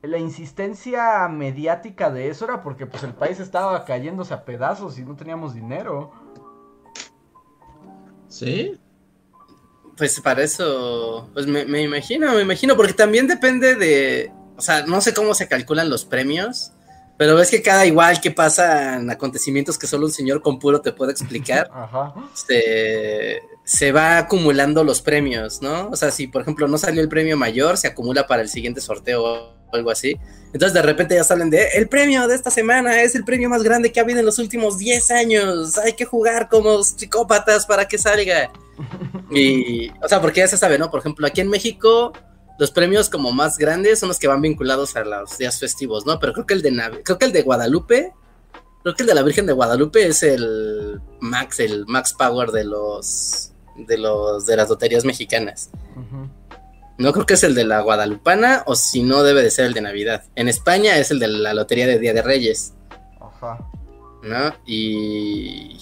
la 0.01 0.17
insistencia 0.17 1.27
mediática 1.27 2.09
de 2.09 2.29
eso 2.29 2.45
era 2.45 2.63
porque 2.63 2.85
pues 2.85 3.03
el 3.03 3.13
país 3.13 3.39
estaba 3.39 3.83
cayéndose 3.83 4.33
a 4.33 4.45
pedazos 4.45 4.97
y 4.97 5.03
no 5.03 5.15
teníamos 5.15 5.53
dinero. 5.53 6.11
¿Sí? 8.29 8.79
Pues 9.97 10.19
para 10.21 10.43
eso, 10.43 11.29
pues 11.33 11.47
me, 11.47 11.65
me, 11.65 11.81
imagino, 11.81 12.31
me 12.33 12.41
imagino, 12.41 12.77
porque 12.77 12.93
también 12.93 13.27
depende 13.27 13.75
de, 13.75 14.31
o 14.55 14.61
sea, 14.61 14.85
no 14.85 15.01
sé 15.01 15.13
cómo 15.13 15.33
se 15.33 15.47
calculan 15.47 15.89
los 15.89 16.05
premios, 16.05 16.71
pero 17.17 17.35
ves 17.35 17.49
que 17.49 17.63
cada 17.63 17.85
igual 17.85 18.21
que 18.21 18.29
pasan 18.29 19.09
acontecimientos 19.09 19.77
que 19.79 19.87
solo 19.87 20.05
un 20.05 20.11
señor 20.11 20.41
con 20.43 20.59
puro 20.59 20.81
te 20.81 20.91
puede 20.91 21.11
explicar, 21.11 21.71
Se, 22.35 23.41
se, 23.63 23.91
va 23.91 24.19
acumulando 24.19 24.83
los 24.83 25.01
premios, 25.01 25.63
¿no? 25.63 25.89
O 25.89 25.95
sea, 25.95 26.11
si 26.11 26.27
por 26.27 26.43
ejemplo 26.43 26.67
no 26.67 26.77
salió 26.77 27.01
el 27.01 27.09
premio 27.09 27.35
mayor, 27.35 27.77
se 27.77 27.87
acumula 27.87 28.27
para 28.27 28.43
el 28.43 28.49
siguiente 28.49 28.81
sorteo 28.81 29.56
algo 29.71 29.91
así. 29.91 30.17
Entonces 30.53 30.73
de 30.73 30.81
repente 30.81 31.15
ya 31.15 31.23
salen 31.23 31.49
de, 31.49 31.67
el 31.75 31.87
premio 31.87 32.27
de 32.27 32.35
esta 32.35 32.49
semana 32.49 33.01
es 33.01 33.15
el 33.15 33.23
premio 33.25 33.49
más 33.49 33.63
grande 33.63 33.91
que 33.91 33.99
ha 33.99 34.03
habido 34.03 34.19
en 34.19 34.25
los 34.25 34.39
últimos 34.39 34.77
10 34.77 35.11
años, 35.11 35.77
hay 35.77 35.93
que 35.93 36.05
jugar 36.05 36.49
como 36.49 36.83
psicópatas 36.83 37.65
para 37.65 37.87
que 37.87 37.97
salga. 37.97 38.51
Y, 39.29 39.89
o 40.01 40.07
sea, 40.07 40.21
porque 40.21 40.39
ya 40.39 40.47
se 40.47 40.57
sabe, 40.57 40.79
¿no? 40.79 40.89
Por 40.89 41.01
ejemplo, 41.01 41.27
aquí 41.27 41.41
en 41.41 41.49
México 41.49 42.13
los 42.57 42.71
premios 42.71 43.09
como 43.09 43.31
más 43.31 43.57
grandes 43.57 43.99
son 43.99 44.09
los 44.09 44.19
que 44.19 44.27
van 44.27 44.41
vinculados 44.41 44.95
a 44.95 45.03
los 45.03 45.37
días 45.37 45.59
festivos, 45.59 46.05
¿no? 46.05 46.19
Pero 46.19 46.33
creo 46.33 46.45
que 46.45 46.53
el 46.55 46.61
de 46.61 47.01
creo 47.03 47.17
que 47.17 47.25
el 47.25 47.31
de 47.31 47.43
Guadalupe, 47.43 48.13
creo 48.83 48.95
que 48.95 49.03
el 49.03 49.07
de 49.07 49.15
la 49.15 49.23
Virgen 49.23 49.45
de 49.45 49.53
Guadalupe 49.53 50.07
es 50.07 50.23
el 50.23 50.99
max, 51.19 51.59
el 51.59 51.85
max 51.85 52.13
power 52.13 52.51
de 52.51 52.63
los 52.63 53.51
de 53.75 53.97
los 53.97 54.45
de 54.45 54.55
las 54.55 54.69
loterías 54.69 55.05
mexicanas. 55.05 55.69
No 56.97 57.13
creo 57.13 57.25
que 57.25 57.35
es 57.35 57.43
el 57.43 57.53
de 57.55 57.65
la 57.65 57.81
Guadalupana 57.81 58.63
o 58.65 58.75
si 58.75 59.03
no 59.03 59.23
debe 59.23 59.43
de 59.43 59.51
ser 59.51 59.65
el 59.65 59.73
de 59.73 59.81
Navidad. 59.81 60.23
En 60.35 60.47
España 60.47 60.97
es 60.97 61.11
el 61.11 61.19
de 61.19 61.27
la 61.27 61.53
lotería 61.53 61.85
de 61.85 61.99
Día 61.99 62.13
de 62.13 62.21
Reyes. 62.21 62.73
Ajá. 63.19 63.59
¿No? 64.23 64.53
Y 64.65 65.77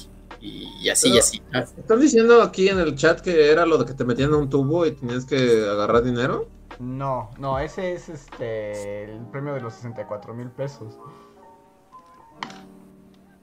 y, 0.46 0.90
así 0.90 1.10
y 1.10 1.18
así. 1.18 1.42
¿Están 1.52 2.00
diciendo 2.00 2.42
aquí 2.42 2.70
en 2.70 2.80
el 2.80 2.96
chat 2.96 3.20
que 3.22 3.52
era 3.52 3.66
lo 3.66 3.78
de 3.80 3.86
que 3.86 3.94
te 3.94 4.06
metían 4.06 4.30
en 4.30 4.36
un 4.36 4.50
tubo 4.50 4.86
y 4.86 4.92
tenías 4.92 5.26
que 5.26 5.68
agarrar 5.68 6.04
dinero? 6.04 6.48
No, 6.80 7.32
no, 7.40 7.58
ese 7.58 7.94
es 7.94 8.10
este 8.10 9.06
el 9.06 9.26
premio 9.32 9.54
de 9.54 9.62
los 9.62 9.74
64 9.76 10.34
mil 10.34 10.52
pesos. 10.52 11.00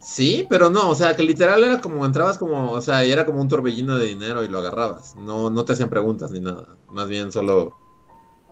Sí, 0.02 0.44
pero 0.50 0.68
no, 0.68 0.90
o 0.90 0.94
sea, 0.96 1.14
que 1.14 1.22
literal 1.22 1.62
era 1.62 1.80
como 1.80 2.04
entrabas 2.04 2.36
como, 2.36 2.72
o 2.72 2.80
sea, 2.80 3.04
y 3.04 3.12
era 3.12 3.24
como 3.24 3.40
un 3.40 3.48
torbellino 3.48 3.96
de 3.96 4.06
dinero 4.06 4.42
y 4.42 4.48
lo 4.48 4.58
agarrabas. 4.58 5.14
No, 5.14 5.48
no 5.48 5.64
te 5.64 5.74
hacían 5.74 5.88
preguntas 5.88 6.32
ni 6.32 6.40
nada. 6.40 6.66
Más 6.88 7.06
bien 7.06 7.30
solo. 7.30 7.76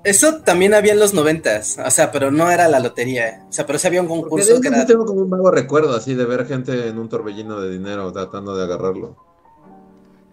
Eso 0.04 0.42
también 0.42 0.74
había 0.74 0.92
en 0.92 1.00
los 1.00 1.12
noventas, 1.12 1.76
o 1.84 1.90
sea, 1.90 2.12
pero 2.12 2.30
no 2.30 2.50
era 2.50 2.68
la 2.68 2.78
lotería. 2.78 3.46
O 3.48 3.52
sea, 3.52 3.66
pero 3.66 3.80
sí 3.80 3.88
había 3.88 4.00
un 4.00 4.06
concurso 4.06 4.60
que 4.60 4.68
era. 4.68 4.86
tengo 4.86 5.04
como 5.04 5.22
un 5.22 5.28
vago 5.28 5.50
recuerdo 5.50 5.94
así 5.94 6.14
de 6.14 6.24
ver 6.24 6.46
gente 6.46 6.86
en 6.86 6.98
un 6.98 7.08
torbellino 7.08 7.60
de 7.60 7.68
dinero 7.68 8.12
tratando 8.12 8.56
de 8.56 8.64
agarrarlo. 8.64 9.16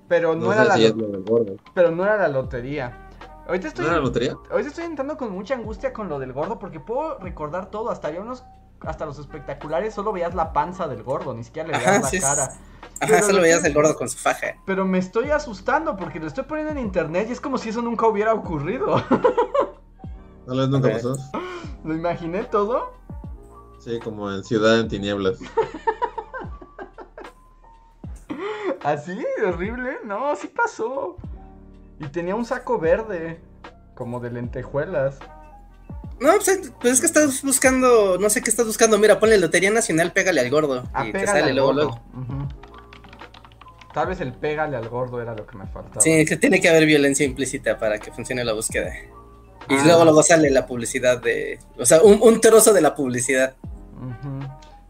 Pero 0.07 0.35
no, 0.35 0.53
era 0.53 0.63
la 0.63 0.77
Pero 1.73 1.91
no 1.91 2.03
era 2.03 2.17
la 2.17 2.27
lotería. 2.27 3.09
Ahorita 3.47 3.69
estoy, 3.69 3.87
¿No 3.87 3.99
lotería? 3.99 4.37
Ahorita 4.51 4.69
estoy 4.69 4.85
entrando 4.85 5.17
con 5.17 5.31
mucha 5.31 5.55
angustia 5.55 5.93
con 5.93 6.09
lo 6.09 6.19
del 6.19 6.31
gordo 6.31 6.59
porque 6.59 6.79
puedo 6.79 7.17
recordar 7.19 7.71
todo, 7.71 7.89
hasta 7.89 8.09
había 8.09 8.21
unos 8.21 8.43
hasta 8.81 9.05
los 9.05 9.19
espectaculares 9.19 9.93
solo 9.93 10.11
veías 10.11 10.35
la 10.35 10.53
panza 10.53 10.87
del 10.87 11.03
gordo, 11.03 11.33
ni 11.33 11.43
siquiera 11.43 11.69
le 11.69 11.77
veías 11.77 12.13
la 12.13 12.19
cara. 12.19 12.53
Ajá, 12.99 13.21
solo 13.21 13.41
veías 13.41 13.63
el 13.63 13.73
gordo 13.73 13.95
con 13.95 14.09
su 14.09 14.17
faja. 14.17 14.55
Pero 14.65 14.85
me 14.85 14.97
estoy 14.97 15.29
asustando 15.29 15.95
porque 15.95 16.19
lo 16.19 16.27
estoy 16.27 16.45
poniendo 16.45 16.71
en 16.71 16.79
internet 16.79 17.27
y 17.29 17.33
es 17.33 17.41
como 17.41 17.57
si 17.57 17.69
eso 17.69 17.81
nunca 17.81 18.07
hubiera 18.07 18.33
ocurrido. 18.33 19.01
Tal 20.47 20.57
vez 20.57 20.69
nunca 20.69 20.91
pasó. 20.91 21.15
¿Lo 21.83 21.93
imaginé 21.93 22.43
todo? 22.45 22.93
Sí, 23.79 23.99
como 24.03 24.31
en 24.31 24.43
Ciudad 24.43 24.79
en 24.79 24.87
Tinieblas. 24.87 25.37
¿Así? 28.83 29.25
¿Horrible? 29.45 29.99
No, 30.05 30.35
sí 30.35 30.47
pasó. 30.47 31.17
Y 31.99 32.07
tenía 32.07 32.35
un 32.35 32.45
saco 32.45 32.79
verde, 32.79 33.41
como 33.95 34.19
de 34.19 34.31
lentejuelas. 34.31 35.19
No, 36.19 36.33
pues, 36.33 36.71
pues, 36.81 36.93
es 36.93 36.99
que 36.99 37.05
estás 37.05 37.43
buscando, 37.43 38.17
no 38.17 38.29
sé 38.29 38.41
qué 38.41 38.49
estás 38.49 38.65
buscando. 38.65 38.97
Mira, 38.97 39.19
ponle 39.19 39.37
Lotería 39.37 39.69
Nacional, 39.69 40.13
pégale 40.13 40.41
al 40.41 40.49
gordo. 40.49 40.83
Ah, 40.93 41.07
y 41.07 41.11
te 41.11 41.27
sale 41.27 41.53
luego, 41.53 41.73
luego. 41.73 42.01
Tal 43.93 44.07
vez 44.07 44.21
el 44.21 44.33
pégale 44.33 44.77
al 44.77 44.89
gordo 44.89 45.21
era 45.21 45.35
lo 45.35 45.45
que 45.45 45.57
me 45.57 45.67
faltaba. 45.67 46.01
Sí, 46.01 46.25
que 46.25 46.37
tiene 46.37 46.59
que 46.59 46.69
haber 46.69 46.85
violencia 46.85 47.25
implícita 47.25 47.77
para 47.77 47.99
que 47.99 48.11
funcione 48.11 48.43
la 48.43 48.53
búsqueda. 48.53 48.93
Y 49.69 49.75
ah. 49.75 49.81
luego 49.83 50.03
luego 50.05 50.23
sale 50.23 50.49
la 50.49 50.65
publicidad 50.65 51.21
de. 51.21 51.59
O 51.77 51.85
sea, 51.85 52.01
un, 52.01 52.41
trozo 52.41 52.73
de 52.73 52.81
la 52.81 52.95
publicidad. 52.95 53.55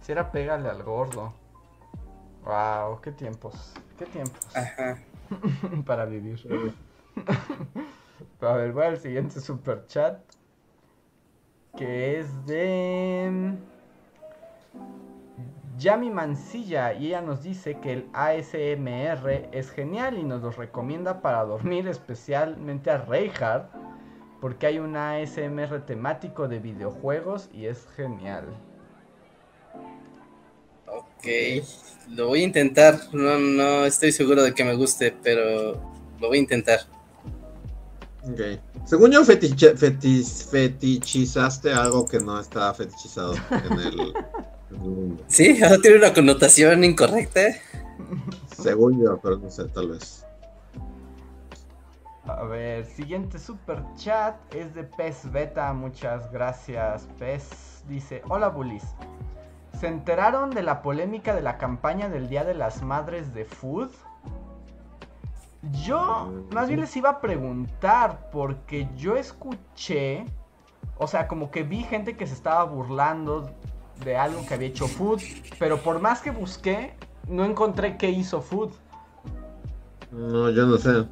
Si 0.01 0.11
era 0.11 0.31
pégale 0.31 0.69
al 0.69 0.83
gordo. 0.83 1.33
Wow, 2.43 3.01
qué 3.01 3.11
tiempos. 3.11 3.73
Qué 3.97 4.05
tiempos. 4.05 4.45
Ajá. 4.55 4.99
para 5.85 6.05
vivir. 6.05 6.39
A 8.41 8.53
ver, 8.53 8.71
voy 8.71 8.85
al 8.85 8.99
siguiente 8.99 9.41
super 9.41 9.85
chat. 9.87 10.19
Que 11.77 12.19
es 12.19 12.45
de. 12.45 13.55
Yami 15.77 16.09
Mancilla 16.09 16.93
y 16.93 17.07
ella 17.07 17.21
nos 17.21 17.43
dice 17.43 17.77
que 17.79 17.93
el 17.93 18.05
ASMR 18.13 19.49
es 19.51 19.69
genial 19.69 20.17
y 20.17 20.23
nos 20.23 20.41
lo 20.41 20.49
recomienda 20.49 21.21
para 21.21 21.43
dormir, 21.43 21.87
especialmente 21.87 22.89
a 22.89 22.97
Reinhardt, 22.97 23.69
porque 24.41 24.65
hay 24.65 24.79
un 24.79 24.95
ASMR 24.95 25.85
temático 25.85 26.47
de 26.47 26.59
videojuegos 26.59 27.49
y 27.53 27.67
es 27.67 27.87
genial. 27.95 28.45
Ok, 30.87 31.27
lo 32.09 32.27
voy 32.29 32.41
a 32.41 32.43
intentar, 32.43 32.95
no, 33.13 33.37
no 33.37 33.85
estoy 33.85 34.11
seguro 34.11 34.41
de 34.41 34.53
que 34.53 34.63
me 34.63 34.73
guste, 34.73 35.13
pero 35.21 35.73
lo 36.19 36.27
voy 36.27 36.37
a 36.37 36.41
intentar. 36.41 36.79
Ok. 38.23 38.59
Según 38.88 39.11
yo, 39.11 39.23
fetichizaste 40.49 41.73
algo 41.73 42.05
que 42.05 42.22
no 42.22 42.39
está 42.39 42.73
fetichizado 42.73 43.34
en 43.51 43.80
el, 43.80 44.14
mundo. 44.80 45.22
Sí, 45.27 45.59
tiene 45.81 45.97
una 45.97 46.14
connotación 46.14 46.85
incorrecta. 46.85 47.41
Según 48.57 49.03
yo, 49.03 49.19
pero 49.22 49.39
no 49.39 49.51
sé, 49.51 49.65
tal 49.65 49.89
vez. 49.89 50.26
A 52.27 52.43
ver, 52.43 52.85
siguiente 52.85 53.39
super 53.39 53.84
chat 53.97 54.38
es 54.55 54.73
de 54.73 54.85
Pez 54.85 55.30
Beta. 55.34 55.73
Muchas 55.73 56.31
gracias, 56.31 57.09
Pez. 57.19 57.84
Dice: 57.89 58.22
Hola, 58.30 58.47
Bulis. 58.47 58.85
¿Se 59.81 59.88
enteraron 59.88 60.51
de 60.51 60.64
la 60.64 60.81
polémica 60.81 61.35
de 61.35 61.41
la 61.41 61.57
campaña 61.57 62.07
del 62.07 62.30
Día 62.30 62.45
de 62.45 62.53
las 62.53 62.81
Madres 62.81 63.34
de 63.34 63.43
Food? 63.43 63.91
Yo 65.72 66.31
más 66.52 66.68
bien 66.68 66.80
les 66.81 66.95
iba 66.95 67.10
a 67.10 67.22
preguntar 67.22 68.30
porque 68.31 68.88
yo 68.95 69.15
escuché, 69.15 70.26
o 70.98 71.07
sea, 71.07 71.27
como 71.27 71.52
que 71.52 71.64
vi 71.64 71.84
gente 71.84 72.15
que 72.15 72.27
se 72.27 72.34
estaba 72.34 72.64
burlando 72.64 73.49
de 74.03 74.18
algo 74.18 74.45
que 74.45 74.53
había 74.53 74.68
hecho 74.68 74.88
Food, 74.88 75.22
pero 75.60 75.77
por 75.77 75.99
más 75.99 76.22
que 76.22 76.31
busqué, 76.31 76.94
no 77.27 77.45
encontré 77.45 77.98
qué 77.98 78.10
hizo 78.10 78.41
Food. 78.41 78.72
No, 80.11 80.49
yo 80.49 80.65
no 80.65 80.77
sé. 80.77 81.06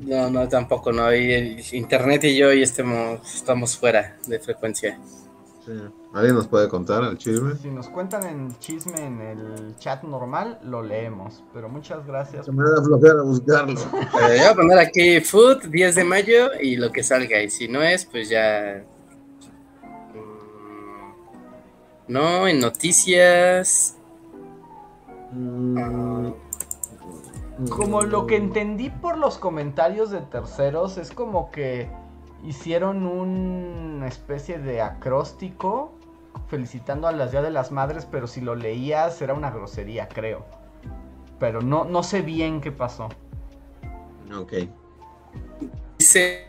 No, 0.00 0.30
no, 0.30 0.48
tampoco, 0.48 0.92
no. 0.92 1.14
Internet 1.14 2.24
y 2.24 2.36
yo 2.36 2.52
y 2.52 2.62
estemos, 2.62 3.34
estamos 3.34 3.76
fuera 3.76 4.16
de 4.26 4.38
frecuencia. 4.38 4.98
¿Alguien 6.12 6.34
nos 6.34 6.46
puede 6.46 6.68
contar 6.68 7.02
el 7.04 7.18
chisme? 7.18 7.56
Si 7.56 7.68
nos 7.68 7.88
cuentan 7.88 8.22
el 8.24 8.58
chisme 8.58 9.04
en 9.04 9.20
el 9.20 9.76
chat 9.76 10.02
normal, 10.04 10.58
lo 10.62 10.82
leemos. 10.82 11.42
Pero 11.52 11.68
muchas 11.68 12.06
gracias. 12.06 12.48
me 12.48 12.64
da 12.64 12.82
flojera 12.82 13.22
buscarlo. 13.22 13.74
voy 14.12 14.38
a 14.38 14.54
poner 14.54 14.78
aquí 14.78 15.20
Food 15.20 15.66
10 15.68 15.94
de 15.94 16.04
mayo 16.04 16.48
y 16.60 16.76
lo 16.76 16.92
que 16.92 17.02
salga. 17.02 17.42
Y 17.42 17.50
si 17.50 17.68
no 17.68 17.82
es, 17.82 18.04
pues 18.04 18.28
ya. 18.28 18.84
Mm, 20.14 21.12
no, 22.08 22.46
en 22.48 22.60
noticias. 22.60 23.96
Mm. 25.32 26.30
Como 27.70 28.02
lo 28.02 28.26
que 28.26 28.36
entendí 28.36 28.90
por 28.90 29.18
los 29.18 29.38
comentarios 29.38 30.10
de 30.10 30.20
terceros, 30.20 30.98
es 30.98 31.10
como 31.10 31.50
que 31.50 31.90
hicieron 32.44 33.06
una 33.06 34.06
especie 34.06 34.58
de 34.58 34.80
acróstico 34.80 35.92
felicitando 36.48 37.08
a 37.08 37.12
las 37.12 37.32
Días 37.32 37.42
de 37.42 37.50
las 37.50 37.72
Madres, 37.72 38.06
pero 38.10 38.26
si 38.26 38.40
lo 38.40 38.54
leías 38.54 39.20
era 39.22 39.34
una 39.34 39.50
grosería, 39.50 40.08
creo. 40.08 40.44
Pero 41.38 41.60
no, 41.60 41.84
no 41.84 42.02
sé 42.02 42.22
bien 42.22 42.60
qué 42.60 42.72
pasó. 42.72 43.08
Ok. 44.34 44.52
Dice 45.98 46.46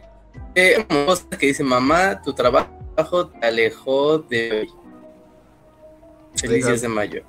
eh, 0.56 0.86
que 1.40 1.48
dice, 1.48 1.64
mamá, 1.64 2.22
tu 2.22 2.34
trabajo 2.34 3.28
te 3.28 3.46
alejó 3.46 4.20
de 4.20 4.62
hoy. 4.62 4.74
Felices 6.36 6.82
de 6.82 6.88
mayo. 6.88 7.24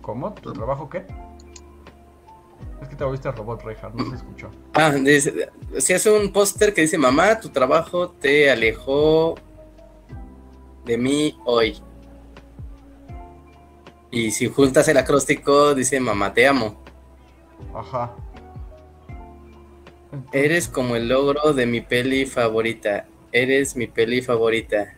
¿Cómo? 0.00 0.34
¿Tu 0.34 0.52
trabajo 0.52 0.88
qué? 0.88 1.06
Que 2.92 2.96
te 2.96 3.04
oíste 3.04 3.32
robot, 3.32 3.62
Reinhardt, 3.62 3.94
no 3.94 4.10
se 4.10 4.16
escuchó. 4.16 4.50
Ah, 4.74 4.92
si 5.78 5.94
es 5.94 6.04
un 6.04 6.30
póster 6.30 6.74
que 6.74 6.82
dice, 6.82 6.98
mamá, 6.98 7.40
tu 7.40 7.48
trabajo 7.48 8.10
te 8.10 8.50
alejó 8.50 9.36
de 10.84 10.98
mí 10.98 11.34
hoy. 11.46 11.80
Y 14.10 14.30
si 14.30 14.46
juntas 14.46 14.88
el 14.88 14.98
acróstico, 14.98 15.74
dice 15.74 16.00
mamá, 16.00 16.34
te 16.34 16.46
amo. 16.46 16.82
Ajá. 17.74 18.14
Eres 20.30 20.68
como 20.68 20.94
el 20.94 21.08
logro 21.08 21.54
de 21.54 21.64
mi 21.64 21.80
peli 21.80 22.26
favorita. 22.26 23.06
Eres 23.32 23.74
mi 23.74 23.86
peli 23.86 24.20
favorita. 24.20 24.92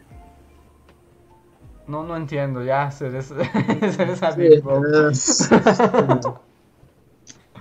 No, 1.87 2.03
no 2.03 2.17
entiendo, 2.17 2.65
ya, 2.65 2.91
se 2.91 3.17
es 3.17 3.31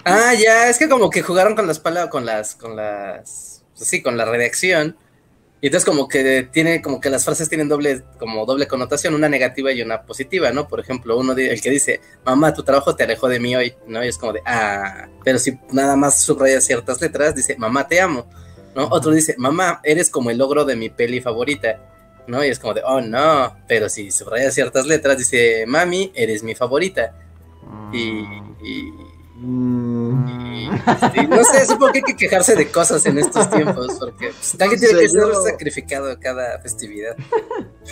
Ah, 0.06 0.34
ya, 0.34 0.70
es 0.70 0.78
que 0.78 0.90
como 0.90 1.10
que 1.10 1.22
jugaron 1.22 1.56
con 1.56 1.66
las 1.66 1.80
palabras, 1.80 2.12
con 2.12 2.26
las, 2.26 2.56
con 2.56 2.76
las, 2.76 3.64
pues 3.76 3.90
sí, 3.90 4.02
con 4.02 4.18
la 4.18 4.26
redacción. 4.26 4.98
Y 5.62 5.68
entonces 5.68 5.86
como 5.90 6.10
que 6.10 6.50
tiene, 6.52 6.82
como 6.82 7.00
que 7.00 7.10
las 7.10 7.24
frases 7.24 7.48
tienen 7.48 7.70
doble, 7.70 8.04
como 8.20 8.46
doble 8.46 8.68
connotación, 8.68 9.14
una 9.14 9.30
negativa 9.30 9.72
y 9.72 9.82
una 9.82 10.02
positiva, 10.02 10.52
¿no? 10.52 10.68
Por 10.68 10.82
ejemplo, 10.82 11.18
uno 11.18 11.32
el 11.32 11.62
que 11.62 11.70
dice, 11.70 12.02
mamá, 12.26 12.54
tu 12.54 12.64
trabajo 12.64 12.98
te 12.98 13.06
alejó 13.06 13.30
de 13.30 13.40
mí 13.40 13.56
hoy, 13.56 13.74
¿no? 13.88 14.04
Y 14.04 14.10
es 14.10 14.18
como 14.18 14.34
de, 14.34 14.42
ah, 14.46 15.08
pero 15.24 15.40
si 15.40 15.58
nada 15.72 15.96
más 15.96 16.20
subraya 16.22 16.60
ciertas 16.60 17.00
letras, 17.00 17.34
dice, 17.34 17.56
mamá, 17.58 17.88
te 17.88 18.02
amo, 18.02 18.28
¿no? 18.76 18.90
Otro 18.90 19.12
dice, 19.12 19.36
mamá, 19.38 19.80
eres 19.86 20.10
como 20.10 20.32
el 20.32 20.38
logro 20.38 20.66
de 20.66 20.76
mi 20.76 20.90
peli 20.90 21.22
favorita, 21.22 21.80
¿no? 22.28 22.44
Y 22.44 22.50
es 22.50 22.60
como 22.60 22.74
de, 22.74 22.82
oh, 22.84 23.00
no, 23.00 23.56
pero 23.66 23.88
si 23.88 24.12
subraya 24.12 24.52
ciertas 24.52 24.86
letras, 24.86 25.18
dice, 25.18 25.64
mami, 25.66 26.12
eres 26.14 26.44
mi 26.44 26.56
favorita. 26.56 27.16
y 27.94 28.26
Mm. 29.46 30.70
no 31.30 31.44
sé, 31.44 31.66
supongo 31.66 31.92
que 31.92 31.98
hay 31.98 32.04
que 32.04 32.16
quejarse 32.16 32.56
de 32.56 32.72
cosas 32.72 33.06
en 33.06 33.20
estos 33.20 33.50
tiempos, 33.50 33.98
porque 34.00 34.28
pues, 34.28 34.56
alguien 34.58 34.80
tiene 34.80 35.00
que 35.00 35.10
ser 35.10 35.36
sacrificado 35.44 36.18
cada 36.18 36.60
festividad. 36.60 37.18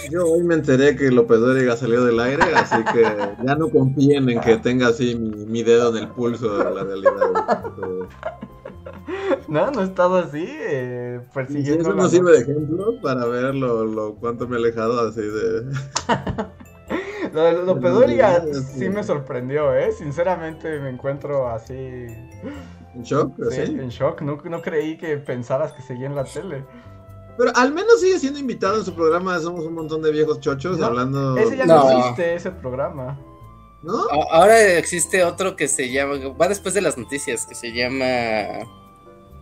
Yo 0.09 0.25
hoy 0.27 0.43
me 0.43 0.55
enteré 0.55 0.95
que 0.95 1.11
López 1.11 1.39
Dóriga 1.39 1.75
salió 1.75 2.05
del 2.05 2.21
aire, 2.21 2.43
así 2.55 2.81
que 2.93 3.01
ya 3.01 3.55
no 3.55 3.69
confíen 3.69 4.29
en 4.29 4.39
que 4.39 4.57
tenga 4.57 4.87
así 4.87 5.15
mi, 5.15 5.61
dedo 5.61 5.89
en 5.89 6.03
el 6.03 6.09
pulso 6.09 6.57
de 6.57 6.73
la 6.73 6.83
realidad. 6.85 7.63
No, 9.49 9.71
no 9.71 9.81
he 9.81 9.85
estado 9.85 10.19
así, 10.19 10.45
eh, 10.47 11.19
persiguiendo. 11.33 11.81
eso 11.81 11.93
no 11.93 12.07
sirve 12.07 12.31
de 12.31 12.43
ejemplo 12.43 13.01
para 13.01 13.25
ver 13.25 13.55
lo, 13.55 13.85
lo 13.85 14.15
cuánto 14.15 14.47
me 14.47 14.55
he 14.55 14.59
alejado 14.59 15.05
así 15.05 15.21
de. 15.21 15.65
Lo 17.33 17.43
de 17.43 17.53
López 17.63 18.65
sí 18.77 18.89
me 18.89 19.03
sorprendió, 19.03 19.73
¿eh? 19.73 19.91
Sinceramente 19.91 20.79
me 20.79 20.89
encuentro 20.89 21.49
así. 21.49 21.73
¿En 21.73 23.03
shock? 23.03 23.33
Sí, 23.51 23.61
en 23.61 23.89
shock. 23.89 24.21
No, 24.21 24.37
no 24.43 24.61
creí 24.61 24.97
que 24.97 25.17
pensaras 25.17 25.71
que 25.73 25.81
seguía 25.81 26.07
en 26.07 26.15
la 26.15 26.25
tele. 26.25 26.65
Pero 27.37 27.51
al 27.55 27.73
menos 27.73 28.01
sigue 28.01 28.19
siendo 28.19 28.39
invitado 28.39 28.77
en 28.77 28.85
su 28.85 28.93
programa. 28.93 29.39
Somos 29.39 29.65
un 29.65 29.73
montón 29.73 30.01
de 30.01 30.11
viejos 30.11 30.39
chochos 30.39 30.81
hablando. 30.81 31.37
Ese 31.37 31.57
ya 31.57 31.65
no. 31.65 31.99
existe, 31.99 32.35
ese 32.35 32.51
programa. 32.51 33.17
¿No? 33.81 34.03
Ahora 34.31 34.61
existe 34.77 35.23
otro 35.23 35.55
que 35.55 35.67
se 35.67 35.91
llama. 35.91 36.15
Va 36.39 36.47
después 36.47 36.73
de 36.73 36.81
las 36.81 36.97
noticias, 36.97 37.45
que 37.45 37.55
se 37.55 37.71
llama. 37.71 38.05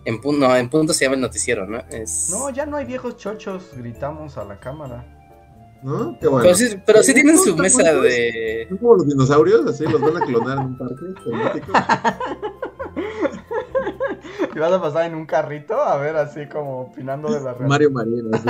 En 0.06 0.22
punto, 0.22 0.48
no, 0.48 0.56
en 0.56 0.70
punto 0.70 0.94
se 0.94 1.06
llama 1.06 1.16
el 1.16 1.22
noticiero, 1.22 1.68
¿no? 1.68 1.80
Es... 1.90 2.30
No, 2.30 2.50
ya 2.50 2.66
no 2.66 2.78
hay 2.78 2.86
viejos 2.86 3.18
chochos, 3.18 3.72
gritamos 3.76 4.38
a 4.38 4.46
la 4.46 4.60
cámara. 4.60 5.19
¿No? 5.82 6.18
Qué 6.20 6.28
bueno. 6.28 6.50
Pero 6.86 7.04
sí, 7.04 7.14
tienen 7.14 7.38
su 7.38 7.56
mesa 7.56 7.94
de. 7.94 8.66
Son 8.70 8.78
como 8.78 8.96
los 8.96 9.08
dinosaurios, 9.08 9.66
así 9.66 9.86
los 9.86 10.02
van 10.02 10.18
a 10.18 10.26
clonar 10.26 10.58
en 10.58 10.66
un 10.66 10.78
parque 10.78 11.06
temático. 11.24 11.72
y 14.56 14.60
vas 14.60 14.74
a 14.74 14.82
pasar 14.82 15.06
en 15.06 15.16
un 15.16 15.26
carrito 15.26 15.82
a 15.82 15.96
ver 15.98 16.18
así 16.18 16.46
como 16.48 16.82
opinando 16.82 17.32
de 17.32 17.40
la 17.42 17.54
realidad. 17.54 17.70
Mario 17.70 17.92
Marino, 17.92 18.38
sí. 18.38 18.50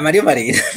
Mario 0.00 0.22
Marino. 0.22 0.58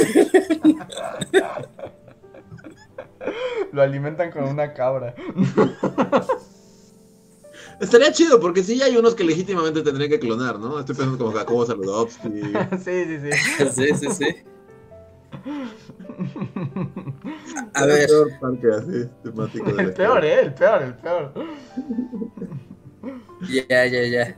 Lo 3.72 3.82
alimentan 3.82 4.32
con 4.32 4.44
una 4.44 4.74
cabra. 4.74 5.16
Estaría 7.82 8.12
chido, 8.12 8.40
porque 8.40 8.62
sí 8.64 8.84
hay 8.84 8.96
unos 8.96 9.16
que 9.16 9.24
legítimamente 9.24 9.82
tendrían 9.82 10.12
que 10.12 10.20
clonar, 10.20 10.60
¿no? 10.60 10.80
Estoy 10.80 10.94
pensando 10.96 11.18
como 11.18 11.32
Jacobo 11.36 11.66
Saludowski. 11.66 12.30
sí, 12.84 13.06
sí, 13.06 13.20
sí. 13.20 13.32
sí, 13.74 13.88
sí, 13.96 14.08
sí. 14.12 14.28
A 17.74 17.86
ver. 17.86 18.10
El 19.78 19.94
peor, 19.94 20.26
¿eh? 20.26 20.42
El 20.42 20.54
peor, 20.54 20.84
el 20.84 20.96
peor. 20.96 21.34
Ya, 23.50 23.86
ya, 23.86 24.04
ya. 24.04 24.38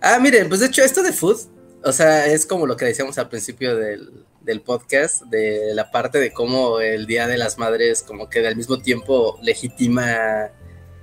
Ah, 0.00 0.18
miren, 0.20 0.48
pues 0.48 0.60
de 0.60 0.66
hecho, 0.66 0.82
esto 0.82 1.02
de 1.02 1.12
food, 1.12 1.38
o 1.82 1.92
sea, 1.92 2.26
es 2.26 2.46
como 2.46 2.66
lo 2.66 2.76
que 2.76 2.84
decíamos 2.84 3.18
al 3.18 3.28
principio 3.28 3.76
del, 3.76 4.24
del 4.42 4.60
podcast, 4.60 5.22
de 5.24 5.72
la 5.74 5.90
parte 5.90 6.18
de 6.18 6.32
cómo 6.32 6.80
el 6.80 7.06
Día 7.06 7.26
de 7.26 7.38
las 7.38 7.58
Madres, 7.58 8.02
como 8.02 8.28
que 8.28 8.46
al 8.46 8.56
mismo 8.56 8.78
tiempo 8.78 9.38
legitima 9.42 10.50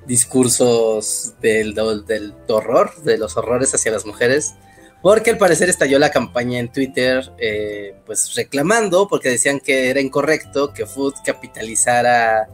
discursos 0.06 1.34
del, 1.42 1.74
del, 1.74 2.06
del 2.06 2.34
horror, 2.48 2.96
de 3.04 3.18
los 3.18 3.38
horrores 3.38 3.74
hacia 3.74 3.92
las 3.92 4.06
mujeres 4.06 4.56
porque 5.02 5.32
al 5.32 5.38
parecer 5.38 5.70
estalló 5.70 5.98
la 6.00 6.12
campaña 6.12 6.60
en 6.60 6.72
Twitter, 6.72 7.32
eh, 7.38 7.96
pues 8.06 8.36
reclamando, 8.36 9.08
porque 9.08 9.30
decían 9.30 9.60
que 9.60 9.90
era 9.90 10.00
incorrecto 10.00 10.74
que 10.74 10.86
Food 10.86 11.16
capitalizara 11.26 12.48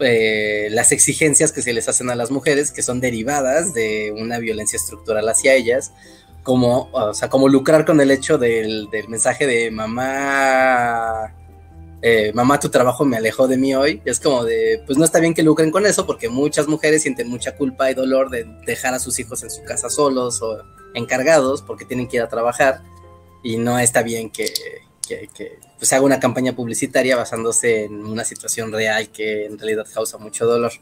eh, 0.00 0.68
las 0.70 0.92
exigencias 0.92 1.52
que 1.52 1.62
se 1.62 1.72
les 1.72 1.88
hacen 1.88 2.10
a 2.10 2.14
las 2.14 2.30
mujeres, 2.30 2.72
que 2.72 2.82
son 2.82 3.00
derivadas 3.00 3.74
de 3.74 4.14
una 4.16 4.38
violencia 4.38 4.76
estructural 4.76 5.28
hacia 5.28 5.54
ellas, 5.54 5.92
como, 6.42 6.88
o 6.92 7.14
sea, 7.14 7.28
como 7.28 7.48
lucrar 7.48 7.84
con 7.84 8.00
el 8.00 8.10
hecho 8.10 8.38
del, 8.38 8.88
mensaje 9.08 9.46
de 9.46 9.70
mamá, 9.70 11.34
eh, 12.02 12.32
mamá, 12.32 12.58
tu 12.58 12.70
trabajo 12.70 13.04
me 13.04 13.16
alejó 13.16 13.46
de 13.46 13.58
mí 13.58 13.74
hoy. 13.74 14.00
es 14.04 14.20
como 14.20 14.44
de, 14.44 14.82
pues 14.86 14.98
no 14.98 15.04
está 15.04 15.20
bien 15.20 15.34
que 15.34 15.42
lucren 15.42 15.70
con 15.70 15.86
eso, 15.86 16.06
porque 16.06 16.28
muchas 16.28 16.66
mujeres 16.66 17.02
sienten 17.02 17.28
mucha 17.28 17.56
culpa 17.56 17.90
y 17.90 17.94
dolor 17.94 18.30
de 18.30 18.44
dejar 18.64 18.94
a 18.94 18.98
sus 18.98 19.18
hijos 19.18 19.42
en 19.42 19.50
su 19.50 19.62
casa 19.64 19.90
solos 19.90 20.40
o 20.42 20.62
encargados 20.94 21.62
porque 21.62 21.84
tienen 21.84 22.08
que 22.08 22.16
ir 22.16 22.22
a 22.22 22.28
trabajar 22.28 22.82
y 23.42 23.56
no 23.56 23.78
está 23.78 24.02
bien 24.02 24.30
que, 24.30 24.52
pues, 25.78 25.92
haga 25.92 26.02
una 26.02 26.20
campaña 26.20 26.54
publicitaria 26.54 27.16
basándose 27.16 27.84
en 27.84 28.04
una 28.04 28.24
situación 28.24 28.72
real 28.72 29.10
que 29.10 29.46
en 29.46 29.58
realidad 29.58 29.86
causa 29.92 30.18
mucho 30.18 30.46
dolor. 30.46 30.72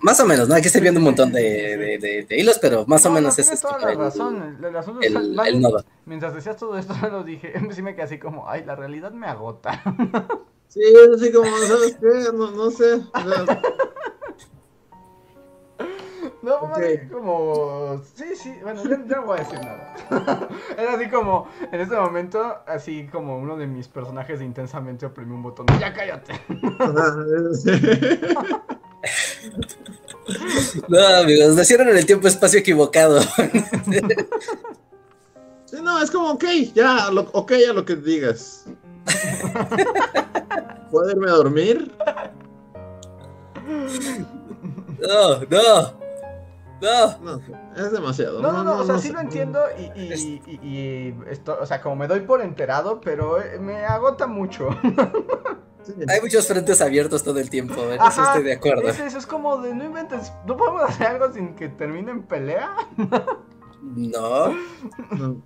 Más 0.00 0.20
o 0.20 0.26
menos, 0.26 0.48
¿no? 0.48 0.54
Aquí 0.54 0.66
estoy 0.66 0.80
viendo 0.80 1.00
un 1.00 1.04
montón 1.04 1.32
de, 1.32 1.98
de, 2.28 2.36
hilos, 2.36 2.58
pero 2.60 2.84
más 2.86 3.04
o 3.06 3.10
menos 3.10 3.38
es 3.38 3.60
toda 3.60 3.78
la 3.78 3.94
razón. 3.94 4.58
El, 5.02 5.60
nodo. 5.60 5.84
Mientras 6.04 6.34
decías 6.34 6.56
todo 6.56 6.78
esto, 6.78 6.94
lo 7.10 7.24
dije, 7.24 7.52
sí 7.72 7.82
me 7.82 7.94
quedé 7.94 8.04
así 8.04 8.18
como, 8.18 8.48
ay, 8.48 8.64
la 8.64 8.76
realidad 8.76 9.12
me 9.12 9.26
agota. 9.26 9.82
Sí, 10.68 10.82
así 11.14 11.32
como, 11.32 11.48
¿sabes 11.68 11.96
qué? 11.98 12.32
No, 12.34 12.50
no 12.50 12.70
sé. 12.70 13.00
No, 16.46 16.72
como. 17.10 18.00
Sí, 18.14 18.36
sí, 18.40 18.54
bueno, 18.62 18.84
yo, 18.84 18.96
no 18.96 19.26
voy 19.26 19.40
a 19.40 19.42
decir 19.42 19.58
nada. 19.58 19.96
Era 20.78 20.94
así 20.94 21.08
como, 21.10 21.48
en 21.72 21.80
este 21.80 21.96
momento, 21.96 22.58
así 22.68 23.08
como 23.10 23.36
uno 23.36 23.56
de 23.56 23.66
mis 23.66 23.88
personajes 23.88 24.40
intensamente 24.40 25.06
oprimió 25.06 25.34
un 25.34 25.42
botón. 25.42 25.66
¡Ya 25.80 25.92
cállate! 25.92 26.40
no, 30.88 31.06
amigos, 31.20 31.56
nacieron 31.56 31.88
en 31.88 31.96
el 31.96 32.06
tiempo 32.06 32.28
espacio 32.28 32.60
equivocado. 32.60 33.20
sí, 35.64 35.78
no, 35.82 36.00
es 36.00 36.12
como, 36.12 36.30
ok, 36.30 36.44
ya, 36.76 37.10
lo, 37.10 37.22
ok 37.32 37.54
a 37.68 37.72
lo 37.72 37.84
que 37.84 37.96
digas. 37.96 38.66
¿Puedo 40.92 41.10
irme 41.10 41.28
a 41.28 41.32
dormir? 41.34 41.92
No, 45.00 45.40
no. 45.50 46.05
No. 46.80 47.40
es 47.76 47.92
demasiado. 47.92 48.40
No, 48.40 48.52
no, 48.52 48.64
no, 48.64 48.78
o 48.78 48.84
sea, 48.84 48.98
sí 48.98 49.10
lo 49.10 49.20
entiendo 49.20 49.60
y, 49.78 50.40
y, 50.62 51.14
esto, 51.28 51.56
o 51.60 51.66
sea, 51.66 51.80
como 51.80 51.96
me 51.96 52.06
doy 52.06 52.20
por 52.20 52.40
enterado, 52.42 53.00
pero 53.00 53.40
eh, 53.40 53.58
me 53.58 53.84
agota 53.84 54.26
mucho. 54.26 54.68
Hay 56.08 56.20
muchos 56.20 56.46
frentes 56.48 56.80
abiertos 56.80 57.22
todo 57.22 57.38
el 57.38 57.48
tiempo, 57.48 57.74
en 57.90 58.00
eso 58.02 58.22
estoy 58.22 58.42
de 58.42 58.54
acuerdo. 58.54 58.88
Es, 58.88 58.98
eso 58.98 59.18
es 59.18 59.26
como 59.26 59.58
de 59.58 59.72
no 59.74 59.84
inventes, 59.84 60.32
¿no 60.46 60.56
podemos 60.56 60.82
hacer 60.82 61.06
algo 61.06 61.32
sin 61.32 61.54
que 61.54 61.68
termine 61.68 62.10
en 62.10 62.22
pelea? 62.24 62.74
no. 63.82 64.48
No. 65.10 65.42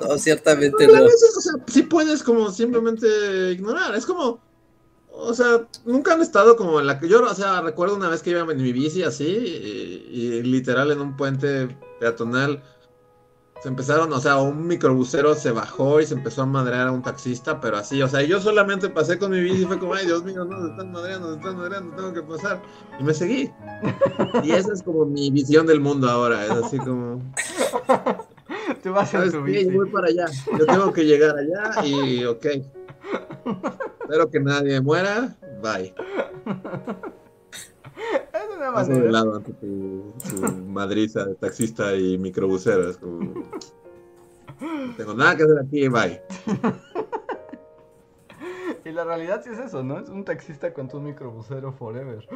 No, 0.00 0.18
ciertamente 0.18 0.86
no. 0.86 0.96
A 0.96 1.00
veces, 1.00 1.34
o 1.36 1.40
sea, 1.40 1.52
sí 1.66 1.82
puedes 1.82 2.22
como 2.22 2.50
simplemente 2.50 3.06
ignorar. 3.52 3.94
Es 3.94 4.04
como, 4.04 4.40
o 5.20 5.34
sea, 5.34 5.66
nunca 5.84 6.14
han 6.14 6.22
estado 6.22 6.56
como 6.56 6.78
en 6.78 6.86
la 6.86 7.00
que 7.00 7.08
yo, 7.08 7.22
o 7.22 7.34
sea, 7.34 7.60
recuerdo 7.60 7.96
una 7.96 8.08
vez 8.08 8.22
que 8.22 8.30
iba 8.30 8.40
en 8.40 8.62
mi 8.62 8.72
bici 8.72 9.02
así 9.02 9.24
y, 9.24 10.42
literal 10.42 10.92
en 10.92 11.00
un 11.00 11.16
puente 11.16 11.76
peatonal 11.98 12.62
se 13.60 13.68
empezaron, 13.68 14.12
o 14.12 14.20
sea, 14.20 14.36
un 14.38 14.68
microbusero 14.68 15.34
se 15.34 15.50
bajó 15.50 16.00
y 16.00 16.06
se 16.06 16.14
empezó 16.14 16.42
a 16.42 16.46
madrear 16.46 16.86
a 16.86 16.92
un 16.92 17.02
taxista, 17.02 17.60
pero 17.60 17.78
así, 17.78 18.00
o 18.00 18.06
sea, 18.06 18.22
yo 18.22 18.40
solamente 18.40 18.88
pasé 18.88 19.18
con 19.18 19.32
mi 19.32 19.40
bici 19.40 19.62
y 19.62 19.66
fue 19.66 19.80
como, 19.80 19.94
ay, 19.94 20.06
Dios 20.06 20.22
mío, 20.22 20.44
no, 20.44 20.62
se 20.64 20.70
están 20.70 20.92
madreando, 20.92 21.30
se 21.30 21.34
están 21.38 21.56
madreando, 21.56 21.96
tengo 21.96 22.12
que 22.12 22.22
pasar. 22.22 22.62
Y 23.00 23.02
me 23.02 23.12
seguí. 23.12 23.50
Y 24.44 24.52
esa 24.52 24.72
es 24.72 24.82
como 24.84 25.04
mi 25.04 25.32
visión 25.32 25.66
del 25.66 25.80
mundo 25.80 26.08
ahora, 26.08 26.44
es 26.44 26.50
así 26.52 26.78
como... 26.78 27.20
Tú 28.82 28.92
vas 28.92 29.12
en 29.14 29.32
tu 29.32 29.42
bici. 29.42 29.70
voy 29.70 29.90
para 29.90 30.06
allá. 30.06 30.26
Yo 30.56 30.64
tengo 30.64 30.92
que 30.92 31.04
llegar 31.04 31.34
allá 31.36 31.84
y 31.84 32.24
ok. 32.24 32.46
Espero 34.02 34.30
que 34.30 34.40
nadie 34.40 34.80
muera. 34.80 35.36
Bye. 35.62 35.94
Es 38.32 38.56
una 38.56 38.72
Paso 38.72 38.90
de 38.90 38.96
manera. 38.96 39.12
lado 39.12 39.36
ante 39.36 39.52
tu, 39.54 40.12
tu 40.30 40.52
madriza 40.68 41.24
de 41.24 41.34
taxista 41.34 41.94
y 41.94 42.16
microbusero. 42.18 42.90
Es 42.90 42.96
como. 42.98 43.20
No 44.60 44.94
tengo 44.96 45.14
nada 45.14 45.36
que 45.36 45.42
hacer 45.44 45.58
aquí, 45.64 45.88
bye. 45.88 46.20
Y 48.84 48.90
la 48.92 49.04
realidad 49.04 49.42
sí 49.44 49.50
es 49.52 49.58
eso, 49.58 49.82
¿no? 49.82 49.98
Es 49.98 50.08
un 50.08 50.24
taxista 50.24 50.72
con 50.72 50.88
tu 50.88 50.98
microbusero 51.00 51.72
forever. 51.72 52.26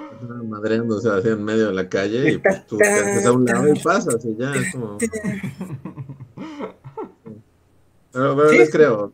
Madreándose 0.44 1.08
así 1.08 1.28
en 1.28 1.42
medio 1.44 1.68
de 1.68 1.72
la 1.74 1.88
calle 1.88 2.32
y 2.32 2.38
pues 2.38 2.66
tú 2.66 2.76
te 2.76 2.86
haces 2.86 3.24
a 3.26 3.32
un 3.32 3.44
lado 3.46 3.68
y 3.68 3.78
pasas 3.80 4.22
y 4.24 4.36
ya 4.36 4.52
es 4.54 4.72
como. 4.72 4.98
Pero, 8.12 8.36
pero 8.36 8.48
Sí. 8.50 8.58
les 8.58 8.70
creo. 8.70 9.12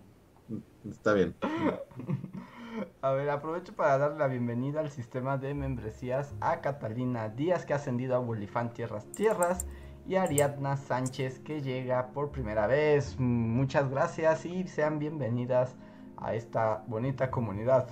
Está 0.91 1.13
bien. 1.13 1.35
A 3.03 3.11
ver, 3.11 3.29
aprovecho 3.31 3.75
para 3.75 3.99
darle 3.99 4.19
la 4.19 4.29
bienvenida 4.29 4.81
al 4.81 4.91
sistema 4.91 5.37
de 5.37 5.55
membresías 5.55 6.35
a 6.41 6.61
Catalina 6.61 7.29
Díaz, 7.29 7.65
que 7.65 7.73
ha 7.73 7.77
ascendido 7.77 8.15
a 8.15 8.19
Bolifán 8.19 8.73
Tierras 8.73 9.07
Tierras, 9.13 9.67
y 10.07 10.15
a 10.15 10.23
Ariadna 10.23 10.77
Sánchez, 10.77 11.41
que 11.41 11.61
llega 11.61 12.09
por 12.09 12.31
primera 12.31 12.67
vez. 12.67 13.19
Muchas 13.19 13.91
gracias 13.91 14.45
y 14.47 14.67
sean 14.69 14.99
bienvenidas 14.99 15.75
a 16.17 16.35
esta 16.35 16.85
bonita 16.87 17.31
comunidad. 17.31 17.89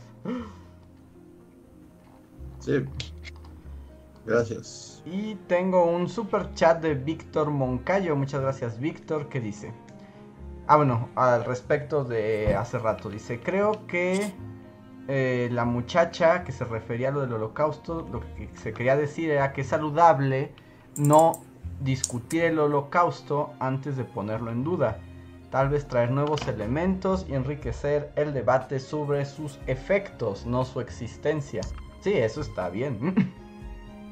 Sí. 2.61 2.85
Gracias. 4.25 5.03
Y 5.05 5.35
tengo 5.47 5.85
un 5.85 6.09
super 6.09 6.53
chat 6.55 6.81
de 6.81 6.95
Víctor 6.95 7.51
Moncayo. 7.51 8.17
Muchas 8.17 8.41
gracias, 8.41 8.79
Víctor. 8.81 9.29
que 9.29 9.41
dice? 9.41 9.73
Ah, 10.67 10.77
bueno, 10.77 11.09
al 11.15 11.45
respecto 11.45 12.05
de 12.05 12.57
hace 12.57 12.79
rato. 12.79 13.09
Dice: 13.09 13.41
Creo 13.41 13.87
que 13.87 14.33
eh, 15.09 15.49
la 15.53 15.65
muchacha 15.65 16.43
que 16.43 16.53
se 16.53 16.65
refería 16.65 17.09
a 17.09 17.13
lo 17.13 17.21
del 17.21 17.33
holocausto, 17.35 18.09
lo 18.11 18.21
que 18.21 18.51
se 18.61 18.73
quería 18.73 18.97
decir 18.97 19.31
era 19.31 19.53
que 19.53 19.61
es 19.61 19.69
saludable 19.69 20.53
no 20.97 21.45
discutir 21.81 22.45
el 22.45 22.59
holocausto 22.59 23.53
antes 23.61 23.97
de 23.97 24.05
ponerlo 24.05 24.51
en 24.51 24.65
duda. 24.65 24.99
Tal 25.51 25.69
vez 25.69 25.87
traer 25.87 26.11
nuevos 26.11 26.47
elementos 26.49 27.25
y 27.29 27.35
enriquecer 27.35 28.11
el 28.17 28.35
debate 28.35 28.81
sobre 28.81 29.25
sus 29.25 29.61
efectos, 29.69 30.45
no 30.47 30.65
su 30.65 30.81
existencia. 30.81 31.63
Sí, 32.01 32.15
eso 32.15 32.41
está 32.41 32.69
bien. 32.69 33.35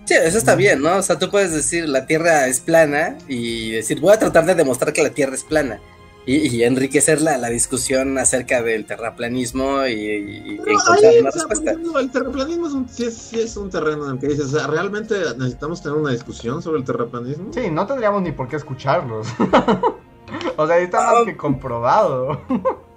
Sí, 0.07 0.13
eso 0.13 0.37
está 0.37 0.55
bien, 0.55 0.83
¿no? 0.83 0.97
O 0.97 1.03
sea, 1.03 1.19
tú 1.19 1.31
puedes 1.31 1.51
decir 1.55 1.89
la 1.89 2.05
Tierra 2.07 2.47
es 2.47 2.61
plana 2.61 3.17
y 3.27 3.73
decir, 3.73 4.01
voy 4.01 4.13
a 4.13 4.19
tratar 4.19 4.45
de 4.45 4.55
demostrar 4.55 4.93
que 4.93 5.03
la 5.03 5.09
Tierra 5.09 5.35
es 5.35 5.45
plana. 5.45 5.81
Y, 6.27 6.57
y 6.57 6.63
enriquecer 6.65 7.21
la, 7.21 7.37
la 7.37 7.51
discusión 7.51 8.17
acerca 8.17 8.63
del 8.63 8.87
terraplanismo 8.87 9.87
y, 9.87 9.93
y 9.93 10.61
encontrar 10.67 11.05
ahí, 11.05 11.19
una 11.19 11.29
o 11.29 11.33
sea, 11.33 11.47
respuesta. 11.49 11.73
el 12.01 12.11
terraplanismo 12.11 12.67
es 12.67 12.73
un, 12.73 12.89
sí, 12.89 13.05
es, 13.05 13.15
sí 13.15 13.41
es 13.41 13.57
un 13.59 13.69
terreno 13.69 14.07
en 14.07 14.13
el 14.13 14.19
que 14.19 14.29
dices, 14.29 14.47
o 14.47 14.59
sea, 14.59 14.67
¿realmente 14.67 15.15
necesitamos 15.37 15.83
tener 15.83 15.99
una 15.99 16.13
discusión 16.13 16.63
sobre 16.63 16.79
el 16.79 16.85
terraplanismo? 16.85 17.53
Sí, 17.53 17.71
no 17.71 17.87
tendríamos 17.87 18.23
ni 18.23 18.33
por 18.33 18.49
qué 18.49 18.57
escucharlos. 18.57 19.29
o 20.57 20.67
sea, 20.67 20.79
está 20.79 21.13
más 21.13 21.25
que 21.25 21.37
comprobado. 21.37 22.41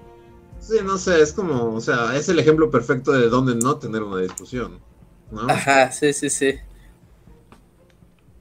Sí, 0.60 0.80
no 0.84 0.98
sé, 0.98 1.22
es 1.22 1.32
como, 1.32 1.76
o 1.76 1.80
sea, 1.80 2.18
es 2.18 2.28
el 2.28 2.40
ejemplo 2.40 2.70
perfecto 2.70 3.14
de 3.14 3.30
dónde 3.30 3.56
no 3.56 3.78
tener 3.78 4.04
una 4.04 4.20
discusión, 4.20 4.82
¿no? 5.32 5.50
Ajá, 5.50 5.92
sí, 5.94 6.12
sí, 6.12 6.30
sí. 6.30 6.56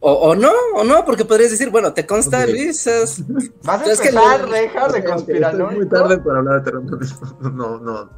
O, 0.09 0.13
o 0.31 0.35
no, 0.37 0.53
o 0.77 0.85
no, 0.85 1.05
porque 1.05 1.25
podrías 1.25 1.51
decir, 1.51 1.69
bueno, 1.71 1.93
te 1.93 2.07
consta, 2.07 2.43
Ok. 2.45 2.51
Luis, 2.51 2.87
es- 2.87 3.25
Vas 3.65 3.81
a 3.81 3.85
que 3.85 3.91
empezar, 3.91 4.41
lo- 4.43 4.47
reja 4.47 4.89
de 4.89 4.99
Es 5.01 5.05
conspiranoico. 5.05 5.73
muy 5.75 5.89
tarde 5.89 6.19
para 6.19 6.39
hablar 6.39 6.63
de. 6.63 6.73
No, 7.53 7.79
no. 7.81 8.09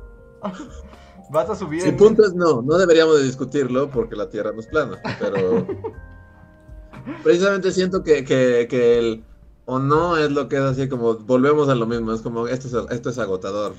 Vas 1.31 1.49
a 1.49 1.55
subir 1.57 1.81
Si 1.81 1.89
en- 1.89 1.97
punto 1.97 2.27
es 2.27 2.35
no, 2.35 2.61
no 2.61 2.77
deberíamos 2.77 3.17
de 3.19 3.25
discutirlo 3.25 3.89
porque 3.91 4.17
la 4.17 4.29
Tierra 4.29 4.53
no 4.53 4.61
es 4.61 4.67
plana, 4.67 4.99
pero 5.19 5.67
precisamente 7.25 7.71
siento 7.73 8.03
que, 8.03 8.23
que, 8.25 8.67
que 8.69 8.99
el 8.99 9.25
o 9.65 9.79
no 9.79 10.17
es 10.19 10.31
lo 10.31 10.49
que 10.49 10.57
es 10.57 10.63
así 10.63 10.89
como 10.91 11.15
volvemos 11.15 11.69
a 11.71 11.75
lo 11.75 11.87
mismo, 11.87 12.13
es 12.13 12.21
como 12.23 12.49
esto 12.49 12.69
es, 12.69 12.93
esto 12.93 13.09
es 13.11 13.19
agotador. 13.19 13.73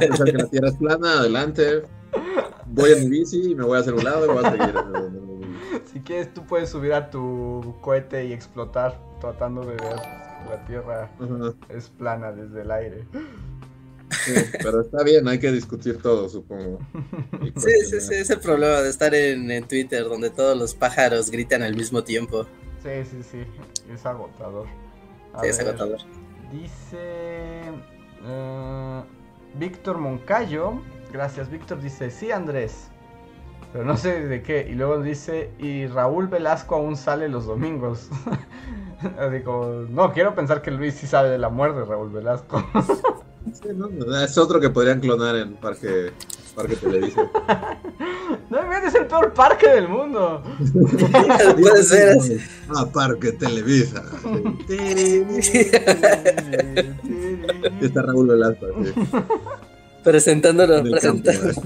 Pensar 0.00 0.24
que 0.26 0.32
la 0.38 0.46
Tierra 0.46 0.68
es 0.68 0.76
plana, 0.76 1.20
adelante, 1.20 1.82
voy 2.66 2.92
en 2.92 3.04
mi 3.10 3.18
bici 3.18 3.50
y 3.52 3.54
me 3.54 3.64
voy 3.64 3.76
a 3.78 3.80
hacer 3.80 3.94
un 3.94 4.02
lado 4.04 4.24
y 4.26 4.28
voy 4.28 4.44
a 4.44 4.50
seguir. 4.50 4.74
Si 5.86 6.00
quieres, 6.00 6.32
tú 6.32 6.44
puedes 6.46 6.70
subir 6.70 6.92
a 6.92 7.10
tu 7.10 7.76
cohete 7.80 8.26
y 8.26 8.32
explotar 8.32 8.98
tratando 9.20 9.62
de 9.62 9.76
ver 9.76 9.96
la 10.48 10.64
Tierra 10.66 11.10
es 11.68 11.88
plana 11.88 12.32
desde 12.32 12.62
el 12.62 12.70
aire. 12.70 13.04
sí, 14.10 14.32
pero 14.62 14.80
está 14.80 15.02
bien, 15.02 15.26
hay 15.28 15.38
que 15.38 15.50
discutir 15.50 16.00
todo, 16.00 16.28
supongo. 16.28 16.78
Sí, 17.56 17.70
sí, 17.86 18.00
sí, 18.00 18.14
ese 18.14 18.36
problema 18.36 18.80
de 18.80 18.90
estar 18.90 19.14
en, 19.14 19.50
en 19.50 19.66
Twitter 19.66 20.04
donde 20.04 20.30
todos 20.30 20.56
los 20.56 20.74
pájaros 20.74 21.30
gritan 21.30 21.62
al 21.62 21.74
mismo 21.74 22.04
tiempo. 22.04 22.46
Sí, 22.82 23.04
sí, 23.10 23.22
sí. 23.22 23.38
Es 23.92 24.06
agotador. 24.06 24.66
A 25.34 25.42
Sí, 25.42 25.48
es 25.48 25.58
agotador. 25.58 25.98
Dice 26.52 27.62
eh, 28.24 29.02
Víctor 29.54 29.98
Moncayo. 29.98 30.80
Gracias, 31.12 31.50
Víctor. 31.50 31.80
Dice, 31.80 32.10
sí, 32.10 32.30
Andrés. 32.30 32.90
Pero 33.72 33.84
no 33.84 33.96
sé 33.96 34.26
de 34.26 34.42
qué. 34.42 34.66
Y 34.68 34.74
luego 34.74 35.00
dice, 35.02 35.50
y 35.58 35.86
Raúl 35.86 36.28
Velasco 36.28 36.76
aún 36.76 36.96
sale 36.96 37.28
los 37.28 37.46
domingos. 37.46 38.08
Así 39.18 39.42
como, 39.42 39.66
no, 39.88 40.12
quiero 40.12 40.34
pensar 40.34 40.62
que 40.62 40.70
Luis 40.70 40.94
sí 40.94 41.06
sabe 41.06 41.30
de 41.30 41.38
la 41.38 41.48
muerte 41.48 41.80
de 41.80 41.84
Raúl 41.84 42.10
Velasco. 42.10 42.64
Sí, 43.54 43.68
no, 43.74 43.88
es 44.22 44.36
otro 44.36 44.60
que 44.60 44.68
podrían 44.68 45.00
clonar 45.00 45.34
en 45.36 45.54
Parque, 45.54 46.12
parque 46.54 46.76
Televisa. 46.76 47.22
no 48.50 48.66
me 48.66 48.86
es 48.86 48.94
el 48.94 49.06
peor 49.06 49.32
parque 49.32 49.70
del 49.70 49.88
mundo. 49.88 50.42
Puede 51.58 51.82
ser 51.82 52.18
así. 52.18 52.36
Ah, 52.68 52.86
Parque 52.92 53.32
Televisa. 53.32 54.02
Está 57.80 58.02
Raúl 58.02 58.28
Velasco. 58.28 58.66
Presentándolo, 60.02 60.78
En 60.78 60.86
el 60.86 61.00
campo, 61.00 61.22
presentando. 61.24 61.62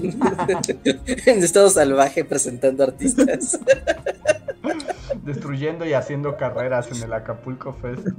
en 1.25 1.43
estado 1.43 1.69
salvaje, 1.69 2.25
presentando 2.25 2.83
artistas. 2.83 3.59
Destruyendo 5.23 5.85
y 5.85 5.93
haciendo 5.93 6.35
carreras 6.37 6.91
en 6.91 7.03
el 7.03 7.13
Acapulco 7.13 7.73
Fest. 7.73 8.07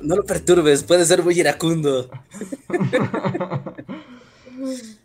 No 0.00 0.16
lo 0.16 0.24
perturbes, 0.24 0.82
puede 0.82 1.04
ser 1.04 1.22
muy 1.22 1.38
iracundo. 1.38 2.08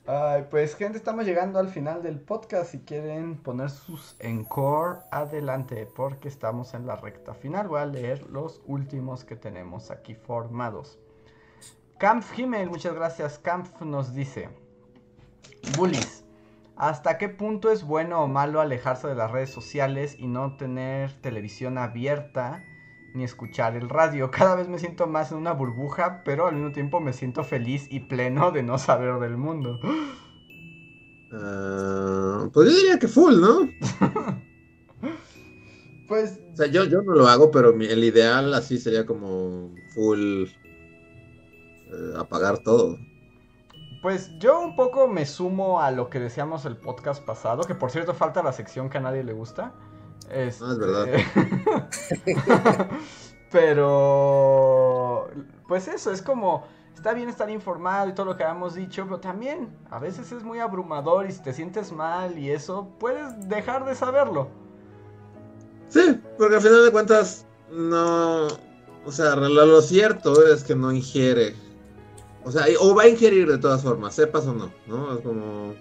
Ay, 0.05 0.45
pues 0.49 0.75
gente, 0.75 0.97
estamos 0.97 1.25
llegando 1.25 1.59
al 1.59 1.67
final 1.67 2.01
del 2.01 2.19
podcast. 2.19 2.71
Si 2.71 2.79
quieren 2.79 3.35
poner 3.35 3.69
sus 3.69 4.15
encore, 4.19 4.99
adelante, 5.11 5.85
porque 5.85 6.29
estamos 6.29 6.73
en 6.73 6.87
la 6.87 6.95
recta 6.95 7.33
final. 7.33 7.67
Voy 7.67 7.81
a 7.81 7.85
leer 7.85 8.23
los 8.29 8.61
últimos 8.65 9.25
que 9.25 9.35
tenemos 9.35 9.91
aquí 9.91 10.15
formados. 10.15 10.97
Kampf 11.99 12.37
Himmel, 12.37 12.69
muchas 12.69 12.95
gracias. 12.95 13.39
Kampf 13.39 13.81
nos 13.81 14.13
dice: 14.13 14.49
Bullies, 15.77 16.23
¿hasta 16.75 17.17
qué 17.17 17.29
punto 17.29 17.71
es 17.71 17.83
bueno 17.83 18.23
o 18.23 18.27
malo 18.27 18.61
alejarse 18.61 19.07
de 19.07 19.15
las 19.15 19.31
redes 19.31 19.49
sociales 19.51 20.15
y 20.17 20.27
no 20.27 20.55
tener 20.57 21.11
televisión 21.21 21.77
abierta? 21.77 22.63
ni 23.15 23.23
escuchar 23.23 23.75
el 23.75 23.89
radio. 23.89 24.29
Cada 24.29 24.53
vez 24.55 24.67
me 24.69 24.77
siento 24.77 25.07
más 25.07 25.31
en 25.31 25.39
una 25.39 25.51
burbuja, 25.51 26.21
pero 26.23 26.45
al 26.47 26.53
mismo 26.53 26.71
tiempo 26.71 26.99
me 26.99 27.11
siento 27.11 27.43
feliz 27.43 27.87
y 27.89 28.01
pleno 28.01 28.51
de 28.51 28.61
no 28.61 28.77
saber 28.77 29.17
del 29.19 29.35
mundo. 29.35 29.79
Ah, 31.31 32.47
pues 32.53 32.69
yo 32.69 32.75
diría 32.77 32.99
que 32.99 33.07
full, 33.07 33.39
¿no? 33.39 33.67
Pues 36.07 36.39
O 36.53 36.55
sea, 36.57 36.65
yo, 36.67 36.85
yo 36.85 37.01
no 37.03 37.13
lo 37.13 37.27
hago, 37.27 37.51
pero 37.51 37.73
mi- 37.73 37.85
el 37.85 38.03
ideal 38.03 38.51
así 38.55 38.79
sería 38.79 39.05
como 39.05 39.69
full 39.93 40.45
eh, 41.89 42.13
apagar 42.17 42.59
todo. 42.59 42.97
Pues 44.01 44.31
yo 44.39 44.61
un 44.61 44.75
poco 44.75 45.07
me 45.07 45.25
sumo 45.25 45.81
a 45.81 45.91
lo 45.91 46.09
que 46.09 46.19
decíamos 46.19 46.65
el 46.65 46.77
podcast 46.77 47.23
pasado, 47.23 47.63
que 47.63 47.75
por 47.75 47.91
cierto 47.91 48.13
falta 48.13 48.41
la 48.41 48.53
sección 48.53 48.89
que 48.89 48.97
a 48.97 49.01
nadie 49.01 49.23
le 49.23 49.33
gusta. 49.33 49.73
Este, 50.29 50.63
Ah, 50.63 50.71
es 50.71 50.77
verdad. 50.79 51.07
pero, 53.51 55.27
pues 55.67 55.87
eso, 55.87 56.11
es 56.11 56.21
como, 56.21 56.63
está 56.95 57.13
bien 57.13 57.27
estar 57.27 57.49
informado 57.49 58.09
y 58.09 58.13
todo 58.13 58.27
lo 58.27 58.37
que 58.37 58.43
habíamos 58.43 58.75
dicho, 58.75 59.03
pero 59.05 59.19
también 59.19 59.69
a 59.89 59.99
veces 59.99 60.31
es 60.31 60.43
muy 60.43 60.59
abrumador 60.59 61.27
y 61.27 61.31
si 61.31 61.41
te 61.41 61.51
sientes 61.51 61.91
mal 61.91 62.37
y 62.37 62.51
eso, 62.51 62.87
puedes 62.99 63.49
dejar 63.49 63.85
de 63.85 63.95
saberlo. 63.95 64.47
Sí, 65.89 66.21
porque 66.37 66.55
al 66.55 66.61
final 66.61 66.85
de 66.85 66.91
cuentas, 66.91 67.45
no. 67.71 68.47
O 69.05 69.11
sea, 69.11 69.35
lo, 69.35 69.49
lo 69.49 69.81
cierto 69.81 70.45
es 70.47 70.63
que 70.63 70.75
no 70.75 70.91
ingiere. 70.91 71.55
O 72.43 72.51
sea, 72.51 72.65
o 72.79 72.95
va 72.95 73.03
a 73.03 73.09
ingerir 73.09 73.47
de 73.47 73.57
todas 73.57 73.81
formas, 73.81 74.15
sepas 74.15 74.45
o 74.47 74.53
no, 74.53 74.71
¿no? 74.87 75.17
Es 75.17 75.21
como. 75.21 75.75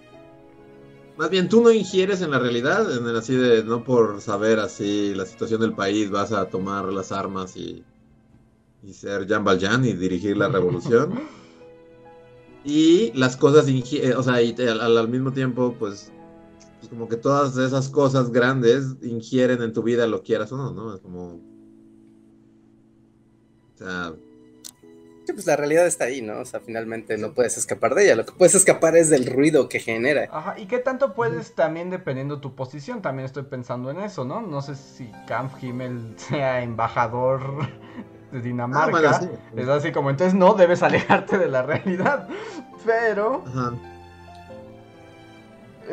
más 1.17 1.31
bien 1.31 1.49
tú 1.49 1.63
no 1.63 1.71
ingieres 1.71 2.21
en 2.21 2.31
la 2.33 2.39
realidad, 2.39 2.97
en 2.97 3.07
el 3.07 3.17
así 3.17 3.35
de 3.35 3.63
no 3.63 3.85
por 3.85 4.21
saber 4.21 4.59
así 4.59 5.15
la 5.15 5.25
situación 5.25 5.61
del 5.61 5.75
país 5.75 6.11
vas 6.11 6.33
a 6.33 6.47
tomar 6.47 6.87
las 6.87 7.13
armas 7.13 7.57
y, 7.57 7.85
y 8.83 8.93
ser 8.93 9.27
Jean 9.27 9.45
Valjean 9.45 9.85
y 9.85 9.93
dirigir 9.93 10.37
la 10.37 10.49
revolución. 10.49 11.21
y 12.65 13.13
las 13.13 13.37
cosas, 13.37 13.67
eh, 13.69 14.15
o 14.15 14.23
sea, 14.23 14.43
y 14.43 14.55
al, 14.61 15.09
mismo 15.09 15.33
tiempo, 15.33 15.75
pues, 15.79 16.13
pues, 16.79 16.89
como 16.91 17.09
que 17.09 17.17
todas 17.17 17.57
esas 17.57 17.89
cosas 17.89 18.31
grandes 18.31 18.97
ingieren 19.03 19.63
en 19.63 19.73
tu 19.73 19.83
vida, 19.83 20.07
lo 20.07 20.23
quieras 20.23 20.53
o 20.53 20.57
no, 20.57 20.73
¿no? 20.73 20.95
Es 20.95 21.01
como... 21.01 21.41
O 23.75 23.79
sea, 23.79 24.13
pues 25.33 25.47
la 25.47 25.57
realidad 25.57 25.87
está 25.87 26.05
ahí, 26.05 26.23
¿no? 26.23 26.41
O 26.41 26.45
sea, 26.45 26.61
finalmente 26.61 27.19
no 27.19 27.33
puedes 27.33 27.57
escapar 27.57 27.95
de 27.95 28.05
ella. 28.05 28.17
Lo 28.17 28.27
que 28.27 28.33
puedes 28.33 28.55
escapar 28.55 28.97
es 28.97 29.11
del 29.11 29.27
ruido 29.27 29.69
que 29.69 29.81
genera. 29.81 30.29
Ajá, 30.33 30.55
y 30.59 30.67
qué 30.67 30.79
tanto 30.79 31.15
puedes 31.15 31.55
también 31.55 31.91
dependiendo 31.91 32.41
tu 32.41 32.55
posición. 32.55 33.03
También 33.03 33.27
estoy 33.27 33.45
pensando 33.45 33.91
en 33.91 34.01
eso, 34.01 34.25
¿no? 34.25 34.41
No 34.41 34.63
sé 34.63 34.75
si 34.75 35.11
Kampf 35.27 35.63
Himmel 35.63 36.15
sea 36.17 36.63
embajador 36.63 37.69
de 38.33 38.41
Dinamarca. 38.41 39.21
Ah, 39.21 39.29
es 39.57 39.69
así 39.69 39.93
como, 39.93 40.11
entonces 40.11 40.35
no 40.35 40.55
debes 40.55 40.83
alejarte 40.83 41.39
de 41.39 41.49
la 41.49 41.63
realidad. 41.63 42.29
Pero. 42.85 43.45
Ajá. 43.47 43.73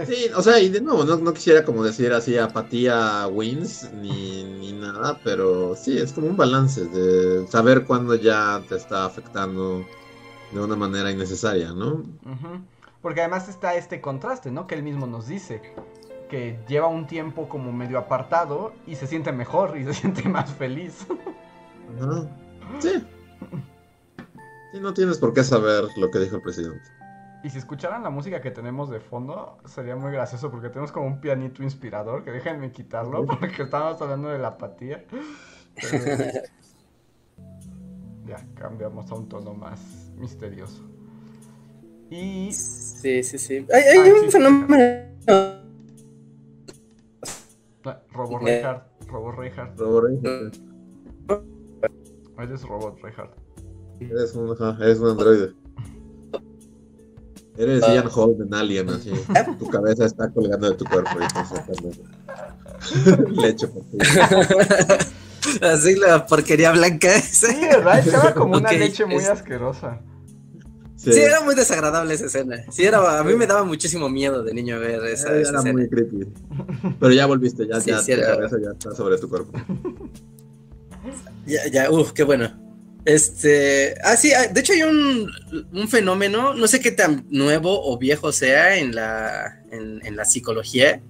Sí, 0.06 0.30
o 0.36 0.42
sea, 0.42 0.60
y 0.60 0.70
de 0.70 0.82
nuevo, 0.82 1.04
no, 1.06 1.34
quisiera 1.34 1.64
como 1.64 1.84
decir 1.84 2.12
así 2.12 2.38
apatía 2.38 3.28
wins 3.28 3.90
ni, 3.94 4.44
ni, 4.44 4.74
nada, 4.74 5.20
pero 5.24 5.76
sí, 5.76 5.98
es 5.98 6.12
como 6.12 6.28
un 6.28 6.36
balance 6.36 6.86
de 6.86 7.48
saber 7.48 7.86
cuándo 7.86 8.16
ya 8.16 8.62
te 8.68 8.76
está 8.76 9.06
afectando 9.06 9.86
de 10.52 10.60
una 10.60 10.76
manera 10.76 11.12
innecesaria, 11.12 11.72
¿no? 11.72 12.04
Porque 13.02 13.22
además 13.22 13.48
está 13.48 13.76
este 13.76 14.02
contraste, 14.02 14.52
¿no? 14.52 14.68
Que 14.68 14.76
él 14.76 14.84
mismo 14.84 15.08
nos 15.08 15.28
dice, 15.28 15.62
que 16.30 16.60
lleva 16.68 16.88
un 16.88 17.08
tiempo 17.08 17.48
como 17.48 17.72
medio 17.72 17.98
apartado 17.98 18.74
y 18.86 18.96
se 18.96 19.08
siente 19.08 19.32
mejor 19.32 19.78
y 19.78 19.84
se 19.86 19.94
siente 19.94 20.28
más 20.28 20.52
feliz. 20.54 21.06
Sí. 22.80 23.04
Sí, 24.72 24.80
no 24.82 24.94
tienes 24.94 25.20
por 25.20 25.34
qué 25.34 25.44
saber 25.44 25.86
lo 25.96 26.12
que 26.12 26.20
dijo 26.20 26.36
el 26.36 26.42
presidente. 26.42 26.95
Y 27.46 27.52
si 27.52 27.60
escucharan 27.60 28.02
la 28.02 28.10
música 28.10 28.42
que 28.42 28.50
tenemos 28.50 28.90
de 28.90 29.00
fondo, 29.00 29.60
sería 29.66 29.96
muy 29.96 30.12
gracioso 30.12 30.50
porque 30.50 30.70
tenemos 30.70 30.92
como 30.92 31.06
un 31.06 31.22
pianito 31.22 31.62
inspirador, 31.62 32.24
que 32.24 32.32
déjenme 32.32 32.72
quitarlo 32.72 33.24
porque 33.24 33.62
estamos 33.62 34.02
hablando 34.02 34.30
de 34.30 34.40
la 34.40 34.48
apatía. 34.48 35.06
ya, 38.26 38.44
cambiamos 38.56 39.12
a 39.12 39.14
un 39.14 39.30
tono 39.30 39.54
más 39.54 39.80
misterioso. 40.18 40.90
Y... 42.10 42.52
Sí, 42.52 43.22
sí, 43.22 43.38
sí. 43.38 43.68
Hay, 43.72 44.10
un 44.10 44.32
fenómeno... 44.32 44.84
Ah, 45.28 45.62
Robo 48.12 48.40
Reinhardt. 48.40 49.08
Robo 49.08 49.32
Reinhardt. 49.32 49.80
Robo 49.80 50.02
Reinhardt. 50.02 50.56
Eres 52.40 52.64
robot, 52.64 53.00
Reinhardt. 53.04 53.38
Eres 54.00 54.34
un, 54.34 54.50
eres 54.82 55.00
un 55.00 55.10
androide. 55.12 55.65
Eres 57.58 57.84
uh, 57.84 57.92
Ian 57.92 58.10
Holden 58.14 58.54
Alien, 58.54 58.90
así. 58.90 59.12
tu 59.60 59.70
cabeza 59.70 60.06
está 60.06 60.30
colgando 60.30 60.70
de 60.70 60.76
tu 60.76 60.86
cuerpo 60.86 61.12
y 61.22 61.28
ti. 63.56 63.66
Así 65.62 65.96
la 65.96 66.26
porquería 66.26 66.72
blanca 66.72 67.16
esa. 67.16 67.48
Sí, 67.48 67.62
¿verdad? 67.62 68.00
Estaba 68.00 68.34
como 68.34 68.58
una 68.58 68.72
leche 68.72 69.06
muy 69.06 69.24
asquerosa. 69.24 70.02
Sí. 70.98 71.12
era 71.20 71.42
muy 71.42 71.54
desagradable 71.54 72.16
esa 72.16 72.26
escena. 72.26 72.64
Sí, 72.72 72.84
era, 72.84 73.20
a 73.20 73.24
mí 73.24 73.36
me 73.36 73.46
daba 73.46 73.64
muchísimo 73.64 74.10
miedo 74.10 74.42
de 74.42 74.56
niño 74.56 74.80
ver 74.80 75.06
esa, 75.06 75.30
era 75.30 75.42
escena. 75.42 75.72
muy 75.72 75.88
creepy. 75.88 76.28
Pero 77.00 77.14
ya 77.14 77.28
volviste, 77.28 77.68
ya, 77.68 77.78
ya 77.78 78.00
tu 78.00 78.22
cabeza 78.22 78.58
ya 78.60 78.72
está 78.72 78.96
sobre 78.96 79.20
tu 79.20 79.30
cuerpo. 79.30 79.52
Ya, 81.46 81.68
ya, 81.72 81.92
uff, 81.92 82.12
qué 82.12 82.24
bueno. 82.24 82.65
Este, 83.06 83.94
ah, 84.04 84.18
sí, 84.18 84.34
ah, 84.34 84.48
de 84.48 84.60
hecho 84.60 84.74
hay 84.74 84.82
un, 84.82 85.32
un, 85.72 85.88
fenómeno, 85.88 86.56
no 86.56 86.68
sé 86.68 86.80
qué 86.80 86.90
tan 86.90 87.28
nuevo 87.30 87.88
o 87.88 88.00
viejo 88.00 88.32
sea 88.32 88.78
en 88.78 88.96
la, 88.96 89.64
en, 89.72 90.16
la 90.16 90.26
psicología, 90.26 91.04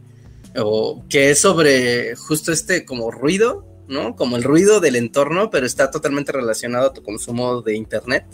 o 0.58 1.06
que 1.10 1.32
es 1.32 1.40
sobre 1.40 2.18
justo 2.18 2.52
este 2.52 2.84
como 2.84 3.12
ruido, 3.12 3.66
¿no? 3.88 4.18
Como 4.18 4.36
el 4.36 4.44
ruido 4.44 4.82
del 4.82 4.98
entorno, 4.98 5.50
pero 5.50 5.66
está 5.66 5.90
totalmente 5.90 6.34
relacionado 6.34 6.88
a 6.88 6.94
tu 6.94 7.02
consumo 7.02 7.62
de 7.62 7.78
internet, 7.78 8.26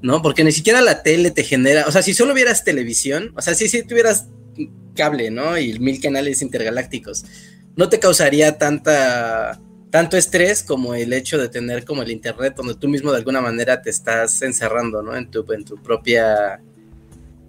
¿no? 0.00 0.22
Porque 0.22 0.42
ni 0.42 0.52
siquiera 0.52 0.80
la 0.80 1.02
tele 1.02 1.30
te 1.30 1.44
genera, 1.44 1.84
o 1.86 1.92
sea, 1.92 2.02
si 2.02 2.14
solo 2.14 2.32
vieras 2.32 2.64
televisión, 2.64 3.34
o 3.36 3.42
sea, 3.42 3.54
si, 3.54 3.68
si 3.68 3.82
tuvieras 3.82 4.28
cable, 4.94 5.30
¿no? 5.30 5.58
Y 5.58 5.78
mil 5.78 6.00
canales 6.00 6.40
intergalácticos, 6.40 7.26
no 7.76 7.90
te 7.90 7.98
causaría 7.98 8.56
tanta 8.56 9.60
tanto 9.90 10.16
estrés 10.16 10.62
como 10.62 10.94
el 10.94 11.12
hecho 11.12 11.36
de 11.36 11.48
tener 11.48 11.84
como 11.84 12.02
el 12.02 12.10
internet 12.10 12.54
donde 12.56 12.74
tú 12.74 12.88
mismo 12.88 13.10
de 13.10 13.18
alguna 13.18 13.40
manera 13.40 13.82
te 13.82 13.90
estás 13.90 14.40
encerrando, 14.42 15.02
¿no? 15.02 15.16
En 15.16 15.30
tu, 15.30 15.44
en 15.52 15.64
tu 15.64 15.76
propia... 15.76 16.60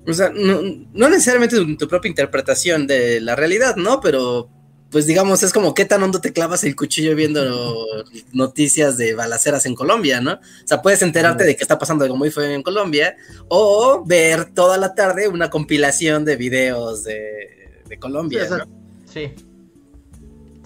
O 0.08 0.14
sea, 0.14 0.32
no, 0.34 0.62
no 0.94 1.10
necesariamente 1.10 1.58
en 1.58 1.78
tu 1.78 1.88
propia 1.88 2.10
interpretación 2.10 2.88
de 2.88 3.22
la 3.22 3.36
realidad, 3.36 3.76
¿no? 3.76 4.02
Pero 4.02 4.50
pues 4.90 5.06
digamos, 5.06 5.42
es 5.42 5.54
como 5.54 5.74
qué 5.74 5.86
tan 5.86 6.04
hondo 6.04 6.20
te 6.20 6.34
clavas 6.34 6.66
el 6.66 6.76
cuchillo 6.76 7.16
viendo 7.16 7.86
noticias 8.34 8.98
de 8.98 9.14
balaceras 9.14 9.66
en 9.66 9.76
Colombia, 9.76 10.20
¿no? 10.20 10.34
O 10.34 10.68
sea, 10.68 10.82
puedes 10.82 11.02
enterarte 11.02 11.46
de 11.46 11.56
que 11.56 11.64
está 11.64 11.80
pasando 11.80 12.04
algo 12.04 12.18
muy 12.18 12.32
feo 12.32 12.44
en 12.44 12.64
Colombia 12.64 13.16
o 13.48 14.04
ver 14.06 14.54
toda 14.54 14.78
la 14.78 14.94
tarde 14.94 15.28
una 15.28 15.50
compilación 15.50 16.26
de 16.26 16.36
videos 16.36 17.04
de, 17.04 17.84
de 17.88 18.00
Colombia, 18.00 18.48
¿no? 18.50 18.66
Sí. 19.12 19.32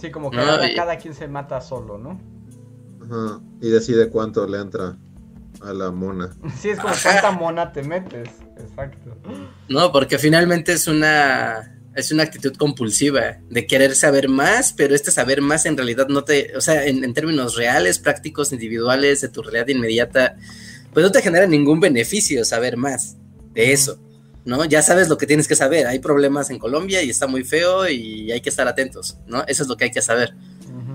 Sí, 0.05 0.11
como 0.11 0.29
que 0.29 0.37
cada, 0.75 0.97
quien 0.97 1.15
se 1.15 1.27
mata 1.27 1.59
solo, 1.61 1.97
¿no? 1.97 2.21
Ajá. 3.03 3.41
Y 3.59 3.69
decide 3.69 4.09
cuánto 4.09 4.47
le 4.47 4.59
entra 4.59 4.97
a 5.61 5.73
la 5.73 5.89
mona. 5.89 6.29
Sí, 6.59 6.69
es 6.69 6.79
como 6.79 6.93
cuánta 7.01 7.31
mona 7.31 7.73
te 7.73 7.81
metes. 7.81 8.29
Exacto. 8.59 9.17
No, 9.67 9.91
porque 9.91 10.19
finalmente 10.19 10.73
es 10.73 10.87
una 10.87 11.71
es 11.95 12.11
una 12.11 12.23
actitud 12.23 12.53
compulsiva 12.55 13.37
de 13.49 13.65
querer 13.65 13.95
saber 13.95 14.27
más, 14.27 14.73
pero 14.73 14.93
este 14.93 15.11
saber 15.11 15.41
más 15.41 15.65
en 15.65 15.77
realidad 15.77 16.07
no 16.09 16.25
te, 16.25 16.55
o 16.55 16.61
sea, 16.61 16.85
en, 16.85 17.05
en, 17.05 17.13
términos 17.13 17.55
reales, 17.55 17.99
prácticos, 17.99 18.51
individuales, 18.51 19.21
de 19.21 19.29
tu 19.29 19.41
realidad 19.41 19.69
inmediata, 19.69 20.35
pues 20.93 21.05
no 21.05 21.11
te 21.11 21.21
genera 21.21 21.47
ningún 21.47 21.79
beneficio 21.79 22.43
saber 22.43 22.75
más 22.77 23.15
de 23.53 23.71
eso. 23.71 23.97
¿No? 24.45 24.63
Ya 24.65 24.81
sabes 24.81 25.09
lo 25.09 25.17
que 25.17 25.27
tienes 25.27 25.47
que 25.47 25.55
saber. 25.55 25.87
Hay 25.87 25.99
problemas 25.99 26.49
en 26.49 26.59
Colombia 26.59 27.01
y 27.01 27.09
está 27.09 27.27
muy 27.27 27.43
feo 27.43 27.89
y 27.89 28.31
hay 28.31 28.41
que 28.41 28.49
estar 28.49 28.67
atentos, 28.67 29.17
¿no? 29.27 29.43
Eso 29.47 29.63
es 29.63 29.69
lo 29.69 29.75
que 29.75 29.85
hay 29.85 29.91
que 29.91 30.01
saber. 30.01 30.33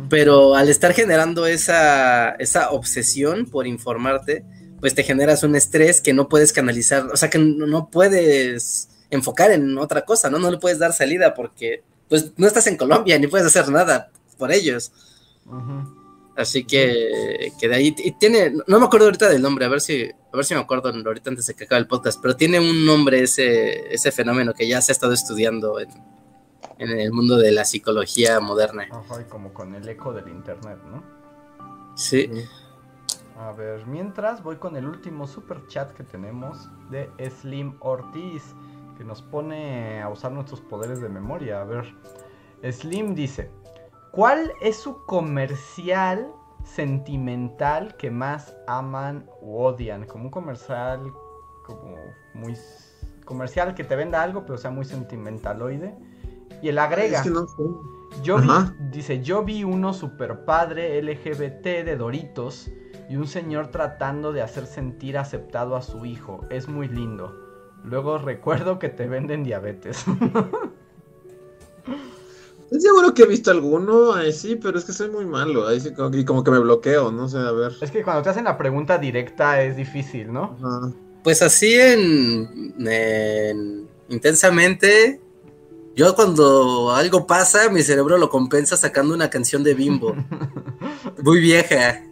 Pero 0.09 0.57
al 0.57 0.69
estar 0.69 0.93
generando 0.93 1.47
esa, 1.47 2.31
esa 2.31 2.71
obsesión 2.71 3.47
por 3.47 3.67
informarte, 3.67 4.45
pues 4.81 4.95
te 4.95 5.05
generas 5.05 5.43
un 5.43 5.55
estrés 5.55 6.01
que 6.01 6.13
no 6.13 6.29
puedes 6.29 6.53
canalizar, 6.53 7.07
o 7.13 7.17
sea, 7.17 7.31
que 7.31 7.39
no, 7.39 7.91
puedes 7.91 8.89
enfocar 9.11 9.51
en 9.51 9.79
otra 9.79 10.05
cosa, 10.05 10.31
¿no? 10.31 10.39
No 10.39 10.51
le 10.51 10.59
puedes 10.59 10.79
dar 10.79 10.93
salida 10.93 11.35
porque, 11.35 11.83
pues, 12.09 12.33
no 12.37 12.47
estás 12.47 12.67
en 12.67 12.77
Colombia 12.77 13.19
ni 13.19 13.27
puedes 13.27 13.47
hacer 13.47 13.69
nada 13.69 14.11
por 14.39 14.51
ellos. 14.53 14.91
Así 16.41 16.65
que, 16.65 17.53
que 17.59 17.69
de 17.69 17.75
ahí, 17.75 17.95
y 17.99 18.13
tiene, 18.13 18.53
no 18.67 18.81
me 18.81 18.87
acuerdo 18.87 19.07
ahorita 19.07 19.29
del 19.29 19.43
nombre, 19.43 19.67
a 19.67 19.69
ver 19.69 19.81
si, 19.81 20.05
a 20.05 20.37
ver 20.37 20.45
si 20.45 20.55
me 20.55 20.61
acuerdo 20.61 20.89
ahorita 20.89 21.31
antes 21.31 21.47
de 21.47 21.55
que 21.55 21.65
acabe 21.65 21.81
el 21.81 21.87
podcast, 21.87 22.21
pero 22.21 22.35
tiene 22.35 22.59
un 22.59 22.87
nombre 22.87 23.23
ese, 23.23 23.93
ese 23.93 24.11
fenómeno 24.11 24.55
que 24.55 24.67
ya 24.67 24.81
se 24.81 24.93
ha 24.93 24.95
estado 24.95 25.13
estudiando 25.13 25.79
en, 25.81 25.91
el 26.79 27.13
mundo 27.13 27.37
de 27.37 27.53
la 27.53 27.67
psicología 27.67 28.41
moderna. 28.41 28.89
Ajá, 28.91 29.21
y 29.21 29.25
como 29.25 29.53
con 29.53 29.75
el 29.75 29.87
eco 29.87 30.15
del 30.15 30.29
internet, 30.29 30.79
¿no? 30.87 31.03
Sí. 31.95 32.31
A 33.37 33.53
ver, 33.53 33.87
mientras 33.87 34.43
voy 34.43 34.57
con 34.57 34.77
el 34.77 34.87
último 34.87 35.27
super 35.27 35.67
chat 35.67 35.93
que 35.93 36.05
tenemos 36.05 36.71
de 36.91 37.11
Slim 37.31 37.77
Ortiz, 37.81 38.55
que 38.97 39.05
nos 39.05 39.21
pone 39.21 40.01
a 40.01 40.09
usar 40.09 40.33
nuestros 40.33 40.63
poderes 40.63 41.03
de 41.03 41.11
memoria. 41.11 41.61
A 41.61 41.65
ver, 41.65 41.95
Slim 42.71 43.15
dice, 43.15 43.51
¿Cuál 44.13 44.53
es 44.61 44.77
su 44.77 45.05
comercial 45.05 46.33
sentimental 46.65 47.97
que 47.97 48.11
más 48.11 48.57
aman 48.67 49.29
o 49.41 49.65
odian? 49.67 50.05
Como 50.07 50.25
un 50.25 50.31
comercial 50.31 51.01
como 51.65 51.97
muy 52.35 52.57
comercial 53.25 53.75
que 53.75 53.85
te 53.85 53.95
venda 53.95 54.23
algo, 54.23 54.45
pero 54.45 54.59
sea 54.59 54.71
muy 54.71 54.85
sentimentaloide. 54.85 55.95
Y 56.63 56.69
él 56.69 56.79
agrega. 56.79 57.23
Yo 58.25 58.39
vi, 58.39 58.49
dice, 58.91 59.23
yo 59.23 59.45
vi 59.45 59.63
uno 59.63 59.93
super 59.93 60.45
padre 60.45 61.01
LGBT 61.01 61.85
de 61.85 61.97
Doritos 61.97 62.69
y 63.09 63.17
un 63.17 63.29
señor 63.29 63.69
tratando 63.69 64.33
de 64.33 64.43
hacer 64.43 64.67
sentir 64.67 65.17
aceptado 65.17 65.77
a 65.77 65.83
su 65.83 66.05
hijo. 66.05 66.41
Es 66.51 66.69
muy 66.69 66.89
lindo. 66.89 67.33
Luego 67.85 68.19
recuerdo 68.19 68.81
que 68.81 68.89
te 68.89 69.07
venden 69.07 69.45
diabetes. 69.45 70.05
Estoy 72.71 72.83
seguro 72.83 73.13
que 73.13 73.23
he 73.23 73.27
visto 73.27 73.51
alguno, 73.51 74.13
ahí 74.13 74.33
sí, 74.33 74.55
pero 74.55 74.79
es 74.79 74.85
que 74.85 74.93
soy 74.93 75.11
muy 75.11 75.27
malo. 75.27 75.67
Ahí 75.67 75.81
sí, 75.81 75.93
como, 75.93 76.17
y 76.17 76.25
como 76.25 76.45
que 76.45 76.53
me 76.53 76.61
bloqueo, 76.61 77.11
no 77.11 77.29
sé, 77.29 77.39
a 77.39 77.51
ver. 77.51 77.73
Es 77.81 77.91
que 77.91 78.05
cuando 78.05 78.23
te 78.23 78.29
hacen 78.29 78.45
la 78.45 78.57
pregunta 78.57 78.97
directa 78.97 79.61
es 79.61 79.77
difícil, 79.77 80.33
¿no? 80.33 80.57
Pues 81.25 81.43
así 81.43 81.75
en, 81.75 82.79
intensamente, 84.09 85.21
Yo 85.97 86.15
cuando 86.15 86.93
algo 86.93 87.27
pasa, 87.27 87.69
mi 87.71 87.83
cerebro 87.83 88.17
lo 88.19 88.31
compensa 88.31 88.77
sacando 88.77 89.15
una 89.15 89.29
canción 89.31 89.65
de 89.65 89.75
Bimbo. 89.75 90.15
Muy 91.25 91.41
vieja. 91.41 92.05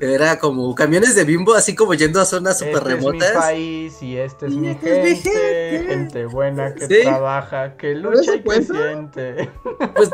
Era 0.00 0.38
como 0.38 0.74
camiones 0.74 1.14
de 1.14 1.24
bimbo, 1.24 1.54
así 1.54 1.74
como 1.74 1.94
yendo 1.94 2.20
a 2.20 2.24
zonas 2.24 2.58
súper 2.58 2.82
remotas. 2.82 3.22
Este 3.22 3.26
es 3.26 3.34
mi 3.34 3.40
país 3.40 4.02
y 4.02 4.16
este 4.16 4.46
es 4.46 4.56
mi 4.56 4.68
este 4.68 5.16
gente, 5.16 5.84
gente 5.88 6.26
buena 6.26 6.74
que 6.74 6.86
trabaja, 7.02 7.76
que 7.76 7.94
lucha 7.94 8.36
y 8.36 8.42
que 8.42 8.62
siente. 8.62 9.50
Pues, 9.94 10.10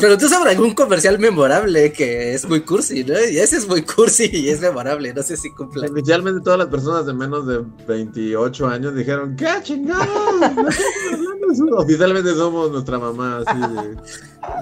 Pero 0.00 0.18
tú 0.18 0.28
sabes 0.28 0.48
algún 0.48 0.74
comercial 0.74 1.18
memorable 1.18 1.92
que 1.92 2.34
es 2.34 2.48
muy 2.48 2.60
cursi, 2.60 3.04
¿no? 3.04 3.14
Y 3.14 3.38
ese 3.38 3.56
es 3.56 3.66
muy 3.66 3.82
cursi 3.82 4.28
y 4.32 4.48
es 4.48 4.60
memorable, 4.60 5.12
no 5.12 5.22
sé 5.22 5.36
si 5.36 5.50
cumple. 5.50 5.88
Inicialmente 5.88 6.40
todas 6.42 6.58
las 6.58 6.68
personas 6.68 7.06
de 7.06 7.14
menos 7.14 7.46
de 7.46 7.64
28 7.86 8.66
años 8.66 8.94
dijeron, 8.94 9.34
¿qué 9.36 9.48
chingados? 9.62 10.06
Oficialmente 11.76 12.34
somos 12.34 12.70
nuestra 12.70 12.98
mamá, 12.98 13.42
así 13.44 13.60
de... 13.60 13.96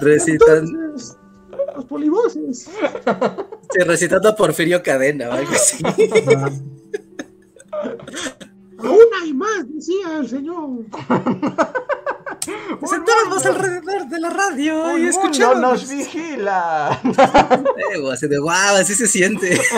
Recitan 0.01 0.65
los 1.75 1.85
polivoces. 1.85 2.69
Se 3.69 3.83
recitando 3.83 4.29
a 4.29 4.35
Porfirio 4.35 4.83
Cadena 4.83 5.29
o 5.29 5.33
algo 5.33 5.51
así. 5.51 5.83
Aún 8.79 9.05
hay 9.21 9.33
más, 9.33 9.65
decía 9.73 10.19
el 10.19 10.29
señor. 10.29 10.69
Sentábamos 12.85 13.45
alrededor 13.45 14.09
de 14.09 14.19
la 14.19 14.29
radio 14.29 14.97
y 14.97 15.07
escuchamos. 15.07 15.61
nos 15.61 15.89
vigila. 15.89 16.89
así 18.11 18.27
de 18.27 18.37
guau, 18.37 18.75
así 18.75 18.95
se 18.95 19.07
siente. 19.07 19.61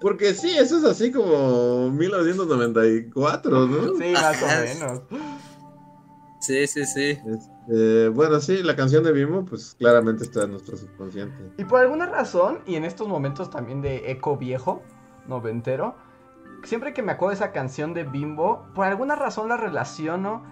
Porque 0.00 0.32
sí, 0.34 0.56
eso 0.56 0.78
es 0.78 0.84
así 0.84 1.10
como 1.10 1.90
1994, 1.90 3.66
¿no? 3.66 3.96
Sí, 3.96 4.12
más 4.12 4.42
o 4.42 4.46
menos. 4.46 5.00
Sí, 6.40 6.66
sí, 6.66 6.84
sí. 6.84 7.18
Este, 7.26 8.08
bueno, 8.08 8.40
sí, 8.40 8.62
la 8.62 8.76
canción 8.76 9.02
de 9.04 9.12
Bimbo, 9.12 9.44
pues 9.44 9.74
claramente 9.78 10.24
está 10.24 10.44
en 10.44 10.52
nuestro 10.52 10.76
subconsciente. 10.76 11.52
Y 11.58 11.64
por 11.64 11.80
alguna 11.80 12.06
razón, 12.06 12.60
y 12.66 12.76
en 12.76 12.84
estos 12.84 13.08
momentos 13.08 13.50
también 13.50 13.82
de 13.82 14.10
eco 14.10 14.36
viejo, 14.36 14.82
noventero, 15.26 15.96
siempre 16.64 16.92
que 16.92 17.02
me 17.02 17.12
acuerdo 17.12 17.30
de 17.30 17.44
esa 17.44 17.52
canción 17.52 17.94
de 17.94 18.04
Bimbo, 18.04 18.66
por 18.74 18.86
alguna 18.86 19.16
razón 19.16 19.48
la 19.48 19.56
relaciono. 19.56 20.42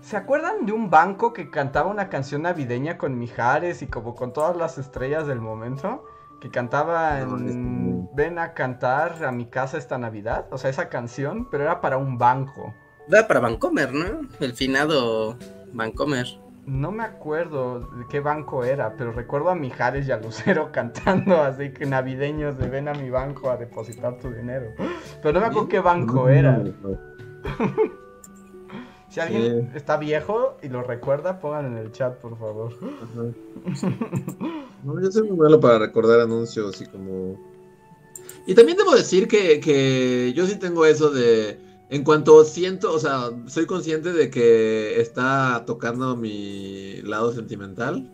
¿Se 0.00 0.18
acuerdan 0.18 0.66
de 0.66 0.72
un 0.72 0.90
banco 0.90 1.32
que 1.32 1.50
cantaba 1.50 1.90
una 1.90 2.10
canción 2.10 2.42
navideña 2.42 2.98
con 2.98 3.18
Mijares 3.18 3.80
y 3.80 3.86
como 3.86 4.14
con 4.14 4.34
todas 4.34 4.54
las 4.54 4.76
estrellas 4.76 5.26
del 5.26 5.40
momento? 5.40 6.04
Que 6.40 6.50
cantaba 6.50 7.20
en 7.20 8.10
Ven 8.14 8.38
a 8.38 8.52
cantar 8.52 9.24
a 9.24 9.32
mi 9.32 9.46
casa 9.46 9.78
esta 9.78 9.96
Navidad. 9.96 10.46
O 10.50 10.58
sea, 10.58 10.68
esa 10.68 10.90
canción, 10.90 11.48
pero 11.50 11.64
era 11.64 11.80
para 11.80 11.96
un 11.96 12.18
banco. 12.18 12.74
Era 13.08 13.26
para 13.28 13.40
Vancomer, 13.40 13.92
¿no? 13.92 14.28
El 14.40 14.54
finado 14.54 15.36
Vancomer. 15.72 16.26
No 16.66 16.90
me 16.90 17.04
acuerdo 17.04 17.80
de 17.80 18.06
qué 18.08 18.20
banco 18.20 18.64
era, 18.64 18.96
pero 18.96 19.12
recuerdo 19.12 19.50
a 19.50 19.54
Mijares 19.54 20.08
y 20.08 20.12
a 20.12 20.16
Lucero 20.16 20.70
cantando 20.72 21.42
así 21.42 21.70
que 21.70 21.84
navideños 21.84 22.56
de 22.56 22.68
ven 22.68 22.88
a 22.88 22.94
mi 22.94 23.10
banco 23.10 23.50
a 23.50 23.56
depositar 23.56 24.18
tu 24.18 24.30
dinero. 24.30 24.72
Pero 25.22 25.34
no 25.34 25.40
me 25.40 25.46
acuerdo 25.46 25.68
qué 25.68 25.80
banco 25.80 26.28
era. 26.28 26.62
si 29.10 29.20
alguien 29.20 29.70
está 29.74 29.98
viejo 29.98 30.56
y 30.62 30.68
lo 30.68 30.82
recuerda, 30.82 31.38
pongan 31.38 31.66
en 31.66 31.76
el 31.76 31.92
chat, 31.92 32.16
por 32.16 32.38
favor. 32.38 32.72
No, 34.84 35.00
yo 35.00 35.10
soy 35.10 35.22
muy 35.30 35.38
malo 35.38 35.58
para 35.60 35.78
recordar 35.78 36.20
anuncios 36.20 36.78
y 36.82 36.84
como... 36.84 37.40
Y 38.46 38.54
también 38.54 38.76
debo 38.76 38.94
decir 38.94 39.26
que, 39.26 39.58
que 39.58 40.34
yo 40.34 40.44
sí 40.44 40.58
tengo 40.58 40.84
eso 40.84 41.08
de 41.08 41.58
en 41.94 42.02
cuanto 42.02 42.44
siento, 42.44 42.92
o 42.92 42.98
sea, 42.98 43.30
soy 43.46 43.66
consciente 43.66 44.12
de 44.12 44.28
que 44.28 45.00
está 45.00 45.62
tocando 45.64 46.16
mi 46.16 47.00
lado 47.02 47.32
sentimental. 47.32 48.10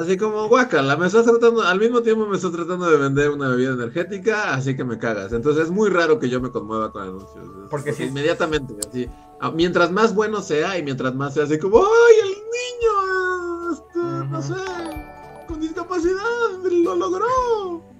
Así 0.00 0.16
como, 0.16 0.48
guacala, 0.48 0.96
me 0.96 1.06
estás 1.06 1.24
tratando, 1.24 1.62
al 1.62 1.78
mismo 1.78 2.02
tiempo 2.02 2.26
me 2.26 2.34
estás 2.34 2.50
tratando 2.50 2.90
de 2.90 2.96
vender 2.96 3.30
una 3.30 3.50
bebida 3.50 3.74
energética, 3.74 4.54
así 4.54 4.74
que 4.74 4.82
me 4.82 4.98
cagas. 4.98 5.32
Entonces 5.32 5.66
es 5.66 5.70
muy 5.70 5.88
raro 5.88 6.18
que 6.18 6.28
yo 6.28 6.40
me 6.40 6.50
conmueva 6.50 6.90
con 6.90 7.02
anuncios. 7.02 7.46
Porque 7.70 7.92
si 7.92 8.04
inmediatamente, 8.04 8.74
así. 8.88 9.08
Ah, 9.40 9.52
mientras 9.52 9.92
más 9.92 10.16
bueno 10.16 10.42
sea 10.42 10.76
y 10.76 10.82
mientras 10.82 11.14
más 11.14 11.34
sea 11.34 11.44
así 11.44 11.60
como, 11.60 11.78
¡ay, 11.78 12.14
el 12.22 12.30
niño! 12.58 13.72
Este, 13.72 13.98
no 14.30 14.42
sé, 14.42 15.46
con 15.46 15.60
discapacidad, 15.60 16.60
lo 16.64 16.96
logró. 16.96 17.93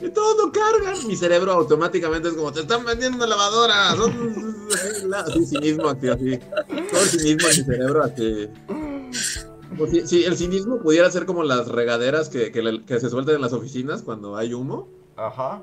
Y 0.00 0.10
todo 0.10 0.46
lo 0.46 0.52
cargan. 0.52 1.06
Mi 1.06 1.16
cerebro 1.16 1.52
automáticamente 1.52 2.28
es 2.28 2.34
como, 2.34 2.52
te 2.52 2.60
están 2.60 2.84
vendiendo 2.84 3.16
una 3.18 3.26
lavadora. 3.26 3.90
Así, 5.24 5.46
cinismo 5.46 5.88
aquí, 5.88 6.08
así. 6.08 6.38
Todo 6.90 7.00
el 7.00 7.08
cinismo 7.08 7.48
en 7.48 7.56
mi 7.56 7.64
cerebro 7.64 8.02
así. 8.04 8.48
si, 10.06 10.24
el 10.24 10.36
cinismo 10.36 10.78
pudiera 10.80 11.10
ser 11.10 11.24
como 11.24 11.42
las 11.42 11.68
regaderas 11.68 12.28
que, 12.28 12.52
que, 12.52 13.00
se 13.00 13.08
sueltan 13.08 13.36
en 13.36 13.40
las 13.40 13.54
oficinas 13.54 14.02
cuando 14.02 14.36
hay 14.36 14.52
humo. 14.52 14.88
Ajá. 15.16 15.62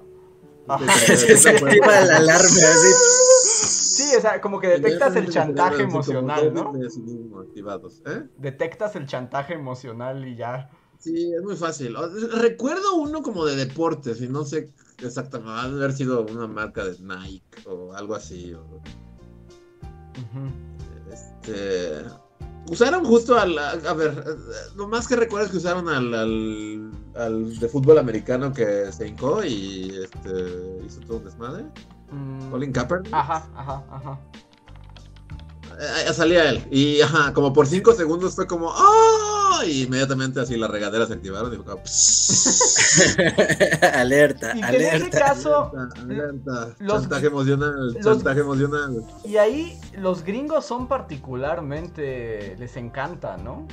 se, 0.87 1.49
activa 1.49 1.99
el 1.99 2.09
alarma 2.09 2.45
así. 2.45 2.93
Sí, 3.95 4.15
o 4.17 4.21
sea, 4.21 4.41
como 4.41 4.59
que 4.59 4.67
detectas 4.67 5.15
el 5.15 5.29
chantaje 5.29 5.83
emocional, 5.83 6.53
¿no? 6.53 6.73
activados, 7.39 8.01
¿eh? 8.07 8.23
Detectas 8.37 8.95
el 8.95 9.05
chantaje 9.05 9.53
emocional 9.53 10.27
y 10.27 10.35
ya. 10.35 10.69
Sí, 10.99 11.33
es 11.33 11.43
muy 11.43 11.55
fácil. 11.55 11.95
Recuerdo 12.33 12.95
uno 12.95 13.21
como 13.21 13.45
de 13.45 13.55
deportes 13.55 14.21
y 14.21 14.27
no 14.27 14.43
sé 14.43 14.71
exactamente, 15.03 15.51
va 15.51 15.61
a 15.61 15.65
haber 15.65 15.93
sido 15.93 16.25
una 16.25 16.47
marca 16.47 16.85
de 16.85 16.97
Nike 16.99 17.67
o 17.67 17.93
algo 17.93 18.15
así. 18.15 18.55
Este, 21.11 22.03
usaron 22.69 23.05
justo 23.05 23.37
al, 23.37 23.57
a, 23.57 23.93
ver, 23.93 24.23
lo 24.75 24.87
más 24.87 25.07
que 25.07 25.15
recuerdo 25.15 25.45
es 25.45 25.51
que 25.51 25.57
usaron 25.57 25.89
al, 25.89 26.13
al, 27.15 27.59
de 27.59 27.69
fútbol 27.69 27.97
americano 27.97 28.51
que 28.53 28.91
se 28.91 29.07
hincó 29.07 29.43
y 29.43 29.93
este, 30.03 30.79
hizo 30.85 31.01
todo 31.01 31.17
un 31.17 31.25
desmadre. 31.25 31.65
Mm. 32.11 32.49
Colin 32.49 32.71
Kaepernick. 32.71 33.13
Ajá, 33.13 33.49
ajá, 33.55 33.85
ajá. 33.91 34.19
Eh, 35.79 36.13
salía 36.13 36.49
él. 36.49 36.65
Y 36.71 37.01
ajá, 37.01 37.33
como 37.33 37.53
por 37.53 37.67
cinco 37.67 37.93
segundos 37.93 38.35
fue 38.35 38.47
como 38.47 38.69
¡Oh! 38.69 39.63
Y 39.65 39.83
inmediatamente 39.83 40.39
así 40.39 40.57
las 40.57 40.69
regaderas 40.69 41.07
se 41.07 41.15
activaron 41.15 41.53
y 41.53 41.55
alerta, 43.85 44.55
y 44.55 44.61
alerta. 44.61 44.95
En 44.95 45.01
ese 45.01 45.09
caso, 45.09 45.71
alerta, 45.97 46.75
chantaje 46.85 47.27
emocional, 47.27 47.97
chantaje 48.03 48.41
emocional. 48.41 49.03
Y 49.23 49.37
ahí 49.37 49.79
los 49.97 50.23
gringos 50.23 50.65
son 50.65 50.87
particularmente, 50.87 52.55
les 52.57 52.75
encanta, 52.75 53.37
¿no? 53.37 53.67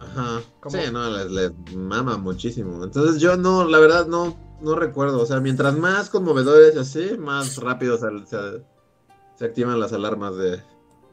Ajá. 0.00 0.42
Sí, 0.68 0.78
no, 0.92 1.10
les, 1.26 1.52
mama 1.74 2.16
muchísimo. 2.16 2.84
Entonces 2.84 3.20
yo 3.20 3.36
no, 3.36 3.64
la 3.64 3.78
verdad 3.78 4.06
no, 4.06 4.36
no 4.60 4.76
recuerdo. 4.76 5.20
O 5.20 5.26
sea, 5.26 5.40
mientras 5.40 5.76
más 5.76 6.10
conmovedores 6.10 6.76
y 6.76 6.78
así, 6.78 7.18
más 7.18 7.58
rápido 7.58 7.98
se 7.98 9.44
activan 9.44 9.80
las 9.80 9.92
alarmas 9.92 10.36
de, 10.36 10.62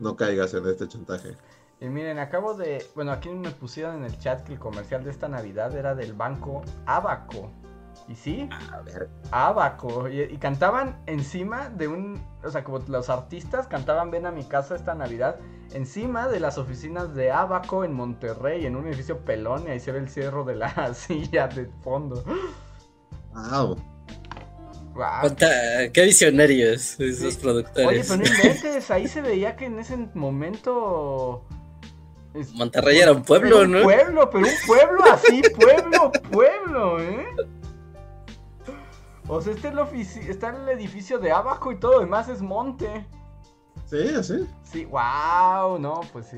no 0.02 0.16
caigas 0.16 0.54
en 0.54 0.68
este 0.68 0.88
chantaje. 0.88 1.38
Y 1.80 1.90
miren, 1.90 2.20
acabo 2.20 2.54
de. 2.54 2.86
Bueno, 2.96 3.12
aquí 3.12 3.30
me 3.30 3.52
pusieron 3.52 3.98
en 3.98 4.06
el 4.06 4.20
chat 4.20 4.44
que 4.44 4.54
el 4.54 4.60
comercial 4.60 5.04
de 5.04 5.12
esta 5.12 5.28
Navidad 5.28 5.76
era 5.76 5.96
del 5.96 6.14
banco 6.14 6.62
Abaco. 6.86 7.52
¿Y 8.08 8.16
sí? 8.16 8.50
A 8.72 8.82
ver. 8.82 9.10
Abaco. 9.32 10.08
Y, 10.08 10.38
cantaban 10.38 11.02
encima 11.08 11.70
de 11.70 11.88
un. 11.88 12.22
O 12.44 12.50
sea, 12.50 12.64
como 12.64 12.80
los 12.80 13.10
artistas 13.10 13.68
cantaban 13.68 14.12
Ven 14.12 14.26
a 14.26 14.32
mi 14.32 14.44
casa 14.44 14.76
esta 14.76 14.94
Navidad. 14.94 15.40
Encima 15.74 16.28
de 16.28 16.40
las 16.40 16.58
oficinas 16.58 17.16
de 17.16 17.32
Abaco 17.32 17.84
en 17.84 17.94
Monterrey, 17.94 18.66
en 18.66 18.76
un 18.76 18.88
edificio 18.88 19.26
pelón. 19.26 19.66
Y 19.68 19.72
ahí 19.72 19.80
se 19.80 19.92
ve 19.92 20.00
el 20.00 20.10
cierro 20.10 20.44
de 20.44 20.56
la 20.56 20.94
silla 20.94 21.48
de 21.48 21.66
fondo. 21.82 22.24
Wow. 23.34 23.78
Qué 25.94 26.04
visionarios 26.04 27.00
esos 27.00 27.38
productores. 27.38 27.88
Oye, 27.88 28.04
pero 28.04 28.18
no 28.18 28.26
inventes, 28.44 28.92
ahí 28.92 29.08
se 29.08 29.22
veía 29.22 29.56
que 29.56 29.66
en 29.66 29.80
ese 29.80 29.98
momento. 30.14 31.46
Monterrey 32.54 33.00
era 33.00 33.12
un 33.12 33.24
pueblo, 33.24 33.68
¿no? 33.68 33.80
Un 33.80 33.84
pueblo, 33.84 34.30
pero 34.30 34.46
un 34.46 34.54
pueblo 34.66 35.04
así, 35.12 35.42
pueblo, 35.60 36.12
pueblo, 36.32 37.02
¿eh? 37.02 37.26
O 39.28 39.42
sea, 39.42 39.54
este 39.54 39.70
es 39.70 40.16
el 40.18 40.30
está 40.30 40.50
el 40.50 40.68
edificio 40.70 41.20
de 41.20 41.32
abajo 41.32 41.72
y 41.72 41.80
todo 41.80 41.94
lo 41.94 42.00
demás 42.02 42.30
es 42.30 42.42
monte. 42.42 43.06
Sí, 43.86 44.10
así. 44.18 44.48
Sí, 44.64 44.86
wow, 44.86 45.78
no, 45.80 46.02
pues 46.12 46.28
sí. 46.28 46.38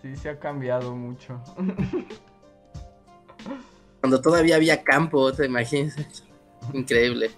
Sí, 0.00 0.16
se 0.16 0.30
ha 0.30 0.38
cambiado 0.38 0.94
mucho. 0.94 1.40
Cuando 4.00 4.20
todavía 4.20 4.56
había 4.56 4.82
campo, 4.82 5.32
te 5.32 5.46
imaginas. 5.46 5.94
Increíble. 6.72 7.30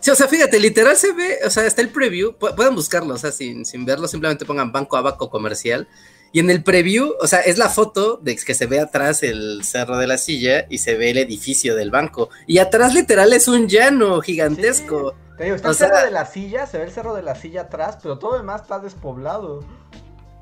Sí, 0.00 0.10
o 0.10 0.14
sea, 0.14 0.28
fíjate, 0.28 0.60
literal 0.60 0.96
se 0.96 1.12
ve, 1.12 1.38
o 1.46 1.50
sea, 1.50 1.66
está 1.66 1.80
el 1.80 1.88
preview, 1.88 2.34
pueden 2.36 2.74
buscarlo, 2.74 3.14
o 3.14 3.18
sea, 3.18 3.32
sin, 3.32 3.64
sin 3.64 3.86
verlo, 3.86 4.06
simplemente 4.06 4.44
pongan 4.44 4.70
Banco 4.70 4.98
Abaco 4.98 5.30
Comercial. 5.30 5.88
Y 6.30 6.40
en 6.40 6.50
el 6.50 6.62
preview, 6.64 7.14
o 7.20 7.26
sea, 7.26 7.40
es 7.40 7.58
la 7.58 7.68
foto 7.68 8.18
de 8.20 8.36
que 8.36 8.54
se 8.54 8.66
ve 8.66 8.80
atrás 8.80 9.22
el 9.22 9.62
cerro 9.64 9.96
de 9.98 10.08
la 10.08 10.18
silla 10.18 10.66
y 10.68 10.78
se 10.78 10.96
ve 10.96 11.10
el 11.10 11.18
edificio 11.18 11.76
del 11.76 11.92
banco. 11.92 12.28
Y 12.46 12.58
atrás 12.58 12.92
literal 12.92 13.32
es 13.32 13.46
un 13.46 13.68
llano 13.68 14.20
gigantesco. 14.20 15.14
Te 15.38 15.44
digo, 15.44 15.56
está 15.56 15.68
el 15.68 15.74
cerro 15.76 16.04
de 16.04 16.10
la 16.10 16.26
silla, 16.26 16.66
se 16.66 16.78
ve 16.78 16.84
el 16.84 16.90
cerro 16.90 17.14
de 17.14 17.22
la 17.22 17.34
silla 17.36 17.62
atrás, 17.62 17.98
pero 18.02 18.18
todo 18.18 18.32
lo 18.32 18.38
demás 18.38 18.62
está 18.62 18.80
despoblado. 18.80 19.64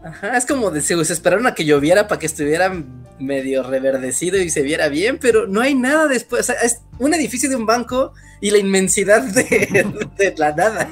Ajá, 0.04 0.36
es 0.36 0.46
como 0.46 0.70
de 0.70 0.80
se 0.80 0.94
esperaron 0.94 1.46
a 1.46 1.54
que 1.54 1.64
lloviera 1.64 2.08
para 2.08 2.18
que 2.18 2.26
estuviera 2.26 2.72
medio 3.20 3.62
reverdecido 3.62 4.38
y 4.38 4.50
se 4.50 4.62
viera 4.62 4.88
bien, 4.88 5.18
pero 5.20 5.46
no 5.46 5.60
hay 5.60 5.74
nada 5.74 6.08
después. 6.08 6.40
O 6.40 6.44
sea, 6.52 6.60
es 6.62 6.82
un 6.98 7.14
edificio 7.14 7.48
de 7.48 7.56
un 7.56 7.66
banco 7.66 8.12
y 8.40 8.50
la 8.50 8.58
inmensidad 8.58 9.22
de, 9.22 10.34
la 10.36 10.52
nada. 10.52 10.88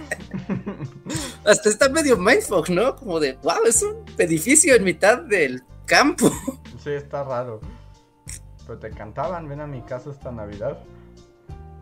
Hasta 1.44 1.68
está 1.68 1.88
medio 1.88 2.16
mindfuck, 2.16 2.68
¿no? 2.68 2.94
Como 2.94 3.18
de, 3.18 3.32
wow, 3.42 3.64
es 3.66 3.82
un 3.82 4.04
edificio 4.18 4.76
en 4.76 4.84
mitad 4.84 5.18
del 5.18 5.64
campo. 5.86 6.30
Sí, 6.82 6.90
está 6.90 7.24
raro. 7.24 7.60
Pero 8.66 8.78
te 8.78 8.90
cantaban, 8.90 9.48
ven 9.48 9.60
a 9.60 9.66
mi 9.66 9.82
casa 9.82 10.10
esta 10.10 10.30
Navidad. 10.30 10.78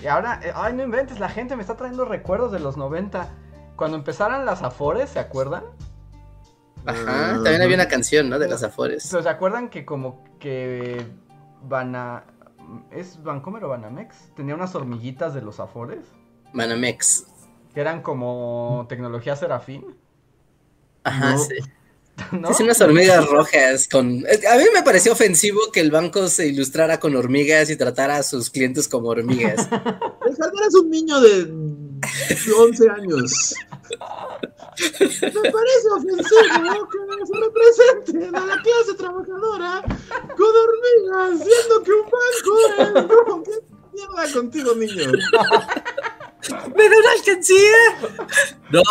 Y 0.00 0.06
ahora, 0.06 0.40
eh, 0.42 0.52
ay, 0.55 0.72
no 0.72 0.82
inventes, 0.82 1.20
la 1.20 1.28
gente 1.28 1.56
me 1.56 1.62
está 1.62 1.76
trayendo 1.76 2.05
recuerdos 2.05 2.52
de 2.52 2.60
los 2.60 2.76
90. 2.76 3.28
Cuando 3.76 3.96
empezaron 3.96 4.46
las 4.46 4.62
Afores, 4.62 5.10
¿se 5.10 5.18
acuerdan? 5.18 5.64
Ajá, 6.89 7.35
también 7.35 7.60
había 7.60 7.74
una 7.74 7.89
canción, 7.89 8.31
¿no? 8.31 8.39
De 8.39 8.48
las 8.48 8.62
Afores. 8.62 9.06
Pero 9.10 9.23
¿se 9.23 9.28
acuerdan 9.28 9.69
que 9.69 9.85
como 9.85 10.24
que 10.39 11.06
Bana... 11.62 12.24
¿Es 12.90 13.23
Vancomer 13.23 13.65
o 13.65 13.69
Banamex? 13.69 14.35
Tenía 14.35 14.55
unas 14.55 14.74
hormiguitas 14.74 15.35
de 15.35 15.43
los 15.43 15.60
Afores. 15.60 16.01
Banamex. 16.52 17.24
Que 17.74 17.81
eran 17.81 18.02
como 18.02 18.86
tecnología 18.89 19.36
serafín. 19.36 19.97
Ajá, 21.05 21.36
sí. 21.36 21.56
¿No? 22.32 22.51
Es 22.51 22.60
unas 22.60 22.81
hormigas 22.81 23.28
rojas 23.28 23.86
con... 23.86 24.06
A 24.06 24.56
mí 24.56 24.65
me 24.74 24.82
pareció 24.82 25.12
ofensivo 25.12 25.60
que 25.73 25.81
el 25.81 25.90
banco 25.90 26.28
se 26.28 26.48
ilustrara 26.48 26.98
con 26.98 27.15
hormigas 27.15 27.70
y 27.70 27.77
tratara 27.77 28.16
a 28.16 28.23
sus 28.23 28.51
clientes 28.51 28.89
como 28.89 29.09
hormigas. 29.09 29.69
eres 30.27 30.74
un 30.74 30.90
niño 30.90 31.20
de 31.20 31.52
11 32.59 32.90
años. 32.90 33.55
Me 34.81 35.51
parece 35.51 35.89
ofensivo 35.97 36.89
que 36.89 36.99
se 37.27 37.35
represente 37.35 38.15
a 38.37 38.41
la 38.47 38.57
clase 38.62 38.95
trabajadora 38.97 39.83
con 40.37 40.53
hormigas, 40.57 41.45
siendo 41.45 41.83
que 41.83 41.93
un 41.93 42.05
banco 42.05 42.53
es 42.79 42.91
como 43.25 43.43
que 43.43 43.55
mierda 43.93 44.33
contigo, 44.33 44.70
niño. 44.75 45.12
¿Me 46.77 46.89
da 46.89 46.97
una 46.97 47.11
alcancía? 47.12 47.81
No. 48.70 48.83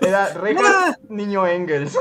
Era 0.00 0.34
regla 0.34 0.98
niño 1.08 1.46
Engels. 1.46 1.96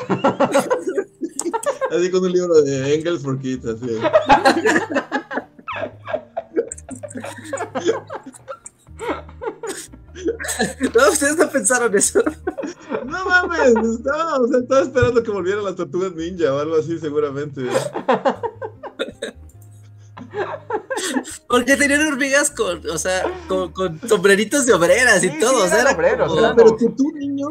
Así 1.92 2.10
con 2.12 2.26
un 2.26 2.32
libro 2.32 2.62
de 2.62 2.96
Engels 2.96 3.22
for 3.24 3.40
Kids, 3.40 3.66
así. 3.66 3.88
No, 10.96 11.10
ustedes 11.12 11.38
no 11.38 11.50
pensaron 11.50 11.96
eso. 11.96 12.22
No 13.06 13.26
mames, 13.26 13.76
estaba, 13.98 14.40
o 14.40 14.48
sea, 14.48 14.60
estaba 14.60 14.82
esperando 14.82 15.24
que 15.24 15.32
volvieran 15.32 15.64
las 15.64 15.76
tortugas 15.76 16.14
ninja 16.14 16.54
o 16.54 16.60
algo 16.60 16.76
así, 16.78 16.98
seguramente. 17.00 17.68
Porque 21.48 21.78
tenían 21.78 22.06
hormigas 22.06 22.52
con, 22.52 22.88
o 22.90 22.98
sea, 22.98 23.24
con, 23.48 23.72
con 23.72 24.02
sombreritos 24.08 24.66
de 24.66 24.74
obreras 24.74 25.24
y 25.24 25.40
todo. 25.40 25.64
o 25.64 25.68
sea, 25.68 25.82
era 25.82 25.92
obreros, 25.92 26.34
Pero 26.56 26.76
que 26.76 26.90
tú, 26.90 27.12
niño, 27.14 27.48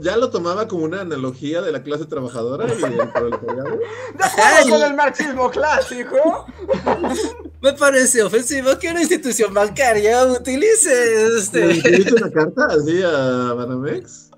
ya 0.00 0.16
lo 0.16 0.30
tomaba 0.30 0.66
como 0.66 0.84
una 0.84 1.02
analogía 1.02 1.62
de 1.62 1.72
la 1.72 1.82
clase 1.82 2.06
trabajadora 2.06 2.66
y 2.66 2.82
el 2.82 3.08
proletariado. 3.10 3.70
¡De 4.64 4.70
con 4.70 4.82
el 4.82 4.94
marxismo 4.94 5.50
clásico! 5.50 6.46
Me 7.62 7.72
parece 7.72 8.22
ofensivo 8.22 8.78
que 8.78 8.90
una 8.90 9.00
institución 9.00 9.52
bancaria 9.54 10.24
utilice 10.24 11.36
este. 11.38 11.78
¿Utilice 11.78 12.14
una 12.14 12.30
carta 12.30 12.66
así 12.66 13.02
a 13.02 13.54
Banamex? 13.54 14.30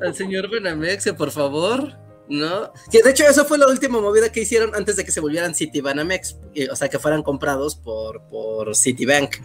Al 0.00 0.14
señor 0.14 0.50
Banamex, 0.50 1.12
por 1.12 1.30
favor. 1.30 2.05
¿No? 2.28 2.72
Que 2.90 3.02
de 3.02 3.10
hecho 3.10 3.24
eso 3.24 3.44
fue 3.44 3.58
la 3.58 3.66
última 3.68 4.00
movida 4.00 4.30
que 4.30 4.40
hicieron 4.40 4.74
antes 4.74 4.96
de 4.96 5.04
que 5.04 5.12
se 5.12 5.20
volvieran 5.20 5.54
Citibanamex, 5.54 6.36
o 6.70 6.76
sea, 6.76 6.88
que 6.88 6.98
fueran 6.98 7.22
comprados 7.22 7.76
por, 7.76 8.22
por 8.28 8.74
Citibank, 8.74 9.36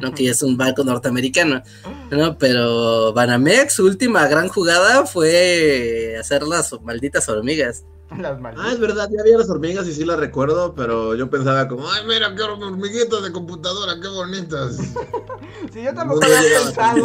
¿no? 0.00 0.12
Que 0.14 0.28
es 0.28 0.42
un 0.42 0.56
banco 0.56 0.84
norteamericano, 0.84 1.62
¿no? 2.10 2.38
Pero 2.38 3.12
Banamex, 3.12 3.74
su 3.74 3.84
última 3.84 4.26
gran 4.28 4.48
jugada 4.48 5.06
fue 5.06 6.16
hacer 6.18 6.42
las 6.42 6.72
malditas 6.82 7.28
hormigas. 7.28 7.84
ah, 8.10 8.70
es 8.72 8.80
verdad, 8.80 9.08
ya 9.12 9.20
había 9.20 9.36
las 9.36 9.50
hormigas 9.50 9.86
y 9.86 9.92
sí 9.92 10.04
las 10.04 10.18
recuerdo, 10.18 10.74
pero 10.74 11.14
yo 11.14 11.28
pensaba 11.28 11.68
como, 11.68 11.90
ay, 11.90 12.06
mira, 12.06 12.34
qué 12.34 12.42
hormiguitas 12.42 13.22
de 13.22 13.32
computadora, 13.32 14.00
qué 14.00 14.08
bonitas. 14.08 14.76
sí, 15.72 15.82
yo 15.82 15.94
tampoco 15.94 16.24
había 16.24 16.64
pensado 16.64 16.96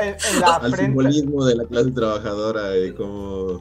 en, 0.00 0.40
la 0.40 0.54
al 0.56 0.74
simbolismo 0.74 1.44
de 1.44 1.56
la 1.56 1.64
clase 1.66 1.90
trabajadora 1.90 2.76
y 2.78 2.92
como 2.94 3.60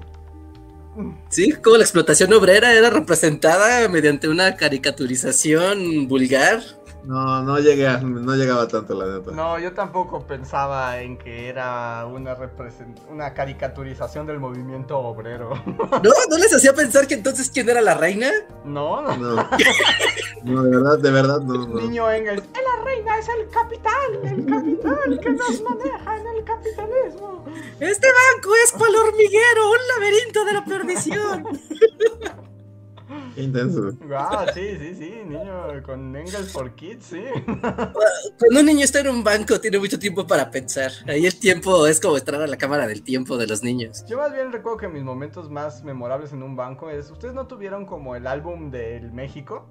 Sí, 1.30 1.53
como 1.53 1.78
la 1.78 1.84
explotación 1.84 2.34
obrera 2.34 2.74
era 2.74 2.90
representada 2.90 3.88
mediante 3.90 4.30
una 4.30 4.56
caricaturización 4.56 6.07
vulgar. 6.07 6.61
No, 7.05 7.41
no 7.41 7.59
llegué, 7.59 7.89
no 8.01 8.35
llegaba 8.35 8.67
tanto 8.67 8.93
la 8.93 9.17
neta. 9.17 9.31
No, 9.31 9.59
yo 9.59 9.73
tampoco 9.73 10.25
pensaba 10.25 11.01
en 11.01 11.17
que 11.17 11.49
era 11.49 12.05
una 12.05 12.38
una 13.09 13.34
caricaturización 13.34 14.25
del 14.25 14.39
movimiento 14.39 14.97
obrero. 14.97 15.51
¿No? 15.65 16.11
¿No 16.30 16.38
les 16.38 16.53
hacía 16.53 16.73
pensar 16.73 17.05
que 17.07 17.15
entonces 17.15 17.49
quién 17.49 17.69
era 17.69 17.81
la 17.81 17.93
reina? 17.93 18.31
No, 18.63 19.01
no. 19.17 19.47
No, 20.43 20.63
de 20.63 20.69
verdad, 20.69 20.99
de 20.99 21.11
verdad 21.11 21.39
no, 21.41 21.65
Niño 21.67 22.09
Engels, 22.11 22.43
la 22.53 22.84
reina 22.84 23.17
es 23.17 23.27
el 23.30 23.49
capital, 23.49 24.19
el 24.23 24.45
capital 24.45 25.19
que 25.21 25.30
nos 25.31 25.61
maneja 25.61 26.17
en 26.17 26.27
el 26.27 26.43
capitalismo. 26.43 27.45
Este 27.80 28.07
banco 28.07 28.51
es 28.63 28.71
cual 28.71 28.95
hormiguero, 28.95 29.71
un 29.71 29.77
laberinto 29.93 30.45
de 30.45 30.53
la 30.53 30.65
perdición. 30.65 31.47
intenso. 33.35 33.91
Ah, 34.15 34.45
sí, 34.53 34.77
sí, 34.77 34.95
sí, 34.95 35.13
niño 35.25 35.84
con 35.84 36.15
Engels 36.15 36.51
for 36.51 36.73
Kids, 36.75 37.05
sí. 37.05 37.23
Cuando 37.43 38.59
un 38.59 38.65
niño 38.65 38.84
está 38.84 38.99
en 38.99 39.09
un 39.09 39.23
banco 39.23 39.59
tiene 39.59 39.80
mucho 39.80 39.99
tiempo 39.99 40.25
para 40.25 40.49
pensar. 40.51 40.91
Ahí 41.07 41.25
el 41.25 41.39
tiempo 41.39 41.88
es 41.88 41.99
como 41.99 42.17
entrar 42.17 42.41
a 42.41 42.47
la 42.47 42.57
cámara 42.57 42.88
del 42.88 43.03
tiempo 43.03 43.38
de 43.38 43.47
los 43.47 43.63
niños. 43.63 44.05
Yo 44.07 44.17
más 44.17 44.34
bien 44.34 44.51
recuerdo 44.51 44.77
que 44.77 44.88
mis 44.88 45.03
momentos 45.03 45.49
más 45.49 45.84
memorables 45.84 46.34
en 46.34 46.43
un 46.43 46.55
banco 46.55 46.89
es, 46.89 47.09
¿ustedes 47.09 47.34
no 47.34 47.47
tuvieron 47.47 47.85
como 47.85 48.15
el 48.15 48.27
álbum 48.27 48.71
del 48.71 49.11
México? 49.11 49.67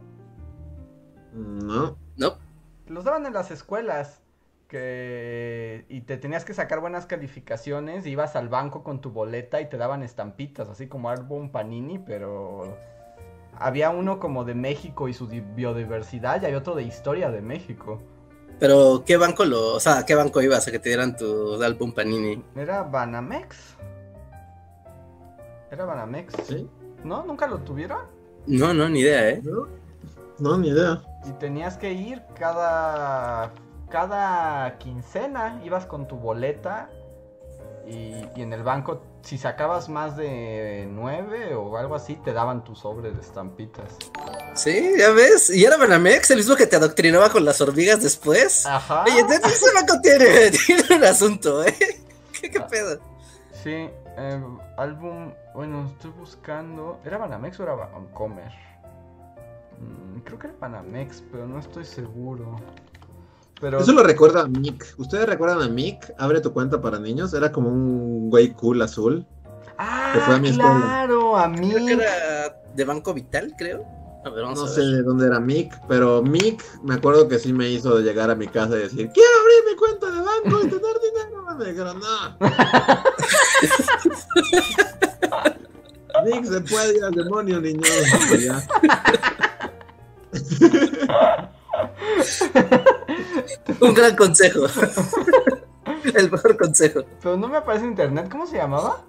No. 1.32 1.96
No. 2.16 2.38
Los 2.86 3.04
daban 3.04 3.26
en 3.26 3.32
las 3.32 3.50
escuelas. 3.50 4.20
Que... 4.68 5.84
y 5.90 6.00
te 6.00 6.16
tenías 6.16 6.46
que 6.46 6.54
sacar 6.54 6.80
buenas 6.80 7.04
calificaciones, 7.04 8.06
ibas 8.06 8.36
al 8.36 8.48
banco 8.48 8.82
con 8.82 9.02
tu 9.02 9.10
boleta 9.10 9.60
y 9.60 9.68
te 9.68 9.76
daban 9.76 10.02
estampitas, 10.02 10.66
así 10.70 10.86
como 10.86 11.10
álbum 11.10 11.50
Panini, 11.50 11.98
pero 11.98 12.74
había 13.58 13.90
uno 13.90 14.18
como 14.18 14.44
de 14.44 14.54
México 14.54 15.08
y 15.08 15.14
su 15.14 15.26
biodiversidad 15.28 16.42
y 16.42 16.46
hay 16.46 16.54
otro 16.54 16.74
de 16.74 16.82
historia 16.82 17.30
de 17.30 17.40
México. 17.40 18.00
Pero, 18.58 19.02
¿qué 19.04 19.16
banco 19.16 19.44
lo, 19.44 19.74
o 19.74 19.80
sea, 19.80 20.04
qué 20.06 20.14
banco 20.14 20.40
ibas 20.40 20.68
a 20.68 20.70
que 20.70 20.78
te 20.78 20.88
dieran 20.88 21.16
tu 21.16 21.60
álbum 21.62 21.92
Panini? 21.92 22.42
Era 22.54 22.82
Banamex. 22.82 23.76
Era 25.70 25.84
Banamex. 25.84 26.34
¿Sí? 26.46 26.68
¿No? 27.02 27.24
¿Nunca 27.24 27.46
lo 27.46 27.58
tuvieron? 27.58 28.02
No, 28.46 28.72
no, 28.72 28.88
ni 28.88 29.00
idea, 29.00 29.30
¿eh? 29.30 29.42
No, 30.38 30.58
ni 30.58 30.68
idea. 30.68 31.02
Y 31.28 31.32
tenías 31.32 31.76
que 31.76 31.92
ir 31.92 32.22
cada 32.38 33.52
cada 33.88 34.78
quincena, 34.78 35.60
ibas 35.64 35.84
con 35.84 36.08
tu 36.08 36.16
boleta 36.16 36.88
y, 37.86 38.24
y 38.34 38.42
en 38.42 38.54
el 38.54 38.62
banco 38.62 39.02
si 39.23 39.39
sacabas 39.39 39.89
más 39.89 40.16
de 40.16 40.86
nueve 40.90 41.55
o 41.55 41.77
algo 41.77 41.94
así, 41.94 42.16
te 42.16 42.32
daban 42.32 42.65
tu 42.65 42.74
sobre 42.74 43.12
de 43.12 43.20
estampitas. 43.20 43.97
Sí, 44.55 44.93
ya 44.99 45.11
ves. 45.11 45.51
Y 45.51 45.65
era 45.65 45.77
Banamex, 45.77 46.31
el 46.31 46.39
mismo 46.39 46.57
que 46.57 46.66
te 46.66 46.77
adoctrinaba 46.77 47.31
con 47.31 47.44
las 47.44 47.61
hormigas 47.61 48.03
después. 48.03 48.66
Ajá. 48.66 49.05
Oye, 49.05 49.20
ese 49.20 49.74
banco 49.74 50.01
tiene, 50.03 50.51
tiene 50.66 50.97
un 50.97 51.05
asunto, 51.05 51.65
¿eh? 51.65 51.74
¿Qué, 52.40 52.51
qué 52.51 52.61
pedo? 52.61 53.01
Sí, 53.62 53.89
eh, 54.16 54.43
álbum. 54.77 55.32
Bueno, 55.55 55.86
estoy 55.93 56.11
buscando. 56.11 57.01
¿Era 57.05 57.19
Banamex 57.19 57.61
o 57.61 57.62
era 57.62 57.74
Vancomer? 57.74 58.53
Mm, 59.78 60.20
creo 60.20 60.39
que 60.39 60.49
era 60.49 60.57
Banamex, 60.59 61.23
pero 61.31 61.47
no 61.47 61.59
estoy 61.59 61.85
seguro. 61.85 62.57
Eso 63.62 63.93
lo 63.93 64.02
recuerda 64.02 64.43
a 64.43 64.48
Mick. 64.48 64.94
¿Ustedes 64.98 65.24
recuerdan 65.26 65.62
a 65.62 65.68
Mick? 65.68 66.12
Abre 66.18 66.40
tu 66.40 66.52
cuenta 66.52 66.80
para 66.80 66.98
niños. 66.98 67.32
Era 67.32 67.52
como 67.52 67.68
un 67.68 68.28
güey 68.28 68.52
cool 68.55 68.82
azul. 68.82 69.24
Ah, 69.78 70.40
claro, 70.55 71.36
a 71.36 71.47
Mick. 71.48 71.72
Creo 71.72 71.86
que 71.86 71.93
era 71.93 72.60
de 72.74 72.84
Banco 72.84 73.14
Vital, 73.14 73.55
creo. 73.56 73.86
A 74.24 74.30
ver, 74.30 74.44
vamos 74.44 74.60
no 74.60 74.66
a 74.66 74.68
sé 74.68 75.02
dónde 75.02 75.26
era 75.26 75.40
Mick, 75.40 75.76
pero 75.89 76.22
Mick 76.22 76.62
me 76.82 76.94
acuerdo 76.94 77.26
que 77.26 77.40
sí 77.40 77.52
me 77.52 77.68
hizo 77.68 77.98
llegar 78.01 78.30
a 78.30 78.36
mi 78.36 78.47
casa 78.47 78.76
y 78.76 78.82
decir, 78.82 79.10
quiero 79.12 79.30
abrir 79.40 79.64
mi 79.68 79.74
cuenta 79.76 80.09
de 80.10 80.20
banco 80.20 80.60
y 80.64 80.68
tener 80.68 81.01
dinero. 81.01 81.43
Me 81.59 81.64
dijeron, 81.66 82.01
no. 82.01 82.39
Mick 86.24 86.44
se 86.44 86.60
puede 86.62 86.97
ir 86.97 87.05
al 87.05 87.12
demonio, 87.12 87.60
niño. 87.60 87.82
Un 93.81 93.94
gran 93.94 94.16
consejo. 94.16 94.66
El 96.15 96.31
mejor 96.31 96.57
consejo. 96.57 97.03
Pero 97.23 97.36
no 97.36 97.49
me 97.49 97.57
aparece 97.59 97.85
en 97.85 97.90
internet, 97.93 98.28
¿cómo 98.31 98.47
se 98.47 98.57
llamaba? 98.57 99.05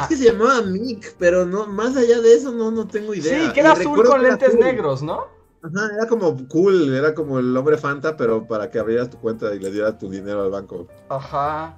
Es 0.00 0.08
que 0.08 0.16
se 0.16 0.24
llamaba 0.32 0.60
Mick, 0.62 1.14
pero 1.18 1.46
no, 1.46 1.66
más 1.66 1.96
allá 1.96 2.20
de 2.20 2.34
eso 2.34 2.50
no, 2.52 2.70
no 2.70 2.86
tengo 2.86 3.14
idea. 3.14 3.46
Sí, 3.46 3.52
que 3.52 3.60
era 3.60 3.72
azul 3.72 4.04
con 4.04 4.22
lentes 4.22 4.54
negros, 4.54 5.02
¿no? 5.02 5.26
Ajá, 5.62 5.88
era 5.96 6.06
como 6.06 6.36
cool, 6.48 6.94
era 6.94 7.14
como 7.14 7.38
el 7.38 7.56
hombre 7.56 7.78
Fanta, 7.78 8.16
pero 8.16 8.46
para 8.46 8.70
que 8.70 8.78
abrieras 8.78 9.08
tu 9.08 9.18
cuenta 9.18 9.54
y 9.54 9.60
le 9.60 9.70
dieras 9.70 9.98
tu 9.98 10.10
dinero 10.10 10.42
al 10.42 10.50
banco. 10.50 10.88
Ajá. 11.08 11.74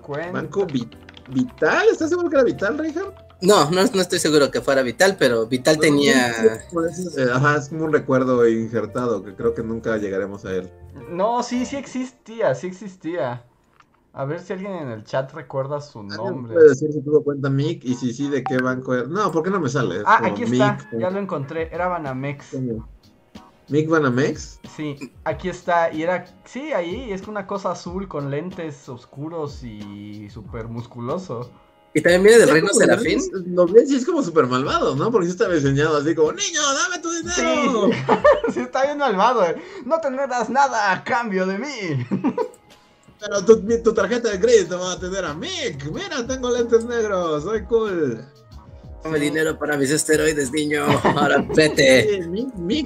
Cuenta. 0.00 0.32
¿Banco 0.32 0.66
Vital? 1.28 1.88
¿Estás 1.90 2.08
seguro 2.08 2.30
que 2.30 2.36
era 2.36 2.44
Vital, 2.44 2.78
Richard? 2.78 3.12
No, 3.40 3.70
no, 3.70 3.82
no 3.82 4.00
estoy 4.00 4.18
seguro 4.18 4.50
que 4.50 4.60
fuera 4.60 4.82
Vital, 4.82 5.16
pero 5.18 5.46
Vital 5.46 5.78
tenía. 5.78 6.30
Eh, 6.30 7.30
ajá, 7.32 7.56
es 7.56 7.68
como 7.68 7.84
un 7.84 7.92
recuerdo 7.92 8.46
injertado 8.48 9.22
que 9.22 9.34
creo 9.34 9.54
que 9.54 9.62
nunca 9.62 9.96
llegaremos 9.96 10.44
a 10.44 10.52
él. 10.52 10.70
No, 11.10 11.42
sí, 11.42 11.64
sí 11.64 11.76
existía, 11.76 12.54
sí 12.54 12.66
existía. 12.66 13.44
A 14.12 14.24
ver 14.24 14.40
si 14.40 14.52
alguien 14.52 14.72
en 14.72 14.88
el 14.88 15.04
chat 15.04 15.32
recuerda 15.32 15.80
su 15.80 16.02
nombre. 16.02 16.54
Puede 16.54 16.70
decir 16.70 16.92
si 16.92 17.00
tuvo 17.02 17.22
cuenta 17.22 17.48
Mick 17.48 17.84
y 17.84 17.94
si 17.94 18.12
sí, 18.12 18.28
de 18.28 18.42
qué 18.42 18.58
banco 18.58 18.94
era. 18.94 19.06
No, 19.06 19.30
¿por 19.30 19.44
qué 19.44 19.50
no 19.50 19.60
me 19.60 19.68
sale? 19.68 20.02
ah, 20.04 20.20
aquí 20.24 20.42
está, 20.42 20.78
ya 20.98 21.10
lo 21.10 21.20
encontré. 21.20 21.72
Era 21.72 21.86
Banamex. 21.86 22.56
¿Mick 23.68 23.88
Banamex? 23.88 24.58
Sí, 24.74 25.12
aquí 25.22 25.48
está. 25.48 25.92
Y 25.92 26.02
era, 26.02 26.24
sí, 26.44 26.72
ahí 26.72 27.12
es 27.12 27.28
una 27.28 27.46
cosa 27.46 27.70
azul 27.70 28.08
con 28.08 28.30
lentes 28.30 28.88
oscuros 28.88 29.62
y 29.62 30.28
súper 30.30 30.66
musculoso. 30.66 31.52
Y 31.94 32.02
también 32.02 32.22
viene 32.22 32.38
del 32.38 32.50
reino 32.50 32.68
Serafín. 32.72 33.20
Lo 33.46 33.66
ves 33.66 33.90
y 33.90 33.96
es 33.96 34.04
como 34.04 34.22
súper 34.22 34.46
malvado, 34.46 34.94
¿no? 34.94 35.10
Porque 35.10 35.26
sí 35.26 35.32
está 35.32 35.48
diseñado 35.48 35.96
así 35.96 36.14
como, 36.14 36.32
niño, 36.32 36.60
dame 36.74 36.98
tu 36.98 37.10
dinero. 37.10 37.88
Sí, 37.88 38.52
sí 38.54 38.60
está 38.60 38.84
bien 38.84 38.98
malvado. 38.98 39.44
Eh. 39.44 39.56
No 39.84 40.00
tendrás 40.00 40.50
nada 40.50 40.92
a 40.92 41.02
cambio 41.02 41.46
de 41.46 41.58
mí. 41.58 42.06
Pero 43.20 43.44
tu, 43.44 43.82
tu, 43.82 43.92
tarjeta 43.92 44.28
de 44.28 44.38
crédito 44.38 44.78
va 44.78 44.92
a 44.92 45.00
tener 45.00 45.24
a 45.24 45.34
Mick. 45.34 45.90
Mira, 45.90 46.24
tengo 46.26 46.50
lentes 46.50 46.84
negros, 46.84 47.42
soy 47.42 47.64
cool. 47.64 48.24
Dame 49.08 49.24
dinero 49.24 49.58
para 49.58 49.76
mis 49.76 49.90
esteroides, 49.90 50.52
niño. 50.52 50.84
Ahora 51.02 51.44
vete. 51.54 52.22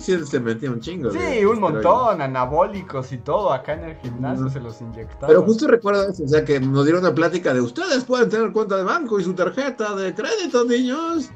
Sí, 0.00 0.24
se 0.24 0.40
metía 0.40 0.70
un 0.70 0.80
chingo. 0.80 1.10
Sí, 1.10 1.44
un 1.44 1.60
montón, 1.60 2.22
anabólicos 2.22 3.12
y 3.12 3.18
todo. 3.18 3.52
Acá 3.52 3.74
en 3.74 3.84
el 3.84 3.96
gimnasio 3.96 4.48
se 4.48 4.60
los 4.60 4.80
inyectaron. 4.80 5.28
Pero 5.28 5.42
justo 5.42 5.66
recuerdo 5.66 6.08
eso, 6.08 6.24
o 6.24 6.28
sea, 6.28 6.44
que 6.44 6.60
nos 6.60 6.84
dieron 6.84 7.02
una 7.02 7.14
plática 7.14 7.52
de 7.52 7.60
ustedes 7.60 8.04
pueden 8.04 8.28
tener 8.28 8.52
cuenta 8.52 8.76
de 8.76 8.84
banco 8.84 9.18
y 9.18 9.24
su 9.24 9.34
tarjeta 9.34 9.94
de 9.96 10.14
crédito, 10.14 10.64
niños. 10.64 11.30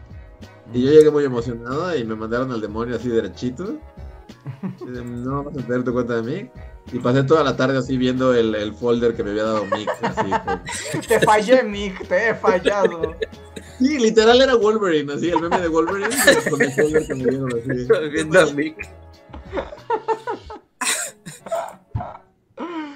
Y 0.73 0.85
yo 0.85 0.91
llegué 0.91 1.11
muy 1.11 1.25
emocionado 1.25 1.97
y 1.97 2.05
me 2.05 2.15
mandaron 2.15 2.53
al 2.53 2.61
demonio 2.61 2.97
así 2.97 3.09
derechito. 3.09 3.77
No 5.05 5.45
vas 5.45 5.57
a 5.57 5.67
tener 5.67 5.85
tu 5.85 5.93
cuenta 5.93 6.21
de 6.21 6.23
Mick. 6.23 6.53
Y 6.93 6.99
pasé 7.01 7.25
toda 7.25 7.43
la 7.43 7.57
tarde 7.57 7.79
así 7.79 7.97
viendo 7.97 8.33
el, 8.33 8.55
el 8.55 8.73
folder 8.75 9.15
que 9.15 9.25
me 9.25 9.31
había 9.31 9.45
dado 9.45 9.65
Mick. 9.67 9.91
Así, 10.03 11.01
Te 11.09 11.21
fallé, 11.21 11.63
Mick, 11.63 12.07
te 12.07 12.31
he 12.31 12.35
fallado. 12.35 13.17
Sí, 13.79 13.99
literal 13.99 14.41
era 14.41 14.55
Wolverine, 14.55 15.13
así, 15.13 15.31
el 15.31 15.41
meme 15.41 15.61
de 15.61 15.69
Wolverine 15.69 16.17
con 16.49 16.63
el 16.63 16.73
folder 16.73 17.07
que 17.07 17.15
me 17.15 17.25
dieron 17.25 17.51
así. 17.53 17.89
Viendo 18.13 18.41
a 18.41 18.47
Mick. 18.53 18.89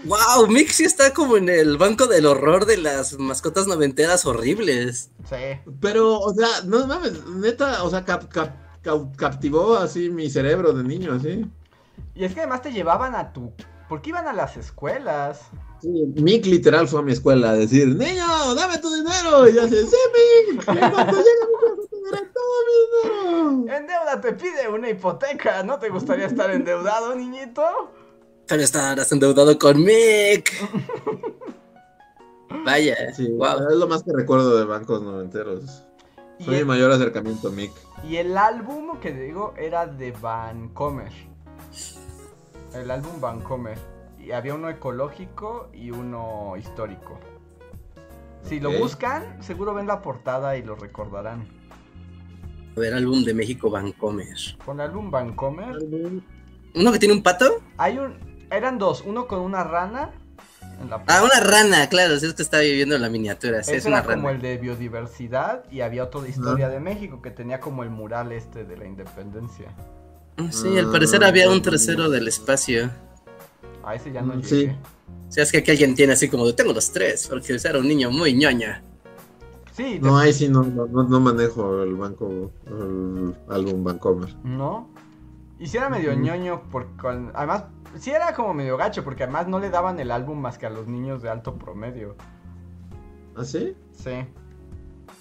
Wow, 0.04 0.46
Mick 0.48 0.70
sí 0.70 0.84
está 0.84 1.12
como 1.12 1.36
en 1.36 1.48
el 1.48 1.76
banco 1.76 2.06
del 2.06 2.26
horror 2.26 2.64
de 2.64 2.78
las 2.78 3.18
mascotas 3.18 3.66
noventeras 3.66 4.24
horribles. 4.24 5.10
Sí. 5.28 5.60
Pero, 5.80 6.18
o 6.18 6.34
sea, 6.34 6.48
no 6.64 6.86
mames, 6.86 7.24
neta, 7.26 7.82
o 7.84 7.90
sea, 7.90 8.04
cap, 8.04 8.28
cap, 8.28 8.54
captivó 9.16 9.76
así 9.76 10.10
mi 10.10 10.30
cerebro 10.30 10.72
de 10.72 10.84
niño, 10.84 11.14
así. 11.14 11.46
Y 12.14 12.24
es 12.24 12.34
que 12.34 12.40
además 12.40 12.62
te 12.62 12.72
llevaban 12.72 13.14
a 13.14 13.32
tu 13.32 13.52
porque 13.90 14.10
iban 14.10 14.28
a 14.28 14.32
las 14.32 14.56
escuelas. 14.56 15.40
Sí, 15.82 15.88
Mick 16.14 16.46
literal 16.46 16.86
fue 16.86 17.00
a 17.00 17.02
mi 17.02 17.10
escuela 17.10 17.50
a 17.50 17.54
decir, 17.54 17.88
niño, 17.88 18.54
dame 18.54 18.78
tu 18.78 18.88
dinero. 18.94 19.48
Y 19.48 19.54
yo 19.54 19.62
así, 19.62 19.76
sí, 19.76 19.96
Mick, 20.54 20.64
cuando 20.64 21.16
llegue 21.16 21.46
mi 21.48 22.10
casa 22.10 22.30
todo 22.32 22.54
mi 22.68 23.60
dinero. 23.66 23.76
En 23.76 23.86
deuda 23.88 24.20
te 24.20 24.32
pide 24.34 24.68
una 24.68 24.90
hipoteca. 24.90 25.64
¿No 25.64 25.80
te 25.80 25.88
gustaría 25.88 26.26
estar 26.26 26.52
endeudado, 26.52 27.16
niñito? 27.16 27.64
Pero 28.46 28.62
estarás 28.62 29.10
endeudado 29.10 29.58
con 29.58 29.82
Mick. 29.82 30.52
Vaya, 32.64 33.12
sí, 33.12 33.28
wow. 33.28 33.70
es 33.70 33.76
lo 33.76 33.88
más 33.88 34.04
que 34.04 34.12
recuerdo 34.12 34.56
de 34.56 34.66
bancos 34.66 35.02
noventeros. 35.02 35.82
Fue 36.44 36.58
mi 36.58 36.64
mayor 36.64 36.92
acercamiento 36.92 37.48
a 37.48 37.50
Mick. 37.50 37.72
Y 38.08 38.16
el 38.16 38.36
álbum 38.36 38.98
que 38.98 39.12
digo 39.12 39.54
era 39.56 39.86
de 39.86 40.12
Vancomer 40.12 41.30
el 42.74 42.90
álbum 42.90 43.20
Vancomer. 43.20 43.78
Y 44.18 44.32
había 44.32 44.54
uno 44.54 44.68
ecológico 44.68 45.70
y 45.72 45.90
uno 45.90 46.54
histórico. 46.58 47.18
Si 48.42 48.60
lo 48.60 48.70
buscan, 48.78 49.42
seguro 49.42 49.74
ven 49.74 49.86
la 49.86 50.02
portada 50.02 50.56
y 50.56 50.62
lo 50.62 50.74
recordarán. 50.76 51.46
A 52.76 52.80
ver, 52.80 52.94
álbum 52.94 53.24
de 53.24 53.34
México 53.34 53.70
Vancomer. 53.70 54.36
Con 54.64 54.80
álbum 54.80 55.10
Vancomer. 55.10 55.76
¿Uno 56.74 56.92
que 56.92 56.98
tiene 56.98 57.14
un 57.14 57.22
pato? 57.22 57.62
Hay 57.76 57.98
un. 57.98 58.46
Eran 58.50 58.78
dos, 58.78 59.02
uno 59.06 59.26
con 59.26 59.40
una 59.40 59.64
rana. 59.64 60.10
Ah, 61.06 61.22
una 61.22 61.40
rana, 61.40 61.88
claro, 61.88 62.14
es 62.14 62.34
que 62.34 62.42
estaba 62.42 62.62
viviendo 62.62 62.96
en 62.96 63.02
la 63.02 63.08
miniatura. 63.08 63.62
Sí, 63.62 63.72
es 63.72 63.84
una 63.84 63.98
era 63.98 64.14
como 64.14 64.30
el 64.30 64.40
de 64.40 64.56
biodiversidad 64.58 65.64
y 65.70 65.80
había 65.80 66.04
otro 66.04 66.22
de 66.22 66.30
historia 66.30 66.68
de 66.68 66.80
México 66.80 67.20
que 67.22 67.30
tenía 67.30 67.60
como 67.60 67.82
el 67.82 67.90
mural 67.90 68.32
este 68.32 68.64
de 68.64 68.76
la 68.76 68.86
independencia. 68.86 69.66
Sí, 70.50 70.78
al 70.78 70.90
parecer 70.90 71.22
había 71.24 71.50
un 71.50 71.60
tercero 71.62 72.08
del 72.08 72.28
espacio. 72.28 72.90
A 73.84 73.94
ese 73.94 74.12
ya 74.12 74.22
no 74.22 74.40
llegué. 74.40 74.76
O 75.28 75.32
sea, 75.32 75.44
es 75.44 75.52
que 75.52 75.58
aquí 75.58 75.70
alguien 75.70 75.94
tiene 75.94 76.14
así 76.14 76.28
como, 76.28 76.52
tengo 76.54 76.72
los 76.72 76.90
tres, 76.90 77.28
porque 77.28 77.54
era 77.62 77.78
un 77.78 77.86
niño 77.86 78.10
muy 78.10 78.34
ñoña. 78.34 78.82
Sí. 79.72 79.98
No, 80.00 80.18
ahí 80.18 80.32
sí 80.32 80.48
no, 80.48 80.64
no, 80.64 81.20
manejo 81.20 81.82
el 81.82 81.94
banco, 81.94 82.50
el 82.66 83.34
álbum 83.48 83.84
Bancomer. 83.84 84.34
¿No? 84.42 84.88
Y 85.60 85.66
si 85.66 85.76
era 85.76 85.88
medio 85.88 86.14
ñoño, 86.14 86.62
porque 86.70 87.06
además, 87.34 87.64
sí 87.98 88.10
era 88.10 88.34
como 88.34 88.54
medio 88.54 88.76
gacho, 88.76 89.04
porque 89.04 89.24
además 89.24 89.48
no 89.48 89.58
le 89.58 89.70
daban 89.70 89.98
el 90.00 90.10
álbum 90.10 90.38
más 90.38 90.58
que 90.58 90.66
a 90.66 90.70
los 90.70 90.86
niños 90.86 91.22
de 91.22 91.30
alto 91.30 91.56
promedio. 91.56 92.16
¿Ah, 93.36 93.44
sí? 93.44 93.76
Sí. 93.92 94.26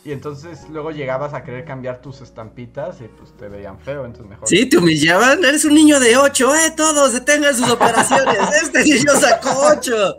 Y 0.06 0.14
entonces 0.14 0.70
luego 0.70 0.92
llegabas 0.92 1.34
a 1.34 1.44
querer 1.44 1.66
cambiar 1.66 2.02
tus 2.02 2.22
estampitas 2.22 3.02
y 3.02 3.10
pues 3.10 3.36
te 3.36 3.50
veían 3.50 3.80
feo, 3.80 4.06
entonces 4.06 4.30
mejor. 4.30 4.48
Sí, 4.48 4.66
te 4.66 4.78
humillaban. 4.78 5.44
Eres 5.44 5.66
un 5.66 5.74
niño 5.74 6.00
de 6.00 6.16
8, 6.16 6.56
eh, 6.56 6.72
todos 6.76 7.14
detengan 7.14 7.56
sus 7.56 7.70
operaciones. 7.70 8.38
este 8.64 8.84
niño 8.84 9.14
sacó 9.16 9.50
8. 9.78 10.16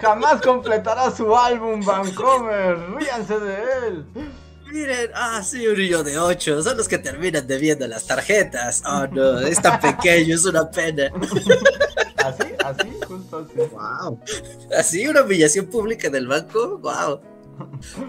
Jamás 0.00 0.42
completará 0.42 1.10
su 1.12 1.34
álbum, 1.34 1.80
Vancomer. 1.84 2.76
Ríanse 2.96 3.38
de 3.38 3.54
él. 3.86 4.06
Miren, 4.72 5.10
ah, 5.14 5.42
sí, 5.42 5.66
un 5.66 5.76
niño 5.76 6.02
de 6.02 6.18
8. 6.18 6.62
Son 6.62 6.76
los 6.76 6.88
que 6.88 6.98
terminan 6.98 7.46
debiendo 7.46 7.86
las 7.86 8.06
tarjetas. 8.06 8.82
Oh, 8.86 9.06
no, 9.06 9.40
es 9.40 9.60
tan 9.60 9.80
pequeño, 9.80 10.34
es 10.34 10.44
una 10.44 10.70
pena. 10.70 11.10
¿Así? 12.16 12.44
¿Así? 12.64 12.98
Justo 13.06 13.46
así. 13.46 13.70
Wow. 13.70 14.20
¿Así? 14.76 15.06
¿Una 15.06 15.22
humillación 15.22 15.66
pública 15.66 16.08
del 16.08 16.26
banco? 16.26 16.78
Wow. 16.78 17.20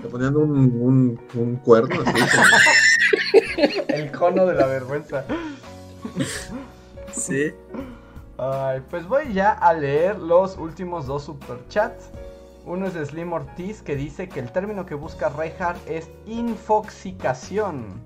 Te 0.01 0.07
ponían 0.07 0.35
un, 0.35 0.51
un, 0.51 1.21
un 1.35 1.55
cuerno 1.57 2.03
así. 2.05 2.23
El 3.89 4.11
cono 4.11 4.45
de 4.45 4.55
la 4.55 4.65
vergüenza. 4.65 5.25
Sí. 7.13 7.53
Ay, 8.37 8.81
pues 8.89 9.07
voy 9.07 9.33
ya 9.33 9.51
a 9.51 9.73
leer 9.73 10.17
los 10.17 10.57
últimos 10.57 11.05
dos 11.05 11.25
superchats. 11.25 12.09
Uno 12.65 12.87
es 12.87 12.95
de 12.95 13.05
Slim 13.05 13.31
Ortiz 13.31 13.83
que 13.83 13.95
dice 13.95 14.27
que 14.27 14.39
el 14.39 14.51
término 14.51 14.85
que 14.85 14.95
busca 14.95 15.29
Reinhardt 15.29 15.87
es 15.87 16.09
infoxicación. 16.25 18.01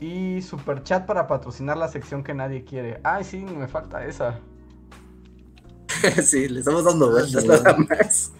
Y 0.00 0.42
superchat 0.42 1.06
para 1.06 1.26
patrocinar 1.26 1.76
la 1.76 1.88
sección 1.88 2.24
que 2.24 2.34
nadie 2.34 2.64
quiere. 2.64 3.00
Ay, 3.04 3.24
sí, 3.24 3.38
me 3.38 3.68
falta 3.68 4.04
esa. 4.04 4.40
sí, 6.22 6.48
le 6.48 6.60
estamos 6.60 6.84
dando 6.84 7.10
vueltas 7.10 7.44
nada 7.44 7.76
más. 7.78 8.32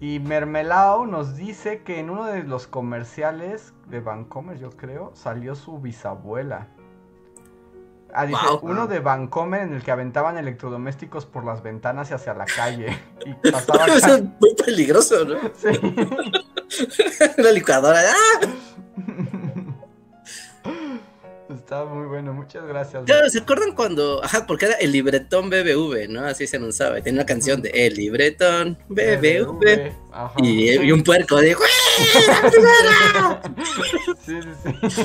Y 0.00 0.20
Mermelao 0.20 1.06
nos 1.06 1.36
dice 1.36 1.82
que 1.82 1.98
en 1.98 2.10
uno 2.10 2.26
de 2.26 2.44
los 2.44 2.66
comerciales 2.66 3.72
de 3.88 4.00
Vancomer, 4.00 4.58
yo 4.58 4.70
creo, 4.70 5.12
salió 5.14 5.54
su 5.54 5.78
bisabuela. 5.78 6.68
Ah, 8.16 8.26
dice, 8.26 8.40
uno 8.62 8.86
de 8.86 9.00
Vancomer 9.00 9.62
en 9.62 9.74
el 9.74 9.82
que 9.82 9.90
aventaban 9.90 10.38
electrodomésticos 10.38 11.26
por 11.26 11.44
las 11.44 11.64
ventanas 11.64 12.10
y 12.10 12.14
hacia 12.14 12.32
la 12.34 12.44
calle. 12.44 12.96
Y 13.26 13.34
pasaba 13.50 13.86
Eso 13.86 14.14
es 14.14 14.22
muy 14.40 14.54
peligroso, 14.54 15.24
¿no? 15.24 15.34
Sí. 15.56 15.68
Una 17.38 17.50
licuadora. 17.50 18.00
¡Ah! 18.00 18.46
Está 21.54 21.84
muy 21.84 22.06
bueno, 22.06 22.32
muchas 22.32 22.66
gracias. 22.66 23.04
¿se 23.30 23.38
acuerdan 23.38 23.74
cuando, 23.74 24.24
ajá, 24.24 24.46
porque 24.46 24.66
era 24.66 24.74
el 24.76 24.92
libretón 24.92 25.50
BBV, 25.50 26.08
¿no? 26.08 26.24
Así 26.24 26.46
se 26.46 26.56
anunciaba. 26.56 27.00
Tenía 27.00 27.20
una 27.20 27.26
canción 27.26 27.60
de 27.60 27.70
El 27.70 27.94
libretón 27.94 28.78
BBV. 28.88 29.92
Y, 30.38 30.90
un 30.90 31.02
puerco 31.02 31.36
de 31.36 31.54
sí, 34.24 34.40
sí, 34.42 34.90
sí. 34.90 35.02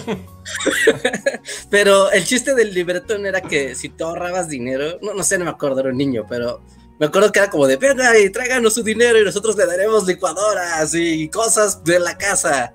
pero 1.70 2.12
el 2.12 2.26
chiste 2.26 2.56
del 2.56 2.74
libretón 2.74 3.26
era 3.26 3.42
que 3.42 3.76
si 3.76 3.90
tú 3.90 4.06
ahorrabas 4.06 4.50
dinero, 4.50 4.98
no, 5.02 5.14
no 5.14 5.24
sé, 5.24 5.38
no 5.38 5.46
me 5.46 5.52
acuerdo, 5.52 5.82
era 5.82 5.90
un 5.90 5.98
niño, 5.98 6.26
pero 6.28 6.62
me 7.00 7.06
acuerdo 7.06 7.32
que 7.32 7.40
era 7.40 7.50
como 7.50 7.66
de, 7.66 7.78
venga 7.78 8.20
y 8.20 8.30
tráiganos 8.30 8.74
su 8.74 8.84
dinero 8.84 9.18
y 9.20 9.24
nosotros 9.24 9.56
le 9.56 9.66
daremos 9.66 10.06
licuadoras 10.06 10.94
y 10.94 11.30
cosas 11.30 11.82
de 11.86 11.98
la 11.98 12.18
casa. 12.18 12.74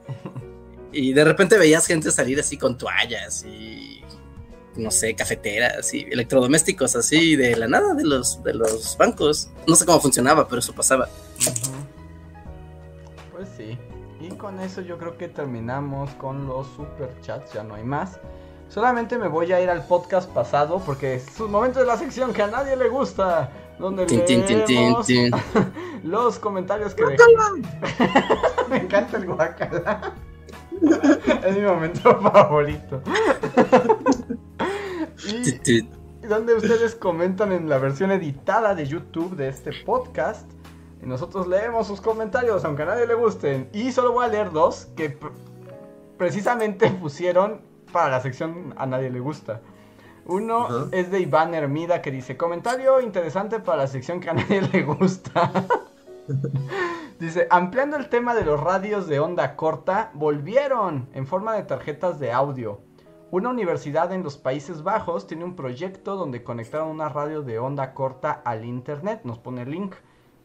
Y 0.93 1.13
de 1.13 1.25
repente 1.25 1.59
veías 1.59 1.87
gente 1.87 2.11
salir 2.11 2.41
así 2.41 2.57
con 2.57 2.79
toallas 2.79 3.45
y, 3.45 4.03
no 4.77 4.91
sé, 4.91 5.15
cafeteras 5.15 5.93
y 5.93 6.07
electrodomésticos 6.11 6.97
así 6.97 7.37
de 7.37 7.55
la 7.55 7.69
nada 7.69 7.93
de 7.93 8.05
los, 8.05 8.43
de 8.43 8.55
los 8.55 8.97
bancos. 8.97 9.51
No 9.67 9.77
sé 9.77 9.85
cómo 9.85 10.01
funcionaba, 10.01 10.49
pero 10.49 10.61
eso 10.61 10.73
pasaba. 10.73 11.07
Pues 13.31 13.49
sí. 13.59 13.77
Con 14.45 14.61
eso 14.61 14.83
yo 14.83 14.99
creo 14.99 15.17
que 15.17 15.29
terminamos 15.29 16.11
con 16.17 16.47
los 16.47 16.67
superchats, 16.77 17.55
ya 17.55 17.63
no 17.63 17.77
hay 17.77 17.83
más. 17.83 18.21
Solamente 18.69 19.17
me 19.17 19.27
voy 19.27 19.51
a 19.55 19.63
ir 19.63 19.71
al 19.71 19.87
podcast 19.87 20.31
pasado 20.33 20.83
porque 20.85 21.15
es 21.15 21.41
un 21.41 21.51
momento 21.51 21.81
de 21.81 21.87
la 21.87 21.97
sección 21.97 22.35
que 22.35 22.43
a 22.43 22.49
nadie 22.49 22.77
le 22.77 22.91
gusta. 22.91 23.51
Donde 23.79 24.05
leemos 24.05 25.09
los 26.05 26.39
comentarios 26.39 26.95
que 26.95 27.07
dejé. 27.07 27.25
me 28.69 28.77
encanta 28.77 29.17
el 29.17 29.25
guacala. 29.25 30.13
es 31.43 31.57
mi 31.57 31.63
momento 31.63 32.21
favorito. 32.21 33.01
y 36.21 36.27
donde 36.27 36.55
ustedes 36.55 36.95
comentan 36.95 37.51
en 37.51 37.71
la 37.71 37.79
versión 37.79 38.13
editada 38.13 38.75
de 38.75 38.85
YouTube 38.85 39.37
de 39.37 39.49
este 39.49 39.71
podcast. 39.87 40.47
Y 41.05 41.07
nosotros 41.07 41.47
leemos 41.47 41.87
sus 41.87 42.01
comentarios, 42.01 42.65
aunque 42.65 42.83
a 42.83 42.87
nadie 42.87 43.07
le 43.07 43.15
gusten. 43.15 43.69
Y 43.75 43.93
solo 43.93 44.13
voy 44.13 44.25
a 44.25 44.29
leer 44.29 44.53
dos 44.53 44.89
que 44.97 45.19
precisamente 46.17 46.89
pusieron 47.01 47.61
para 47.93 48.09
la 48.09 48.21
sección 48.21 48.73
a 48.79 48.87
nadie 48.87 49.11
le 49.11 49.21
gusta. 49.21 49.61
Uno 50.25 50.89
es 50.93 51.11
de 51.11 51.21
Iván 51.21 51.53
Hermida 51.53 52.01
que 52.01 52.11
dice, 52.11 52.39
comentario 52.39 53.03
interesante 53.03 53.61
para 53.61 53.83
la 53.83 53.87
sección 53.87 54.21
que 54.21 54.31
a 54.31 54.33
nadie 54.33 54.63
le 54.63 54.83
gusta. 54.83 55.53
dice, 57.21 57.47
ampliando 57.51 57.99
el 57.99 58.09
tema 58.09 58.35
de 58.35 58.47
los 58.47 58.59
radios 58.59 59.07
de 59.07 59.21
onda 59.21 59.57
corta, 59.57 60.11
volvieron 60.15 61.11
en 61.13 61.27
forma 61.27 61.53
de 61.53 61.65
tarjetas 61.65 62.19
de 62.19 62.33
audio. 62.33 62.81
Una 63.31 63.51
universidad 63.51 64.11
en 64.13 64.23
los 64.23 64.39
Países 64.39 64.83
Bajos 64.83 65.27
tiene 65.27 65.45
un 65.45 65.55
proyecto 65.55 66.17
donde 66.17 66.43
conectaron 66.43 66.89
una 66.89 67.11
radio 67.11 67.43
de 67.43 67.59
onda 67.59 67.93
corta 67.93 68.33
al 68.33 68.65
internet, 68.65 69.21
nos 69.25 69.39
pone 69.39 69.63
el 69.63 69.71
link. 69.71 69.95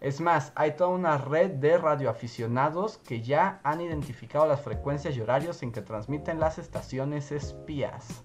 Es 0.01 0.21
más, 0.21 0.53
hay 0.55 0.77
toda 0.77 0.91
una 0.91 1.17
red 1.17 1.51
de 1.51 1.77
radioaficionados 1.77 2.97
que 2.99 3.21
ya 3.21 3.59
han 3.63 3.81
identificado 3.81 4.47
las 4.47 4.61
frecuencias 4.61 5.15
y 5.17 5.21
horarios 5.21 5.61
en 5.61 5.73
que 5.73 5.81
transmiten 5.81 6.39
las 6.39 6.57
estaciones 6.57 7.31
espías. 7.33 8.23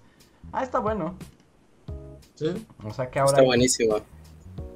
Ah, 0.53 0.63
está 0.63 0.79
bueno. 0.79 1.17
Sí. 2.35 2.65
O 2.83 2.91
sea 2.91 3.09
que 3.09 3.19
ahora. 3.19 3.31
Está 3.31 3.43
buenísimo. 3.43 3.97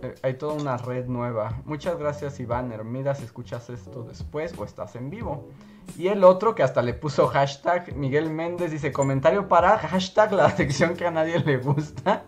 Eh, 0.02 0.16
hay 0.24 0.34
toda 0.34 0.54
una 0.54 0.76
red 0.76 1.08
nueva. 1.08 1.62
Muchas 1.66 1.98
gracias, 1.98 2.40
Iván 2.42 2.72
Hermida, 2.74 3.16
si 3.16 3.24
escuchas 3.24 3.70
esto 3.70 4.04
después 4.04 4.54
o 4.58 4.66
estás 4.66 4.96
en 4.96 5.10
vivo. 5.10 5.50
Y 5.98 6.08
el 6.08 6.26
otro 6.26 6.54
que 6.54 6.64
hasta 6.64 6.82
le 6.82 6.94
puso 6.94 7.28
hashtag, 7.28 7.96
Miguel 7.96 8.30
Méndez 8.30 8.72
dice 8.72 8.92
comentario 8.92 9.48
para 9.48 9.78
hashtag 9.78 10.34
la 10.34 10.50
sección 10.56 10.96
que 10.96 11.06
a 11.06 11.12
nadie 11.12 11.40
le 11.40 11.58
gusta. 11.58 12.26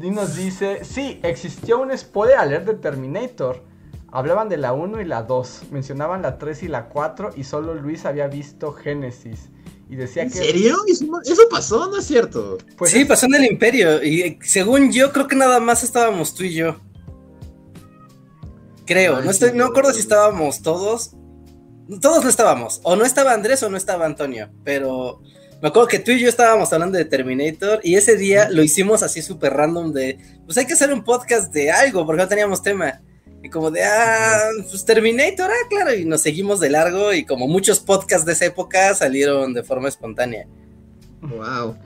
Y 0.00 0.10
nos 0.10 0.36
dice, 0.36 0.84
sí, 0.84 1.20
existió 1.22 1.80
un 1.80 1.96
spoiler 1.96 2.38
alert 2.38 2.66
de 2.66 2.74
Terminator. 2.74 3.62
Hablaban 4.10 4.48
de 4.48 4.56
la 4.56 4.72
1 4.72 5.00
y 5.00 5.04
la 5.04 5.22
2, 5.22 5.62
mencionaban 5.70 6.22
la 6.22 6.38
3 6.38 6.64
y 6.64 6.68
la 6.68 6.88
4 6.88 7.32
y 7.36 7.44
solo 7.44 7.74
Luis 7.74 8.04
había 8.04 8.28
visto 8.28 8.72
Génesis. 8.72 9.48
Y 9.88 9.96
decía 9.96 10.22
¿En 10.22 10.30
que... 10.30 10.38
serio? 10.38 10.76
¿Eso 10.86 11.42
pasó? 11.50 11.88
¿No 11.88 11.98
es 11.98 12.06
cierto? 12.06 12.58
Pues 12.76 12.90
sí, 12.90 13.04
pasó 13.04 13.26
en 13.26 13.34
el 13.34 13.44
Imperio. 13.44 14.02
Y 14.02 14.38
según 14.42 14.92
yo, 14.92 15.12
creo 15.12 15.28
que 15.28 15.36
nada 15.36 15.60
más 15.60 15.84
estábamos 15.84 16.34
tú 16.34 16.44
y 16.44 16.54
yo. 16.54 16.76
Creo. 18.86 19.20
no, 19.20 19.30
estoy, 19.30 19.52
no 19.52 19.66
acuerdo 19.66 19.92
si 19.92 20.00
estábamos 20.00 20.62
todos. 20.62 21.12
Todos 22.00 22.24
no 22.24 22.30
estábamos. 22.30 22.80
O 22.82 22.96
no 22.96 23.04
estaba 23.04 23.32
Andrés 23.32 23.62
o 23.62 23.70
no 23.70 23.76
estaba 23.76 24.06
Antonio. 24.06 24.50
Pero 24.64 25.22
me 25.64 25.68
acuerdo 25.68 25.88
que 25.88 25.98
tú 25.98 26.10
y 26.10 26.20
yo 26.20 26.28
estábamos 26.28 26.70
hablando 26.74 26.98
de 26.98 27.06
Terminator 27.06 27.80
y 27.82 27.94
ese 27.94 28.18
día 28.18 28.50
lo 28.50 28.62
hicimos 28.62 29.02
así 29.02 29.22
súper 29.22 29.54
random 29.54 29.92
de, 29.92 30.18
pues 30.44 30.58
hay 30.58 30.66
que 30.66 30.74
hacer 30.74 30.92
un 30.92 31.02
podcast 31.02 31.50
de 31.54 31.70
algo 31.70 32.04
porque 32.04 32.20
no 32.20 32.28
teníamos 32.28 32.60
tema. 32.60 33.00
Y 33.42 33.48
como 33.48 33.70
de, 33.70 33.82
ah, 33.82 34.40
pues 34.68 34.84
Terminator, 34.84 35.50
ah, 35.50 35.66
claro, 35.70 35.94
y 35.94 36.04
nos 36.04 36.20
seguimos 36.20 36.60
de 36.60 36.68
largo 36.68 37.14
y 37.14 37.24
como 37.24 37.48
muchos 37.48 37.80
podcasts 37.80 38.26
de 38.26 38.34
esa 38.34 38.44
época 38.44 38.92
salieron 38.92 39.54
de 39.54 39.62
forma 39.62 39.88
espontánea. 39.88 40.46
Wow. 41.22 41.78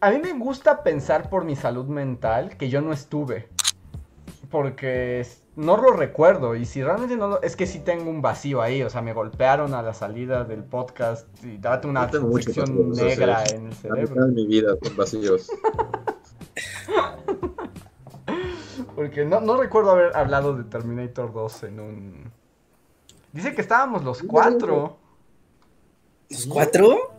A 0.00 0.10
mí 0.10 0.18
me 0.18 0.32
gusta 0.32 0.82
pensar 0.82 1.30
por 1.30 1.44
mi 1.44 1.54
salud 1.54 1.86
mental 1.86 2.56
que 2.56 2.68
yo 2.68 2.80
no 2.80 2.92
estuve. 2.92 3.46
Porque 4.50 5.26
no 5.56 5.76
lo 5.76 5.92
recuerdo. 5.92 6.56
Y 6.56 6.64
si 6.64 6.82
realmente 6.82 7.16
no 7.16 7.28
lo. 7.28 7.42
Es 7.42 7.56
que 7.56 7.66
sí 7.66 7.80
tengo 7.80 8.10
un 8.10 8.22
vacío 8.22 8.60
ahí. 8.62 8.82
O 8.82 8.90
sea, 8.90 9.02
me 9.02 9.12
golpearon 9.12 9.74
a 9.74 9.82
la 9.82 9.94
salida 9.94 10.44
del 10.44 10.64
podcast. 10.64 11.28
Y 11.44 11.58
date 11.58 11.86
una 11.86 12.10
sección 12.10 12.90
negra 12.90 13.44
en 13.44 13.66
el 13.66 13.74
cerebro. 13.74 14.26
Mi 14.28 14.46
vida 14.46 14.76
con 14.76 14.96
vacíos. 14.96 15.50
Porque 18.94 19.24
no, 19.24 19.40
no 19.40 19.56
recuerdo 19.56 19.92
haber 19.92 20.14
hablado 20.16 20.56
de 20.56 20.64
Terminator 20.64 21.32
2 21.32 21.62
en 21.64 21.80
un. 21.80 22.30
Dice 23.32 23.54
que 23.54 23.60
estábamos 23.60 24.04
los 24.04 24.22
cuatro. 24.22 24.98
¿Los 26.28 26.46
cuatro? 26.46 27.12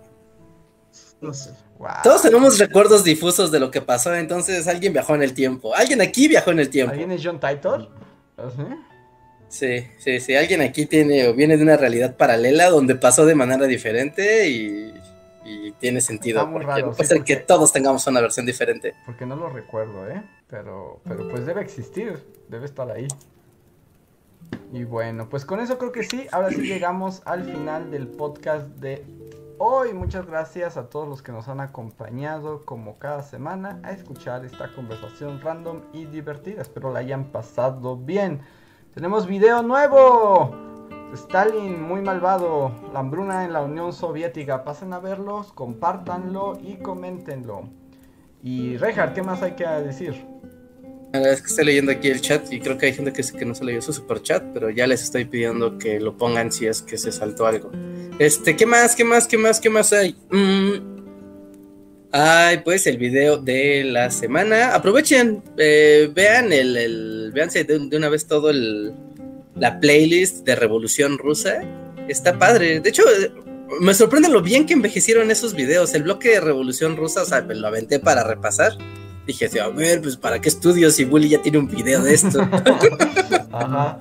No 1.21 1.33
sé. 1.33 1.53
Todos 2.03 2.21
tenemos 2.21 2.59
recuerdos 2.59 3.03
difusos 3.03 3.51
de 3.51 3.59
lo 3.59 3.71
que 3.71 3.81
pasó, 3.81 4.13
entonces 4.15 4.67
alguien 4.67 4.93
viajó 4.93 5.15
en 5.15 5.23
el 5.23 5.33
tiempo. 5.33 5.75
Alguien 5.75 6.01
aquí 6.01 6.27
viajó 6.27 6.51
en 6.51 6.59
el 6.59 6.69
tiempo. 6.69 6.91
¿Alguien 6.91 7.11
es 7.11 7.21
John 7.23 7.39
Titor? 7.39 7.89
Sí, 9.49 9.87
sí, 9.97 10.19
sí. 10.19 10.35
Alguien 10.35 10.61
aquí 10.61 10.85
tiene 10.85 11.27
o 11.27 11.33
viene 11.33 11.57
de 11.57 11.63
una 11.63 11.77
realidad 11.77 12.15
paralela 12.15 12.69
donde 12.69 12.95
pasó 12.95 13.25
de 13.25 13.35
manera 13.35 13.65
diferente 13.65 14.49
y, 14.49 14.93
tiene 15.79 15.99
sentido. 15.99 16.39
Está 16.39 16.49
muy 16.49 16.63
raro, 16.63 16.91
puede 16.91 17.09
ser 17.09 17.23
que 17.23 17.35
todos 17.35 17.73
tengamos 17.73 18.05
una 18.07 18.21
versión 18.21 18.45
diferente. 18.45 18.93
Porque 19.05 19.25
no 19.25 19.35
lo 19.35 19.49
recuerdo, 19.49 20.07
¿eh? 20.07 20.23
Pero, 20.47 21.01
pero 21.03 21.27
pues 21.27 21.45
debe 21.45 21.61
existir, 21.61 22.23
debe 22.47 22.65
estar 22.65 22.89
ahí. 22.89 23.07
Y 24.71 24.83
bueno, 24.85 25.27
pues 25.27 25.43
con 25.43 25.59
eso 25.59 25.77
creo 25.77 25.91
que 25.91 26.03
sí. 26.03 26.27
Ahora 26.31 26.49
sí 26.49 26.61
llegamos 26.61 27.21
al 27.25 27.43
final 27.43 27.91
del 27.91 28.07
podcast 28.07 28.67
de 28.77 29.03
hoy. 29.63 29.93
Muchas 29.93 30.25
gracias 30.25 30.75
a 30.75 30.89
todos 30.89 31.07
los 31.07 31.21
que 31.21 31.31
nos 31.31 31.47
han 31.47 31.59
acompañado 31.59 32.65
como 32.65 32.97
cada 32.97 33.21
semana 33.21 33.79
a 33.83 33.91
escuchar 33.91 34.43
esta 34.43 34.73
conversación 34.73 35.39
random 35.39 35.81
y 35.93 36.05
divertida. 36.05 36.63
Espero 36.63 36.91
la 36.91 36.99
hayan 36.99 37.25
pasado 37.25 37.95
bien. 37.95 38.41
Tenemos 38.95 39.27
video 39.27 39.61
nuevo. 39.61 40.55
Stalin 41.13 41.79
muy 41.79 42.01
malvado. 42.01 42.71
La 42.91 43.01
hambruna 43.01 43.45
en 43.45 43.53
la 43.53 43.61
Unión 43.61 43.93
Soviética. 43.93 44.63
Pasen 44.63 44.93
a 44.93 44.99
verlos, 44.99 45.53
compártanlo 45.53 46.57
y 46.63 46.77
coméntenlo. 46.77 47.69
Y 48.41 48.77
Reinhardt, 48.77 49.13
¿qué 49.13 49.21
más 49.21 49.43
hay 49.43 49.51
que 49.51 49.67
decir? 49.67 50.25
Es 51.13 51.41
que 51.41 51.47
estoy 51.47 51.65
leyendo 51.65 51.91
aquí 51.91 52.07
el 52.07 52.21
chat 52.21 52.51
y 52.51 52.59
creo 52.61 52.79
que 52.79 52.87
hay 52.87 52.93
gente 52.93 53.13
que, 53.13 53.21
que 53.21 53.45
no 53.45 53.53
se 53.53 53.63
leyó 53.63 53.81
su 53.81 53.93
super 53.93 54.23
chat, 54.23 54.43
pero 54.53 54.71
ya 54.71 54.87
les 54.87 55.03
estoy 55.03 55.25
pidiendo 55.25 55.77
que 55.77 55.99
lo 55.99 56.17
pongan 56.17 56.51
si 56.51 56.65
es 56.65 56.81
que 56.81 56.97
se 56.97 57.11
saltó 57.11 57.45
algo. 57.45 57.69
Este, 58.21 58.55
¿qué 58.55 58.67
más? 58.67 58.95
¿Qué 58.95 59.03
más? 59.03 59.27
¿Qué 59.27 59.35
más? 59.35 59.59
¿Qué 59.59 59.69
más 59.71 59.91
hay? 59.93 60.15
Mm. 60.29 60.73
Ay, 62.11 62.59
pues 62.63 62.85
el 62.85 62.97
video 62.99 63.37
de 63.37 63.83
la 63.83 64.11
semana. 64.11 64.75
Aprovechen, 64.75 65.41
eh, 65.57 66.07
vean 66.13 66.53
el, 66.53 66.77
el 66.77 67.31
véanse 67.33 67.63
de, 67.63 67.77
una 67.97 68.09
vez 68.09 68.27
todo 68.27 68.51
el 68.51 68.93
la 69.55 69.79
playlist 69.79 70.45
de 70.45 70.55
Revolución 70.55 71.17
Rusa. 71.17 71.63
Está 72.07 72.37
padre. 72.37 72.79
De 72.79 72.89
hecho, 72.89 73.01
me 73.79 73.95
sorprende 73.95 74.29
lo 74.29 74.43
bien 74.43 74.67
que 74.67 74.73
envejecieron 74.73 75.31
esos 75.31 75.55
videos. 75.55 75.95
El 75.95 76.03
bloque 76.03 76.29
de 76.29 76.41
Revolución 76.41 76.97
Rusa, 76.97 77.23
o 77.23 77.25
sea, 77.25 77.41
lo 77.41 77.67
aventé 77.67 77.97
para 77.97 78.23
repasar 78.23 78.77
dije, 79.25 79.49
a 79.59 79.69
ver, 79.69 79.99
pues 80.01 80.15
para 80.17 80.39
qué 80.39 80.49
estudio 80.49 80.91
si 80.91 81.05
Bully 81.05 81.29
ya 81.29 81.41
tiene 81.41 81.57
un 81.57 81.67
video 81.67 82.03
de 82.03 82.13
esto. 82.13 82.41
Ajá. 83.51 83.99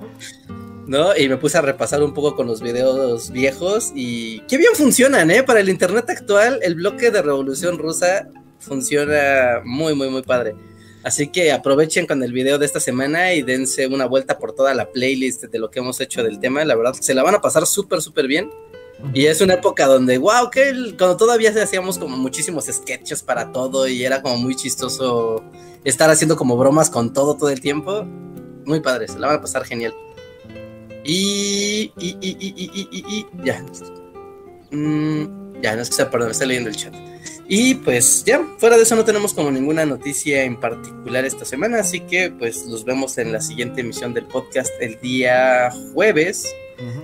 ¿No? 0.91 1.15
Y 1.15 1.29
me 1.29 1.37
puse 1.37 1.57
a 1.57 1.61
repasar 1.61 2.03
un 2.03 2.13
poco 2.13 2.35
con 2.35 2.47
los 2.47 2.59
videos 2.61 3.31
viejos 3.31 3.93
y 3.95 4.41
qué 4.41 4.57
bien 4.57 4.73
funcionan, 4.75 5.31
¿eh? 5.31 5.41
Para 5.41 5.61
el 5.61 5.69
internet 5.69 6.09
actual, 6.09 6.59
el 6.63 6.75
bloque 6.75 7.11
de 7.11 7.21
Revolución 7.21 7.77
Rusa 7.77 8.27
funciona 8.59 9.61
muy, 9.63 9.95
muy, 9.95 10.09
muy 10.09 10.21
padre. 10.21 10.53
Así 11.01 11.29
que 11.29 11.53
aprovechen 11.53 12.07
con 12.07 12.21
el 12.23 12.33
video 12.33 12.57
de 12.57 12.65
esta 12.65 12.81
semana 12.81 13.33
y 13.33 13.41
dense 13.41 13.87
una 13.87 14.05
vuelta 14.05 14.37
por 14.37 14.51
toda 14.51 14.73
la 14.73 14.91
playlist 14.91 15.45
de 15.45 15.59
lo 15.59 15.71
que 15.71 15.79
hemos 15.79 16.01
hecho 16.01 16.23
del 16.23 16.41
tema. 16.41 16.65
La 16.65 16.75
verdad, 16.75 16.91
se 16.99 17.13
la 17.13 17.23
van 17.23 17.35
a 17.35 17.41
pasar 17.41 17.65
súper, 17.65 18.01
súper 18.01 18.27
bien. 18.27 18.51
Y 19.13 19.27
es 19.27 19.39
una 19.39 19.53
época 19.53 19.87
donde, 19.87 20.17
wow, 20.17 20.49
que 20.51 20.93
cuando 20.97 21.15
todavía 21.15 21.51
hacíamos 21.51 21.99
como 21.99 22.17
muchísimos 22.17 22.65
sketches 22.65 23.23
para 23.23 23.53
todo 23.53 23.87
y 23.87 24.03
era 24.03 24.21
como 24.21 24.35
muy 24.35 24.57
chistoso 24.57 25.41
estar 25.85 26.09
haciendo 26.09 26.35
como 26.35 26.57
bromas 26.57 26.89
con 26.89 27.13
todo 27.13 27.37
todo 27.37 27.49
el 27.49 27.61
tiempo. 27.61 28.03
Muy 28.65 28.81
padre, 28.81 29.07
se 29.07 29.17
la 29.19 29.27
van 29.27 29.37
a 29.37 29.41
pasar 29.41 29.63
genial. 29.63 29.93
Y. 31.03 31.91
y, 31.97 32.17
y, 32.21 32.37
y, 32.39 33.05
y 33.07 33.27
ya. 33.43 33.63
Mm, 34.71 35.61
ya, 35.61 35.75
no 35.75 35.81
es 35.81 35.89
que 35.89 35.95
sea, 35.95 36.09
perdón, 36.09 36.31
estoy 36.31 36.47
leyendo 36.47 36.69
el 36.69 36.75
chat. 36.75 36.93
Y 37.47 37.75
pues 37.75 38.23
ya, 38.23 38.41
fuera 38.59 38.77
de 38.77 38.83
eso 38.83 38.95
no 38.95 39.03
tenemos 39.03 39.33
como 39.33 39.51
ninguna 39.51 39.85
noticia 39.85 40.43
en 40.43 40.57
particular 40.57 41.25
esta 41.25 41.43
semana, 41.43 41.79
así 41.79 41.99
que 41.99 42.31
pues 42.31 42.65
los 42.65 42.85
vemos 42.85 43.17
en 43.17 43.33
la 43.33 43.41
siguiente 43.41 43.81
emisión 43.81 44.13
del 44.13 44.25
podcast 44.25 44.71
el 44.79 44.99
día 45.01 45.69
jueves. 45.93 46.47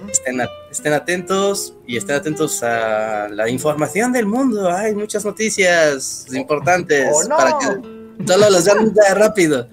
estén, 0.10 0.42
estén, 0.72 0.94
atentos 0.94 1.76
y 1.86 1.98
estén 1.98 2.16
atentos 2.16 2.64
a 2.64 3.28
la 3.28 3.50
información 3.50 4.14
del 4.14 4.26
mundo. 4.26 4.72
Hay 4.72 4.96
muchas 4.96 5.26
noticias 5.26 6.26
importantes 6.32 7.12
oh, 7.14 7.24
no. 7.28 7.36
para 7.36 7.58
que 7.60 8.26
solo 8.26 8.50
los 8.50 8.64
vean 8.64 8.94
rápido. 9.16 9.68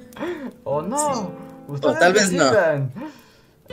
O 0.64 0.82
no. 0.82 1.32
o 1.68 1.78
tal 1.78 2.12
vez 2.12 2.32
no. 2.32 2.50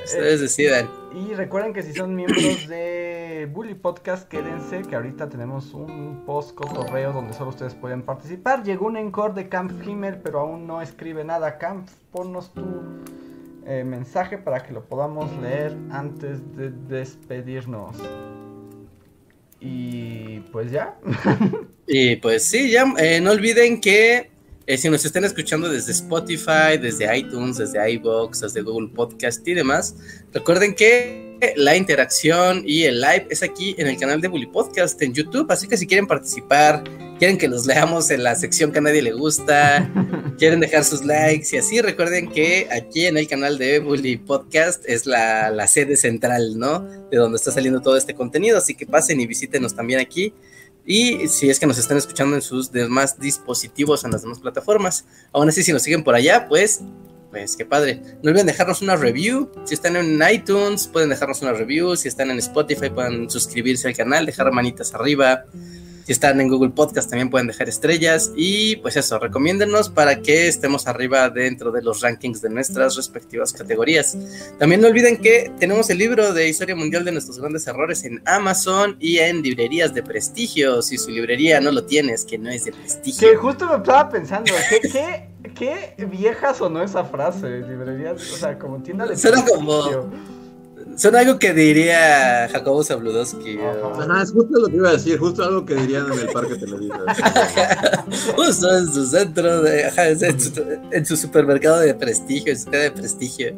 Ustedes 0.04 0.42
decidan. 0.42 0.90
Y 1.14 1.34
recuerden 1.34 1.74
que 1.74 1.84
si 1.84 1.94
son 1.94 2.16
miembros 2.16 2.68
de 2.68 3.48
Bully 3.52 3.76
Podcast, 3.76 4.28
quédense 4.28 4.82
que 4.82 4.96
ahorita 4.96 5.30
tenemos 5.30 5.74
un 5.74 6.24
post 6.26 6.56
cotorreo 6.56 7.14
donde 7.14 7.34
solo 7.34 7.50
ustedes 7.50 7.76
pueden 7.76 8.02
participar. 8.02 8.64
Llegó 8.64 8.88
un 8.88 8.98
encore 8.98 9.34
de 9.34 9.50
Camp 9.50 9.72
Himmel, 9.86 10.18
pero 10.18 10.40
aún 10.40 10.66
no 10.66 10.82
escribe 10.82 11.24
nada. 11.24 11.58
Camp, 11.58 11.88
ponnos 12.12 12.54
tu 12.54 12.64
eh, 13.66 13.84
mensaje 13.84 14.38
para 14.38 14.64
que 14.64 14.74
lo 14.74 14.86
podamos 14.86 15.32
leer 15.42 15.76
antes 15.92 16.40
de 16.56 16.72
despedirnos. 16.72 17.96
Y 19.60 20.40
pues 20.52 20.72
ya. 20.72 20.98
y 21.88 22.16
pues 22.16 22.46
sí, 22.46 22.72
ya 22.72 22.92
eh, 22.98 23.22
no 23.22 23.32
olviden 23.32 23.80
que 23.80 24.31
eh, 24.72 24.78
si 24.78 24.90
nos 24.90 25.04
están 25.04 25.26
escuchando 25.26 25.68
desde 25.68 25.92
Spotify, 25.92 26.78
desde 26.82 27.18
iTunes, 27.18 27.58
desde 27.58 27.92
iBox, 27.92 28.40
desde 28.40 28.62
Google 28.62 28.88
Podcast 28.88 29.46
y 29.46 29.54
demás, 29.54 29.98
recuerden 30.32 30.74
que 30.74 31.38
la 31.58 31.76
interacción 31.76 32.64
y 32.66 32.84
el 32.84 33.02
live 33.02 33.28
es 33.30 33.44
aquí 33.44 33.76
en 33.78 33.88
el 33.88 33.98
canal 33.98 34.22
de 34.22 34.30
Bully 34.30 34.46
Podcast 34.46 35.02
en 35.02 35.14
YouTube. 35.14 35.52
Así 35.52 35.68
que 35.68 35.76
si 35.76 35.86
quieren 35.86 36.08
participar, 36.08 36.86
quieren 37.20 37.38
que 37.38 37.50
los 37.50 37.66
leamos 37.66 38.12
en 38.12 38.24
la 38.24 38.34
sección 38.36 38.72
que 38.72 38.78
a 38.78 38.82
nadie 38.82 39.02
le 39.02 39.12
gusta, 39.12 39.92
quieren 40.38 40.62
dejar 40.62 40.86
sus 40.86 41.04
likes 41.04 41.50
y 41.52 41.58
así, 41.58 41.82
recuerden 41.82 42.32
que 42.32 42.70
aquí 42.72 43.08
en 43.08 43.18
el 43.18 43.28
canal 43.28 43.58
de 43.58 43.80
Bully 43.80 44.16
Podcast 44.16 44.88
es 44.88 45.06
la, 45.06 45.50
la 45.50 45.68
sede 45.68 45.98
central, 45.98 46.58
¿no? 46.58 46.80
De 47.10 47.18
donde 47.18 47.36
está 47.36 47.52
saliendo 47.52 47.82
todo 47.82 47.98
este 47.98 48.16
contenido. 48.16 48.58
Así 48.58 48.74
que 48.76 48.86
pasen 48.86 49.20
y 49.20 49.28
visítenos 49.28 49.76
también 49.76 50.00
aquí. 50.00 50.34
Y 50.86 51.28
si 51.28 51.50
es 51.50 51.60
que 51.60 51.68
nos 51.68 51.78
están 51.78 51.98
escuchando 51.98 52.36
en 52.36 52.42
sus 52.42 52.72
demás 52.72 53.20
dispositivos, 53.20 54.04
en 54.04 54.12
las 54.12 54.24
demás 54.24 54.40
plataformas. 54.40 55.06
Aún 55.32 55.50
así, 55.50 55.64
si 55.64 55.72
nos 55.72 55.84
siguen 55.84 56.04
por 56.04 56.16
allá, 56.16 56.48
pues, 56.48 56.82
pues 57.30 57.56
qué 57.56 57.66
padre. 57.66 58.02
No 58.24 58.32
olviden 58.32 58.48
dejarnos 58.48 58.82
una 58.82 58.96
review. 58.96 59.52
Si 59.66 59.74
están 59.74 59.96
en 59.96 60.20
iTunes, 60.32 60.88
pueden 60.88 61.10
dejarnos 61.10 61.42
una 61.42 61.54
review. 61.54 61.96
Si 61.96 62.08
están 62.08 62.32
en 62.32 62.40
Spotify, 62.40 62.90
pueden 62.90 63.30
suscribirse 63.30 63.88
al 63.88 63.96
canal, 63.96 64.26
dejar 64.26 64.52
manitas 64.52 64.94
arriba. 64.94 65.46
Si 66.06 66.12
están 66.12 66.42
en 66.42 66.50
Google 66.50 66.72
Podcast 66.72 67.10
también 67.10 67.30
pueden 67.30 67.48
dejar 67.48 67.70
estrellas 67.70 68.32
y 68.36 68.78
pues 68.78 68.98
eso, 68.98 69.20
recomiéndenos 69.20 69.90
para 69.90 70.22
que 70.22 70.48
estemos 70.48 70.88
arriba 70.88 71.30
dentro 71.30 71.72
de 71.72 71.82
los 71.82 72.02
rankings 72.02 72.42
de 72.42 72.50
nuestras 72.50 72.96
respectivas 72.96 73.54
categorías. 73.54 74.18
También 74.58 74.82
no 74.82 74.88
olviden 74.88 75.18
que 75.18 75.52
tenemos 75.60 75.90
el 75.90 75.98
libro 75.98 76.34
de 76.34 76.50
Historia 76.50 76.76
Mundial 76.76 77.06
de 77.06 77.12
nuestros 77.12 77.40
grandes 77.40 77.68
errores 77.68 78.04
en 78.04 78.22
Amazon 78.26 78.98
y 79.00 79.20
en 79.20 79.42
librerías 79.42 79.94
de 79.94 80.04
prestigio. 80.04 80.82
Si 80.82 80.98
su 80.98 81.12
librería 81.12 81.60
no 81.62 81.72
lo 81.72 81.86
tienes, 81.86 82.26
que 82.26 82.38
no 82.38 82.50
es 82.50 82.66
de 82.66 82.72
prestigio. 82.72 83.30
Que 83.30 83.36
justo 83.36 83.68
me 83.68 83.78
estaba 83.78 84.10
pensando, 84.10 84.52
¿qué, 84.70 85.30
qué, 85.54 85.94
qué 85.98 86.06
vieja 86.06 86.54
sonó 86.54 86.82
esa 86.84 87.04
frase? 87.06 87.60
Librerías, 87.60 88.22
o 88.34 88.38
sea, 88.38 88.58
como 88.58 88.82
tienda 88.82 89.06
de 89.06 89.16
como 89.48 90.10
son 91.02 91.16
algo 91.16 91.40
que 91.40 91.52
diría 91.52 92.48
Jacobo 92.52 92.84
Zabludowski. 92.84 93.58
Ajá, 93.58 94.22
es 94.22 94.32
justo 94.32 94.60
lo 94.60 94.68
que 94.68 94.76
iba 94.76 94.90
a 94.90 94.94
decir, 94.94 95.18
justo 95.18 95.44
algo 95.44 95.66
que 95.66 95.74
dirían 95.74 96.06
en 96.14 96.20
el 96.20 96.28
parque 96.28 96.58
Televisa. 96.58 97.00
justo 98.36 98.78
en 98.78 98.94
su 98.94 99.08
centro, 99.08 99.64
de, 99.64 99.86
ajá, 99.86 100.10
en, 100.10 101.06
su, 101.08 101.18
supermercado 101.18 101.80
de 101.80 101.96
prestigio, 101.96 102.54
en 102.54 102.60
su 102.60 102.70
de 102.70 102.92
prestigio. 102.92 103.58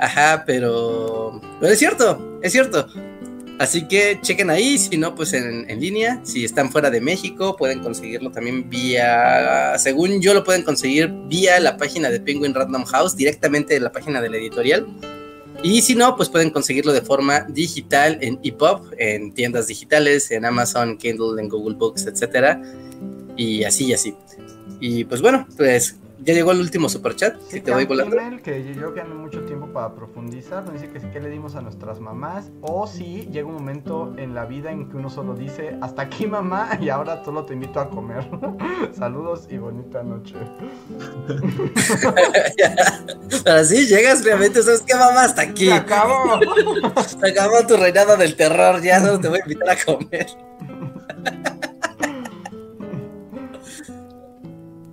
Ajá, 0.00 0.42
pero... 0.44 1.40
Pero 1.60 1.72
es 1.72 1.78
cierto, 1.78 2.40
es 2.42 2.50
cierto. 2.50 2.88
Así 3.60 3.86
que 3.86 4.18
chequen 4.20 4.50
ahí, 4.50 4.78
si 4.78 4.96
no, 4.96 5.14
pues 5.14 5.34
en, 5.34 5.70
en, 5.70 5.78
línea. 5.78 6.20
Si 6.24 6.44
están 6.44 6.72
fuera 6.72 6.90
de 6.90 7.00
México, 7.00 7.54
pueden 7.56 7.78
conseguirlo 7.78 8.32
también 8.32 8.68
vía, 8.68 9.78
según 9.78 10.20
yo 10.20 10.34
lo 10.34 10.42
pueden 10.42 10.64
conseguir 10.64 11.08
vía 11.28 11.60
la 11.60 11.76
página 11.76 12.10
de 12.10 12.18
Penguin 12.18 12.52
Random 12.52 12.84
House, 12.84 13.14
directamente 13.14 13.74
de 13.74 13.80
la 13.80 13.92
página 13.92 14.20
de 14.20 14.28
la 14.28 14.38
editorial. 14.38 14.88
Y 15.62 15.82
si 15.82 15.94
no, 15.94 16.16
pues 16.16 16.28
pueden 16.28 16.50
conseguirlo 16.50 16.92
de 16.92 17.02
forma 17.02 17.40
digital 17.48 18.18
en 18.20 18.38
EPUB, 18.42 18.94
en 18.98 19.32
tiendas 19.34 19.66
digitales, 19.66 20.30
en 20.30 20.44
Amazon, 20.44 20.96
Kindle, 20.96 21.40
en 21.40 21.48
Google 21.48 21.76
Books, 21.76 22.06
etcétera. 22.06 22.62
Y 23.36 23.64
así 23.64 23.86
y 23.86 23.92
así. 23.92 24.14
Y 24.80 25.04
pues 25.04 25.20
bueno, 25.20 25.46
pues 25.56 25.96
ya 26.20 26.34
llegó 26.34 26.52
el 26.52 26.60
último 26.60 26.88
superchat. 26.88 27.40
Sí, 27.42 27.56
si 27.56 27.60
te 27.60 27.72
voy 27.72 27.86
volando. 27.86 28.16
que 28.42 28.74
yo 28.74 28.94
que 28.94 29.04
mucho 29.04 29.42
tiempo 29.42 29.66
para 29.72 29.94
profundizar. 29.94 30.64
Nos 30.64 30.74
dice 30.74 30.88
que 30.88 30.98
qué 31.10 31.20
le 31.20 31.30
dimos 31.30 31.54
a 31.54 31.60
nuestras 31.60 32.00
mamás. 32.00 32.50
O 32.60 32.86
si 32.86 33.28
llega 33.30 33.46
un 33.46 33.54
momento 33.54 34.14
en 34.16 34.34
la 34.34 34.44
vida 34.44 34.70
en 34.70 34.88
que 34.88 34.96
uno 34.96 35.10
solo 35.10 35.34
dice 35.34 35.76
hasta 35.80 36.02
aquí 36.02 36.26
mamá 36.26 36.78
y 36.80 36.88
ahora 36.88 37.22
solo 37.24 37.44
te 37.44 37.54
invito 37.54 37.80
a 37.80 37.88
comer. 37.88 38.28
Saludos 38.92 39.46
y 39.50 39.58
bonita 39.58 40.02
noche. 40.02 40.34
Pero 43.44 43.64
sí, 43.64 43.86
llegas 43.86 44.24
realmente, 44.24 44.62
¿sabes 44.62 44.82
qué 44.82 44.94
mamá? 44.94 45.24
Hasta 45.24 45.42
aquí. 45.42 45.66
Se 45.66 45.72
acabó. 45.72 46.38
Se 47.06 47.30
acabó 47.30 47.66
tu 47.66 47.76
reinado 47.76 48.16
del 48.16 48.34
terror. 48.34 48.82
Ya 48.82 49.00
solo 49.00 49.20
te 49.20 49.28
voy 49.28 49.38
a 49.38 49.42
invitar 49.42 49.70
a 49.70 49.84
comer. 49.84 50.26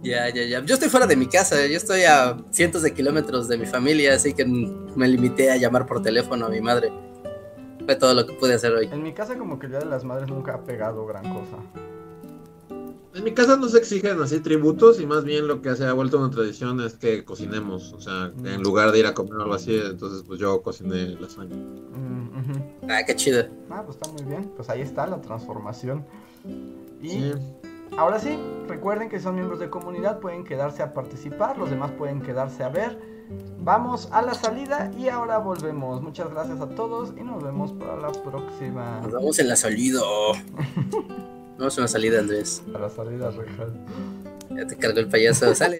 Ya, 0.06 0.30
ya, 0.30 0.44
ya. 0.44 0.64
Yo 0.64 0.74
estoy 0.76 0.90
fuera 0.90 1.08
de 1.08 1.16
mi 1.16 1.26
casa, 1.28 1.66
yo 1.66 1.78
estoy 1.78 2.04
a 2.04 2.38
cientos 2.52 2.82
de 2.84 2.94
kilómetros 2.94 3.48
de 3.48 3.58
mi 3.58 3.66
familia, 3.66 4.14
así 4.14 4.34
que 4.34 4.46
me 4.46 5.08
limité 5.08 5.52
a 5.52 5.58
llamar 5.58 5.86
por 5.86 6.02
teléfono 6.02 6.46
a 6.46 6.50
mi 6.50 6.62
madre. 6.62 6.92
Fue 7.86 7.96
todo 7.96 8.14
lo 8.14 8.26
que 8.26 8.34
pude 8.34 8.54
hacer 8.54 8.74
hoy. 8.74 8.88
En 8.92 9.04
mi 9.04 9.14
casa 9.14 9.38
como 9.38 9.60
que 9.60 9.66
el 9.66 9.74
Día 9.74 9.80
de 9.80 9.86
las 9.86 10.04
Madres 10.04 10.28
nunca 10.30 10.56
ha 10.56 10.64
pegado 10.64 11.06
gran 11.06 11.24
cosa. 11.24 11.58
En 13.14 13.24
mi 13.24 13.32
casa 13.34 13.56
no 13.56 13.70
se 13.70 13.78
exigen 13.78 14.22
así 14.22 14.40
tributos 14.42 15.00
y 15.00 15.06
más 15.06 15.24
bien 15.24 15.48
lo 15.48 15.62
que 15.62 15.74
se 15.76 15.86
ha 15.86 15.94
vuelto 15.94 16.20
una 16.20 16.30
tradición 16.30 16.82
es 16.82 16.96
que 16.96 17.24
cocinemos. 17.24 17.94
O 17.94 18.02
sea, 18.02 18.32
en 18.44 18.62
lugar 18.62 18.92
de 18.92 19.00
ir 19.00 19.06
a 19.06 19.14
comer 19.14 19.34
algo 19.40 19.54
así, 19.54 19.76
entonces 19.78 20.24
pues 20.28 20.40
yo 20.40 20.62
cociné 20.62 21.16
lasaña. 21.20 21.56
Mm, 21.56 22.26
Ah, 22.90 23.04
qué 23.06 23.16
chido. 23.16 23.46
Ah, 23.70 23.82
pues 23.86 23.98
está 23.98 24.12
muy 24.12 24.24
bien. 24.24 24.52
Pues 24.56 24.70
ahí 24.70 24.82
está 24.82 25.08
la 25.08 25.22
transformación. 25.22 26.06
Y 27.02 27.32
Ahora 27.98 28.20
sí, 28.20 28.38
recuerden 28.68 29.10
que 29.10 29.20
son 29.20 29.36
miembros 29.36 29.60
de 29.60 29.70
comunidad, 29.70 30.20
pueden 30.20 30.44
quedarse 30.44 30.84
a 30.84 30.94
participar, 30.94 31.58
los 31.58 31.70
demás 31.70 31.92
pueden 31.92 32.22
quedarse 32.22 32.64
a 32.64 32.70
ver. 32.70 33.00
Vamos 33.60 34.10
a 34.12 34.22
la 34.22 34.34
salida 34.34 34.92
y 34.98 35.10
ahora 35.10 35.38
volvemos. 35.40 36.02
Muchas 36.02 36.30
gracias 36.30 36.62
a 36.62 36.70
todos 36.70 37.14
y 37.18 37.24
nos 37.24 37.44
vemos 37.44 37.72
para 37.74 37.96
la 37.96 38.12
próxima. 38.12 39.00
Nos 39.02 39.14
vemos 39.14 39.40
en 39.40 39.48
la 39.48 39.56
salida. 39.56 40.02
Vamos 41.58 41.78
a 41.78 41.82
una 41.82 41.88
salida, 41.88 42.20
Andrés. 42.20 42.64
A 42.76 42.80
la 42.80 42.90
salida, 42.90 43.32
Rejal. 43.32 43.74
Ya 44.52 44.68
te 44.68 44.78
cargó 44.78 45.00
el 45.00 45.08
payaso, 45.08 45.56
sale. 45.56 45.80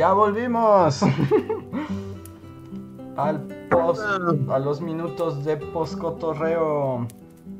Ya 0.00 0.14
volvimos. 0.14 1.02
Al 3.18 3.38
post, 3.68 4.00
a 4.48 4.58
los 4.58 4.80
minutos 4.80 5.44
de 5.44 5.58
poscotorreo. 5.58 7.06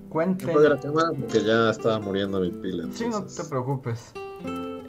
Cuenten. 0.09 0.55
No 0.55 0.61
la 0.61 0.81
cámara 0.81 1.11
porque 1.21 1.45
ya 1.45 1.69
estaba 1.69 2.01
muriendo 2.01 2.41
mi 2.41 2.51
pila. 2.51 2.87
Sí, 2.93 3.09
no 3.11 3.25
te 3.25 3.45
preocupes. 3.45 4.15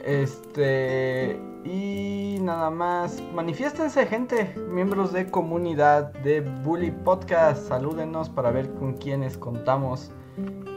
Este. 0.02 1.38
Y 1.66 2.38
nada 2.40 2.70
más. 2.70 3.22
Manifiéstense, 3.34 4.06
gente. 4.06 4.54
Miembros 4.70 5.12
de 5.12 5.30
comunidad 5.30 6.10
de 6.24 6.40
Bully 6.40 6.90
Podcast. 6.90 7.68
Salúdenos 7.68 8.30
para 8.30 8.50
ver 8.50 8.72
con 8.76 8.94
quiénes 8.94 9.36
contamos. 9.36 10.10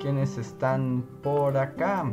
Quiénes 0.01 0.37
están 0.37 1.05
por 1.23 1.55
acá. 1.55 2.11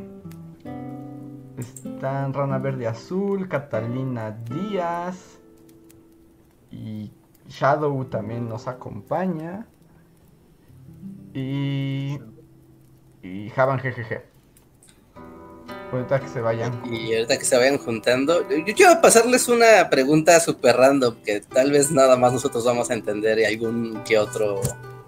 Están 1.57 2.33
Rana 2.33 2.59
Verde 2.59 2.87
Azul, 2.87 3.49
Catalina 3.49 4.31
Díaz. 4.31 5.39
Y 6.70 7.11
Shadow 7.49 8.05
también 8.07 8.49
nos 8.49 8.69
acompaña. 8.69 9.66
Y. 11.35 12.19
Y 13.23 13.51
Javan 13.51 13.79
GGG. 13.79 14.23
Ahorita 15.93 16.20
que 16.20 16.29
se 16.29 16.41
vayan. 16.41 16.83
Y 16.91 17.15
ahorita 17.15 17.39
que 17.39 17.45
se 17.45 17.57
vayan 17.57 17.79
juntando. 17.79 18.49
Yo 18.49 18.74
quiero 18.74 19.01
pasarles 19.03 19.49
una 19.49 19.91
pregunta 19.91 20.41
súper 20.41 20.77
random 20.77 21.16
que 21.23 21.41
tal 21.41 21.70
vez 21.70 21.91
nada 21.91 22.16
más 22.16 22.33
nosotros 22.33 22.65
vamos 22.65 22.91
a 22.91 22.95
entender 22.95 23.39
y 23.39 23.45
algún 23.45 24.03
que 24.05 24.19
otro 24.19 24.61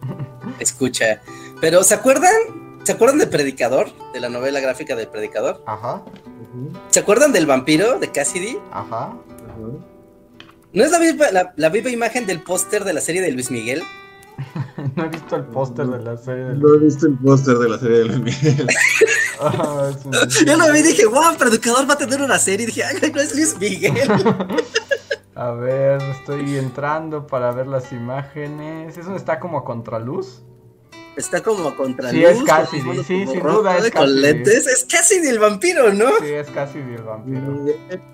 escucha. 0.61 1.23
Pero 1.61 1.83
¿se 1.83 1.95
acuerdan? 1.95 2.64
¿Se 2.85 2.93
acuerdan 2.93 3.19
de 3.19 3.27
Predicador? 3.27 3.89
De 4.13 4.21
la 4.21 4.29
novela 4.29 4.61
gráfica 4.61 4.95
del 4.95 5.09
Predicador. 5.09 5.63
Ajá. 5.67 6.03
¿Se 6.91 7.01
acuerdan 7.01 7.33
del 7.33 7.47
vampiro 7.47 7.99
de 7.99 8.13
Cassidy? 8.13 8.59
Ajá. 8.71 9.17
¿No 10.73 10.85
es 10.85 10.91
la 10.91 10.99
misma, 10.99 11.27
la, 11.57 11.69
viva 11.71 11.89
imagen 11.89 12.27
del 12.27 12.43
póster 12.43 12.85
de 12.85 12.93
la 12.93 13.01
serie 13.01 13.23
de 13.23 13.33
Luis 13.33 13.51
Miguel? 13.51 13.83
no 14.97 15.05
he 15.05 15.09
visto 15.09 15.37
el 15.37 15.45
póster 15.45 15.87
de 15.87 16.03
la 16.03 16.17
serie 16.17 16.45
de 16.45 16.55
Luis 16.57 16.63
No 16.63 16.75
he 16.75 16.79
visto 16.79 17.07
el 17.07 17.19
póster 17.19 17.57
de 17.57 17.69
la 17.71 17.79
serie 17.79 17.99
de 17.99 18.05
Luis 18.05 18.21
Miguel. 18.21 18.67
Yo 20.47 20.57
lo 20.57 20.73
vi 20.73 20.79
y 20.81 20.83
dije, 20.83 21.07
wow, 21.07 21.37
Predicador 21.39 21.89
va 21.89 21.95
a 21.95 21.99
tener 21.99 22.21
una 22.21 22.39
serie. 22.39 22.65
Y 22.65 22.67
dije, 22.67 22.85
ay, 22.85 23.13
no 23.13 23.21
es 23.21 23.35
Luis 23.35 23.59
Miguel. 23.59 23.95
a 25.35 25.51
ver, 25.53 26.03
estoy 26.03 26.59
entrando 26.59 27.27
para 27.27 27.51
ver 27.53 27.67
las 27.67 27.93
imágenes. 27.93 28.99
¿Eso 28.99 29.17
está 29.17 29.41
como 29.41 29.57
a 29.57 29.65
contraluz? 29.65 30.43
Está 31.17 31.43
como 31.43 31.69
a 31.69 31.77
contraluz. 31.77 32.13
Sí, 32.13 32.25
es 32.25 32.43
casi, 32.43 32.81
sí, 32.81 33.27
sin 33.27 33.41
duda 33.41 33.79
es 33.79 33.91
Con 33.93 34.21
lentes, 34.21 34.67
es 34.67 34.85
casi 34.85 35.17
el 35.17 35.39
vampiro, 35.39 35.93
¿no? 35.93 36.11
Sí, 36.21 36.33
es 36.33 36.51
casi 36.51 36.79
el 36.79 37.03
vampiro. 37.03 37.67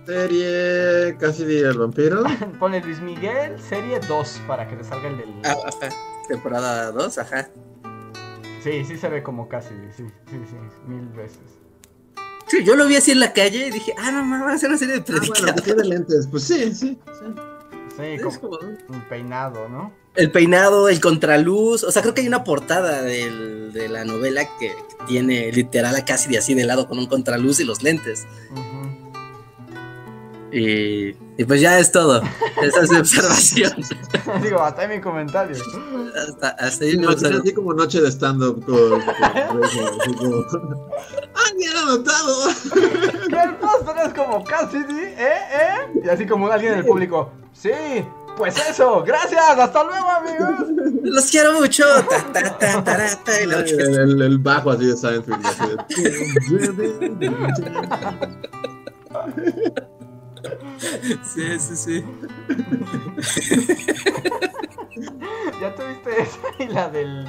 Serie 0.04 1.16
casi 1.18 1.44
el 1.44 1.78
vampiro. 1.78 2.24
Pone 2.58 2.80
Luis 2.82 3.00
Miguel, 3.00 3.58
serie 3.58 4.00
2, 4.00 4.40
para 4.46 4.68
que 4.68 4.76
te 4.76 4.84
salga 4.84 5.08
el 5.08 5.16
del... 5.16 5.34
Ah, 5.44 5.56
ajá. 5.64 5.94
Temporada 6.28 6.92
2, 6.92 7.18
ajá. 7.18 7.48
Sí, 8.62 8.84
sí 8.84 8.98
se 8.98 9.08
ve 9.08 9.22
como 9.22 9.48
casi, 9.48 9.74
sí, 9.96 10.04
sí, 10.28 10.36
sí, 10.48 10.56
mil 10.86 11.08
veces. 11.08 11.40
Sí, 12.48 12.62
yo 12.64 12.76
lo 12.76 12.86
vi 12.86 12.96
así 12.96 13.12
en 13.12 13.20
la 13.20 13.32
calle 13.32 13.68
y 13.68 13.70
dije, 13.70 13.94
ah, 13.96 14.10
no, 14.10 14.24
me 14.24 14.38
va 14.40 14.50
a 14.50 14.54
hacer 14.54 14.68
una 14.68 14.78
serie 14.78 14.96
de 14.96 15.00
predicadores. 15.00 15.42
Ah, 15.42 15.52
bueno, 15.52 15.62
tiene 15.62 15.84
lentes, 15.84 16.26
pues 16.30 16.42
sí, 16.42 16.74
sí, 16.74 16.98
sí. 17.06 17.34
Sí, 17.96 18.22
como, 18.22 18.58
un 18.88 19.00
peinado, 19.08 19.68
¿no? 19.68 19.92
El 20.16 20.30
peinado, 20.30 20.88
el 20.88 21.00
contraluz, 21.00 21.84
o 21.84 21.92
sea, 21.92 22.02
creo 22.02 22.14
que 22.14 22.22
hay 22.22 22.28
una 22.28 22.44
portada 22.44 23.02
del, 23.02 23.72
de 23.72 23.88
la 23.88 24.04
novela 24.04 24.44
que, 24.58 24.74
tiene 25.06 25.50
literal 25.52 25.96
a 25.96 26.04
casi 26.04 26.28
de 26.30 26.38
así 26.38 26.54
de 26.54 26.64
lado 26.64 26.88
con 26.88 26.98
un 26.98 27.06
contraluz 27.06 27.60
y 27.60 27.64
los 27.64 27.82
lentes. 27.82 28.26
Y, 30.52 31.12
pues 31.44 31.60
ya 31.60 31.78
es 31.78 31.92
todo. 31.92 32.22
Esa 32.62 32.82
es 32.82 32.90
mi 32.90 32.98
observación. 32.98 33.72
Digo, 34.42 34.60
hasta 34.60 34.82
ahí 34.82 34.88
mi 34.88 35.00
comentario. 35.00 35.56
Hasta, 36.16 36.48
hasta 36.50 36.84
ahí 36.84 36.96
mi 36.96 37.06
observación. 37.06 37.42
Así 37.42 37.54
como 37.54 37.72
noche 37.74 38.00
de 38.00 38.10
stand-up. 38.10 38.64
Con, 38.64 39.02
¡Ah, 41.34 41.52
bien 41.56 41.76
anotado! 41.76 42.48
que 43.28 43.36
el 43.42 43.54
póster 43.56 43.96
es 44.06 44.14
como 44.14 44.44
Cassidy, 44.44 45.02
¿eh? 45.02 45.16
¿eh? 45.18 46.00
Y 46.04 46.08
así 46.08 46.26
como 46.26 46.48
alguien 46.48 46.72
en 46.74 46.78
el 46.80 46.84
público. 46.84 47.32
Sí, 47.52 47.70
pues 48.36 48.56
eso, 48.68 49.02
gracias, 49.02 49.58
hasta 49.58 49.84
luego 49.84 50.08
amigos. 50.10 50.50
Los 51.02 51.30
quiero 51.30 51.60
mucho. 51.60 51.84
el, 53.40 54.22
el, 54.22 54.38
bajo 54.38 54.70
así 54.70 54.86
de. 54.86 54.94
Sí, 61.22 61.58
sí, 61.58 61.76
sí. 61.76 62.04
¿Ya 65.60 65.74
tuviste 65.74 66.22
esa 66.22 66.38
y 66.58 66.68
la 66.68 66.88
del 66.88 67.26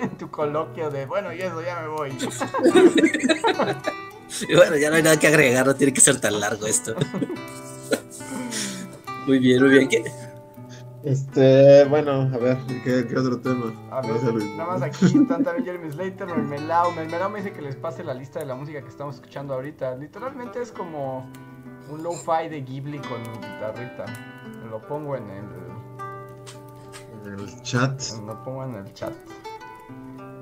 en 0.00 0.10
tu 0.18 0.30
coloquio 0.30 0.90
de 0.90 1.06
bueno 1.06 1.32
y 1.32 1.40
eso 1.40 1.60
ya 1.62 1.80
me 1.80 1.88
voy? 1.88 2.12
Y 4.46 4.54
bueno, 4.54 4.76
ya 4.76 4.90
no 4.90 4.96
hay 4.96 5.02
nada 5.02 5.18
que 5.18 5.26
agregar, 5.26 5.66
no 5.66 5.74
tiene 5.74 5.90
que 5.92 6.02
ser 6.02 6.20
tan 6.20 6.38
largo 6.38 6.66
esto. 6.66 6.94
Muy 9.26 9.38
bien, 9.38 9.62
muy 9.62 9.70
bien. 9.70 9.88
Este, 11.02 11.86
bueno, 11.86 12.30
a 12.32 12.36
ver, 12.36 12.58
¿qué, 12.84 13.06
otro 13.16 13.40
tema? 13.40 13.72
A 13.90 14.02
ver, 14.02 14.22
nada 14.56 14.66
más 14.66 14.82
aquí 14.82 15.06
están 15.06 15.42
también 15.42 15.64
Jeremy 15.64 15.90
Slater, 15.90 16.26
Mermelao. 16.26 16.92
Mermelao 16.92 17.30
me 17.30 17.38
dice 17.38 17.54
que 17.54 17.62
les 17.62 17.76
pase 17.76 18.04
la 18.04 18.12
lista 18.12 18.38
de 18.38 18.44
la 18.44 18.54
música 18.54 18.82
que 18.82 18.88
estamos 18.88 19.14
escuchando 19.14 19.54
ahorita. 19.54 19.96
Literalmente 19.96 20.60
es 20.60 20.70
como 20.70 21.26
un 21.90 22.02
lo-fi 22.02 22.48
de 22.48 22.62
Ghibli 22.62 22.98
con 22.98 23.22
guitarrita. 23.22 24.04
Lo 24.70 24.80
pongo 24.86 25.16
en 25.16 25.30
el. 25.30 25.44
En 27.12 27.38
el 27.38 27.62
chat. 27.62 28.00
Lo 28.26 28.42
pongo 28.42 28.64
en 28.64 28.74
el 28.74 28.92
chat. 28.92 29.12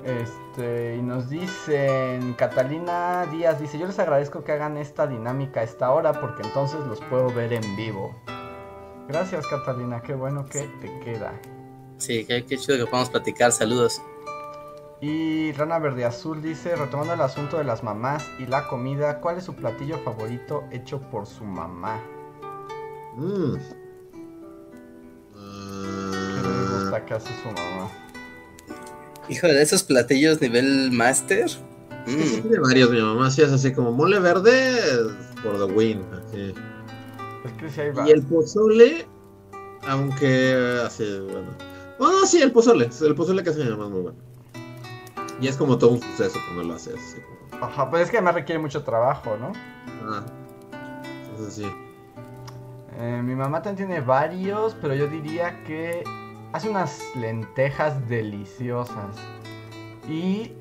Este, 0.03 0.95
y 0.95 1.01
nos 1.01 1.29
dicen, 1.29 2.33
Catalina 2.35 3.25
Díaz 3.25 3.59
dice, 3.59 3.77
yo 3.77 3.87
les 3.87 3.99
agradezco 3.99 4.43
que 4.43 4.53
hagan 4.53 4.77
esta 4.77 5.05
dinámica 5.05 5.59
a 5.59 5.63
esta 5.63 5.91
hora 5.91 6.13
porque 6.13 6.43
entonces 6.43 6.79
los 6.87 7.01
puedo 7.01 7.27
ver 7.33 7.51
en 7.51 7.75
vivo. 7.75 8.15
Gracias 9.09 9.45
Catalina, 9.47 10.01
qué 10.01 10.13
bueno 10.13 10.45
que 10.45 10.61
te 10.79 10.99
queda. 11.01 11.33
Sí, 11.97 12.25
qué, 12.25 12.45
qué 12.45 12.57
chido 12.57 12.77
que 12.77 12.85
podamos 12.85 13.09
platicar, 13.09 13.51
saludos. 13.51 14.01
Y 14.99 15.51
Rana 15.51 15.77
Verde 15.77 16.05
Azul 16.05 16.41
dice, 16.41 16.75
retomando 16.75 17.13
el 17.13 17.21
asunto 17.21 17.57
de 17.57 17.63
las 17.63 17.83
mamás 17.83 18.27
y 18.39 18.47
la 18.47 18.67
comida, 18.67 19.21
¿cuál 19.21 19.37
es 19.37 19.43
su 19.43 19.53
platillo 19.53 19.99
favorito 19.99 20.63
hecho 20.71 20.99
por 21.11 21.27
su 21.27 21.43
mamá? 21.43 22.01
Mm. 23.15 23.53
¿Qué 25.35 26.47
le 26.47 26.79
gusta 26.79 27.05
que 27.05 27.13
hace 27.13 27.29
su 27.43 27.47
mamá? 27.49 27.91
Hijo 29.29 29.47
de 29.47 29.61
esos 29.61 29.83
platillos 29.83 30.41
nivel 30.41 30.91
master. 30.91 31.45
Mm. 32.07 32.41
tiene 32.41 32.59
varios, 32.59 32.89
mi 32.89 33.01
mamá 33.01 33.29
sí 33.29 33.43
es 33.43 33.51
así 33.51 33.73
como 33.73 33.91
mole 33.91 34.17
verde 34.19 34.73
por 35.43 35.57
the 35.57 35.73
win. 35.73 36.01
Y 38.05 38.11
el 38.11 38.23
pozole, 38.23 39.07
aunque 39.87 40.81
así, 40.83 41.03
bueno. 41.19 41.55
Bueno, 41.99 42.25
sí, 42.25 42.41
el 42.41 42.51
pozole. 42.51 42.89
El 43.01 43.15
pozole 43.15 43.43
que 43.43 43.51
hace 43.51 43.63
mi 43.63 43.69
mamá 43.69 43.85
es 43.85 43.91
muy 43.91 44.01
bueno. 44.01 44.26
Y 45.39 45.47
es 45.47 45.57
como 45.57 45.77
todo 45.77 45.91
un 45.91 46.01
suceso 46.01 46.39
cuando 46.47 46.63
lo 46.63 46.73
haces. 46.75 47.17
Ajá, 47.61 47.89
pues 47.89 48.03
es 48.03 48.11
que 48.11 48.17
además 48.17 48.35
requiere 48.35 48.59
mucho 48.59 48.83
trabajo, 48.83 49.37
¿no? 49.37 49.51
Ah, 50.03 50.23
entonces 51.29 51.53
sí. 51.53 51.71
Eh, 52.99 53.21
mi 53.23 53.35
mamá 53.35 53.61
también 53.61 53.87
tiene 53.87 54.05
varios, 54.05 54.75
pero 54.81 54.95
yo 54.95 55.07
diría 55.07 55.63
que 55.63 56.03
hace 56.53 56.69
unas 56.69 56.99
lentejas 57.15 58.07
deliciosas. 58.09 59.15
Y 60.09 60.53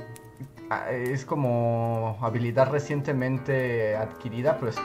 ah, 0.71 0.91
es 0.91 1.25
como 1.25 2.19
habilidad 2.21 2.71
recientemente 2.71 3.97
adquirida, 3.97 4.59
pero 4.59 4.71
es 4.71 4.77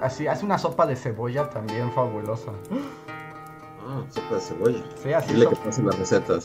así, 0.00 0.28
hace 0.28 0.44
una 0.44 0.58
sopa 0.58 0.86
de 0.86 0.94
cebolla 0.94 1.50
también 1.50 1.90
fabulosa. 1.92 2.52
Ah, 3.88 4.02
sopa 4.10 4.36
de 4.36 4.40
cebolla. 4.40 4.84
Sí, 5.02 5.12
así. 5.12 5.34
Dile 5.34 5.48
que 5.48 5.56
pase 5.56 5.82
la 5.82 5.90
receta. 5.92 6.38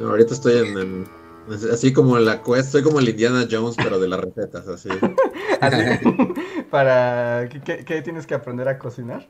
Ahorita 0.00 0.34
estoy 0.34 0.68
en 0.68 1.06
Así 1.72 1.92
como 1.92 2.18
la 2.18 2.42
quest, 2.42 2.72
soy 2.72 2.82
como 2.82 2.98
el 2.98 3.08
Indiana 3.08 3.46
Jones, 3.50 3.76
pero 3.76 3.98
de 3.98 4.08
las 4.08 4.20
recetas, 4.20 4.66
así. 4.68 4.88
Para, 6.70 7.48
¿qué, 7.48 8.02
tienes 8.02 8.26
que 8.26 8.34
aprender 8.34 8.68
a 8.68 8.78
cocinar? 8.78 9.28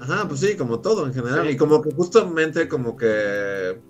Ajá, 0.00 0.28
pues 0.28 0.40
sí, 0.40 0.56
como 0.56 0.80
todo 0.80 1.06
en 1.06 1.14
general. 1.14 1.50
Y 1.50 1.56
como 1.56 1.82
que 1.82 1.92
justamente 1.92 2.68
como 2.68 2.96
que... 2.96 3.80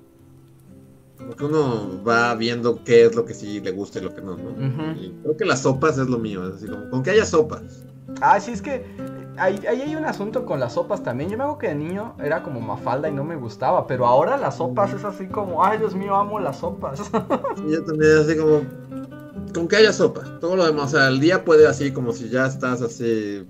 Como 1.19 1.37
que 1.37 1.45
uno 1.45 2.03
va 2.05 2.35
viendo 2.35 2.83
qué 2.83 3.05
es 3.05 3.15
lo 3.15 3.25
que 3.25 3.35
sí 3.35 3.61
le 3.61 3.71
gusta 3.71 4.01
y 4.01 4.03
lo 4.03 4.15
que 4.15 4.23
no, 4.23 4.37
¿no? 4.37 4.93
y 5.01 5.15
creo 5.23 5.37
que 5.37 5.45
las 5.45 5.63
sopas 5.63 5.97
es 5.99 6.09
lo 6.09 6.19
mío, 6.19 6.43
así 6.43 6.67
como 6.67 6.91
con 6.91 7.03
que 7.03 7.11
haya 7.11 7.25
sopas. 7.25 7.85
Ah, 8.21 8.41
sí, 8.41 8.51
es 8.51 8.61
que 8.61 8.85
ahí, 9.37 9.61
hay 9.67 9.95
un 9.97 10.05
asunto 10.05 10.45
con 10.45 10.61
las 10.61 10.75
sopas 10.75 11.03
también. 11.03 11.31
Yo 11.31 11.37
me 11.37 11.45
acuerdo 11.45 11.59
que 11.59 11.69
de 11.69 11.75
niño 11.75 12.15
era 12.23 12.43
como 12.43 12.61
mafalda 12.61 13.09
y 13.09 13.13
no 13.13 13.25
me 13.25 13.37
gustaba, 13.37 13.87
pero 13.87 14.07
ahora 14.07 14.37
las 14.37 14.57
sopas 14.57 14.93
es 14.93 15.05
así 15.05 15.27
como, 15.27 15.65
ay 15.65 15.79
Dios 15.79 15.95
mío, 15.95 16.15
amo 16.15 16.39
las 16.39 16.59
sopas. 16.59 17.01
yo 17.69 17.85
también 17.85 18.19
así 18.19 18.37
como, 18.37 18.63
con 19.55 19.69
que 19.69 19.77
haya 19.77 19.93
sopa. 19.93 20.23
Todo 20.41 20.57
lo 20.57 20.67
demás, 20.67 20.95
o 20.95 20.97
sea, 20.97 21.09
el 21.09 21.21
día 21.21 21.45
puede 21.45 21.67
así 21.67 21.93
como 21.93 22.13
si 22.13 22.29
ya 22.29 22.47
estás 22.47 22.83
así 22.83 23.47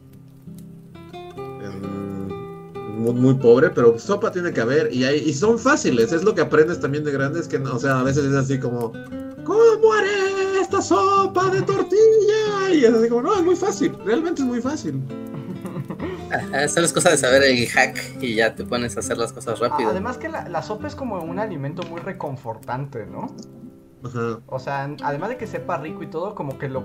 muy, 3.10 3.34
pobre, 3.34 3.70
pero 3.70 3.98
sopa 3.98 4.30
tiene 4.30 4.52
que 4.52 4.60
haber 4.60 4.92
y, 4.92 5.04
hay, 5.04 5.18
y 5.18 5.34
son 5.34 5.58
fáciles. 5.58 6.12
Es 6.12 6.22
lo 6.22 6.34
que 6.34 6.42
aprendes 6.42 6.80
también 6.80 7.04
de 7.04 7.12
grandes 7.12 7.48
que, 7.48 7.58
o 7.58 7.78
sea, 7.78 8.00
a 8.00 8.02
veces 8.02 8.24
es 8.24 8.34
así 8.34 8.58
como, 8.58 8.92
¿cómo 9.44 9.92
haré 9.92 10.60
esta 10.60 10.80
sopa 10.80 11.50
de 11.50 11.62
tortilla? 11.62 12.72
Y 12.72 12.84
es 12.84 12.94
así 12.94 13.08
como, 13.08 13.22
no, 13.22 13.34
es 13.34 13.42
muy 13.42 13.56
fácil, 13.56 13.92
realmente 14.04 14.42
es 14.42 14.48
muy 14.48 14.60
fácil. 14.60 15.02
Esa 16.54 16.80
es 16.80 16.92
cosa 16.92 17.10
de 17.10 17.16
saber 17.16 17.42
el 17.42 17.66
hack 17.68 18.16
y 18.20 18.34
ya 18.34 18.54
te 18.54 18.64
pones 18.64 18.96
a 18.96 19.00
hacer 19.00 19.18
las 19.18 19.32
cosas 19.32 19.58
rápido. 19.58 19.90
Además 19.90 20.18
que 20.18 20.28
la, 20.28 20.48
la 20.48 20.62
sopa 20.62 20.86
es 20.88 20.94
como 20.94 21.22
un 21.22 21.38
alimento 21.38 21.82
muy 21.84 22.00
reconfortante, 22.00 23.06
¿no? 23.06 23.34
Ajá. 24.04 24.40
O 24.46 24.58
sea, 24.58 24.94
además 25.02 25.28
de 25.30 25.36
que 25.36 25.46
sepa 25.46 25.78
rico 25.78 26.02
y 26.02 26.08
todo, 26.08 26.34
como 26.34 26.58
que 26.58 26.68
lo... 26.68 26.82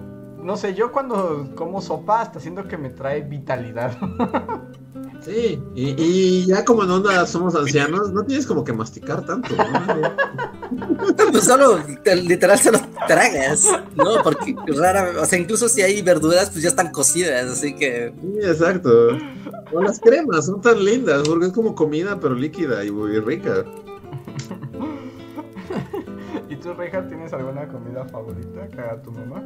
No 0.48 0.56
sé, 0.56 0.74
yo 0.74 0.94
cuando 0.94 1.52
como 1.56 1.82
sopa 1.82 2.22
hasta 2.22 2.40
siento 2.40 2.66
que 2.70 2.78
me 2.78 2.90
trae 2.90 3.22
vitalidad. 3.22 3.98
Sí, 5.20 5.62
y, 5.76 6.46
ya 6.46 6.64
como 6.64 6.84
en 6.84 6.92
onda 6.92 7.26
somos 7.26 7.54
ancianos, 7.54 8.14
no 8.14 8.24
tienes 8.24 8.46
como 8.46 8.64
que 8.64 8.72
masticar 8.72 9.26
tanto, 9.26 9.50
pues 11.32 11.44
solo, 11.44 11.80
literal, 12.06 12.58
se 12.58 12.72
los 12.72 12.82
tragas, 13.08 13.68
¿no? 13.96 14.24
Porque 14.24 14.56
rara, 14.68 15.20
o 15.20 15.26
sea, 15.26 15.38
incluso 15.38 15.68
si 15.68 15.82
hay 15.82 16.02
verduras, 16.02 16.50
pues 16.52 16.62
ya 16.62 16.70
están 16.70 16.92
cocidas, 16.92 17.52
así 17.52 17.76
que... 17.76 18.14
Sí, 18.22 18.40
exacto. 18.42 19.18
O 19.74 19.82
las 19.82 20.00
cremas, 20.00 20.46
son 20.46 20.62
tan 20.62 20.86
lindas, 20.86 21.28
porque 21.28 21.48
es 21.48 21.52
como 21.52 21.76
comida, 21.76 22.18
pero 22.22 22.34
líquida 22.34 22.86
y 22.86 22.92
muy 22.92 23.20
rica. 23.20 23.66
¿Y 26.50 26.56
tú, 26.56 26.74
Reja, 26.74 27.06
tienes 27.06 27.34
alguna 27.34 27.68
comida 27.68 28.06
favorita 28.06 28.70
que 28.70 28.80
haga 28.80 29.02
tu 29.02 29.12
mamá? 29.12 29.44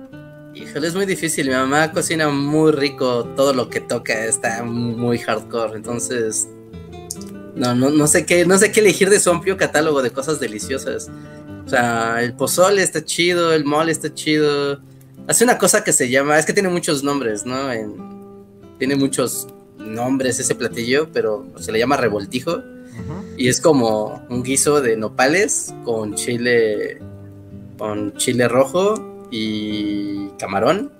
Híjole, 0.54 0.88
es 0.88 0.96
muy 0.96 1.06
difícil. 1.06 1.48
Mi 1.48 1.54
mamá 1.54 1.92
cocina 1.92 2.30
muy 2.30 2.72
rico. 2.72 3.24
Todo 3.36 3.54
lo 3.54 3.70
que 3.70 3.80
toca 3.80 4.26
está 4.26 4.64
muy 4.64 5.18
hardcore. 5.18 5.76
Entonces, 5.76 6.50
no, 7.56 7.74
no, 7.74 7.90
no 7.90 8.08
sé 8.08 8.26
qué, 8.26 8.46
no 8.46 8.58
sé 8.58 8.72
qué 8.72 8.82
elegir 8.82 9.10
de 9.10 9.20
su 9.20 9.30
amplio 9.30 9.56
catálogo 9.56 10.02
de 10.02 10.12
cosas 10.12 10.40
deliciosas. 10.40 11.10
O 11.66 11.70
sea, 11.70 12.22
el 12.22 12.34
pozole 12.34 12.84
está 12.84 13.06
chido, 13.06 13.54
el 13.54 13.64
mole 13.64 13.94
está 13.94 14.14
chido. 14.14 14.82
Hace 15.28 15.44
una 15.46 15.58
cosa 15.58 15.84
que 15.84 15.94
se 15.94 16.10
llama, 16.10 16.38
es 16.38 16.46
que 16.46 16.54
tiene 16.54 16.70
muchos 16.70 17.04
nombres, 17.04 17.46
¿no? 17.46 17.56
tiene 18.78 18.96
muchos 18.96 19.48
nombres 19.78 20.40
ese 20.40 20.56
platillo, 20.56 21.10
pero 21.14 21.46
se 21.60 21.72
le 21.72 21.80
llama 21.80 21.98
revoltijo. 21.98 22.62
Y 23.38 23.48
es 23.48 23.62
como 23.62 24.26
un 24.30 24.44
guiso 24.44 24.82
de 24.82 24.98
nopales 24.98 25.74
con 25.86 26.16
chile, 26.16 27.00
con 27.78 28.14
chile 28.18 28.48
rojo 28.48 29.11
y 29.32 30.28
camarón, 30.38 30.92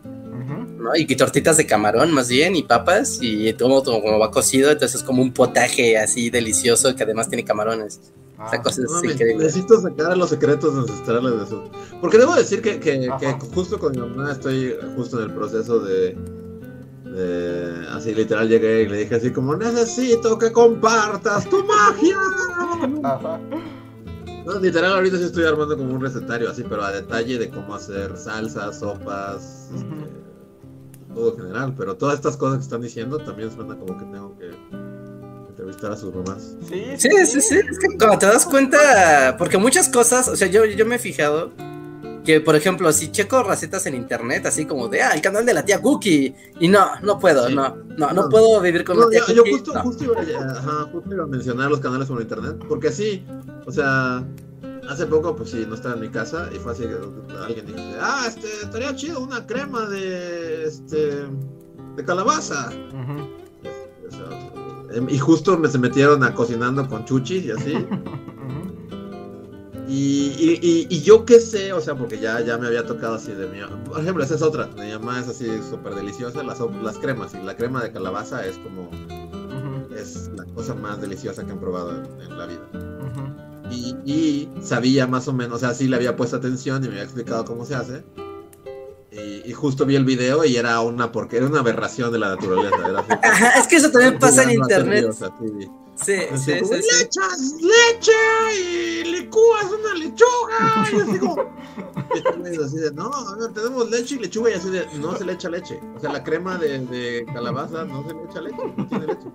¿no? 0.80 0.96
Y 0.96 1.06
tortitas 1.16 1.58
de 1.58 1.68
camarón 1.68 2.12
más 2.12 2.30
bien 2.30 2.56
y 2.56 2.64
papas 2.64 3.20
y 3.22 3.54
todo, 3.54 3.84
como 3.84 4.18
va 4.18 4.32
cocido, 4.32 4.72
entonces 4.72 5.02
es 5.02 5.04
como 5.04 5.22
un 5.22 5.34
potaje 5.34 5.98
así 5.98 6.30
delicioso 6.30 6.96
que 6.96 7.04
además 7.04 7.30
tiene 7.30 7.44
camarones. 7.44 8.00
Ah, 8.40 8.60
cosa 8.64 8.82
Necesito 9.04 9.80
sacar 9.80 10.18
los 10.18 10.32
secretos 10.32 10.76
ancestrales 10.76 11.38
de 11.38 11.44
eso. 11.44 11.64
Porque 12.00 12.18
debo 12.18 12.34
decir 12.34 12.62
que, 12.64 12.80
que, 12.80 13.08
justo 13.54 13.78
con 13.78 13.92
mi 13.92 14.00
mamá 14.00 14.32
estoy 14.32 14.76
justo 14.96 15.20
en 15.20 15.30
el 15.30 15.36
proceso 15.36 15.80
de, 15.80 16.18
así 17.92 18.16
literal 18.16 18.50
llegué 18.50 18.84
y 18.84 18.88
le 18.88 18.98
dije 19.00 19.16
así 19.16 19.32
como 19.32 19.56
necesito 19.56 20.40
que 20.40 20.52
compartas 20.52 21.48
tu 21.50 21.64
magia. 21.66 22.18
Ajá. 23.04 23.40
No, 24.46 24.60
literal, 24.60 24.94
ahorita 24.94 25.18
sí 25.18 25.26
estoy 25.26 25.46
armando 25.46 25.78
como 25.78 25.94
un 25.94 26.02
recetario 26.02 26.50
así, 26.50 26.64
pero 26.68 26.84
a 26.84 26.92
detalle 26.92 27.38
de 27.38 27.50
cómo 27.50 27.76
hacer 27.76 28.18
salsas, 28.18 28.80
sopas, 28.80 29.70
este, 29.76 31.14
todo 31.14 31.34
en 31.34 31.38
general. 31.38 31.76
Pero 31.78 31.96
todas 31.96 32.16
estas 32.16 32.38
cosas 32.38 32.58
que 32.58 32.64
están 32.64 32.82
diciendo 32.82 33.20
también 33.20 33.52
suena 33.52 33.76
como 33.76 33.98
que 33.98 34.06
tengo 34.06 34.38
que 34.38 34.52
entrevistar 35.50 35.92
a 35.92 35.98
sus 35.98 36.14
mamás. 36.14 36.56
Sí, 36.68 36.84
sí, 36.98 37.10
sí, 37.26 37.42
sí. 37.42 37.56
Es 37.58 37.78
que 37.78 37.98
cuando 37.98 38.18
te 38.18 38.26
das 38.26 38.46
cuenta, 38.46 39.36
porque 39.38 39.58
muchas 39.58 39.90
cosas, 39.90 40.28
o 40.28 40.36
sea, 40.36 40.48
yo, 40.48 40.66
yo 40.66 40.86
me 40.86 40.96
he 40.96 41.00
fijado 41.00 41.52
que 42.24 42.42
por 42.42 42.56
ejemplo, 42.56 42.92
si 42.94 43.12
checo 43.12 43.44
recetas 43.44 43.86
en 43.88 43.96
internet, 43.96 44.46
así 44.46 44.66
como 44.66 44.88
de, 44.88 45.02
ah, 45.02 45.12
el 45.12 45.22
canal 45.22 45.46
de 45.46 45.54
la 45.54 45.66
tía 45.66 45.82
Cookie, 45.82 46.36
y 46.60 46.68
no, 46.68 47.00
no 47.02 47.18
puedo, 47.18 47.50
no, 47.50 47.76
no, 47.98 48.12
no, 48.12 48.30
puedo 48.30 48.60
vivir 48.62 48.84
con 48.84 49.00
la 49.00 49.10
tía 49.10 49.22
yo, 49.28 49.44
Cookie. 49.44 49.52
Yo 49.52 49.58
justo, 49.58 49.80
justo, 49.82 50.04
iba, 50.04 50.52
ajá, 50.52 50.90
justo 50.92 51.14
iba 51.14 51.24
a 51.24 51.28
mencionar 51.28 51.70
los 51.70 51.80
canales 51.80 52.08
por 52.08 52.22
internet, 52.22 52.58
porque 52.68 52.90
así, 52.90 53.26
o 53.66 53.72
sea, 53.72 54.24
hace 54.88 55.06
poco, 55.08 55.36
pues 55.36 55.52
sí, 55.52 55.66
no 55.68 55.76
estaba 55.76 55.96
en 55.96 56.02
mi 56.02 56.10
casa, 56.10 56.50
y 56.54 56.60
fue 56.60 56.74
así 56.74 56.84
que 56.84 56.98
alguien 57.44 57.66
dijo, 57.66 57.80
ah, 58.00 58.26
este, 58.28 58.48
estaría 58.64 58.96
chido 58.96 59.20
una 59.22 59.46
crema 59.48 59.88
de, 59.88 60.66
este, 60.66 61.26
de 61.96 62.06
calabaza. 62.06 62.72
y 65.08 65.18
justo 65.18 65.58
me 65.58 65.68
se 65.70 65.80
metieron 65.80 66.24
a 66.24 66.34
cocinando 66.34 66.88
con 66.88 67.06
chuchis 67.06 67.46
y 67.46 67.52
así. 67.52 67.88
Y, 69.94 70.88
y, 70.90 71.02
yo 71.02 71.26
qué 71.26 71.40
sé, 71.42 71.74
o 71.74 71.82
sea, 71.82 71.96
porque 71.96 72.18
ya, 72.18 72.40
ya 72.40 72.58
me 72.58 72.68
había 72.68 72.86
tocado 72.86 73.16
así 73.16 73.34
de 73.34 73.46
mi... 73.48 73.60
Por 73.90 74.00
ejemplo, 74.00 74.24
esa 74.24 74.36
es 74.36 74.42
otra. 74.42 74.68
Mi 74.68 74.90
mamá 74.94 75.20
es 75.20 75.28
así 75.28 75.48
súper 75.70 75.96
deliciosa, 75.96 76.44
las, 76.44 76.60
las 76.82 76.98
cremas. 76.98 77.34
Y 77.34 77.44
la 77.44 77.58
crema 77.58 77.84
de 77.84 77.92
calabaza 77.92 78.46
es 78.46 78.58
como... 78.60 78.90
Es 79.94 80.30
la 80.34 80.46
cosa 80.46 80.76
más 80.76 81.02
deliciosa 81.02 81.46
que 81.46 81.52
han 81.52 81.60
probado 81.60 81.92
en, 82.22 82.38
la 82.38 82.46
vida. 82.46 82.62
y, 83.70 83.96
y, 84.06 84.50
sabía 84.62 85.08
más 85.08 85.28
o 85.28 85.34
menos, 85.34 85.58
o 85.58 85.60
sea, 85.60 85.74
sí 85.74 85.90
le 85.90 85.98
había 85.98 86.16
puesto 86.16 86.38
atención 86.38 86.78
y 86.84 86.88
me 86.88 86.94
había 86.94 87.04
explicado 87.04 87.44
cómo 87.44 87.66
se 87.66 87.76
hace. 87.76 88.02
Y, 89.12 89.52
justo 89.52 89.86
vi 89.86 89.98
el 89.98 90.06
video 90.06 90.46
y 90.46 90.56
era 90.56 90.80
una 90.80 91.12
porque 91.12 91.36
era 91.36 91.46
una 91.46 91.60
aberración 91.60 92.14
de 92.14 92.20
la 92.20 92.30
naturaleza. 92.30 92.78
Era 92.88 93.50
es 93.60 93.68
que 93.68 93.76
eso 93.76 93.92
también 93.92 94.18
pasa 94.18 94.44
en 94.44 94.52
internet. 94.52 95.12
Sí, 95.12 95.68
sí, 96.06 96.16
sí, 96.38 96.52
Le 96.52 97.02
echas 97.02 97.54
leche 97.62 98.12
y 98.60 99.04
licúas 99.04 99.66
una 99.66 99.94
lechuga. 99.96 100.88
Y 100.92 101.02
así 101.02 101.20
como. 101.20 101.42
así 102.66 102.78
de, 102.78 102.92
no, 102.92 103.12
a 103.14 103.36
ver, 103.38 103.54
tenemos 103.54 103.90
leche 103.90 104.16
y 104.16 104.20
lechuga 104.20 104.52
y 104.52 104.54
así 104.54 104.70
de, 104.70 104.86
no 105.00 105.16
se 105.16 105.26
le 105.26 105.34
echa 105.34 105.50
leche. 105.50 105.80
O 105.96 106.00
sea, 106.00 106.12
la 106.12 106.24
crema 106.24 106.58
de, 106.58 106.80
de 106.80 107.26
calabaza 107.34 107.86
no 107.86 108.08
se 108.08 108.14
le 108.14 108.24
echa 108.24 108.42
leche, 108.42 108.74
no 108.78 108.88
tiene 108.88 109.08
leche. 109.08 109.28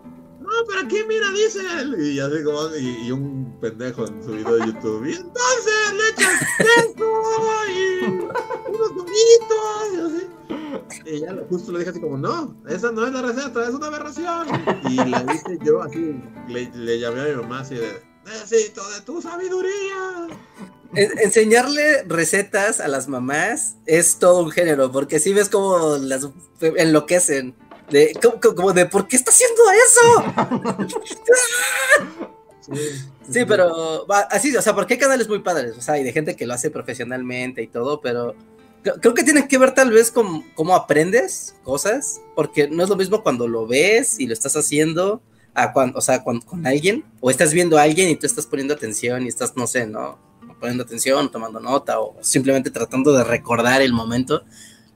No, 0.47 0.53
pero 0.69 0.81
aquí 0.81 0.99
mira, 1.09 1.31
dice 1.33 1.61
él. 1.81 2.13
Y 2.13 2.21
así 2.21 2.45
como, 2.45 2.75
y, 2.77 3.07
y 3.07 3.11
un 3.11 3.57
pendejo 3.61 4.07
en 4.07 4.23
su 4.23 4.33
video 4.33 4.55
de 4.55 4.67
YouTube. 4.67 5.07
Y 5.07 5.15
entonces 5.15 5.93
le 5.93 6.09
echas 6.11 6.41
queso 6.59 7.23
y 7.69 8.05
unos 8.71 8.91
huevitos 8.91 9.93
y 9.93 10.01
así. 10.01 10.36
Y 11.05 11.21
ya 11.21 11.35
justo 11.49 11.73
le 11.73 11.79
dije 11.81 11.91
así 11.91 12.01
como, 12.01 12.17
no, 12.17 12.57
esa 12.69 12.91
no 12.93 13.07
es 13.07 13.13
la 13.13 13.23
receta, 13.23 13.65
es 13.65 13.75
una 13.75 13.87
aberración. 13.89 14.47
Y 14.91 14.97
le 14.97 15.33
dije 15.33 15.59
yo 15.65 15.83
así, 15.83 16.21
le, 16.49 16.99
llamé 16.99 17.21
a 17.21 17.25
mi 17.25 17.43
mamá 17.43 17.61
así 17.61 17.77
de, 17.77 18.03
necesito 18.25 18.89
de 18.91 19.01
tu 19.03 19.23
sabiduría. 19.23 20.29
Enseñarle 20.95 22.05
recetas 22.05 22.81
a 22.81 22.89
las 22.89 23.09
mamás 23.09 23.77
es 23.87 24.19
todo 24.19 24.43
un 24.43 24.51
género, 24.51 24.91
porque 24.91 25.19
si 25.19 25.33
ves 25.33 25.49
como 25.49 25.97
las 25.99 26.29
enloquecen. 26.61 27.55
De, 27.91 28.19
como, 28.41 28.73
de, 28.73 28.87
¿por 28.87 29.07
qué 29.07 29.15
está 29.15 29.31
haciendo 29.31 29.63
eso? 29.71 30.25
Sí, 33.31 33.45
pero 33.47 34.07
así, 34.31 34.57
o 34.57 34.63
sea, 34.63 34.75
porque 34.75 34.95
hay 34.95 35.01
canales 35.01 35.29
muy 35.29 35.41
padres, 35.41 35.77
o 35.77 35.81
sea, 35.81 35.99
y 35.99 36.05
de 36.05 36.13
gente 36.13 36.37
que 36.37 36.47
lo 36.47 36.55
hace 36.55 36.71
profesionalmente 36.71 37.63
y 37.63 37.67
todo, 37.67 38.01
pero 38.01 38.35
creo 38.83 39.15
que 39.15 39.25
tiene 39.25 39.49
que 39.49 39.59
ver 39.59 39.75
tal 39.75 39.91
vez 39.91 40.11
con 40.11 40.43
cómo 40.55 40.75
aprendes 40.75 41.55
cosas, 41.65 42.21
porque 42.35 42.69
no 42.69 42.83
es 42.83 42.89
lo 42.89 42.97
mismo 42.97 43.23
cuando 43.23 43.49
lo 43.49 43.67
ves 43.67 44.19
y 44.21 44.27
lo 44.27 44.33
estás 44.33 44.57
haciendo, 44.57 45.23
a 45.55 45.73
cuando, 45.73 45.99
o 45.99 46.03
sea, 46.03 46.23
con 46.23 46.43
alguien, 46.67 47.05
o 47.21 47.31
estás 47.31 47.53
viendo 47.53 47.79
a 47.79 47.83
alguien 47.83 48.11
y 48.11 48.17
tú 48.17 48.27
estás 48.27 48.47
poniendo 48.47 48.75
atención 48.75 49.25
y 49.25 49.29
estás, 49.29 49.57
no 49.57 49.67
sé, 49.67 49.87
¿no? 49.87 50.19
Poniendo 50.61 50.85
atención, 50.85 51.31
tomando 51.31 51.61
nota 51.61 51.99
o 52.01 52.17
simplemente 52.21 52.71
tratando 52.71 53.13
de 53.13 53.25
recordar 53.25 53.83
el 53.83 53.93
momento 53.93 54.45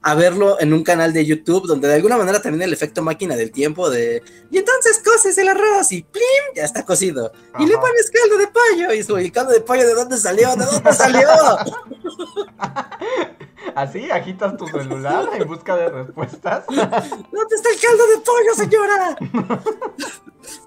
a 0.02 0.14
verlo 0.14 0.58
en 0.60 0.72
un 0.72 0.82
canal 0.82 1.12
de 1.12 1.26
YouTube 1.26 1.66
donde 1.66 1.88
de 1.88 1.94
alguna 1.94 2.16
manera 2.16 2.40
también 2.40 2.62
el 2.62 2.72
efecto 2.72 3.02
máquina 3.02 3.36
del 3.36 3.52
tiempo 3.52 3.90
de 3.90 4.22
y 4.50 4.56
entonces 4.56 5.02
coces 5.04 5.36
el 5.36 5.48
arroz 5.48 5.92
y 5.92 6.00
plim 6.02 6.22
ya 6.54 6.64
está 6.64 6.86
cocido. 6.86 7.32
Y 7.58 7.66
le 7.66 7.76
pones 7.76 8.10
caldo 8.10 8.38
de 8.38 8.46
pollo 8.46 8.94
y 8.94 9.02
su 9.02 9.18
¿y 9.18 9.30
caldo 9.30 9.52
de 9.52 9.60
pollo 9.60 9.86
de 9.86 9.92
dónde 9.94 10.16
salió 10.16 10.56
de 10.56 10.64
dónde 10.64 10.94
salió 10.94 11.28
así 13.74 14.10
agitas 14.10 14.56
tu 14.56 14.66
celular 14.66 15.28
en 15.34 15.46
busca 15.46 15.76
de 15.76 15.90
respuestas. 15.90 16.64
Dónde 16.68 17.54
está 17.54 17.68
el 17.70 17.78
caldo 17.80 18.06
de 18.06 18.16
pollo 18.24 18.54
señora 18.56 19.18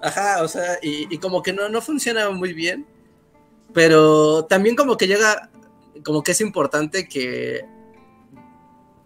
ajá 0.00 0.44
o 0.44 0.48
sea 0.48 0.78
y, 0.80 1.12
y 1.12 1.18
como 1.18 1.42
que 1.42 1.52
no 1.52 1.68
no 1.68 1.82
funciona 1.82 2.30
muy 2.30 2.52
bien 2.52 2.86
pero 3.72 4.44
también 4.44 4.76
como 4.76 4.96
que 4.96 5.08
llega 5.08 5.50
como 6.04 6.22
que 6.22 6.30
es 6.32 6.40
importante 6.40 7.08
que 7.08 7.64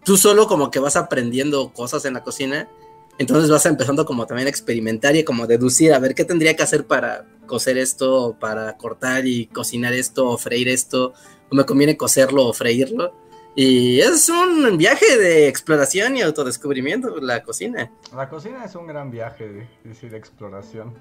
tú 0.03 0.17
solo 0.17 0.47
como 0.47 0.71
que 0.71 0.79
vas 0.79 0.95
aprendiendo 0.95 1.71
cosas 1.73 2.05
en 2.05 2.13
la 2.13 2.23
cocina, 2.23 2.69
entonces 3.17 3.49
vas 3.49 3.65
empezando 3.65 4.05
como 4.05 4.25
también 4.25 4.47
a 4.47 4.49
experimentar 4.49 5.15
y 5.15 5.23
como 5.23 5.45
deducir 5.45 5.93
a 5.93 5.99
ver 5.99 6.15
qué 6.15 6.23
tendría 6.23 6.55
que 6.55 6.63
hacer 6.63 6.87
para 6.87 7.25
cocer 7.45 7.77
esto, 7.77 8.37
para 8.39 8.77
cortar 8.77 9.27
y 9.27 9.47
cocinar 9.47 9.93
esto, 9.93 10.29
o 10.29 10.37
freír 10.37 10.69
esto, 10.69 11.13
o 11.49 11.55
me 11.55 11.65
conviene 11.65 11.97
cocerlo 11.97 12.45
o 12.45 12.53
freírlo. 12.53 13.13
Y 13.55 13.99
es 13.99 14.29
un 14.29 14.77
viaje 14.77 15.17
de 15.17 15.49
exploración 15.49 16.15
y 16.15 16.21
autodescubrimiento 16.21 17.17
la 17.19 17.43
cocina. 17.43 17.91
La 18.15 18.29
cocina 18.29 18.63
es 18.63 18.75
un 18.75 18.87
gran 18.87 19.11
viaje 19.11 19.49
de, 19.49 20.09
de 20.09 20.17
exploración. 20.17 20.95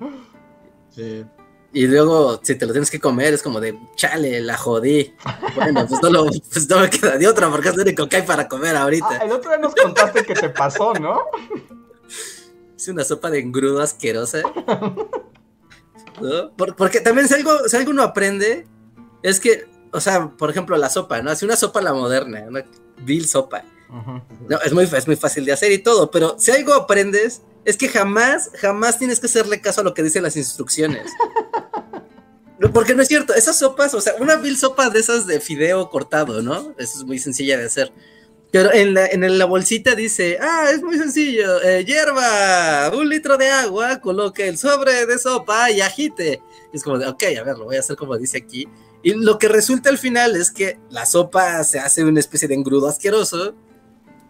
Sí. 0.90 1.24
Y 1.72 1.86
luego 1.86 2.40
si 2.42 2.54
te 2.54 2.64
lo 2.66 2.72
tienes 2.72 2.90
que 2.90 2.98
comer 2.98 3.34
es 3.34 3.42
como 3.42 3.60
de, 3.60 3.78
chale, 3.94 4.40
la 4.40 4.56
jodí. 4.56 5.14
Bueno, 5.54 5.86
pues 5.86 6.02
no, 6.02 6.10
lo, 6.10 6.24
pues 6.24 6.68
no 6.68 6.80
me 6.80 6.90
queda 6.90 7.18
de 7.18 7.28
otra 7.28 7.50
porque 7.50 7.68
es 7.68 7.76
lo 7.76 7.82
único 7.82 8.08
que 8.08 8.16
hay 8.16 8.22
para 8.22 8.48
comer 8.48 8.76
ahorita. 8.76 9.08
Ah, 9.10 9.24
el 9.24 9.32
otro 9.32 9.50
día 9.50 9.58
nos 9.58 9.74
contaste 9.74 10.24
que 10.24 10.34
te 10.34 10.48
pasó, 10.48 10.94
¿no? 10.94 11.20
Es 12.76 12.88
una 12.88 13.04
sopa 13.04 13.30
de 13.30 13.40
engrudo 13.40 13.82
asquerosa. 13.82 14.42
¿No? 16.20 16.50
porque 16.76 17.00
también 17.00 17.28
si 17.28 17.34
algo, 17.34 17.68
si 17.68 17.76
algo 17.76 17.92
uno 17.92 18.02
aprende, 18.02 18.66
es 19.22 19.38
que, 19.38 19.68
o 19.92 20.00
sea, 20.00 20.30
por 20.30 20.50
ejemplo, 20.50 20.76
la 20.76 20.88
sopa, 20.88 21.22
¿no? 21.22 21.30
Hace 21.30 21.44
una 21.44 21.54
sopa 21.54 21.80
la 21.80 21.92
moderna, 21.92 22.44
una 22.48 22.64
vil 22.98 23.28
sopa. 23.28 23.62
No, 24.48 24.58
es 24.64 24.72
muy, 24.72 24.84
es 24.84 25.06
muy 25.06 25.16
fácil 25.16 25.44
de 25.44 25.52
hacer 25.52 25.72
y 25.72 25.78
todo, 25.78 26.10
pero 26.10 26.36
si 26.38 26.50
algo 26.50 26.74
aprendes, 26.74 27.42
es 27.64 27.76
que 27.76 27.88
jamás, 27.88 28.50
jamás 28.54 28.98
tienes 28.98 29.20
que 29.20 29.26
hacerle 29.26 29.60
caso 29.60 29.80
a 29.80 29.84
lo 29.84 29.94
que 29.94 30.02
dicen 30.02 30.22
las 30.22 30.36
instrucciones. 30.36 31.10
Porque 32.72 32.94
no 32.94 33.02
es 33.02 33.08
cierto, 33.08 33.34
esas 33.34 33.58
sopas, 33.58 33.94
o 33.94 34.00
sea, 34.00 34.14
una 34.18 34.36
vil 34.36 34.58
sopa 34.58 34.90
de 34.90 34.98
esas 34.98 35.26
de 35.26 35.40
fideo 35.40 35.90
cortado, 35.90 36.42
¿no? 36.42 36.74
Eso 36.78 36.98
es 36.98 37.04
muy 37.04 37.18
sencilla 37.18 37.56
de 37.56 37.66
hacer. 37.66 37.92
Pero 38.50 38.72
en 38.72 38.94
la, 38.94 39.06
en 39.06 39.38
la 39.38 39.44
bolsita 39.44 39.94
dice, 39.94 40.38
ah, 40.40 40.70
es 40.72 40.82
muy 40.82 40.96
sencillo, 40.96 41.62
eh, 41.62 41.84
hierba, 41.84 42.90
un 42.96 43.08
litro 43.08 43.36
de 43.36 43.50
agua, 43.50 44.00
coloque 44.00 44.48
el 44.48 44.56
sobre 44.56 45.06
de 45.06 45.18
sopa 45.18 45.70
y 45.70 45.82
agite. 45.82 46.40
es 46.72 46.82
como 46.82 46.98
de, 46.98 47.06
ok, 47.06 47.22
a 47.38 47.44
ver, 47.44 47.58
lo 47.58 47.66
voy 47.66 47.76
a 47.76 47.80
hacer 47.80 47.96
como 47.96 48.16
dice 48.16 48.38
aquí. 48.38 48.66
Y 49.02 49.12
lo 49.12 49.38
que 49.38 49.48
resulta 49.48 49.90
al 49.90 49.98
final 49.98 50.34
es 50.34 50.50
que 50.50 50.78
la 50.90 51.06
sopa 51.06 51.62
se 51.62 51.78
hace 51.78 52.02
una 52.04 52.20
especie 52.20 52.48
de 52.48 52.54
engrudo 52.54 52.88
asqueroso 52.88 53.54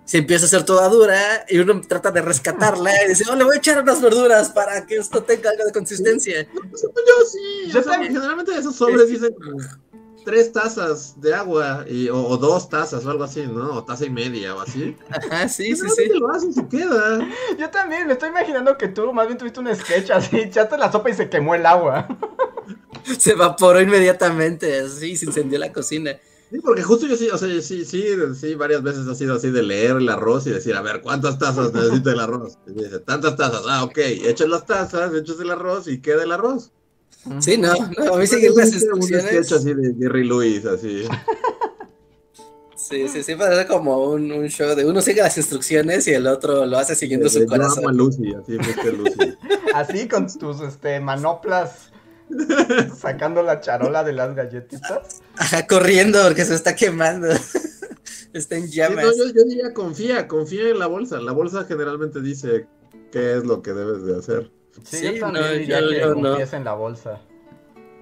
se 0.08 0.16
empieza 0.16 0.46
a 0.46 0.48
hacer 0.48 0.64
toda 0.64 0.88
dura 0.88 1.44
y 1.50 1.58
uno 1.58 1.82
trata 1.82 2.10
de 2.10 2.22
rescatarla 2.22 2.90
y 3.04 3.08
dice, 3.10 3.24
oh, 3.30 3.36
le 3.36 3.44
voy 3.44 3.56
a 3.56 3.58
echar 3.58 3.82
unas 3.82 4.00
verduras 4.00 4.48
para 4.48 4.86
que 4.86 4.96
esto 4.96 5.22
tenga 5.22 5.50
algo 5.50 5.66
de 5.66 5.72
consistencia. 5.72 6.48
Pues, 6.50 6.82
yo 6.82 7.26
sí, 7.30 7.70
yo 7.70 7.82
también. 7.82 8.14
generalmente 8.14 8.56
esos 8.56 8.74
sobres 8.74 9.10
dicen 9.10 9.36
tres 10.24 10.50
tazas 10.50 11.20
de 11.20 11.34
agua 11.34 11.84
y, 11.86 12.08
o, 12.08 12.38
dos 12.38 12.70
tazas 12.70 13.04
o 13.04 13.10
algo 13.10 13.24
así, 13.24 13.46
¿no? 13.46 13.74
O 13.74 13.84
taza 13.84 14.06
y 14.06 14.10
media 14.10 14.54
o 14.54 14.60
así. 14.62 14.96
Ajá, 15.10 15.46
sí, 15.46 15.76
sí, 15.76 15.86
sí. 15.94 16.08
lo 16.18 16.30
hacen, 16.30 16.54
se 16.54 16.66
queda. 16.66 17.28
Yo 17.58 17.68
también, 17.68 18.06
me 18.06 18.14
estoy 18.14 18.30
imaginando 18.30 18.78
que 18.78 18.88
tú 18.88 19.12
más 19.12 19.26
bien 19.26 19.36
tuviste 19.36 19.60
un 19.60 19.76
sketch 19.76 20.10
así, 20.10 20.38
echaste 20.38 20.78
la 20.78 20.90
sopa 20.90 21.10
y 21.10 21.14
se 21.14 21.28
quemó 21.28 21.54
el 21.54 21.66
agua. 21.66 22.08
se 23.18 23.32
evaporó 23.32 23.78
inmediatamente, 23.78 24.80
así, 24.80 25.18
se 25.18 25.26
incendió 25.26 25.58
la 25.58 25.70
cocina. 25.70 26.18
Sí, 26.50 26.60
porque 26.60 26.82
justo 26.82 27.06
yo 27.06 27.16
sí, 27.16 27.28
o 27.28 27.36
sea, 27.36 27.48
sí, 27.60 27.84
sí, 27.84 28.06
sí, 28.34 28.54
varias 28.54 28.82
veces 28.82 29.06
ha 29.06 29.14
sido 29.14 29.34
así 29.34 29.50
de 29.50 29.62
leer 29.62 29.96
el 29.96 30.08
arroz 30.08 30.46
y 30.46 30.50
decir, 30.50 30.74
a 30.74 30.80
ver, 30.80 31.02
¿cuántas 31.02 31.38
tazas 31.38 31.74
necesita 31.74 32.12
el 32.12 32.20
arroz? 32.20 32.58
Y 32.66 32.72
dice, 32.72 33.00
tantas 33.00 33.36
tazas, 33.36 33.62
ah, 33.68 33.84
ok, 33.84 33.98
echas 33.98 34.48
las 34.48 34.64
tazas, 34.64 35.12
echas 35.14 35.38
el 35.40 35.50
arroz 35.50 35.88
y 35.88 36.00
queda 36.00 36.24
el 36.24 36.32
arroz. 36.32 36.72
Sí, 37.40 37.58
no, 37.58 37.74
no 37.98 38.14
a 38.14 38.18
mí 38.18 38.26
seguir 38.26 38.52
las 38.56 38.72
instrucciones. 38.72 39.24
Un 39.24 39.44
sketch 39.44 39.52
así 39.52 39.74
de 39.74 39.94
Jerry 39.98 40.24
Lewis, 40.24 40.64
así. 40.64 41.04
Sí, 42.76 43.06
sí, 43.08 43.22
sí, 43.22 43.34
parece 43.34 43.66
como 43.66 44.12
un, 44.12 44.32
un, 44.32 44.46
show 44.48 44.74
de 44.74 44.86
uno 44.86 45.02
sigue 45.02 45.20
las 45.20 45.36
instrucciones 45.36 46.06
y 46.06 46.12
el 46.12 46.26
otro 46.26 46.64
lo 46.64 46.78
hace 46.78 46.94
siguiendo 46.94 47.28
su 47.28 47.44
corazón. 47.44 47.82
Llama 47.82 47.92
Lucy, 47.92 48.32
así, 48.32 48.56
Lucy. 48.92 49.36
así 49.74 50.08
con 50.08 50.26
tus 50.38 50.60
este, 50.62 50.98
manoplas 50.98 51.90
Sacando 52.98 53.42
la 53.42 53.60
charola 53.60 54.04
de 54.04 54.12
las 54.12 54.34
galletitas. 54.34 55.22
Ajá, 55.36 55.66
corriendo 55.66 56.22
porque 56.24 56.44
se 56.44 56.54
está 56.54 56.74
quemando. 56.74 57.28
está 58.32 58.56
en 58.56 58.68
llamas. 58.68 59.16
yo, 59.16 59.44
diría 59.44 59.72
confía, 59.72 60.28
confía 60.28 60.68
en 60.68 60.78
la 60.78 60.86
bolsa. 60.86 61.20
La 61.20 61.32
bolsa 61.32 61.64
generalmente 61.64 62.20
dice 62.20 62.66
qué 63.10 63.36
es 63.36 63.44
lo 63.44 63.62
que 63.62 63.72
debes 63.72 64.04
de 64.04 64.18
hacer. 64.18 64.50
Sí, 64.84 65.14
yo 65.14 65.20
también 65.20 65.58
diría 65.58 65.80
que 65.80 66.12
confíes 66.12 66.52
en 66.52 66.64
la 66.64 66.74
bolsa. 66.74 67.20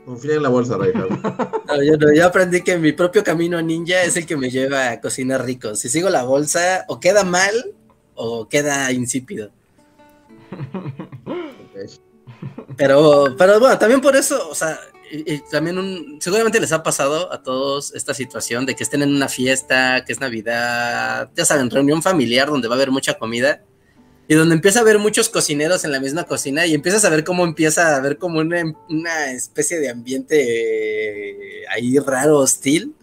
Confía 0.05 0.35
en 0.35 0.43
la 0.43 0.49
bolsa, 0.49 0.77
Reinhardt. 0.79 1.11
No, 1.67 1.83
yo, 1.83 1.97
no, 1.97 2.13
yo 2.13 2.27
aprendí 2.27 2.63
que 2.63 2.79
mi 2.79 2.93
propio 2.93 3.25
camino 3.25 3.61
ninja 3.61 4.05
es 4.05 4.17
el 4.17 4.25
que 4.25 4.37
me 4.37 4.51
lleva 4.51 4.93
a 4.93 5.01
cocinar 5.01 5.45
rico. 5.45 5.75
Si 5.75 5.89
sigo 5.89 6.09
la 6.11 6.23
bolsa, 6.23 6.85
o 6.87 7.01
queda 7.01 7.25
mal 7.25 7.75
o 8.15 8.49
queda 8.49 8.93
insípido. 8.93 9.51
Pero, 12.77 13.35
pero 13.39 13.59
bueno, 13.59 13.79
también 13.79 14.01
por 14.01 14.17
eso, 14.17 14.49
o 14.49 14.55
sea, 14.55 14.79
y, 15.11 15.39
también 15.51 15.79
un, 15.79 16.19
seguramente 16.21 16.61
les 16.61 16.73
ha 16.73 16.83
pasado 16.83 17.33
a 17.33 17.43
todos 17.43 17.95
esta 17.95 18.13
situación 18.13 18.67
de 18.67 18.75
que 18.75 18.83
estén 18.83 19.03
en 19.03 19.15
una 19.15 19.29
fiesta, 19.29 20.05
que 20.05 20.13
es 20.13 20.21
Navidad, 20.21 21.31
ya 21.35 21.45
saben, 21.45 21.71
reunión 21.71 22.03
familiar 22.03 22.49
donde 22.49 22.69
va 22.69 22.75
a 22.75 22.77
haber 22.77 22.91
mucha 22.91 23.15
comida 23.15 23.63
y 24.29 24.35
donde 24.35 24.57
empieza 24.57 24.81
a 24.81 24.83
haber 24.83 24.99
muchos 24.99 25.29
cocineros 25.29 25.85
en 25.85 25.93
la 25.93 26.01
misma 26.01 26.25
cocina 26.25 26.67
y 26.67 26.75
empiezas 26.75 27.05
a 27.05 27.11
ver 27.11 27.23
cómo 27.25 27.45
empieza 27.45 27.95
a 27.95 27.97
haber 27.97 28.19
como 28.19 28.41
una, 28.41 28.63
una 28.89 29.31
especie 29.31 29.79
de 29.79 29.89
ambiente 29.89 31.65
ahí 31.71 31.99
raro, 31.99 32.39
hostil, 32.39 32.95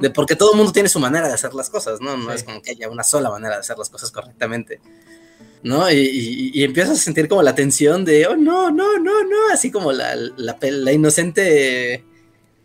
de 0.00 0.10
porque 0.10 0.36
todo 0.36 0.52
el 0.52 0.56
mundo 0.56 0.72
tiene 0.72 0.88
su 0.88 0.98
manera 0.98 1.28
de 1.28 1.34
hacer 1.34 1.52
las 1.54 1.68
cosas, 1.68 2.00
¿no? 2.00 2.16
No 2.16 2.32
es 2.32 2.42
como 2.42 2.62
que 2.62 2.70
haya 2.70 2.88
una 2.88 3.04
sola 3.04 3.28
manera 3.28 3.54
de 3.54 3.60
hacer 3.60 3.76
las 3.76 3.90
cosas 3.90 4.10
correctamente. 4.10 4.80
¿No? 5.66 5.90
Y, 5.90 6.62
empiezas 6.62 7.00
a 7.00 7.02
sentir 7.02 7.28
como 7.28 7.42
la 7.42 7.56
tensión 7.56 8.04
de, 8.04 8.26
oh, 8.28 8.36
no, 8.36 8.70
no, 8.70 8.98
no, 8.98 9.24
no, 9.24 9.36
así 9.52 9.72
como 9.72 9.90
la, 9.90 10.14
la, 10.14 10.92
inocente, 10.92 12.04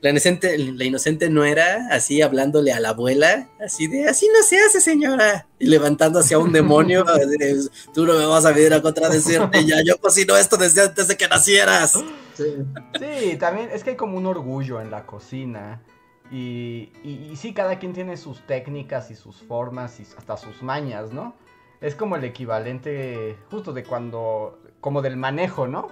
la 0.01 0.11
inocente, 0.11 0.55
la 0.59 0.85
inocente 0.85 1.27
no 1.31 1.43
era, 1.43 1.87
así 1.89 2.21
hablándole 2.21 2.71
a 2.71 2.79
la 2.79 2.89
abuela, 2.89 3.49
así 3.59 3.87
de, 3.87 4.07
así 4.07 4.27
no 4.27 4.43
se 4.43 4.59
hace, 4.59 4.79
señora, 4.79 5.47
y 5.57 5.65
levantando 5.65 6.19
hacia 6.19 6.37
un 6.37 6.51
demonio, 6.53 7.03
tú 7.93 8.05
no 8.05 8.13
me 8.13 8.25
vas 8.27 8.45
a 8.45 8.51
venir 8.51 8.75
a 8.75 8.83
contradecirte, 8.83 9.65
ya 9.65 9.77
yo 9.83 9.97
cocino 9.97 10.37
esto 10.37 10.55
desde 10.57 10.83
antes 10.83 11.07
de 11.07 11.17
que 11.17 11.27
nacieras. 11.27 11.93
Sí. 12.35 13.37
también 13.39 13.69
es 13.73 13.83
que 13.83 13.91
hay 13.91 13.95
como 13.95 14.15
un 14.15 14.27
orgullo 14.27 14.79
en 14.79 14.91
la 14.91 15.07
cocina. 15.07 15.81
Y, 16.31 16.91
y, 17.03 17.29
y 17.31 17.35
sí, 17.35 17.53
cada 17.53 17.77
quien 17.77 17.93
tiene 17.93 18.15
sus 18.15 18.45
técnicas 18.47 19.11
y 19.11 19.15
sus 19.15 19.41
formas 19.41 19.99
y 19.99 20.03
hasta 20.03 20.37
sus 20.37 20.63
mañas, 20.63 21.11
¿no? 21.11 21.35
Es 21.81 21.95
como 21.95 22.15
el 22.15 22.23
equivalente 22.23 23.37
justo 23.49 23.73
de 23.73 23.83
cuando, 23.83 24.59
como 24.79 25.01
del 25.01 25.17
manejo, 25.17 25.67
¿no? 25.67 25.89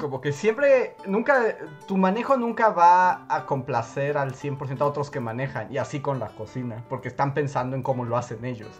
Como 0.00 0.20
que 0.20 0.32
siempre, 0.32 0.94
nunca, 1.04 1.58
tu 1.88 1.96
manejo 1.96 2.36
nunca 2.36 2.68
va 2.68 3.26
a 3.28 3.44
complacer 3.44 4.16
al 4.16 4.34
100% 4.34 4.80
a 4.80 4.84
otros 4.86 5.10
que 5.10 5.18
manejan, 5.18 5.72
y 5.72 5.78
así 5.78 5.98
con 5.98 6.20
la 6.20 6.28
cocina, 6.28 6.84
porque 6.88 7.08
están 7.08 7.34
pensando 7.34 7.74
en 7.74 7.82
cómo 7.82 8.04
lo 8.04 8.16
hacen 8.16 8.44
ellos. 8.44 8.70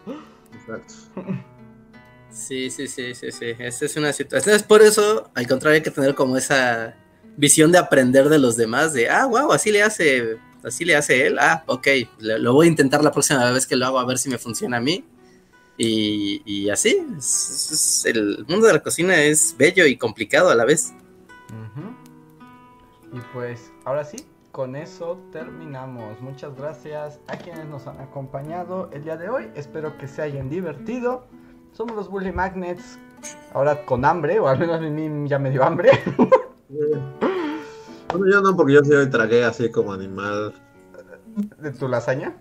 Exacto. 0.54 0.94
Sí, 2.30 2.70
sí, 2.70 2.86
sí, 2.86 3.12
sí, 3.16 3.32
sí, 3.32 3.54
esa 3.58 3.84
es 3.84 3.96
una 3.96 4.12
situación. 4.12 4.54
Es 4.54 4.62
por 4.62 4.82
eso, 4.82 5.28
al 5.34 5.48
contrario, 5.48 5.76
hay 5.76 5.82
que 5.82 5.90
tener 5.90 6.14
como 6.14 6.36
esa 6.36 6.94
visión 7.36 7.72
de 7.72 7.78
aprender 7.78 8.28
de 8.28 8.38
los 8.38 8.56
demás, 8.56 8.92
de, 8.92 9.10
ah, 9.10 9.26
wow, 9.26 9.52
así 9.52 9.72
le 9.72 9.82
hace, 9.82 10.38
así 10.62 10.84
le 10.84 10.94
hace 10.94 11.26
él, 11.26 11.38
ah, 11.40 11.64
ok, 11.66 11.88
lo 12.20 12.52
voy 12.52 12.68
a 12.68 12.70
intentar 12.70 13.02
la 13.02 13.10
próxima 13.10 13.50
vez 13.50 13.66
que 13.66 13.74
lo 13.74 13.84
hago 13.84 13.98
a 13.98 14.06
ver 14.06 14.18
si 14.18 14.30
me 14.30 14.38
funciona 14.38 14.76
a 14.76 14.80
mí 14.80 15.04
y, 15.76 16.68
así, 16.70 16.96
el 18.04 18.44
mundo 18.48 18.66
de 18.66 18.72
la 18.74 18.82
cocina 18.82 19.20
es 19.20 19.56
bello 19.58 19.86
y 19.86 19.96
complicado 19.96 20.50
a 20.50 20.54
la 20.54 20.64
vez. 20.64 20.94
Y 23.12 23.20
pues 23.34 23.70
ahora 23.84 24.04
sí, 24.04 24.26
con 24.52 24.76
eso 24.76 25.18
terminamos. 25.32 26.20
Muchas 26.20 26.56
gracias 26.56 27.20
a 27.26 27.36
quienes 27.36 27.66
nos 27.66 27.86
han 27.86 28.00
acompañado 28.00 28.88
el 28.92 29.04
día 29.04 29.16
de 29.16 29.28
hoy. 29.28 29.50
Espero 29.54 29.98
que 29.98 30.08
se 30.08 30.22
hayan 30.22 30.48
divertido. 30.48 31.26
Somos 31.72 31.96
los 31.96 32.08
Bully 32.08 32.32
Magnets, 32.32 32.98
ahora 33.52 33.84
con 33.84 34.04
hambre, 34.04 34.38
o 34.40 34.48
al 34.48 34.58
menos 34.58 34.76
a 34.76 34.80
mí 34.80 35.28
ya 35.28 35.38
me 35.38 35.50
dio 35.50 35.64
hambre. 35.64 35.90
bueno, 38.08 38.26
yo 38.30 38.40
no, 38.40 38.56
porque 38.56 38.74
yo 38.74 38.84
sí 38.84 38.92
hoy 38.92 39.10
tragué 39.10 39.44
así 39.44 39.70
como 39.70 39.92
animal. 39.92 40.54
¿De 41.58 41.70
tu 41.72 41.88
lasaña? 41.88 42.36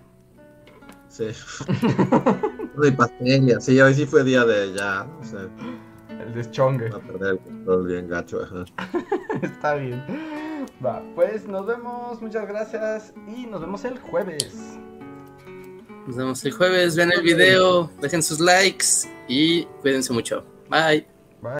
Sí. 1.09 1.27
de 2.77 2.91
pastel 2.91 3.49
y 3.49 3.51
así, 3.53 3.79
hoy 3.79 3.93
sí 3.93 4.05
fue 4.05 4.23
día 4.23 4.45
de 4.45 4.73
ya, 4.73 5.05
no 5.05 5.23
sé. 5.23 5.37
El 6.09 6.33
deschongue. 6.33 6.89
Va 6.89 6.97
a 6.97 7.01
perder 7.01 7.31
el 7.33 7.39
control 7.39 7.87
bien 7.87 8.07
gacho, 8.07 8.43
ajá. 8.43 8.65
Está 9.41 9.75
bien. 9.75 10.03
Va, 10.83 11.03
pues 11.15 11.47
nos 11.47 11.65
vemos, 11.65 12.21
muchas 12.21 12.47
gracias 12.47 13.13
y 13.27 13.45
nos 13.45 13.61
vemos 13.61 13.83
el 13.85 13.97
jueves. 13.99 14.77
Nos 16.07 16.15
vemos 16.15 16.43
el 16.43 16.51
jueves, 16.51 16.95
vean 16.95 17.11
el 17.11 17.21
video, 17.21 17.89
dejen 18.01 18.23
sus 18.23 18.39
likes 18.39 19.07
y 19.27 19.65
cuídense 19.81 20.13
mucho. 20.13 20.43
Bye. 20.69 21.10